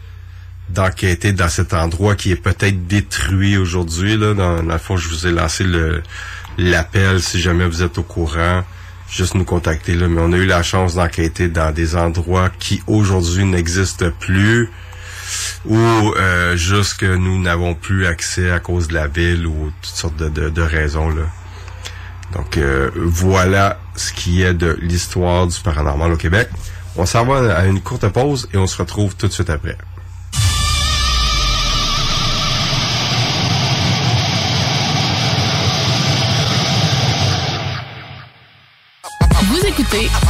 d'enquêter 0.70 1.34
dans 1.34 1.50
cet 1.50 1.74
endroit 1.74 2.14
qui 2.14 2.32
est 2.32 2.36
peut-être 2.36 2.86
détruit 2.86 3.58
aujourd'hui. 3.58 4.16
Là, 4.16 4.32
dans, 4.32 4.62
le 4.62 4.78
fond, 4.78 4.96
je 4.96 5.06
vous 5.10 5.26
ai 5.26 5.32
lancé 5.32 5.66
l'appel 6.56 7.20
si 7.20 7.42
jamais 7.42 7.66
vous 7.66 7.82
êtes 7.82 7.98
au 7.98 8.04
courant. 8.04 8.64
Juste 9.10 9.34
nous 9.34 9.44
contacter 9.44 9.94
là. 9.94 10.08
Mais 10.08 10.20
on 10.20 10.32
a 10.32 10.36
eu 10.36 10.46
la 10.46 10.62
chance 10.62 10.94
d'enquêter 10.94 11.48
dans 11.48 11.72
des 11.72 11.96
endroits 11.96 12.50
qui 12.58 12.82
aujourd'hui 12.86 13.44
n'existent 13.44 14.10
plus 14.18 14.70
ou 15.64 15.76
euh, 15.76 16.56
juste 16.56 16.98
que 16.98 17.16
nous 17.16 17.40
n'avons 17.40 17.74
plus 17.74 18.06
accès 18.06 18.50
à 18.50 18.60
cause 18.60 18.88
de 18.88 18.94
la 18.94 19.06
ville 19.06 19.46
ou 19.46 19.72
toutes 19.82 19.94
sortes 19.94 20.16
de, 20.16 20.48
de, 20.48 20.62
raisons 20.62 21.10
là. 21.10 21.22
Donc 22.32 22.56
euh, 22.56 22.90
voilà 22.94 23.78
ce 23.96 24.12
qui 24.12 24.42
est 24.42 24.54
de 24.54 24.78
l'histoire 24.80 25.46
du 25.46 25.58
paranormal 25.60 26.12
au 26.12 26.16
Québec. 26.16 26.48
On 26.96 27.06
s'en 27.06 27.24
va 27.24 27.56
à 27.56 27.66
une 27.66 27.80
courte 27.80 28.08
pause 28.08 28.48
et 28.52 28.56
on 28.56 28.66
se 28.66 28.76
retrouve 28.78 29.16
tout 29.16 29.26
de 29.26 29.32
suite 29.32 29.50
après. 29.50 29.76
Vous 39.90 39.96
écoutez 39.96 40.29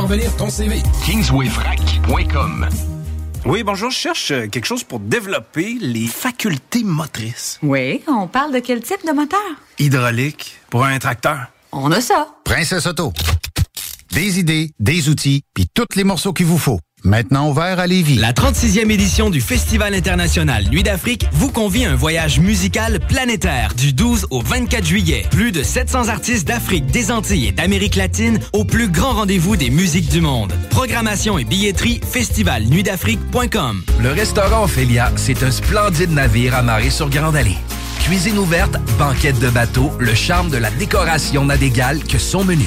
parvenir 0.00 0.34
ton 0.38 0.48
CV. 0.48 0.80
Kingswayfrac.com 1.04 2.68
Oui, 3.44 3.62
bonjour, 3.62 3.90
je 3.90 3.98
cherche 3.98 4.30
euh, 4.30 4.46
quelque 4.46 4.64
chose 4.64 4.82
pour 4.82 4.98
développer 4.98 5.76
les 5.78 6.06
facultés 6.06 6.84
motrices. 6.84 7.58
Oui, 7.62 8.00
on 8.08 8.26
parle 8.26 8.54
de 8.54 8.60
quel 8.60 8.80
type 8.80 9.06
de 9.06 9.12
moteur? 9.12 9.38
Hydraulique 9.78 10.58
pour 10.70 10.86
un 10.86 10.98
tracteur. 10.98 11.48
On 11.70 11.92
a 11.92 12.00
ça. 12.00 12.28
Princesse 12.44 12.86
Auto. 12.86 13.12
Des 14.12 14.40
idées, 14.40 14.70
des 14.80 15.10
outils, 15.10 15.42
puis 15.52 15.68
tous 15.74 15.84
les 15.94 16.04
morceaux 16.04 16.32
qu'il 16.32 16.46
vous 16.46 16.56
faut. 16.58 16.80
Maintenant 17.02 17.48
ouvert 17.48 17.78
à 17.78 17.86
Lévis. 17.86 18.16
La 18.16 18.32
36e 18.32 18.90
édition 18.90 19.30
du 19.30 19.40
Festival 19.40 19.94
international 19.94 20.64
Nuit 20.70 20.82
d'Afrique 20.82 21.26
vous 21.32 21.50
convie 21.50 21.84
à 21.84 21.92
un 21.92 21.94
voyage 21.94 22.40
musical 22.40 23.00
planétaire 23.00 23.74
du 23.74 23.92
12 23.92 24.26
au 24.30 24.42
24 24.42 24.84
juillet. 24.84 25.26
Plus 25.30 25.52
de 25.52 25.62
700 25.62 26.08
artistes 26.08 26.46
d'Afrique, 26.46 26.86
des 26.86 27.10
Antilles 27.10 27.48
et 27.48 27.52
d'Amérique 27.52 27.96
latine 27.96 28.38
au 28.52 28.64
plus 28.64 28.88
grand 28.88 29.12
rendez-vous 29.12 29.56
des 29.56 29.70
musiques 29.70 30.10
du 30.10 30.20
monde. 30.20 30.52
Programmation 30.70 31.38
et 31.38 31.44
billetterie 31.44 32.00
festivalnuitdafrique.com. 32.10 33.82
Le 34.02 34.10
restaurant 34.12 34.64
Ophélia, 34.64 35.12
c'est 35.16 35.42
un 35.42 35.50
splendide 35.50 36.12
navire 36.12 36.54
amarré 36.54 36.90
sur 36.90 37.08
Grande 37.08 37.36
Allée. 37.36 37.56
Cuisine 38.00 38.38
ouverte, 38.38 38.76
banquette 38.98 39.38
de 39.38 39.48
bateau, 39.48 39.92
le 39.98 40.14
charme 40.14 40.50
de 40.50 40.56
la 40.56 40.70
décoration 40.70 41.44
n'a 41.44 41.56
d'égal 41.56 42.02
que 42.02 42.18
son 42.18 42.44
menu. 42.44 42.66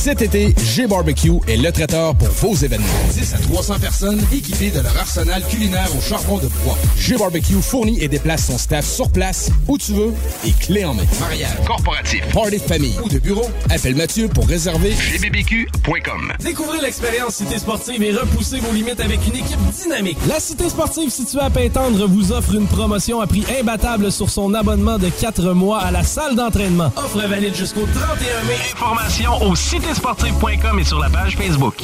Cet 0.00 0.22
été, 0.22 0.54
G-Barbecue 0.56 1.40
est 1.46 1.58
le 1.58 1.70
traiteur 1.70 2.14
pour 2.14 2.28
vos 2.28 2.54
événements. 2.54 2.86
10 3.12 3.34
à 3.34 3.36
300 3.36 3.74
personnes 3.80 4.20
équipées 4.32 4.70
de 4.70 4.80
leur 4.80 4.96
arsenal 4.96 5.42
culinaire 5.46 5.90
au 5.94 6.00
charbon 6.00 6.38
de 6.38 6.46
bois. 6.64 6.78
G-Barbecue 6.96 7.60
fournit 7.60 8.02
et 8.02 8.08
déplace 8.08 8.46
son 8.46 8.56
staff 8.56 8.86
sur 8.86 9.10
place, 9.10 9.50
où 9.68 9.76
tu 9.76 9.92
veux, 9.92 10.14
et 10.46 10.52
clé 10.52 10.86
en 10.86 10.94
main. 10.94 11.02
Mariage, 11.20 11.50
Corporatif. 11.66 12.22
party 12.32 12.56
de 12.56 12.62
famille 12.62 12.94
ou 13.04 13.10
de 13.10 13.18
bureau, 13.18 13.44
appelle 13.68 13.94
Mathieu 13.94 14.28
pour 14.28 14.46
réserver 14.46 14.94
gbbq.com 15.18 16.32
Découvrez 16.40 16.80
l'expérience 16.80 17.34
Cité 17.34 17.58
Sportive 17.58 18.02
et 18.02 18.12
repoussez 18.12 18.58
vos 18.60 18.72
limites 18.72 19.00
avec 19.00 19.20
une 19.26 19.36
équipe 19.36 19.60
dynamique. 19.82 20.16
La 20.26 20.40
Cité 20.40 20.70
Sportive 20.70 21.10
située 21.10 21.40
à 21.42 21.50
Pintendre 21.50 22.06
vous 22.08 22.32
offre 22.32 22.54
une 22.54 22.66
promotion 22.66 23.20
à 23.20 23.26
prix 23.26 23.44
imbattable 23.60 24.10
sur 24.10 24.30
son 24.30 24.54
abonnement 24.54 24.96
de 24.96 25.10
4 25.10 25.52
mois 25.52 25.80
à 25.80 25.90
la 25.90 26.04
salle 26.04 26.36
d'entraînement. 26.36 26.90
Offre 26.96 27.18
valide 27.28 27.54
jusqu'au 27.54 27.86
31 27.94 28.44
mai. 28.44 28.54
Information 28.72 29.42
au 29.42 29.54
et 29.90 30.84
sur 30.84 31.00
la 31.00 31.10
page 31.10 31.36
Facebook. 31.36 31.82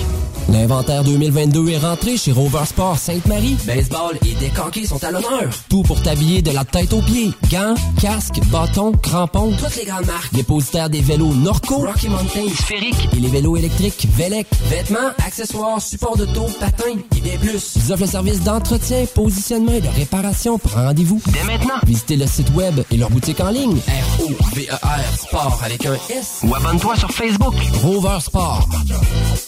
L'inventaire 0.49 1.03
2022 1.03 1.71
est 1.71 1.79
rentré 1.79 2.17
chez 2.17 2.31
Rover 2.31 2.65
Sport 2.67 2.99
Sainte-Marie. 2.99 3.57
Baseball 3.67 4.17
et 4.25 4.35
décanqués 4.35 4.87
sont 4.87 5.03
à 5.03 5.11
l'honneur. 5.11 5.51
Tout 5.69 5.83
pour 5.83 6.01
t'habiller 6.01 6.41
de 6.41 6.53
la 6.53 6.65
tête 6.65 6.93
aux 6.93 7.03
pieds. 7.03 7.33
Gants, 7.51 7.75
casques, 8.01 8.41
bâtons, 8.47 8.93
crampons. 8.93 9.53
Toutes 9.57 9.77
les 9.77 9.85
grandes 9.85 10.07
marques. 10.07 10.33
Dépositaire 10.33 10.89
des 10.89 11.01
vélos 11.01 11.35
Norco, 11.35 11.79
Rocky 11.79 12.09
Mountain, 12.09 12.49
Sphérique 12.55 13.09
et 13.17 13.21
les 13.21 13.29
vélos 13.29 13.57
électriques 13.57 14.07
Velec. 14.17 14.47
Vêtements, 14.71 15.11
accessoires, 15.27 15.83
supports 15.83 16.17
de 16.17 16.27
taux, 16.27 16.47
patins 16.61 16.85
et 17.17 17.21
bien 17.21 17.37
plus. 17.39 17.75
Ils 17.75 17.93
offrent 17.93 18.03
le 18.03 18.09
service 18.09 18.41
d'entretien, 18.43 19.05
positionnement 19.13 19.73
et 19.73 19.81
de 19.81 19.89
réparation. 19.89 20.61
Rendez-vous 20.73 21.21
dès 21.27 21.43
maintenant. 21.43 21.75
Visitez 21.85 22.17
le 22.17 22.27
site 22.29 22.55
web 22.55 22.83
et 22.93 22.97
leur 22.97 23.11
boutique 23.11 23.41
en 23.41 23.51
ligne. 23.51 23.79
R-O-V-E-R 23.89 25.19
Sport 25.19 25.61
avec 25.65 25.87
un 25.87 25.95
S. 26.11 26.43
Ou 26.45 26.55
abonne-toi 26.55 26.95
sur 26.95 27.11
Facebook. 27.11 27.55
Rover 27.83 27.96
Sport. 27.97 29.46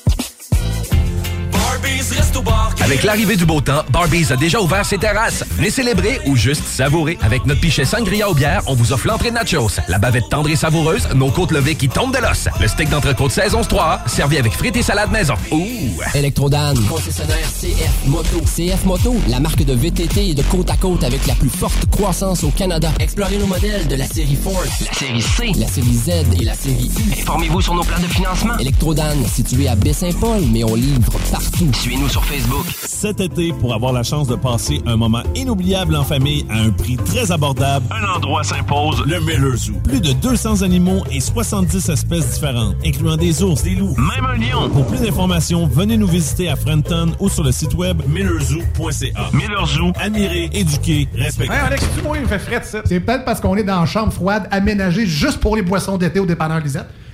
Avec 2.89 3.02
l'arrivée 3.02 3.36
du 3.36 3.44
beau 3.44 3.60
temps, 3.60 3.82
Barbies 3.90 4.32
a 4.32 4.36
déjà 4.36 4.60
ouvert 4.60 4.86
ses 4.86 4.97
terrasses. 4.97 5.44
Venez 5.56 5.69
célébrer 5.70 6.20
ou 6.27 6.36
juste 6.36 6.65
savourer. 6.65 7.19
Avec 7.20 7.44
notre 7.44 7.60
pichet 7.60 7.85
sangria 7.85 8.31
aux 8.31 8.35
bières, 8.35 8.62
on 8.66 8.74
vous 8.74 8.93
offre 8.93 9.06
l'entrée 9.06 9.31
de 9.31 9.35
nachos, 9.35 9.78
la 9.89 9.98
bavette 9.98 10.28
tendre 10.31 10.48
et 10.48 10.56
savoureuse, 10.56 11.06
nos 11.15 11.31
côtes 11.31 11.51
levées 11.51 11.74
qui 11.74 11.89
tombent 11.89 12.15
de 12.15 12.20
l'os, 12.23 12.48
le 12.60 12.66
steak 12.66 12.89
d'entrecôte 12.89 13.31
saison 13.31 13.60
3, 13.62 14.05
servi 14.06 14.39
avec 14.39 14.55
frites 14.55 14.77
et 14.77 14.82
salade 14.82 15.10
maison. 15.10 15.35
Ouh! 15.51 16.01
Electrodan, 16.15 16.74
concessionnaire 16.89 17.36
CF 17.60 18.06
Moto. 18.06 18.40
CF 18.40 18.85
Moto, 18.86 19.16
la 19.28 19.40
marque 19.40 19.65
de 19.65 19.74
VTT 19.74 20.31
et 20.31 20.35
de 20.35 20.43
côte 20.44 20.70
à 20.70 20.77
côte 20.77 21.05
avec 21.05 21.27
la 21.27 21.35
plus 21.35 21.51
forte 21.51 21.90
croissance 21.90 22.43
au 22.43 22.51
Canada. 22.51 22.90
Explorez 23.01 23.36
nos 23.36 23.47
modèles 23.47 23.86
de 23.86 23.97
la 23.97 24.06
série 24.06 24.36
Force, 24.43 24.81
la 24.81 24.93
série 24.94 25.23
C, 25.23 25.52
la 25.59 25.69
série 25.69 25.94
Z 25.94 26.09
et 26.40 26.44
la 26.44 26.55
série 26.55 26.90
U. 26.98 27.20
Informez-vous 27.20 27.60
sur 27.60 27.74
nos 27.74 27.85
plans 27.85 28.01
de 28.01 28.06
financement. 28.06 28.56
Electrodan, 28.59 29.16
situé 29.31 29.69
à 29.69 29.74
Baie-Saint-Paul, 29.74 30.43
mais 30.51 30.65
on 30.65 30.74
livre 30.74 31.12
partout. 31.31 31.70
Suivez-nous 31.78 32.09
sur 32.09 32.24
Facebook. 32.24 32.66
Cet 32.84 33.20
été, 33.20 33.52
pour 33.52 33.72
avoir 33.72 33.92
la 33.92 34.02
chance 34.02 34.26
de 34.26 34.34
passer 34.34 34.82
un 34.84 34.96
moment 34.96 35.22
inoubliable 35.36 35.94
en 35.94 36.02
famille 36.02 36.44
à 36.50 36.59
un 36.59 36.70
prix 36.70 36.96
très 36.96 37.30
abordable, 37.30 37.86
un 37.92 38.16
endroit 38.16 38.42
s'impose, 38.42 39.05
le 39.06 39.20
Miller 39.20 39.56
Zoo. 39.56 39.74
Plus 39.84 40.00
de 40.00 40.12
200 40.12 40.62
animaux 40.62 41.05
et 41.12 41.20
70 41.20 41.88
espèces 41.88 42.32
différentes, 42.34 42.74
incluant 42.84 43.16
des 43.16 43.44
ours, 43.44 43.62
des 43.62 43.76
loups, 43.76 43.94
même 43.96 44.26
un 44.26 44.36
lion. 44.36 44.68
Pour 44.70 44.88
plus 44.88 45.02
d'informations, 45.02 45.68
venez 45.68 45.96
nous 45.96 46.09
visiter 46.09 46.48
à 46.48 46.56
Frenton 46.56 47.12
ou 47.20 47.28
sur 47.28 47.44
le 47.44 47.52
site 47.52 47.74
web 47.74 48.02
millerzoo.ca. 48.09 49.30
Miller 49.32 49.66
Zoo, 49.66 49.92
admirer, 50.00 50.50
éduquer, 50.52 51.06
respecter. 51.14 51.55
Hey 51.55 51.60
Alex, 51.60 51.86
tu 51.96 52.02
moi, 52.02 52.16
il 52.16 52.24
me 52.24 52.28
fait 52.28 52.40
fret, 52.40 52.64
ça. 52.64 52.82
C'est 52.86 52.98
peut-être 52.98 53.24
parce 53.24 53.40
qu'on 53.40 53.55
est 53.56 53.62
dans 53.62 53.82
une 53.82 53.86
chambre 53.86 54.12
froide 54.12 54.48
aménagée 54.50 55.06
juste 55.06 55.38
pour 55.38 55.55
les 55.55 55.62
boissons 55.62 55.96
d'été 55.96 56.18
au 56.18 56.26
dépanneur 56.26 56.59
Lisette. 56.59 56.88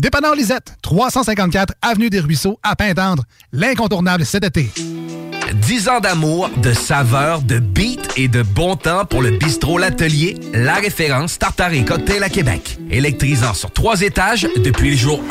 Dépanneur 0.00 0.34
Lisette, 0.34 0.76
354 0.82 1.74
Avenue 1.82 2.10
des 2.10 2.20
Ruisseaux, 2.20 2.58
à 2.62 2.76
Pintendre. 2.76 3.24
L'incontournable 3.52 4.24
cet 4.24 4.44
été. 4.44 4.70
10 5.54 5.88
ans 5.88 6.00
d'amour, 6.00 6.50
de 6.56 6.72
saveur, 6.72 7.40
de 7.40 7.58
beat 7.58 8.00
et 8.16 8.28
de 8.28 8.42
bon 8.42 8.76
temps 8.76 9.04
pour 9.04 9.22
le 9.22 9.30
bistrot 9.30 9.78
L'Atelier, 9.78 10.36
la 10.52 10.74
référence 10.74 11.38
tartare 11.38 11.72
et 11.74 11.84
cocktail 11.84 12.22
à 12.24 12.28
Québec. 12.28 12.78
Électrisant 12.90 13.54
sur 13.54 13.70
trois 13.70 14.00
étages 14.00 14.48
depuis 14.56 14.90
le 14.90 14.96
jour 14.96 15.22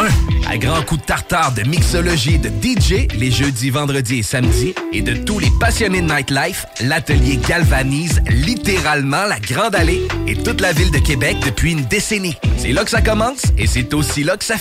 1. 0.48 0.52
À 0.52 0.57
grands 0.57 0.81
coups 0.84 1.02
de 1.02 1.06
tartare, 1.06 1.53
de 1.53 1.64
mixologie, 1.64 2.40
de 2.40 2.49
DJ, 2.49 3.07
les 3.18 3.31
jeudis, 3.31 3.69
vendredis 3.69 4.19
et 4.19 4.23
samedis, 4.23 4.73
et 4.94 5.02
de 5.02 5.14
tous 5.14 5.40
les 5.40 5.52
passionnés 5.60 6.02
de 6.02 6.07
nightlife, 6.11 6.65
l'Atelier 6.81 7.38
galvanise 7.48 8.22
littéralement 8.30 9.26
la 9.26 9.40
Grande 9.40 9.76
Allée 9.76 10.07
et 10.27 10.35
toute 10.35 10.61
la 10.61 10.72
ville 10.72 10.91
de 10.91 10.99
Québec 10.99 11.38
depuis 11.45 11.73
une 11.73 11.85
décennie. 11.85 12.38
C'est 12.57 12.72
là 12.72 12.84
que 12.84 12.91
ça 12.91 13.02
commence 13.02 13.44
et 13.57 13.68
c'est 13.68 13.94
aussi 13.94 14.23
là 14.23 14.38
que 14.38 14.45
ça 14.45 14.52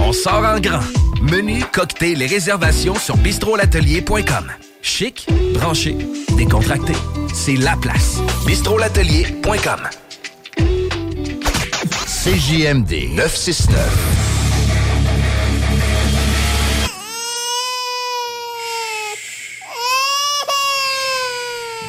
On 0.00 0.12
sort 0.12 0.44
en 0.44 0.58
grand. 0.58 0.82
Menu, 1.22 1.62
cocktail 1.72 2.20
et 2.22 2.26
réservations 2.26 2.96
sur 2.96 3.16
bistrolatelier.com. 3.18 4.50
Chic, 4.82 5.28
branché, 5.54 5.96
décontracté. 6.36 6.92
C'est 7.34 7.54
la 7.54 7.76
place. 7.76 8.18
bistrolatelier.com. 8.46 9.80
CJMD 12.06 13.14
969. 13.14 14.28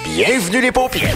Bienvenue 0.06 0.62
les 0.62 0.72
paupières. 0.72 1.16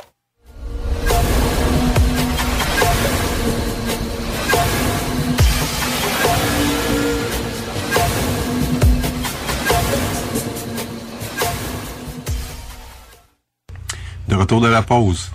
De 14.31 14.35
retour 14.37 14.61
de 14.61 14.67
la 14.67 14.81
pause. 14.81 15.29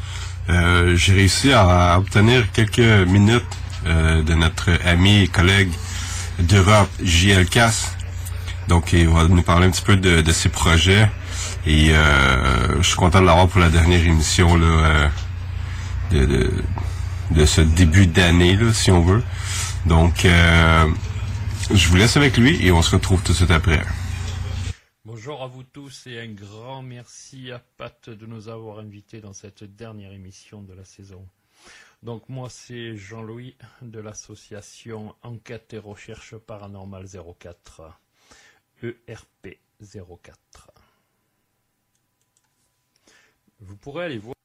Euh, 0.48 0.96
J'ai 0.96 1.12
réussi 1.12 1.52
à 1.52 1.98
obtenir 1.98 2.50
quelques 2.52 2.78
minutes 2.78 3.44
euh, 3.86 4.22
de 4.22 4.34
notre 4.34 4.70
ami 4.86 5.22
et 5.24 5.28
collègue 5.28 5.70
d'Europe, 6.38 6.88
JL 7.02 7.46
Cass. 7.46 7.94
Donc, 8.68 8.94
il 8.94 9.08
va 9.08 9.28
nous 9.28 9.42
parler 9.42 9.66
un 9.66 9.70
petit 9.70 9.82
peu 9.82 9.96
de, 9.96 10.32
ses 10.32 10.48
projets. 10.48 11.10
Et 11.66 11.90
euh, 11.90 12.80
je 12.80 12.86
suis 12.86 12.96
content 12.96 13.20
de 13.20 13.26
l'avoir 13.26 13.48
pour 13.48 13.60
la 13.60 13.68
dernière 13.68 14.00
émission 14.00 14.56
de, 16.10 17.44
ce 17.44 17.60
début 17.60 18.06
d'année, 18.06 18.58
si 18.72 18.90
on 18.90 19.02
veut. 19.02 19.22
Donc, 19.84 20.26
je 21.74 21.88
vous 21.88 21.96
laisse 21.96 22.16
avec 22.16 22.36
lui 22.38 22.64
et 22.64 22.72
on 22.72 22.82
se 22.82 22.92
retrouve 22.92 23.20
tout 23.22 23.32
de 23.32 23.36
suite 23.36 23.50
après. 23.50 23.82
Bonjour 25.26 25.42
à 25.42 25.48
vous 25.48 25.64
tous 25.64 26.06
et 26.06 26.20
un 26.20 26.32
grand 26.32 26.82
merci 26.82 27.50
à 27.50 27.58
Pat 27.58 28.10
de 28.10 28.26
nous 28.26 28.48
avoir 28.48 28.78
invités 28.78 29.20
dans 29.20 29.32
cette 29.32 29.64
dernière 29.64 30.12
émission 30.12 30.62
de 30.62 30.72
la 30.72 30.84
saison. 30.84 31.26
Donc 32.04 32.28
moi 32.28 32.48
c'est 32.48 32.96
Jean-Louis 32.96 33.56
de 33.82 33.98
l'association 33.98 35.16
Enquête 35.22 35.74
et 35.74 35.78
Recherche 35.78 36.36
Paranormale 36.36 37.08
04, 37.40 37.98
ERP 38.84 39.58
04. 39.80 40.70
Vous 43.58 43.76
pourrez 43.76 44.04
aller 44.04 44.18
voir. 44.18 44.36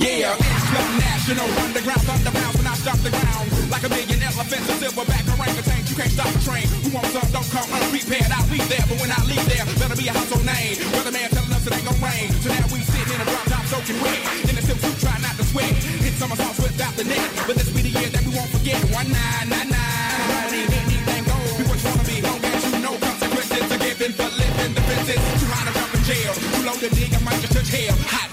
Yeah, 0.00 0.32
it's 0.32 0.66
the 0.72 0.82
national 0.96 1.48
underground 1.60 2.02
thunderbounds 2.08 2.56
when 2.56 2.66
I 2.66 2.74
stop 2.74 2.98
the 3.04 3.10
ground. 3.12 3.46
Like 3.70 3.84
a 3.84 3.90
million 3.92 4.20
elephants, 4.22 4.66
a 4.66 4.74
silverback 4.80 5.28
orangutan. 5.28 5.80
You 5.86 5.94
can't 5.94 6.10
stop 6.10 6.32
the 6.32 6.40
train. 6.40 6.66
Who 6.84 6.90
wants 6.96 7.12
some? 7.12 7.28
Don't 7.30 7.46
come 7.52 7.68
unprepared. 7.68 8.32
I'll 8.32 8.48
be 8.48 8.58
there, 8.66 8.84
but 8.88 8.96
when 8.98 9.12
I 9.12 9.20
leave 9.28 9.44
there, 9.46 9.64
better 9.76 9.96
be 9.96 10.08
a 10.08 10.14
household 10.16 10.44
name. 10.48 10.80
Weatherman 10.96 11.28
telling 11.30 11.52
us 11.52 11.66
it 11.66 11.72
ain't 11.76 11.84
gonna 11.84 12.00
rain. 12.00 12.32
So 12.40 12.48
now 12.48 12.66
we 12.72 12.80
sit 12.80 13.06
in 13.06 13.18
a 13.20 13.26
drop 13.28 13.46
top 13.52 13.64
soaking 13.68 14.00
wet. 14.00 14.18
In 14.48 14.54
the 14.56 14.62
silk 14.64 14.80
suit, 14.80 14.96
try 15.04 15.16
not 15.20 15.36
to 15.36 15.44
sweat. 15.44 15.70
Hit 16.00 16.14
somersaults 16.16 16.58
without 16.58 16.94
the 16.96 17.04
net. 17.04 17.26
But 17.46 17.54
this 17.60 17.68
be 17.70 17.84
the 17.84 17.92
year 17.92 18.10
that 18.10 18.22
we 18.24 18.32
won't 18.32 18.50
forget. 18.50 18.80
One 18.90 19.08
nine 19.12 19.46
nine 19.52 19.68
nine. 19.68 20.26
Money, 20.32 20.64
anything 20.64 21.22
goes. 21.28 21.52
Be 21.60 21.62
what 21.68 21.78
you 21.78 21.88
wanna 21.92 22.04
be. 22.08 22.16
Long 22.24 22.40
as 22.40 22.64
you 22.66 22.80
know 22.80 22.94
consequences 22.96 23.68
given 23.84 24.12
for 24.16 24.30
living 24.32 24.72
defenses. 24.72 25.20
Too 25.38 25.48
high 25.52 25.68
to 25.68 25.72
jump 25.76 25.92
in 25.94 26.02
jail. 26.08 26.32
Too 26.34 26.62
low 26.64 26.76
to 26.80 26.88
dig, 26.90 27.12
I 27.14 27.20
might 27.22 27.38
just 27.44 27.52
touch 27.54 27.70
hell. 27.70 27.94
Hot, 28.10 28.28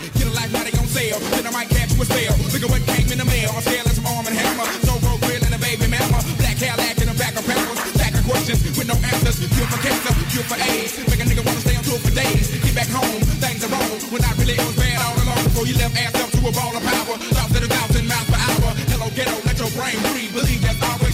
life 0.47 0.53
while 0.53 0.65
they 0.65 0.77
on 0.79 0.87
sale. 0.87 1.19
Then 1.31 1.47
I 1.47 1.51
might 1.51 1.69
catch 1.69 1.91
you 1.93 2.01
a 2.01 2.05
spell. 2.05 2.35
Look 2.53 2.63
at 2.63 2.69
what 2.69 2.83
came 2.87 3.07
in 3.11 3.17
the 3.17 3.25
mail. 3.25 3.51
A 3.51 3.61
scale 3.61 3.83
and 3.83 3.95
some 3.95 4.07
arm 4.07 4.25
and 4.27 4.35
hammer. 4.35 4.67
So 4.87 4.93
road 5.03 5.19
grill 5.21 5.43
and 5.43 5.53
a 5.53 5.59
baby 5.59 5.87
mama. 5.87 6.19
Black 6.39 6.57
Cadillac 6.57 6.97
in 7.01 7.07
the 7.07 7.17
back 7.17 7.35
of 7.35 7.43
peppers. 7.45 7.79
Back 7.97 8.13
of 8.15 8.23
questions 8.23 8.63
with 8.63 8.87
no 8.87 8.95
answers. 8.95 9.37
Cure 9.39 9.67
for 9.67 9.79
cancer, 9.83 10.13
cure 10.31 10.47
for 10.47 10.59
AIDS. 10.59 10.93
Make 11.07 11.21
a 11.21 11.25
nigga 11.27 11.43
wanna 11.43 11.63
stay 11.63 11.75
on 11.75 11.83
tour 11.83 11.99
for 11.99 12.13
days. 12.13 12.47
Get 12.63 12.75
back 12.75 12.89
home, 12.91 13.21
things 13.43 13.63
are 13.65 13.71
wrong. 13.71 13.97
When 14.11 14.23
I 14.23 14.31
really 14.39 14.55
it 14.55 14.63
was 14.63 14.77
bad 14.77 14.99
all 15.03 15.17
along 15.23 15.43
before 15.43 15.65
you 15.67 15.75
left 15.75 15.95
ass 15.99 16.15
up 16.15 16.29
to 16.31 16.39
a 16.47 16.51
ball 16.51 16.73
of 16.75 16.83
power. 16.83 17.15
Lost 17.35 17.55
at 17.55 17.63
a 17.63 17.69
thousand 17.69 18.05
miles 18.07 18.27
per 18.31 18.39
hour. 18.39 18.69
Hello 18.91 19.07
ghetto, 19.15 19.35
let 19.43 19.57
your 19.59 19.71
brain 19.75 19.97
breathe. 20.11 20.33
Believe 20.33 20.61
that's 20.63 20.81
always 20.83 21.06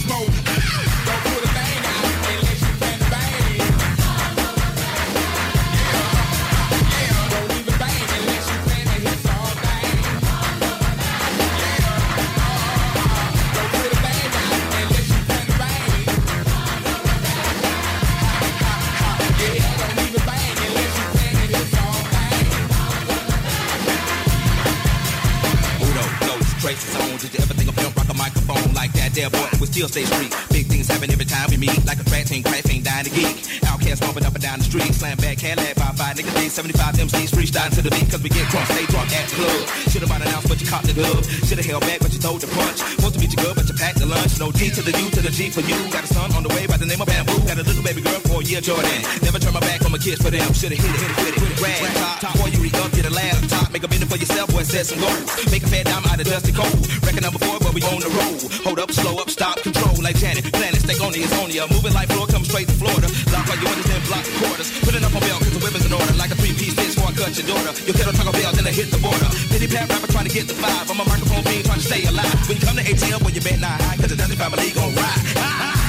crisis. 26.64 26.96
I 26.96 27.08
won't 27.10 27.20
do 27.20 27.28
everything 27.42 27.68
I 27.68 27.72
feel 27.72 27.90
right 27.90 28.03
a 28.14 28.18
microphone 28.18 28.72
like 28.74 28.92
that? 28.92 29.04
there, 29.14 29.30
boy, 29.30 29.46
we 29.62 29.66
still 29.66 29.88
stay 29.88 30.04
street. 30.04 30.34
Big 30.50 30.66
things 30.66 30.90
happen 30.90 31.10
every 31.10 31.24
time 31.24 31.46
we 31.50 31.56
meet. 31.56 31.78
Like 31.86 31.98
a 32.02 32.06
frat 32.10 32.26
team, 32.26 32.42
crack 32.42 32.66
ain't 32.66 32.84
dying 32.84 33.06
to 33.06 33.12
geek. 33.14 33.62
Outcast 33.66 34.02
bumping 34.02 34.26
up 34.26 34.34
and 34.34 34.42
down 34.42 34.58
the 34.58 34.66
street. 34.66 34.90
Slam 34.92 35.16
back, 35.18 35.38
Cadillac, 35.38 35.76
by 35.76 35.90
five 35.94 36.18
niggas, 36.18 36.34
day 36.34 36.48
75 36.48 36.94
MCs 36.94 37.30
freestyling 37.30 37.74
to 37.78 37.82
the 37.82 37.90
beat. 37.94 38.10
Cause 38.10 38.22
we 38.22 38.28
get 38.28 38.50
drunk, 38.50 38.66
stay 38.74 38.86
drunk 38.90 39.08
at 39.14 39.30
the 39.30 39.36
club. 39.38 39.62
Should've 39.90 40.08
bought 40.10 40.22
an 40.22 40.28
ounce, 40.34 40.46
but 40.50 40.58
you 40.60 40.66
caught 40.66 40.84
the 40.84 40.94
dub. 40.94 41.22
Should've 41.46 41.64
held 41.64 41.82
back, 41.86 42.00
but 42.02 42.12
you 42.12 42.18
throwed 42.18 42.42
the 42.42 42.50
punch. 42.50 42.78
Supposed 42.82 43.14
to 43.14 43.20
meet 43.22 43.30
you 43.30 43.40
good, 43.40 43.54
but 43.54 43.66
you 43.70 43.74
packed 43.78 43.98
the 44.02 44.06
lunch. 44.06 44.38
No 44.42 44.50
D 44.50 44.70
to 44.70 44.82
the 44.82 44.92
U 44.92 45.06
to 45.14 45.20
the 45.22 45.30
G 45.30 45.50
for 45.50 45.62
you. 45.62 45.78
Got 45.94 46.04
a 46.04 46.10
son 46.10 46.34
on 46.34 46.42
the 46.42 46.50
way 46.50 46.66
by 46.66 46.76
the 46.76 46.86
name 46.86 47.00
of 47.00 47.06
Bamboo. 47.06 47.38
Got 47.46 47.58
a 47.62 47.64
little 47.64 47.84
baby 47.86 48.02
girl 48.02 48.18
for 48.26 48.42
a 48.42 48.44
year, 48.44 48.60
Jordan. 48.60 49.02
Never 49.22 49.38
turn 49.38 49.54
my 49.54 49.62
back 49.62 49.84
on 49.86 49.92
my 49.94 50.02
kids 50.02 50.22
for 50.22 50.30
them. 50.30 50.46
Should've 50.52 50.78
hit 50.78 50.90
it, 50.90 50.98
hit 50.98 51.10
it, 51.10 51.16
hit 51.22 51.34
it, 51.34 51.40
hit 51.40 51.50
it, 51.54 51.60
rag. 51.62 51.78
Top, 51.94 52.18
top, 52.18 52.34
boy, 52.38 52.50
you 52.50 52.58
re 52.58 52.70
up, 52.82 52.90
get 52.90 53.06
a 53.06 53.14
lab. 53.14 53.38
Top, 53.46 53.70
make 53.70 53.84
a 53.86 53.88
minute 53.88 54.10
for 54.10 54.18
yourself, 54.18 54.50
boy, 54.50 54.66
set 54.66 54.86
some 54.86 54.98
goals. 54.98 55.22
Make 55.54 55.62
a 55.62 55.70
fat 55.70 55.86
dime 55.86 56.02
out 56.10 56.18
of 56.18 56.26
dusty 56.26 56.50
cold. 56.50 56.74
Record 57.06 57.22
number 57.22 57.38
four, 57.38 57.62
but 57.62 57.72
we 57.72 57.80
on 57.86 58.03
the. 58.10 58.64
Hold 58.64 58.78
up, 58.78 58.90
slow 58.92 59.16
up, 59.18 59.30
stop, 59.30 59.56
control 59.62 59.96
like 60.02 60.16
Janet. 60.16 60.44
Planet, 60.52 60.80
stay 60.80 60.98
on 61.00 61.14
it's 61.14 61.32
on 61.38 61.50
ya. 61.50 61.66
Moving 61.70 61.94
like 61.94 62.08
floor, 62.12 62.26
come 62.26 62.44
straight 62.44 62.68
to 62.68 62.74
Florida. 62.74 63.08
Lock 63.32 63.48
all 63.48 63.56
your 63.56 63.70
windows, 63.70 63.88
then 63.88 64.02
block 64.04 64.24
the 64.24 64.34
quarters. 64.40 64.68
Put 64.84 64.94
it 64.94 65.02
up 65.04 65.14
on 65.14 65.20
belt, 65.20 65.40
cause 65.40 65.54
the 65.54 65.62
women's 65.64 65.86
in 65.86 65.92
order. 65.92 66.12
Like 66.14 66.30
a 66.30 66.36
three-piece 66.36 66.74
bitch 66.74 66.94
before 66.94 67.08
I 67.08 67.14
cut 67.14 67.32
your 67.36 67.48
daughter. 67.48 67.72
Your 67.86 67.96
kettle 67.96 68.12
taco 68.12 68.32
bell, 68.32 68.52
then 68.52 68.66
I 68.66 68.72
hit 68.72 68.90
the 68.90 69.00
border. 69.00 69.28
Pity 69.48 69.68
pat 69.68 69.88
rapper 69.88 70.10
trying 70.12 70.28
to 70.28 70.34
get 70.34 70.48
the 70.48 70.54
five. 70.54 70.84
I'm 70.90 71.00
a 71.00 71.04
microphone 71.04 71.44
being 71.44 71.64
trying 71.64 71.80
to 71.80 71.86
stay 71.86 72.04
alive. 72.04 72.34
When 72.48 72.58
you 72.58 72.64
come 72.64 72.76
to 72.76 72.84
ATL, 72.84 73.20
well, 73.22 73.32
you 73.32 73.40
bet 73.40 73.60
not 73.60 73.80
high, 73.80 73.96
cause 73.96 74.10
the 74.12 74.16
Dundee 74.16 74.36
family 74.36 74.70
gon' 74.72 74.94
ride. 74.94 75.24
tires 75.44 75.83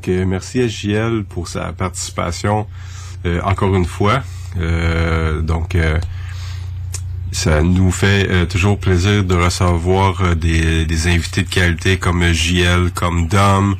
Donc, 0.00 0.08
euh, 0.08 0.24
merci 0.24 0.62
à 0.62 0.66
JL 0.66 1.24
pour 1.28 1.46
sa 1.46 1.74
participation 1.74 2.66
euh, 3.26 3.38
encore 3.44 3.76
une 3.76 3.84
fois. 3.84 4.22
Euh, 4.58 5.42
donc, 5.42 5.76
ça 7.32 7.60
nous 7.60 7.90
fait 7.90 8.46
toujours 8.46 8.78
plaisir 8.78 9.24
de 9.24 9.34
recevoir 9.34 10.34
des, 10.36 11.06
invités 11.06 11.42
de 11.42 11.50
qualité 11.50 11.98
comme 11.98 12.24
JL, 12.32 12.92
comme 12.94 13.28
Dom, 13.28 13.76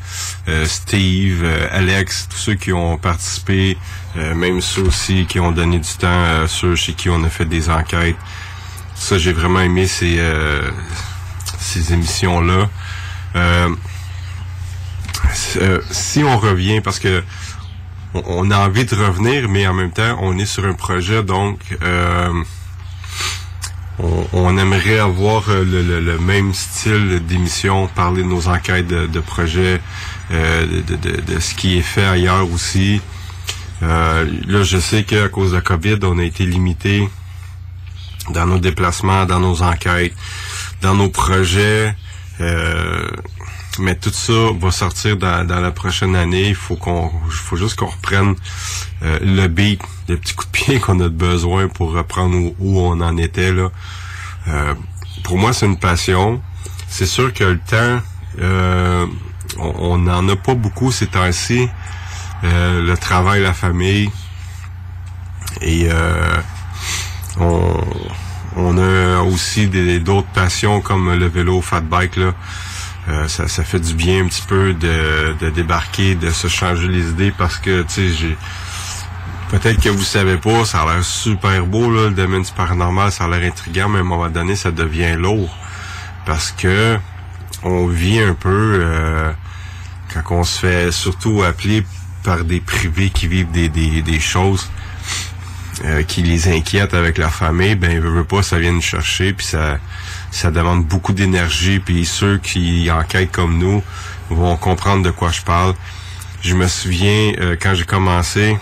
Steve, 0.67 1.43
Alex, 1.73 2.29
tous 2.31 2.37
ceux 2.37 2.55
qui 2.55 2.75
ont 2.75 2.99
participé, 2.99 3.79
même 4.15 4.61
ceux 4.61 4.83
aussi 4.83 5.25
qui 5.25 5.41
ont 5.41 5.53
donné 5.53 5.79
du 5.79 5.93
temps, 5.99 6.47
ceux 6.47 6.77
chez 6.77 6.93
qui 6.93 7.09
on 7.09 7.25
a 7.25 7.31
fait 7.31 7.47
des 7.47 7.71
enquêtes. 7.71 8.17
Ça, 8.95 9.17
j'ai 9.17 9.33
vraiment 9.33 9.61
aimé 9.61 9.87
ces, 9.87 10.21
ces 11.59 11.95
émissions-là. 11.95 12.69
Euh, 15.61 15.81
si 15.91 16.23
on 16.25 16.39
revient, 16.39 16.81
parce 16.81 16.99
que 16.99 17.23
on, 18.15 18.51
a 18.51 18.59
envie 18.59 18.85
de 18.85 18.95
revenir, 18.95 19.49
mais 19.49 19.67
en 19.67 19.75
même 19.75 19.93
temps, 19.93 20.19
on 20.21 20.37
est 20.39 20.47
sur 20.47 20.65
un 20.65 20.73
projet, 20.73 21.23
donc 21.23 21.61
euh, 21.83 22.33
on, 24.33 24.57
aimerait 24.59 24.99
avoir 24.99 25.49
euh, 25.49 25.65
le, 25.65 26.19
même 26.19 26.53
style 26.55 27.25
d'émission, 27.25 27.87
parler 27.89 28.23
de 28.23 28.29
nos 28.29 28.49
enquêtes 28.49 28.89
de, 28.89 29.09
euh, 30.33 30.67
de, 30.67 30.97
de- 30.97 31.41
ce 31.41 31.55
qui 31.55 31.79
est 31.79 31.83
fait 31.83 32.05
ailleurs 32.05 32.51
aussi. 32.51 33.01
Là, 33.81 34.25
je 34.63 34.79
sais 34.79 35.05
qu'à 35.05 35.29
cause 35.29 35.51
de 35.53 35.57
la 35.57 35.63
COVID, 35.63 35.99
on 36.03 36.19
a 36.19 36.25
été 36.25 36.45
limité 36.45 37.09
dans 38.31 38.45
nos 38.47 38.59
déplacements, 38.59 39.25
dans 39.25 39.41
nos 39.41 39.63
enquêtes, 39.63 40.15
dans 40.83 40.95
nos 40.95 41.09
projets. 41.09 41.95
Mais 43.79 43.95
tout 43.95 44.11
ça 44.13 44.33
va 44.59 44.71
sortir 44.71 45.17
dans, 45.17 45.47
dans 45.47 45.61
la 45.61 45.71
prochaine 45.71 46.17
année. 46.17 46.49
Il 46.49 46.55
faut 46.55 46.77
qu'on, 46.77 47.11
faut 47.31 47.57
juste 47.57 47.77
qu'on 47.77 47.87
reprenne 47.87 48.35
euh, 49.03 49.19
le 49.23 49.47
beat, 49.47 49.81
le 50.09 50.17
petit 50.17 50.35
coup 50.35 50.45
de 50.45 50.51
pied 50.51 50.81
qu'on 50.81 51.01
a 51.01 51.09
besoin 51.09 51.69
pour 51.69 51.93
reprendre 51.93 52.37
où, 52.37 52.55
où 52.59 52.81
on 52.81 53.01
en 53.01 53.17
était 53.17 53.53
là. 53.53 53.71
Euh, 54.49 54.75
pour 55.23 55.39
moi, 55.39 55.53
c'est 55.53 55.67
une 55.67 55.79
passion. 55.79 56.43
C'est 56.89 57.07
sûr 57.07 57.33
que 57.33 57.45
le 57.45 57.59
temps, 57.59 58.01
euh, 58.41 59.07
on 59.59 59.99
n'en 59.99 60.29
a 60.29 60.37
pas 60.37 60.55
beaucoup 60.55 60.91
ces 60.91 61.07
temps-ci. 61.07 61.69
Euh, 62.45 62.83
le 62.83 62.97
travail, 62.97 63.43
la 63.43 63.53
famille. 63.53 64.11
Et 65.61 65.89
euh, 65.91 66.37
on, 67.39 67.85
on 68.57 68.79
a 68.79 69.21
aussi 69.23 69.69
d'autres 70.01 70.29
passions 70.29 70.81
comme 70.81 71.15
le 71.15 71.27
vélo, 71.27 71.61
fat 71.61 71.81
bike 71.81 72.17
là. 72.17 72.35
Euh, 73.11 73.27
ça, 73.27 73.49
ça 73.49 73.65
fait 73.65 73.81
du 73.81 73.95
bien 73.95 74.25
un 74.25 74.29
petit 74.29 74.43
peu 74.47 74.73
de, 74.73 75.35
de 75.41 75.51
débarquer, 75.51 76.15
de 76.15 76.31
se 76.31 76.47
changer 76.47 76.87
les 76.87 77.09
idées 77.09 77.33
parce 77.37 77.59
que 77.59 77.83
tu 77.83 77.89
sais 77.89 78.09
j'ai 78.13 78.37
peut-être 79.51 79.83
que 79.83 79.89
vous 79.89 80.05
savez 80.05 80.37
pas, 80.37 80.65
ça 80.65 80.83
a 80.83 80.95
l'air 80.95 81.05
super 81.05 81.67
beau 81.67 81.91
là, 81.91 82.09
le 82.09 82.15
domaine 82.15 82.43
du 82.43 82.53
paranormal, 82.53 83.11
ça 83.11 83.25
a 83.25 83.29
l'air 83.29 83.51
intriguant, 83.51 83.89
mais 83.89 83.99
à 83.99 84.01
un 84.03 84.05
moment 84.05 84.29
donné 84.29 84.55
ça 84.55 84.71
devient 84.71 85.17
lourd 85.17 85.53
parce 86.25 86.53
que 86.53 86.99
on 87.65 87.89
vit 87.89 88.21
un 88.21 88.35
peu 88.35 88.79
euh, 88.81 89.33
quand 90.15 90.37
on 90.37 90.45
se 90.45 90.61
fait 90.61 90.93
surtout 90.93 91.43
appeler 91.43 91.85
par 92.23 92.45
des 92.45 92.61
privés 92.61 93.11
qui 93.11 93.27
vivent 93.27 93.51
des, 93.51 93.69
des, 93.69 94.03
des 94.03 94.21
choses 94.21 94.71
euh, 95.85 96.05
qui 96.05 96.23
les 96.23 96.49
inquiètent 96.49 96.95
avec 96.95 97.19
leur 97.19 97.33
famille, 97.33 97.75
ben 97.75 97.99
veut, 97.99 98.11
veut 98.11 98.25
pas, 98.25 98.43
ça 98.43 98.59
vient 98.59 98.79
chercher, 98.81 99.33
puis 99.33 99.47
ça 99.47 99.79
ça 100.31 100.51
demande 100.51 100.87
beaucoup 100.87 101.13
d'énergie, 101.13 101.81
puis 101.81 102.05
ceux 102.07 102.39
qui 102.39 102.91
enquêtent 102.91 103.33
comme 103.33 103.59
nous 103.59 103.83
vont 104.31 104.57
comprendre 104.57 105.03
de 105.03 105.11
quoi 105.11 105.31
je 105.31 105.43
parle. 105.43 105.75
Je 106.43 106.55
me 106.55 106.69
souviens 106.69 107.33
euh, 107.41 107.57
quand 107.61 107.75
j'ai 107.75 107.85
commencé, 107.85 108.57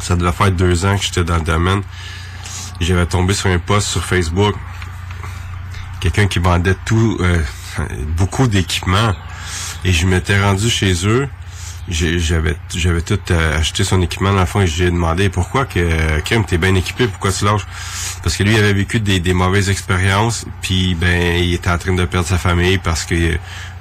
ça 0.00 0.16
devait 0.16 0.32
faire 0.32 0.50
deux 0.50 0.84
ans 0.86 0.96
que 0.96 1.04
j'étais 1.04 1.24
dans 1.24 1.36
le 1.36 1.42
domaine, 1.42 1.82
j'avais 2.80 3.06
tombé 3.06 3.34
sur 3.34 3.50
un 3.50 3.58
post 3.58 3.88
sur 3.88 4.04
Facebook, 4.04 4.54
quelqu'un 6.00 6.26
qui 6.26 6.38
vendait 6.38 6.76
tout, 6.84 7.18
euh, 7.20 7.38
beaucoup 8.16 8.48
d'équipements, 8.48 9.14
et 9.84 9.92
je 9.92 10.06
m'étais 10.06 10.40
rendu 10.40 10.68
chez 10.70 11.06
eux, 11.06 11.28
j'avais 11.90 12.56
j'avais 12.74 13.00
tout 13.00 13.18
euh, 13.30 13.58
acheté 13.58 13.82
son 13.82 14.02
équipement 14.02 14.32
dans 14.32 14.40
le 14.40 14.46
fond 14.46 14.60
et 14.60 14.66
j'ai 14.66 14.90
demandé 14.90 15.28
pourquoi 15.30 15.64
que 15.64 16.20
Kim 16.20 16.44
t'es 16.44 16.58
bien 16.58 16.74
équipé 16.74 17.06
pourquoi 17.08 17.32
tu 17.32 17.44
lâches? 17.44 17.66
Parce 18.22 18.36
que 18.36 18.42
lui 18.42 18.52
il 18.52 18.58
avait 18.58 18.74
vécu 18.74 19.00
des, 19.00 19.20
des 19.20 19.32
mauvaises 19.32 19.70
expériences 19.70 20.44
puis 20.60 20.94
ben 20.94 21.36
il 21.42 21.54
était 21.54 21.70
en 21.70 21.78
train 21.78 21.94
de 21.94 22.04
perdre 22.04 22.26
sa 22.28 22.36
famille 22.38 22.78
parce 22.78 23.04
que 23.04 23.14
euh, 23.14 23.36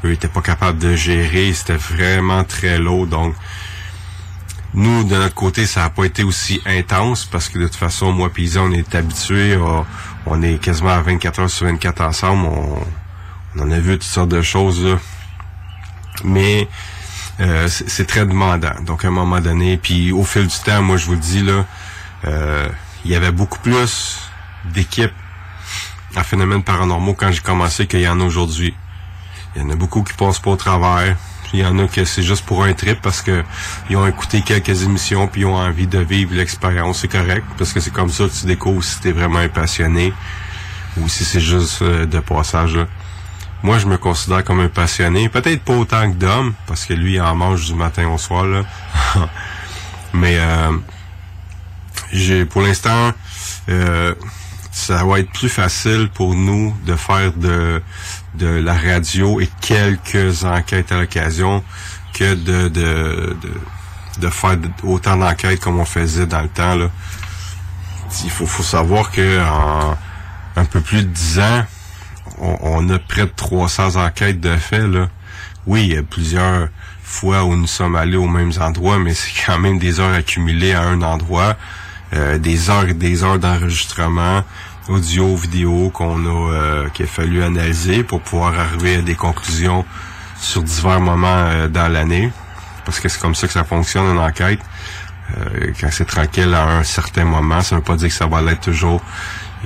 eux 0.05 0.11
étaient 0.11 0.27
pas 0.29 0.41
capables 0.41 0.79
de 0.79 0.95
gérer 0.95 1.51
c'était 1.53 1.75
vraiment 1.75 2.43
très 2.45 2.77
lourd 2.79 3.07
donc 3.07 3.35
nous 4.73 5.03
de 5.03 5.15
notre 5.15 5.35
côté 5.35 5.65
ça 5.65 5.83
a 5.85 5.89
pas 5.89 6.05
été 6.05 6.23
aussi 6.23 6.61
intense 6.65 7.25
parce 7.25 7.49
que 7.49 7.57
de 7.59 7.65
toute 7.65 7.75
façon 7.75 8.11
moi 8.11 8.29
puis 8.33 8.57
on 8.57 8.71
est 8.71 8.95
habitués 8.95 9.55
à- 9.55 9.85
on 10.25 10.41
est 10.43 10.61
quasiment 10.61 10.89
à 10.91 11.01
24 11.01 11.39
heures 11.41 11.49
sur 11.49 11.65
24 11.65 12.01
ensemble 12.01 12.45
on, 12.45 12.79
on 13.55 13.59
en 13.61 13.71
a 13.71 13.79
vu 13.79 13.93
toutes 13.93 14.03
sortes 14.03 14.29
de 14.29 14.41
choses 14.41 14.83
là. 14.83 14.97
Mais 16.23 16.67
euh, 17.39 17.67
c'est 17.67 18.07
très 18.07 18.25
demandant. 18.25 18.73
Donc 18.85 19.05
à 19.05 19.09
un 19.09 19.11
moment 19.11 19.39
donné, 19.39 19.77
puis 19.77 20.11
au 20.11 20.23
fil 20.23 20.47
du 20.47 20.59
temps, 20.59 20.81
moi 20.81 20.97
je 20.97 21.05
vous 21.05 21.13
le 21.13 21.19
dis 21.19 21.43
là, 21.43 21.65
euh, 22.25 22.67
il 23.05 23.11
y 23.11 23.15
avait 23.15 23.31
beaucoup 23.31 23.59
plus 23.59 24.19
d'équipes 24.73 25.13
à 26.15 26.23
phénomènes 26.23 26.63
paranormaux 26.63 27.13
quand 27.13 27.31
j'ai 27.31 27.41
commencé 27.41 27.85
qu'il 27.85 28.01
y 28.01 28.07
en 28.07 28.19
a 28.19 28.23
aujourd'hui. 28.23 28.73
Il 29.55 29.61
y 29.61 29.65
en 29.65 29.69
a 29.69 29.75
beaucoup 29.75 30.03
qui 30.03 30.13
passent 30.13 30.39
pas 30.39 30.51
au 30.51 30.55
travers. 30.55 31.15
Il 31.53 31.59
y 31.59 31.65
en 31.65 31.77
a 31.79 31.87
que 31.87 32.03
c'est 32.03 32.23
juste 32.23 32.45
pour 32.45 32.63
un 32.63 32.73
trip 32.73 33.01
parce 33.01 33.21
que 33.21 33.43
ils 33.89 33.95
ont 33.95 34.05
écouté 34.05 34.41
quelques 34.41 34.83
émissions 34.83 35.27
puis 35.27 35.41
ils 35.41 35.45
ont 35.45 35.55
envie 35.55 35.87
de 35.87 35.99
vivre 35.99 36.33
l'expérience. 36.33 36.99
C'est 37.01 37.07
correct 37.07 37.45
parce 37.57 37.71
que 37.71 37.79
c'est 37.79 37.93
comme 37.93 38.09
ça 38.09 38.25
que 38.25 38.33
tu 38.33 38.47
découvres 38.47 38.83
si 38.83 38.99
t'es 38.99 39.11
vraiment 39.11 39.39
un 39.39 39.47
passionné 39.47 40.11
ou 40.99 41.07
si 41.07 41.23
c'est 41.23 41.39
juste 41.39 41.83
euh, 41.83 42.05
de 42.05 42.19
passage. 42.19 42.75
là. 42.75 42.87
Moi, 43.63 43.79
je 43.79 43.87
me 43.87 43.97
considère 43.97 44.43
comme 44.43 44.59
un 44.59 44.69
passionné. 44.69 45.29
Peut-être 45.29 45.63
pas 45.63 45.73
autant 45.73 46.11
que 46.11 46.15
Dom, 46.17 46.53
parce 46.67 46.85
que 46.85 46.93
lui, 46.93 47.15
il 47.15 47.21
en 47.21 47.35
mange 47.35 47.65
du 47.65 47.73
matin 47.73 48.07
au 48.07 48.17
soir, 48.17 48.45
là. 48.45 48.63
Mais 50.13 50.37
euh, 50.39 50.71
j'ai 52.11 52.45
pour 52.45 52.61
l'instant, 52.61 53.11
euh, 53.69 54.13
ça 54.71 55.03
va 55.03 55.19
être 55.19 55.31
plus 55.31 55.49
facile 55.49 56.09
pour 56.13 56.35
nous 56.35 56.75
de 56.85 56.95
faire 56.95 57.33
de, 57.33 57.81
de 58.35 58.47
la 58.47 58.73
radio 58.73 59.41
et 59.41 59.49
quelques 59.59 60.45
enquêtes 60.45 60.91
à 60.91 60.99
l'occasion 60.99 61.63
que 62.13 62.35
de, 62.35 62.67
de, 62.69 63.35
de, 63.41 63.53
de 64.21 64.29
faire 64.29 64.57
autant 64.83 65.17
d'enquêtes 65.17 65.59
comme 65.59 65.79
on 65.79 65.85
faisait 65.85 66.27
dans 66.27 66.41
le 66.41 66.49
temps. 66.49 66.75
Là. 66.75 66.89
Il 68.23 68.29
faut, 68.29 68.45
faut 68.45 68.63
savoir 68.63 69.11
que 69.11 69.39
un 70.55 70.65
peu 70.65 70.81
plus 70.81 71.03
de 71.03 71.09
10 71.09 71.39
ans, 71.39 71.65
on, 72.39 72.57
on 72.61 72.89
a 72.89 72.99
près 72.99 73.23
de 73.23 73.31
300 73.35 73.95
enquêtes 73.95 74.39
de 74.39 74.55
fait. 74.55 74.83
Oui, 75.65 75.83
il 75.83 75.93
y 75.93 75.97
a 75.97 76.03
plusieurs 76.03 76.69
fois 77.07 77.45
où 77.45 77.55
nous 77.55 77.67
sommes 77.67 77.95
allés 77.95 78.17
aux 78.17 78.27
mêmes 78.27 78.51
endroits, 78.59 78.99
mais 78.99 79.13
c'est 79.13 79.31
quand 79.45 79.57
même 79.57 79.79
des 79.79 79.99
heures 79.99 80.13
accumulées 80.13 80.73
à 80.73 80.83
un 80.83 81.01
endroit, 81.01 81.55
euh, 82.13 82.37
des 82.37 82.69
heures 82.69 82.87
et 82.87 82.93
des 82.93 83.23
heures 83.23 83.39
d'enregistrement, 83.39 84.43
audio, 84.89 85.35
vidéo 85.35 85.89
qu'on 85.89 86.25
a 86.25 86.53
euh, 86.53 86.89
qu'il 86.89 87.05
a 87.05 87.07
fallu 87.07 87.41
analyser 87.43 88.03
pour 88.03 88.21
pouvoir 88.21 88.59
arriver 88.59 88.97
à 88.97 89.01
des 89.01 89.15
conclusions 89.15 89.85
sur 90.39 90.63
divers 90.63 90.99
moments 90.99 91.27
euh, 91.27 91.67
dans 91.67 91.91
l'année. 91.91 92.31
Parce 92.85 92.99
que 92.99 93.09
c'est 93.09 93.19
comme 93.19 93.35
ça 93.35 93.47
que 93.47 93.53
ça 93.53 93.63
fonctionne 93.63 94.05
une 94.05 94.19
enquête. 94.19 94.59
Quand 95.81 95.89
c'est 95.91 96.05
tranquille 96.05 96.53
à 96.53 96.77
un 96.77 96.83
certain 96.83 97.25
moment, 97.25 97.59
ça 97.59 97.75
veut 97.75 97.81
pas 97.81 97.97
dire 97.97 98.07
que 98.07 98.13
ça 98.13 98.27
va 98.27 98.41
l'être 98.41 98.61
toujours. 98.61 99.01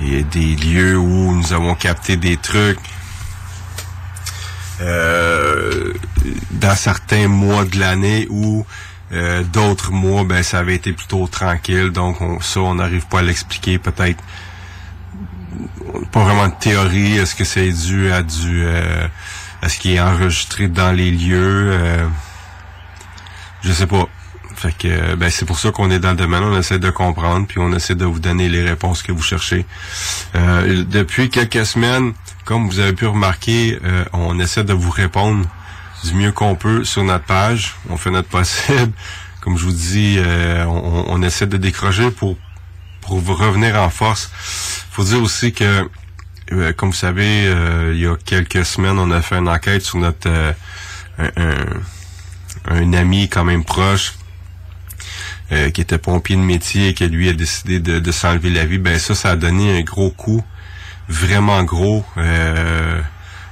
Il 0.00 0.14
y 0.14 0.18
a 0.18 0.22
des 0.22 0.56
lieux 0.56 0.96
où 0.96 1.32
nous 1.34 1.52
avons 1.52 1.74
capté 1.74 2.16
des 2.16 2.36
trucs 2.36 2.78
euh, 4.80 5.92
dans 6.50 6.74
certains 6.74 7.28
mois 7.28 7.64
de 7.64 7.78
l'année 7.78 8.26
où 8.30 8.66
euh, 9.12 9.42
d'autres 9.44 9.92
mois, 9.92 10.24
ben 10.24 10.42
ça 10.42 10.58
avait 10.60 10.74
été 10.74 10.92
plutôt 10.92 11.26
tranquille. 11.26 11.90
Donc 11.90 12.20
on, 12.20 12.40
ça, 12.40 12.60
on 12.60 12.74
n'arrive 12.76 13.06
pas 13.06 13.18
à 13.20 13.22
l'expliquer. 13.22 13.78
Peut-être 13.78 14.22
pas 16.10 16.24
vraiment 16.24 16.48
de 16.48 16.54
théorie. 16.58 17.18
Est-ce 17.18 17.34
que 17.34 17.44
c'est 17.44 17.70
dû 17.70 18.10
à 18.10 18.22
du 18.22 18.64
euh, 18.64 19.06
à 19.60 19.68
ce 19.68 19.78
qui 19.78 19.94
est 19.94 20.00
enregistré 20.00 20.68
dans 20.68 20.92
les 20.92 21.10
lieux? 21.10 21.70
Euh, 21.72 22.06
Je 23.62 23.72
sais 23.72 23.86
pas. 23.86 24.08
Fait 24.62 24.70
que 24.78 24.86
euh, 24.86 25.16
ben 25.16 25.28
c'est 25.28 25.44
pour 25.44 25.58
ça 25.58 25.72
qu'on 25.72 25.90
est 25.90 25.98
dans 25.98 26.10
le 26.10 26.16
domaine, 26.16 26.44
on 26.44 26.56
essaie 26.56 26.78
de 26.78 26.88
comprendre, 26.90 27.48
puis 27.48 27.58
on 27.58 27.72
essaie 27.72 27.96
de 27.96 28.04
vous 28.04 28.20
donner 28.20 28.48
les 28.48 28.62
réponses 28.62 29.02
que 29.02 29.10
vous 29.10 29.22
cherchez. 29.22 29.66
Euh, 30.36 30.84
depuis 30.88 31.30
quelques 31.30 31.66
semaines, 31.66 32.12
comme 32.44 32.68
vous 32.68 32.78
avez 32.78 32.92
pu 32.92 33.06
remarquer, 33.06 33.80
euh, 33.84 34.04
on 34.12 34.38
essaie 34.38 34.62
de 34.62 34.72
vous 34.72 34.90
répondre 34.90 35.44
du 36.04 36.14
mieux 36.14 36.30
qu'on 36.30 36.54
peut 36.54 36.84
sur 36.84 37.02
notre 37.02 37.24
page. 37.24 37.74
On 37.90 37.96
fait 37.96 38.10
notre 38.12 38.28
possible. 38.28 38.92
Comme 39.40 39.58
je 39.58 39.64
vous 39.64 39.72
dis, 39.72 40.16
euh, 40.18 40.64
on, 40.66 41.06
on 41.08 41.22
essaie 41.22 41.48
de 41.48 41.56
décrocher 41.56 42.12
pour 42.12 42.36
pour 43.00 43.18
vous 43.18 43.34
revenir 43.34 43.74
en 43.82 43.90
force. 43.90 44.30
Faut 44.92 45.02
dire 45.02 45.20
aussi 45.20 45.52
que, 45.52 45.88
euh, 46.52 46.72
comme 46.72 46.90
vous 46.90 46.96
savez, 46.96 47.46
euh, 47.48 47.90
il 47.92 48.00
y 48.00 48.06
a 48.06 48.14
quelques 48.24 48.64
semaines, 48.64 49.00
on 49.00 49.10
a 49.10 49.20
fait 49.20 49.38
une 49.38 49.48
enquête 49.48 49.82
sur 49.82 49.98
notre 49.98 50.28
un- 51.18 51.80
un 52.70 52.92
ami 52.92 53.28
quand 53.28 53.42
même 53.44 53.64
proche 53.64 54.14
euh, 55.52 55.70
qui 55.70 55.80
était 55.82 55.98
pompier 55.98 56.36
de 56.36 56.40
métier 56.40 56.88
et 56.88 56.94
qui 56.94 57.06
lui 57.08 57.28
a 57.28 57.32
décidé 57.34 57.78
de, 57.78 57.98
de 57.98 58.12
s'enlever 58.12 58.50
la 58.50 58.64
vie. 58.64 58.78
Ben 58.78 58.98
ça, 58.98 59.14
ça 59.14 59.30
a 59.30 59.36
donné 59.36 59.78
un 59.78 59.82
gros 59.82 60.10
coup, 60.10 60.42
vraiment 61.08 61.62
gros. 61.64 62.04
euh, 62.16 63.00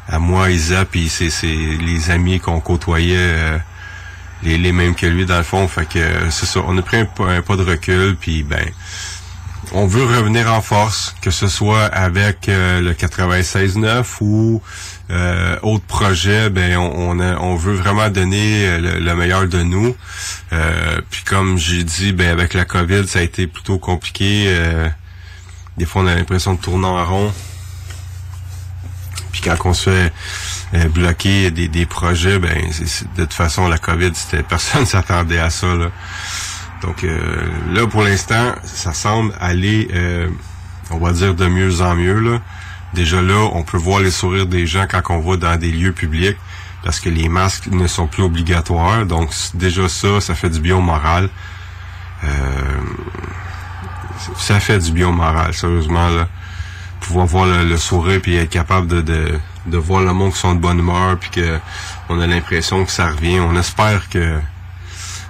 à 0.09 0.19
moi, 0.19 0.51
Isa, 0.51 0.85
puis 0.87 1.09
c'est 1.09 1.31
c'est 1.31 1.47
les 1.47 2.11
amis 2.11 2.41
qu'on 2.41 2.61
côtoyait. 2.61 3.17
euh, 3.19 3.59
les, 4.43 4.57
les 4.57 4.73
mêmes 4.73 4.95
que 4.95 5.07
lui 5.07 5.27
dans 5.27 5.37
le 5.37 5.43
fond. 5.45 5.69
Fait 5.69 5.87
que 5.87 5.99
c'est 6.31 6.47
ça. 6.47 6.61
On 6.67 6.77
a 6.79 6.83
pris 6.83 6.97
un, 6.99 7.05
pas- 7.05 7.31
un 7.31 7.43
pas 7.43 7.57
de 7.57 7.63
recul, 7.63 8.17
puis 8.19 8.43
ben 8.43 8.65
on 9.73 9.87
veut 9.87 10.05
revenir 10.05 10.53
en 10.53 10.61
force, 10.61 11.15
que 11.23 11.31
ce 11.31 11.49
soit 11.49 11.85
avec 11.85 12.49
euh, 12.49 12.81
le 12.81 12.93
96.9 12.93 14.05
ou 14.21 14.63
euh, 15.11 15.57
autre 15.63 15.85
projet, 15.85 16.51
ben 16.51 16.77
on, 16.77 17.57
veut 17.57 17.75
vraiment 17.75 18.09
donner 18.11 18.67
euh, 18.67 18.79
le, 18.79 18.99
le 19.01 19.17
meilleur 19.17 19.49
de 19.49 19.63
nous. 19.63 19.97
Euh, 20.53 21.01
puis 21.11 21.25
comme 21.25 21.59
j'ai 21.59 21.83
dit, 21.83 22.13
ben 22.13 22.31
avec 22.31 22.55
la 22.55 22.65
COVID, 22.65 23.09
ça 23.09 23.19
a 23.19 23.23
été 23.23 23.47
plutôt 23.47 23.79
compliqué. 23.79 24.45
euh, 24.47 24.89
des 25.77 25.85
fois, 25.85 26.03
on 26.03 26.07
a 26.07 26.15
l'impression 26.15 26.55
de 26.55 26.61
tourner 26.61 26.87
en 26.87 27.05
rond. 27.05 27.33
Puis 29.33 29.41
quand 29.43 29.57
on 29.65 29.75
se 29.75 29.91
fait 29.91 30.89
bloquer 30.89 31.51
des, 31.51 31.87
projets, 31.87 32.39
ben 32.39 32.57
de 33.17 33.23
toute 33.23 33.33
façon 33.33 33.67
la 33.69 33.79
COVID, 33.79 34.13
c'était 34.15 34.43
personne 34.49 34.87
s'attendait 34.87 35.39
à 35.39 35.51
ça. 35.51 35.75
Là. 35.75 35.91
Donc 36.83 37.05
euh, 37.05 37.47
là 37.73 37.87
pour 37.87 38.03
l'instant, 38.03 38.55
ça 38.65 38.93
semble 38.93 39.33
aller, 39.41 39.89
euh, 39.93 40.29
on 40.91 40.99
va 40.99 41.13
dire 41.13 41.35
de 41.35 41.47
mieux 41.47 41.83
en 41.83 41.95
mieux. 41.95 42.21
Là. 42.21 42.41
Déjà 42.95 43.23
là, 43.23 43.49
on 43.53 43.63
peut 43.63 43.79
voir 43.79 44.01
les 44.01 44.11
sourires 44.11 44.47
des 44.47 44.67
gens 44.67 44.87
quand 44.89 45.03
on 45.11 45.21
va 45.21 45.37
dans 45.37 45.57
des 45.59 45.71
lieux 45.71 45.93
publics 45.93 46.37
parce 46.83 46.99
que 46.99 47.11
les 47.11 47.29
masques 47.29 47.67
ne 47.67 47.87
sont 47.87 48.07
plus 48.07 48.23
obligatoires. 48.23 49.05
Donc 49.07 49.31
déjà 49.55 49.89
ça, 49.89 50.21
ça 50.21 50.35
fait 50.35 50.51
du 50.51 50.61
bien 50.61 50.77
au 50.77 50.81
moral. 50.81 51.29
Euh, 52.25 52.29
ça 54.37 54.61
fait 54.61 54.79
du 54.79 54.93
bien 54.93 55.09
au 55.09 55.13
moral, 55.13 55.55
sérieusement 55.55 56.09
là 56.09 56.29
pouvoir 57.01 57.27
voir 57.27 57.47
le, 57.47 57.65
le 57.65 57.77
sourire 57.77 58.21
puis 58.23 58.37
être 58.37 58.51
capable 58.51 58.87
de, 58.87 59.01
de, 59.01 59.39
de 59.67 59.79
voir 59.79 60.03
le 60.03 60.13
monde 60.13 60.33
qui 60.33 60.39
sont 60.39 60.55
de 60.55 60.61
bonne 60.61 60.79
humeur 60.79 61.17
puis 61.19 61.31
que 61.31 61.59
on 62.09 62.21
a 62.21 62.27
l'impression 62.27 62.85
que 62.85 62.93
ça 62.93 63.11
revient. 63.11 63.41
On 63.41 63.57
espère 63.57 64.09
que 64.09 64.39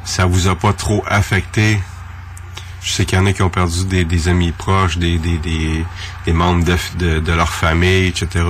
ça 0.04 0.26
vous 0.26 0.48
a 0.48 0.56
pas 0.56 0.72
trop 0.72 1.04
affecté? 1.06 1.80
Je 2.82 2.90
sais 2.90 3.04
qu'il 3.04 3.18
y 3.18 3.20
en 3.20 3.26
a 3.26 3.32
qui 3.32 3.42
ont 3.42 3.50
perdu 3.50 3.84
des, 3.84 4.04
des 4.04 4.28
amis 4.28 4.52
proches, 4.52 4.96
des, 4.96 5.18
des, 5.18 5.38
des, 5.38 6.32
membres 6.32 6.64
de, 6.64 7.18
de, 7.18 7.32
leur 7.32 7.52
famille, 7.52 8.06
etc. 8.06 8.44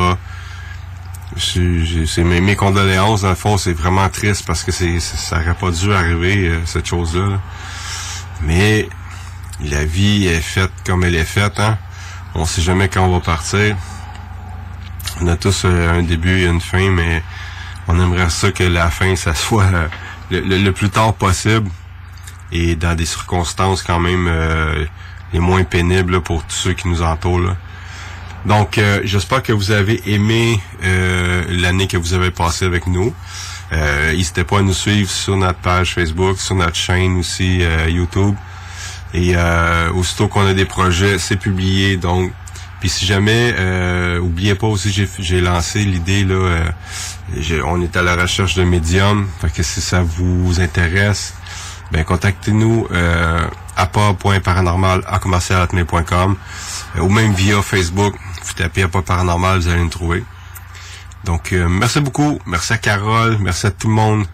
C'est 1.36 2.24
mes, 2.24 2.40
mes 2.40 2.56
condoléances, 2.56 3.22
dans 3.22 3.30
le 3.30 3.34
fond, 3.34 3.56
c'est 3.56 3.72
vraiment 3.72 4.08
triste 4.08 4.46
parce 4.46 4.62
que 4.62 4.72
c'est 4.72 5.00
ça 5.00 5.40
aurait 5.40 5.54
pas 5.54 5.70
dû 5.70 5.92
arriver, 5.92 6.48
euh, 6.48 6.60
cette 6.64 6.86
chose-là. 6.86 7.26
là. 7.28 7.40
Mais 8.42 8.88
la 9.62 9.84
vie 9.84 10.26
est 10.26 10.40
faite 10.40 10.72
comme 10.86 11.04
elle 11.04 11.16
est 11.16 11.24
faite, 11.24 11.58
hein. 11.58 11.78
On 12.34 12.44
sait 12.44 12.62
jamais 12.62 12.88
quand 12.88 13.04
on 13.04 13.12
va 13.12 13.20
partir. 13.20 13.76
On 15.20 15.26
a 15.26 15.36
tous 15.36 15.64
euh, 15.64 15.98
un 15.98 16.02
début 16.02 16.42
et 16.42 16.46
une 16.46 16.60
fin, 16.60 16.90
mais 16.90 17.22
on 17.88 18.00
aimerait 18.00 18.30
ça 18.30 18.52
que 18.52 18.62
la 18.62 18.90
fin, 18.90 19.16
ça 19.16 19.34
soit 19.34 19.70
le, 20.30 20.40
le- 20.40 20.58
le 20.58 20.72
plus 20.72 20.90
tard 20.90 21.14
possible 21.14 21.68
et 22.52 22.74
dans 22.74 22.94
des 22.94 23.06
circonstances 23.06 23.82
quand 23.82 24.00
même 24.00 24.26
euh, 24.28 24.84
les 25.32 25.38
moins 25.40 25.62
pénibles 25.64 26.14
là, 26.14 26.20
pour 26.20 26.42
tous 26.44 26.54
ceux 26.56 26.72
qui 26.72 26.88
nous 26.88 27.02
entourent. 27.02 27.40
là. 27.40 27.56
Donc, 28.46 28.78
euh, 28.78 29.00
j'espère 29.04 29.42
que 29.42 29.52
vous 29.52 29.70
avez 29.70 30.00
aimé 30.10 30.60
euh, 30.82 31.44
l'année 31.50 31.86
que 31.86 31.96
vous 31.98 32.14
avez 32.14 32.30
passée 32.30 32.64
avec 32.64 32.86
nous. 32.86 33.14
Euh, 33.72 34.12
N'hésitez 34.12 34.44
pas 34.44 34.58
à 34.58 34.62
nous 34.62 34.72
suivre 34.72 35.10
sur 35.10 35.36
notre 35.36 35.58
page 35.60 35.94
Facebook, 35.94 36.38
sur 36.40 36.54
notre 36.56 36.74
chaîne 36.74 37.18
aussi 37.18 37.58
euh, 37.62 37.88
YouTube. 37.88 38.34
Et 39.12 39.32
euh, 39.36 39.90
aussitôt 39.92 40.26
qu'on 40.28 40.46
a 40.46 40.54
des 40.54 40.64
projets, 40.64 41.18
c'est 41.18 41.36
publié. 41.36 41.96
Donc, 41.96 42.32
puis 42.80 42.88
si 42.88 43.04
jamais, 43.04 43.54
euh, 43.58 44.18
oubliez 44.18 44.54
pas 44.54 44.66
aussi, 44.68 44.90
j'ai, 44.90 45.08
j'ai 45.18 45.40
lancé 45.42 45.80
l'idée 45.84 46.24
là. 46.24 46.72
On 47.64 47.82
est 47.82 47.96
à 47.96 48.02
la 48.02 48.16
recherche 48.16 48.54
de 48.54 48.64
médium. 48.64 49.28
Fait 49.40 49.52
que 49.52 49.62
si 49.62 49.80
ça 49.80 50.02
vous 50.02 50.60
intéresse, 50.60 51.34
ben 51.92 52.04
contactez-nous 52.04 52.88
euh, 52.90 53.46
à 53.76 53.86
commercial@hotmail.com, 53.86 56.36
euh, 56.96 57.00
ou 57.00 57.08
même 57.08 57.32
via 57.34 57.62
Facebook. 57.62 58.14
Vous 58.44 58.52
tapez 58.54 58.88
pas 58.88 59.02
paranormal, 59.02 59.60
vous 59.60 59.68
allez 59.68 59.82
nous 59.82 59.88
trouver. 59.88 60.24
Donc, 61.24 61.52
euh, 61.52 61.68
merci 61.68 62.00
beaucoup. 62.00 62.40
Merci 62.46 62.72
à 62.72 62.78
Carole. 62.78 63.38
Merci 63.40 63.66
à 63.66 63.70
tout 63.70 63.88
le 63.88 63.94
monde 63.94 64.24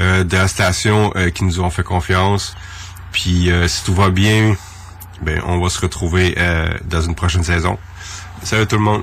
euh, 0.00 0.24
de 0.24 0.36
la 0.36 0.48
station 0.48 1.12
euh, 1.16 1.30
qui 1.30 1.44
nous 1.44 1.60
ont 1.60 1.70
fait 1.70 1.82
confiance. 1.82 2.56
Puis, 3.12 3.50
euh, 3.50 3.68
si 3.68 3.84
tout 3.84 3.94
va 3.94 4.10
bien, 4.10 4.54
ben, 5.22 5.40
on 5.46 5.60
va 5.60 5.68
se 5.68 5.80
retrouver 5.80 6.36
dans 6.84 7.00
une 7.00 7.16
prochaine 7.16 7.42
saison. 7.42 7.76
Salut 8.44 8.66
tout 8.66 8.76
le 8.76 8.82
monde. 8.82 9.02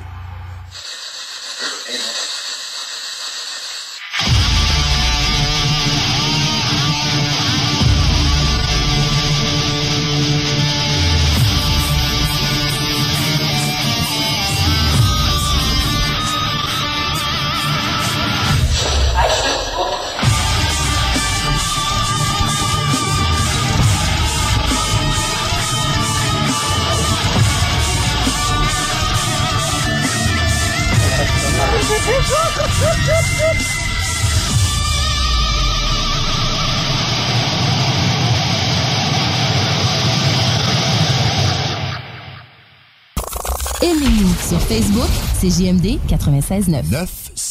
Facebook, 44.68 45.10
c'est 45.40 45.50
JMD 45.50 46.00
96.9. 46.08 46.90
9 46.90 47.26
969. 47.36 47.45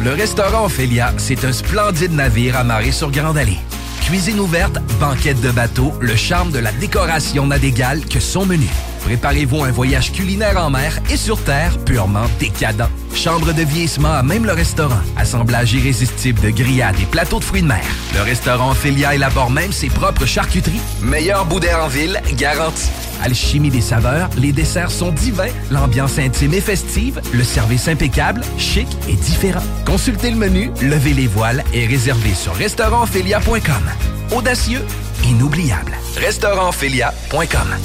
Le 0.00 0.14
restaurant 0.14 0.66
Ophélia, 0.66 1.12
c'est 1.16 1.44
un 1.44 1.52
splendide 1.52 2.12
navire 2.12 2.56
amarré 2.56 2.92
sur 2.92 3.10
Grande 3.10 3.36
Allée. 3.36 3.58
Cuisine 4.02 4.38
ouverte, 4.38 4.78
banquette 5.00 5.40
de 5.40 5.50
bateau, 5.50 5.92
le 6.00 6.14
charme 6.14 6.52
de 6.52 6.60
la 6.60 6.70
décoration 6.70 7.46
n'a 7.48 7.58
d'égal 7.58 8.04
que 8.06 8.20
son 8.20 8.46
menu. 8.46 8.68
Préparez-vous 9.04 9.64
un 9.64 9.72
voyage 9.72 10.12
culinaire 10.12 10.56
en 10.56 10.70
mer 10.70 11.00
et 11.10 11.16
sur 11.16 11.42
terre 11.42 11.76
purement 11.84 12.26
décadent. 12.38 12.88
Chambre 13.12 13.52
de 13.52 13.62
vieillissement 13.62 14.12
à 14.12 14.22
même 14.22 14.44
le 14.44 14.52
restaurant. 14.52 15.00
Assemblage 15.16 15.72
irrésistible 15.72 16.40
de 16.40 16.50
grillades 16.50 17.00
et 17.00 17.06
plateaux 17.06 17.40
de 17.40 17.44
fruits 17.44 17.62
de 17.62 17.66
mer. 17.66 17.84
Le 18.14 18.22
restaurant 18.22 18.70
Ophélia 18.70 19.16
élabore 19.16 19.50
même 19.50 19.72
ses 19.72 19.88
propres 19.88 20.26
charcuteries. 20.26 20.80
Meilleur 21.02 21.44
boudin 21.44 21.76
en 21.82 21.88
ville, 21.88 22.20
garanti. 22.36 22.88
Alchimie 23.22 23.70
des 23.70 23.80
saveurs, 23.80 24.28
les 24.36 24.52
desserts 24.52 24.90
sont 24.90 25.12
divins, 25.12 25.52
l'ambiance 25.70 26.18
intime 26.18 26.54
et 26.54 26.60
festive, 26.60 27.20
le 27.32 27.44
service 27.44 27.88
impeccable, 27.88 28.42
chic 28.58 28.88
et 29.08 29.14
différent. 29.14 29.62
Consultez 29.84 30.30
le 30.30 30.36
menu, 30.36 30.70
levez 30.82 31.12
les 31.12 31.26
voiles 31.26 31.64
et 31.72 31.86
réservez 31.86 32.34
sur 32.34 32.54
restaurantphilia.com. 32.54 34.36
Audacieux, 34.36 34.84
inoubliable. 35.24 35.92
Restaurantphilia.com. 36.16 37.76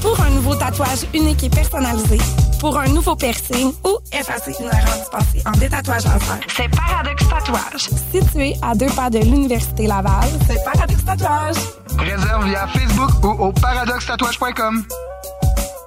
Pour 0.00 0.20
un 0.20 0.30
nouveau 0.30 0.54
tatouage 0.54 1.06
unique 1.14 1.44
et 1.44 1.50
personnalisé, 1.50 2.18
pour 2.60 2.78
un 2.78 2.88
nouveau 2.88 3.16
piercing 3.16 3.72
ou 3.84 3.98
effacer 4.12 4.54
une 4.60 4.66
erreur 4.66 4.96
dispensée 4.98 5.42
en 5.46 5.52
détatouage 5.52 6.04
laser, 6.04 6.38
c'est 6.56 6.68
Paradox 6.68 7.28
Tatouage. 7.28 7.88
Situé 8.12 8.54
à 8.62 8.74
deux 8.74 8.90
pas 8.90 9.08
de 9.08 9.18
l'Université 9.18 9.86
Laval, 9.86 10.28
c'est 10.46 10.62
Paradox 10.62 11.04
Tatouage. 11.04 11.56
Réserve 11.98 12.44
via 12.46 12.66
Facebook 12.68 13.24
ou 13.24 13.44
au 13.44 13.52
paradoxtatouage.com. 13.52 14.84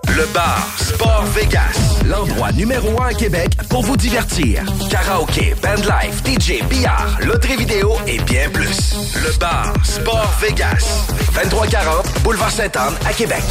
Le 0.07 0.25
bar 0.33 0.67
Sport 0.77 1.23
Vegas, 1.35 2.01
l'endroit 2.05 2.51
numéro 2.51 3.01
un 3.01 3.07
à 3.07 3.13
Québec 3.13 3.51
pour 3.69 3.83
vous 3.83 3.97
divertir. 3.97 4.63
Karaoke, 4.89 5.55
bandlife, 5.61 6.23
DJ, 6.25 6.63
billard, 6.67 7.17
loterie 7.21 7.57
vidéo 7.57 7.93
et 8.07 8.19
bien 8.19 8.49
plus. 8.49 8.95
Le 9.15 9.37
bar 9.39 9.73
Sport 9.83 10.31
Vegas, 10.41 11.05
2340 11.33 12.21
Boulevard 12.23 12.51
Sainte-Anne 12.51 12.95
à 13.07 13.13
Québec. 13.13 13.43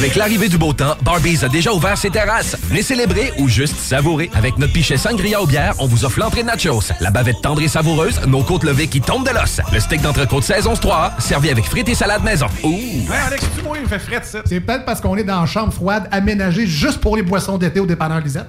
Avec 0.00 0.16
l'arrivée 0.16 0.48
du 0.48 0.56
beau 0.56 0.72
temps, 0.72 0.94
Barbies 1.02 1.44
a 1.44 1.48
déjà 1.48 1.72
ouvert 1.74 1.98
ses 1.98 2.08
terrasses. 2.08 2.56
Venez 2.68 2.80
célébrer 2.82 3.32
ou 3.38 3.48
juste 3.48 3.76
savourer. 3.76 4.30
Avec 4.34 4.56
notre 4.56 4.72
pichet 4.72 4.96
sangria 4.96 5.42
aux 5.42 5.46
bières, 5.46 5.74
on 5.78 5.86
vous 5.86 6.06
offre 6.06 6.20
l'entrée 6.20 6.42
de 6.42 6.46
nachos, 6.46 6.90
la 7.00 7.10
bavette 7.10 7.42
tendre 7.42 7.60
et 7.60 7.68
savoureuse, 7.68 8.18
nos 8.26 8.42
côtes 8.42 8.64
levées 8.64 8.88
qui 8.88 9.02
tombent 9.02 9.26
de 9.26 9.34
l'os, 9.34 9.60
le 9.72 9.78
steak 9.78 10.00
d'entrecôte 10.00 10.44
saison 10.44 10.74
3 10.74 11.16
servi 11.18 11.50
avec 11.50 11.66
frites 11.66 11.88
et 11.90 11.94
salade 11.94 12.22
maison. 12.22 12.46
Ouh! 12.62 12.70
Ouais, 12.70 13.16
Alex, 13.26 13.44
tu 13.54 13.62
moi, 13.62 13.76
il 13.76 13.82
me 13.82 13.88
fait 13.88 13.98
frais 13.98 14.20
ça. 14.22 14.40
C'est 14.46 14.60
peut-être 14.60 14.86
parce 14.86 15.02
qu'on 15.02 15.16
est 15.16 15.24
dans 15.24 15.40
une 15.42 15.46
chambre 15.46 15.72
froide 15.72 16.08
aménagée 16.10 16.66
juste 16.66 17.00
pour 17.00 17.16
les 17.16 17.22
boissons 17.22 17.58
d'été 17.58 17.78
au 17.78 17.86
dépanneur 17.86 18.20
Lisette. 18.20 18.48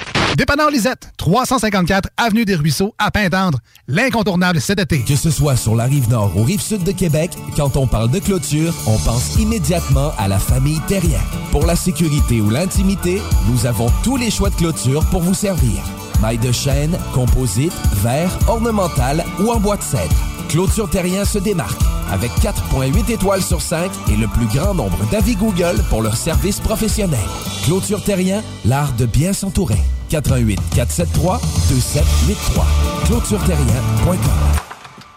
Dépanneur 0.37 0.69
Lisette, 0.69 1.11
354 1.17 2.09
Avenue 2.15 2.45
des 2.45 2.55
Ruisseaux, 2.55 2.95
à 2.97 3.11
Pintendre. 3.11 3.59
L'incontournable 3.87 4.61
cet 4.61 4.79
été. 4.79 5.01
Que 5.01 5.17
ce 5.17 5.29
soit 5.29 5.57
sur 5.57 5.75
la 5.75 5.83
rive 5.83 6.09
nord 6.09 6.31
ou 6.37 6.43
rive 6.43 6.61
sud 6.61 6.83
de 6.83 6.91
Québec, 6.93 7.31
quand 7.57 7.75
on 7.75 7.85
parle 7.85 8.09
de 8.09 8.19
clôture, 8.19 8.73
on 8.87 8.97
pense 8.97 9.35
immédiatement 9.35 10.13
à 10.17 10.29
la 10.29 10.39
famille 10.39 10.79
Terrien. 10.87 11.19
Pour 11.51 11.65
la 11.65 11.75
sécurité 11.75 12.39
ou 12.39 12.49
l'intimité, 12.49 13.21
nous 13.49 13.65
avons 13.65 13.91
tous 14.03 14.15
les 14.15 14.31
choix 14.31 14.49
de 14.49 14.55
clôture 14.55 15.05
pour 15.09 15.21
vous 15.21 15.33
servir. 15.33 15.83
Maille 16.21 16.37
de 16.37 16.51
chêne, 16.51 16.97
composite, 17.13 17.73
verre, 18.03 18.31
ornemental 18.47 19.25
ou 19.39 19.51
en 19.51 19.59
bois 19.59 19.77
de 19.77 19.81
cèdre. 19.81 20.15
Clôture 20.49 20.89
Terrien 20.89 21.25
se 21.25 21.39
démarque 21.39 21.81
avec 22.11 22.31
4.8 22.41 23.11
étoiles 23.11 23.41
sur 23.41 23.61
5 23.61 23.89
et 24.11 24.17
le 24.17 24.27
plus 24.27 24.45
grand 24.47 24.73
nombre 24.73 24.97
d'avis 25.09 25.35
Google 25.35 25.81
pour 25.89 26.01
leur 26.01 26.15
service 26.15 26.59
professionnel. 26.59 27.19
Clôture 27.65 28.03
Terrien, 28.03 28.43
l'art 28.65 28.93
de 28.93 29.05
bien 29.05 29.33
s'entourer. 29.33 29.79
88 30.09 30.59
473 30.75 31.39
2783. 31.69 32.67
ClôtureTerrien.com. 33.05 34.17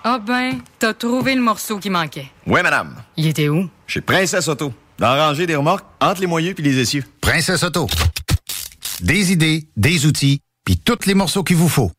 Ah 0.05 0.19
ben, 0.19 0.59
t'as 0.79 0.95
trouvé 0.95 1.35
le 1.35 1.41
morceau 1.41 1.79
qui 1.79 1.91
manquait. 1.91 2.31
Oui, 2.47 2.61
madame. 2.63 2.95
Il 3.17 3.27
était 3.27 3.49
où? 3.49 3.69
Chez 3.87 4.01
Princesse 4.01 4.49
Auto. 4.49 4.73
Dans 4.99 5.15
la 5.15 5.27
rangée 5.29 5.47
des 5.47 5.57
remorques, 5.57 5.85
entre 6.01 6.21
les 6.21 6.27
moyeux 6.27 6.55
puis 6.55 6.63
les 6.63 6.79
essieux. 6.79 7.05
Princesse 7.21 7.63
Auto. 7.65 7.89
Des 9.01 9.33
idées, 9.33 9.67
des 9.77 10.07
outils, 10.07 10.41
puis 10.65 10.79
tous 10.79 11.07
les 11.07 11.15
morceaux 11.15 11.45
qu'il 11.45 11.57
vous 11.57 11.69
faut. 11.69 11.91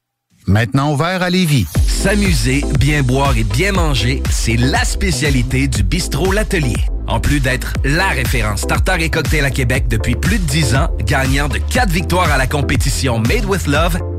Maintenant 0.48 0.94
ouvert 0.94 1.22
à 1.24 1.30
Lévis. 1.30 1.66
S'amuser, 1.88 2.64
bien 2.80 3.02
boire 3.02 3.36
et 3.38 3.44
bien 3.44 3.72
manger, 3.72 4.22
c'est 4.30 4.58
la 4.58 4.84
spécialité 4.84 5.68
du 5.68 5.82
bistrot 5.82 6.32
L'Atelier. 6.32 6.78
En 7.08 7.20
plus 7.20 7.40
d'être 7.40 7.74
la 7.84 8.10
référence 8.10 8.68
tartare 8.68 9.00
et 9.00 9.10
cocktail 9.10 9.46
à 9.46 9.52
Québec 9.52 9.88
depuis 9.88 10.16
plus 10.16 10.38
de 10.38 10.44
10 10.44 10.76
ans, 10.76 10.90
gagnant 11.00 11.48
de 11.48 11.58
4 11.58 11.90
victoires 11.90 12.32
à 12.32 12.38
la 12.38 12.48
compétition 12.48 13.20
Made 13.20 13.46
with 13.46 13.66
Love, 13.68 14.00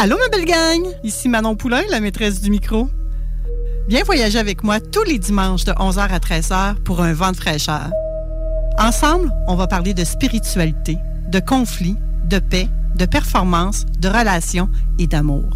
Allô, 0.00 0.16
ma 0.16 0.28
belle 0.28 0.46
gang! 0.46 0.86
Ici 1.02 1.28
Manon 1.28 1.56
Poulain, 1.56 1.82
la 1.90 1.98
maîtresse 1.98 2.40
du 2.40 2.50
micro. 2.50 2.88
Viens 3.88 4.04
voyager 4.04 4.38
avec 4.38 4.62
moi 4.62 4.78
tous 4.78 5.02
les 5.02 5.18
dimanches 5.18 5.64
de 5.64 5.72
11h 5.72 5.98
à 5.98 6.18
13h 6.20 6.76
pour 6.84 7.02
un 7.02 7.12
vent 7.12 7.32
de 7.32 7.36
fraîcheur. 7.36 7.90
Ensemble, 8.78 9.28
on 9.48 9.56
va 9.56 9.66
parler 9.66 9.94
de 9.94 10.04
spiritualité, 10.04 10.98
de 11.32 11.40
conflits, 11.40 11.96
de 12.26 12.38
paix, 12.38 12.68
de 12.94 13.06
performance, 13.06 13.86
de 13.98 14.06
relations 14.06 14.68
et 15.00 15.08
d'amour. 15.08 15.52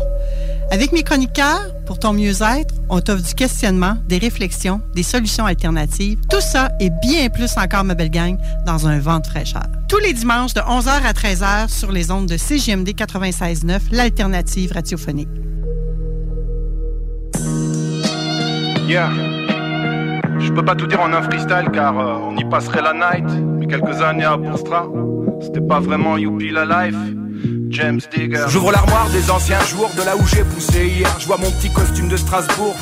Avec 0.73 0.91
mes 0.93 1.03
chroniqueurs, 1.03 1.69
pour 1.85 1.99
ton 1.99 2.15
mieux-être, 2.15 2.75
on 2.89 2.99
t'offre 3.03 3.23
du 3.23 3.35
questionnement, 3.35 3.99
des 4.09 4.17
réflexions, 4.17 4.81
des 4.95 5.03
solutions 5.03 5.45
alternatives. 5.45 6.19
Tout 6.31 6.41
ça 6.41 6.71
et 6.81 6.89
bien 7.03 7.29
plus 7.29 7.59
encore, 7.59 7.85
ma 7.85 7.95
belle 7.95 8.09
gang, 8.09 8.39
dans 8.65 8.87
un 8.87 8.99
vent 8.99 9.19
de 9.19 9.27
fraîcheur. 9.27 9.67
Tous 9.87 9.99
les 9.99 10.15
dimanches 10.15 10.55
de 10.55 10.63
11h 10.63 10.89
à 10.89 11.13
13h 11.13 11.69
sur 11.69 11.93
les 11.93 12.11
ondes 12.11 12.25
de 12.25 12.39
CGMD 12.39 12.89
96.9, 12.89 13.81
l'alternative 13.91 14.73
radiophonique. 14.73 15.29
Yeah. 18.89 19.11
Je 20.39 20.51
peux 20.53 20.65
pas 20.65 20.75
tout 20.75 20.87
dire 20.87 21.03
en 21.03 21.13
un 21.13 21.21
freestyle 21.21 21.69
car 21.71 21.99
euh, 21.99 22.15
on 22.31 22.35
y 22.39 22.47
passerait 22.47 22.81
la 22.81 22.95
night. 22.95 23.29
Mais 23.59 23.67
quelques 23.67 24.01
années 24.01 24.25
à 24.25 24.39
Bostra, 24.39 24.89
c'était 25.43 25.61
pas 25.61 25.81
vraiment 25.81 26.17
youpi 26.17 26.51
la 26.51 26.65
life. 26.65 26.97
James 27.71 28.01
Digger. 28.15 28.47
J'ouvre 28.49 28.73
l'armoire 28.73 29.09
des 29.11 29.31
anciens 29.31 29.61
jours 29.65 29.91
de 29.97 30.03
là 30.03 30.17
où 30.17 30.27
j'ai 30.27 30.45
poussé 30.45 30.87
hier. 30.89 31.17
Je 31.19 31.27
vois 31.27 31.39
mon 31.39 31.51
petit 31.51 31.71
costume 31.71 32.09
de 32.09 32.17
Strasbourg. 32.17 32.77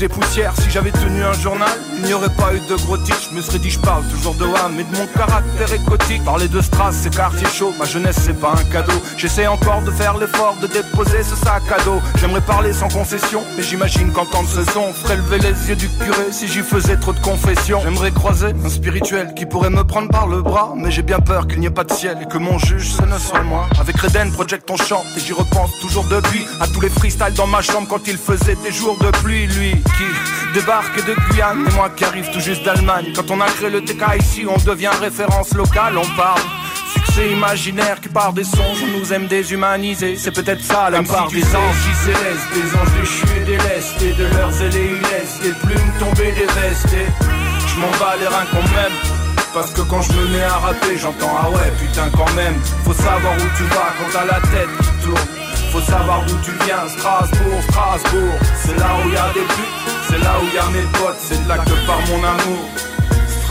Que 0.00 0.06
je 0.06 0.08
dépoussière, 0.08 0.54
si 0.56 0.70
j'avais 0.70 0.92
tenu 0.92 1.22
un 1.22 1.32
journal, 1.34 1.68
il 1.98 2.04
n'y 2.04 2.14
aurait 2.14 2.34
pas 2.34 2.54
eu 2.54 2.60
de 2.60 2.74
gros 2.84 2.96
titres. 2.96 3.28
Je 3.30 3.36
me 3.36 3.42
serais 3.42 3.58
dit, 3.58 3.70
je 3.70 3.78
parle 3.78 4.02
toujours 4.04 4.34
de 4.34 4.44
Wham 4.44 4.80
et 4.80 4.84
de 4.84 4.96
mon 4.96 5.06
caractère 5.08 5.70
écotique. 5.72 6.24
Parler 6.24 6.48
de 6.48 6.60
Stras, 6.62 6.92
c'est 6.92 7.14
quartier 7.14 7.46
chaud. 7.48 7.74
Ma 7.78 7.84
jeunesse, 7.84 8.16
c'est 8.18 8.38
pas 8.40 8.52
un 8.52 8.72
cadeau. 8.72 8.94
J'essaie 9.18 9.46
encore 9.46 9.82
de 9.82 9.90
faire 9.90 10.16
l'effort 10.16 10.56
de 10.62 10.68
déposer 10.68 11.22
ce 11.22 11.36
sac 11.36 11.62
à 11.70 11.82
dos. 11.84 12.00
J'aimerais 12.18 12.40
parler 12.40 12.72
sans 12.72 12.88
concession, 12.88 13.42
mais 13.56 13.62
j'imagine 13.62 14.10
qu'entendre 14.12 14.48
ce 14.48 14.64
son 14.72 14.92
ferait 14.94 15.16
lever 15.16 15.38
les 15.38 15.68
yeux 15.68 15.76
du 15.76 15.88
curé 15.88 16.32
si 16.32 16.48
j'y 16.48 16.60
faisais 16.60 16.96
trop 16.96 17.12
de 17.12 17.20
confessions. 17.20 17.80
J'aimerais 17.82 18.12
croiser 18.12 18.54
un 18.64 18.68
spirituel 18.70 19.34
qui 19.34 19.44
pourrait 19.44 19.70
me 19.70 19.84
prendre 19.84 20.08
par 20.08 20.28
le 20.28 20.40
bras, 20.40 20.72
mais 20.76 20.90
j'ai 20.90 21.02
bien 21.02 21.20
peur 21.20 21.46
qu'il 21.46 21.60
n'y 21.60 21.66
ait 21.66 21.70
pas 21.70 21.84
de 21.84 21.92
ciel 21.92 22.16
et 22.22 22.26
que 22.26 22.38
mon 22.38 22.58
juge, 22.58 22.90
ce 22.90 23.02
ne 23.02 23.18
soit 23.18 23.42
moi. 23.42 23.68
Avec 23.78 23.96
Reden 23.96 24.32
Project, 24.32 24.70
on 24.70 24.76
chante 24.76 25.04
et 25.16 25.20
j'y 25.20 25.32
repense 25.32 25.78
toujours 25.80 26.04
depuis 26.04 26.46
à 26.60 26.66
tous 26.66 26.80
les 26.80 26.88
freestyles 26.88 27.34
dans 27.34 27.46
ma 27.46 27.60
chambre 27.60 27.86
quand 27.88 28.06
il 28.06 28.16
faisait 28.16 28.56
des 28.64 28.72
jours 28.72 28.96
de 28.98 29.10
pluie. 29.18 29.46
Lui 29.46 29.74
qui 29.96 30.54
débarque 30.54 31.04
de 31.06 31.14
Guyane 31.14 31.66
et 31.68 31.74
moi 31.74 31.90
qui 31.90 32.04
arrive 32.04 32.30
tout 32.32 32.40
juste 32.40 32.64
d'Allemagne. 32.64 33.12
Quand 33.14 33.30
on 33.30 33.40
a 33.40 33.46
créé 33.46 33.70
le 33.70 33.82
TK 33.82 34.02
ici, 34.20 34.44
on 34.48 34.56
devient 34.58 34.90
référence 35.00 35.52
locale, 35.54 35.96
on 35.96 36.16
parle. 36.16 36.40
Succès 36.92 37.30
imaginaire 37.30 38.00
qui 38.00 38.08
part 38.08 38.32
des 38.32 38.44
songes, 38.44 38.82
on 38.82 38.98
nous 38.98 39.12
aime 39.12 39.26
déshumaniser. 39.26 40.16
C'est 40.16 40.32
peut-être 40.32 40.62
ça 40.62 40.90
la 40.90 41.02
part 41.02 41.28
des 41.28 41.44
anges 41.44 41.94
célestes, 42.04 42.48
des 42.54 42.76
anges 42.76 43.00
déchus 43.00 43.36
et 43.36 43.44
délestés, 43.44 44.12
de 44.12 44.26
leurs 44.36 44.62
ailés 44.62 45.00
des 45.42 45.52
plumes 45.66 45.92
tomber 45.98 46.32
des 46.32 46.46
vestes. 46.46 46.92
Et 46.92 47.06
Je 47.68 47.80
m'en 47.80 47.90
bats 47.98 48.16
les 48.18 48.26
reins 48.26 48.46
qu'on 48.50 48.62
m'aime. 48.74 49.20
Parce 49.52 49.72
que 49.72 49.80
quand 49.82 50.02
je 50.02 50.12
me 50.12 50.28
mets 50.28 50.42
à 50.42 50.58
rapper, 50.58 50.96
j'entends 50.96 51.36
ah 51.42 51.50
ouais 51.50 51.72
putain 51.80 52.08
quand 52.16 52.32
même. 52.34 52.54
Faut 52.84 52.94
savoir 52.94 53.34
où 53.34 53.56
tu 53.56 53.64
vas 53.64 53.92
quand 53.98 54.10
t'as 54.12 54.24
la 54.24 54.40
tête 54.40 54.68
qui 54.80 55.04
tourne. 55.04 55.39
Faut 55.70 55.80
savoir 55.80 56.24
d'où 56.26 56.36
tu 56.42 56.50
viens, 56.64 56.88
Strasbourg, 56.88 57.62
Strasbourg. 57.70 58.34
C'est 58.56 58.76
là 58.76 58.88
où 59.04 59.08
y 59.08 59.16
a 59.16 59.32
des 59.32 59.40
putes, 59.40 59.92
c'est 60.08 60.18
là 60.18 60.32
où 60.42 60.54
y 60.54 60.58
a 60.58 60.66
mes 60.70 60.86
potes, 60.98 61.16
c'est 61.20 61.46
là 61.46 61.58
que 61.58 61.86
part 61.86 62.00
mon 62.08 62.24
amour. 62.24 62.64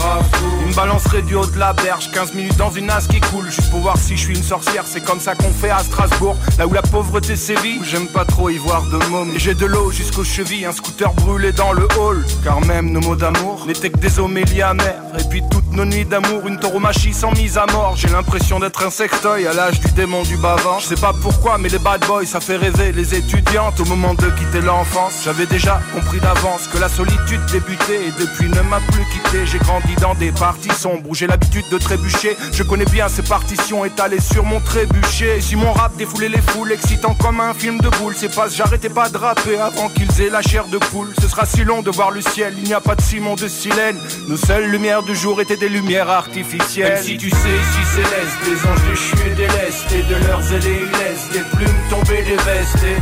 Strasbourg. 0.00 0.50
Une 0.66 0.74
balancerait 0.74 1.22
du 1.22 1.34
haut 1.34 1.46
de 1.46 1.58
la 1.58 1.72
berge, 1.74 2.10
15 2.10 2.34
minutes 2.34 2.56
dans 2.56 2.70
une 2.70 2.88
as 2.90 3.06
qui 3.06 3.20
coule, 3.20 3.50
juste 3.50 3.70
pour 3.70 3.80
voir 3.80 3.98
si 3.98 4.16
je 4.16 4.22
suis 4.22 4.36
une 4.36 4.42
sorcière. 4.42 4.84
C'est 4.86 5.04
comme 5.04 5.20
ça 5.20 5.34
qu'on 5.34 5.50
fait 5.50 5.70
à 5.70 5.80
Strasbourg, 5.80 6.36
là 6.58 6.66
où 6.66 6.72
la 6.72 6.82
pauvreté 6.82 7.36
sévit. 7.36 7.80
J'aime 7.84 8.06
pas 8.06 8.24
trop 8.24 8.48
y 8.48 8.56
voir 8.56 8.82
de 8.84 8.96
mômes. 9.10 9.32
Et 9.34 9.38
j'ai 9.38 9.54
de 9.54 9.66
l'eau 9.66 9.90
jusqu'aux 9.90 10.24
chevilles, 10.24 10.64
un 10.64 10.72
scooter 10.72 11.12
brûlé 11.12 11.52
dans 11.52 11.72
le 11.72 11.86
hall. 11.98 12.24
Car 12.42 12.60
même 12.62 12.90
nos 12.92 13.00
mots 13.00 13.16
d'amour 13.16 13.64
n'étaient 13.66 13.90
que 13.90 13.98
des 13.98 14.18
homélies 14.18 14.62
amères. 14.62 15.02
Et 15.18 15.24
puis 15.28 15.42
toutes 15.50 15.70
nos 15.72 15.84
nuits 15.84 16.06
d'amour, 16.06 16.46
une 16.46 16.58
tauromachie 16.58 17.12
sans 17.12 17.32
mise 17.32 17.58
à 17.58 17.66
mort. 17.66 17.94
J'ai 17.96 18.08
l'impression 18.08 18.58
d'être 18.58 18.86
un 18.86 18.90
sextoy 18.90 19.46
à 19.46 19.52
l'âge 19.52 19.80
du 19.80 19.92
démon 19.92 20.22
du 20.22 20.36
bavant. 20.38 20.78
Je 20.78 20.86
sais 20.86 21.00
pas 21.00 21.12
pourquoi, 21.20 21.58
mais 21.58 21.68
les 21.68 21.78
bad 21.78 22.00
boys, 22.06 22.24
ça 22.24 22.40
fait 22.40 22.56
rêver 22.56 22.92
les 22.92 23.14
étudiantes 23.14 23.78
au 23.80 23.84
moment 23.84 24.14
de 24.14 24.30
quitter 24.30 24.62
l'enfance. 24.62 25.20
J'avais 25.24 25.46
déjà 25.46 25.80
compris 25.92 26.20
d'avance 26.20 26.68
que 26.72 26.78
la 26.78 26.88
solitude 26.88 27.44
débutait 27.52 28.06
et 28.06 28.12
depuis 28.18 28.48
ne 28.48 28.60
m'a 28.62 28.80
plus 28.92 29.04
quitté. 29.12 29.44
J'ai 29.44 29.58
grandi 29.58 29.89
dans 30.00 30.14
des 30.14 30.32
parties 30.32 30.70
sombres 30.70 31.14
j'ai 31.14 31.26
l'habitude 31.26 31.64
de 31.70 31.78
trébucher. 31.78 32.36
Je 32.52 32.62
connais 32.62 32.84
bien 32.84 33.08
ces 33.08 33.22
partitions 33.22 33.84
étalées 33.84 34.20
sur 34.20 34.44
mon 34.44 34.60
trébuchet. 34.60 35.38
Et 35.38 35.40
si 35.40 35.56
mon 35.56 35.72
rap 35.72 35.96
défoulait 35.96 36.28
les 36.28 36.40
foules, 36.40 36.72
excitant 36.72 37.14
comme 37.14 37.40
un 37.40 37.54
film 37.54 37.78
de 37.80 37.88
boule, 37.88 38.14
c'est 38.16 38.34
pas 38.34 38.48
j'arrêtais 38.48 38.88
pas 38.88 39.08
de 39.08 39.16
rapper 39.16 39.58
avant 39.58 39.88
qu'ils 39.88 40.20
aient 40.20 40.30
la 40.30 40.42
chair 40.42 40.66
de 40.66 40.78
poule. 40.78 41.08
Ce 41.20 41.28
sera 41.28 41.46
si 41.46 41.64
long 41.64 41.82
de 41.82 41.90
voir 41.90 42.10
le 42.10 42.20
ciel, 42.20 42.54
il 42.58 42.64
n'y 42.64 42.74
a 42.74 42.80
pas 42.80 42.94
de 42.94 43.02
Simon 43.02 43.34
de 43.34 43.48
Silène. 43.48 43.98
Nos 44.28 44.36
seules 44.36 44.70
lumières 44.70 45.02
du 45.02 45.14
jour 45.14 45.40
étaient 45.40 45.56
des 45.56 45.68
lumières 45.68 46.10
artificielles. 46.10 46.94
Même 46.94 47.02
si 47.02 47.18
tu 47.18 47.30
sais, 47.30 47.36
si 47.36 47.96
céleste, 47.96 48.38
des 48.44 48.68
anges 48.68 48.88
déchus 48.88 49.26
et 49.26 49.34
délestés, 49.34 50.02
de 50.08 50.26
leurs 50.26 50.52
ailés 50.52 50.80
ils 50.82 50.98
laissent 50.98 51.28
des 51.32 51.56
plumes 51.56 51.80
tomber 51.90 52.22
des 52.22 52.36
vestes. 52.36 52.84
Et 52.84 52.96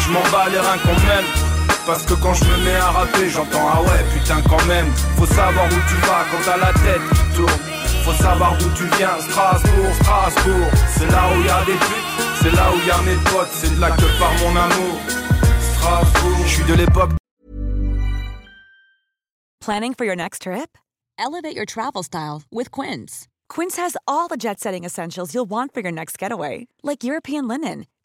Je 0.00 0.10
m'en 0.10 0.22
bats 0.32 0.48
les 0.50 0.58
reins 0.58 0.78
qu'on 0.78 0.94
m'aime. 1.06 1.61
Parce 1.84 2.04
que 2.04 2.14
quand 2.14 2.34
je 2.34 2.44
me 2.44 2.64
mets 2.64 2.76
à 2.76 2.90
rapper, 2.90 3.28
j'entends 3.28 3.68
ah 3.68 3.82
ouais 3.82 4.04
putain 4.14 4.40
quand 4.48 4.64
même. 4.66 4.86
Faut 5.16 5.26
savoir 5.26 5.66
où 5.66 5.80
tu 5.88 5.96
vas 6.06 6.24
quand 6.30 6.42
t'as 6.44 6.56
la 6.56 6.72
tête 6.72 7.02
qui 7.10 7.36
tourne. 7.36 7.60
Faut 8.04 8.12
savoir 8.12 8.56
d'où 8.58 8.68
tu 8.74 8.84
viens, 8.96 9.18
Strasbourg, 9.20 9.94
Strasbourg. 10.00 10.68
C'est 10.96 11.10
là 11.10 11.22
où 11.32 11.42
y 11.42 11.50
a 11.50 11.64
des 11.64 11.72
putes, 11.72 12.10
c'est 12.40 12.50
là 12.50 12.70
où 12.72 12.78
y 12.86 12.90
a 12.90 13.02
mes 13.02 13.16
potes, 13.30 13.52
c'est 13.52 13.74
de 13.74 13.80
là 13.80 13.90
que 13.90 14.18
part 14.18 14.34
mon 14.42 14.56
amour. 14.56 14.98
Strasbourg, 15.76 16.38
je 16.44 16.48
suis 16.48 16.64
de 16.64 16.74
l'époque. 16.74 17.10
Planning 19.60 19.94
for 19.94 20.04
your 20.04 20.16
next 20.16 20.42
trip? 20.42 20.76
Elevate 21.18 21.54
your 21.54 21.66
travel 21.66 22.02
style 22.02 22.42
with 22.50 22.70
Quince. 22.72 23.28
Quince 23.48 23.76
has 23.76 23.96
all 24.08 24.28
the 24.28 24.36
jet 24.36 24.58
setting 24.58 24.84
essentials 24.84 25.34
you'll 25.34 25.48
want 25.48 25.72
for 25.72 25.80
your 25.80 25.92
next 25.92 26.18
getaway, 26.18 26.66
like 26.82 27.04
European 27.04 27.46
linen, 27.46 27.86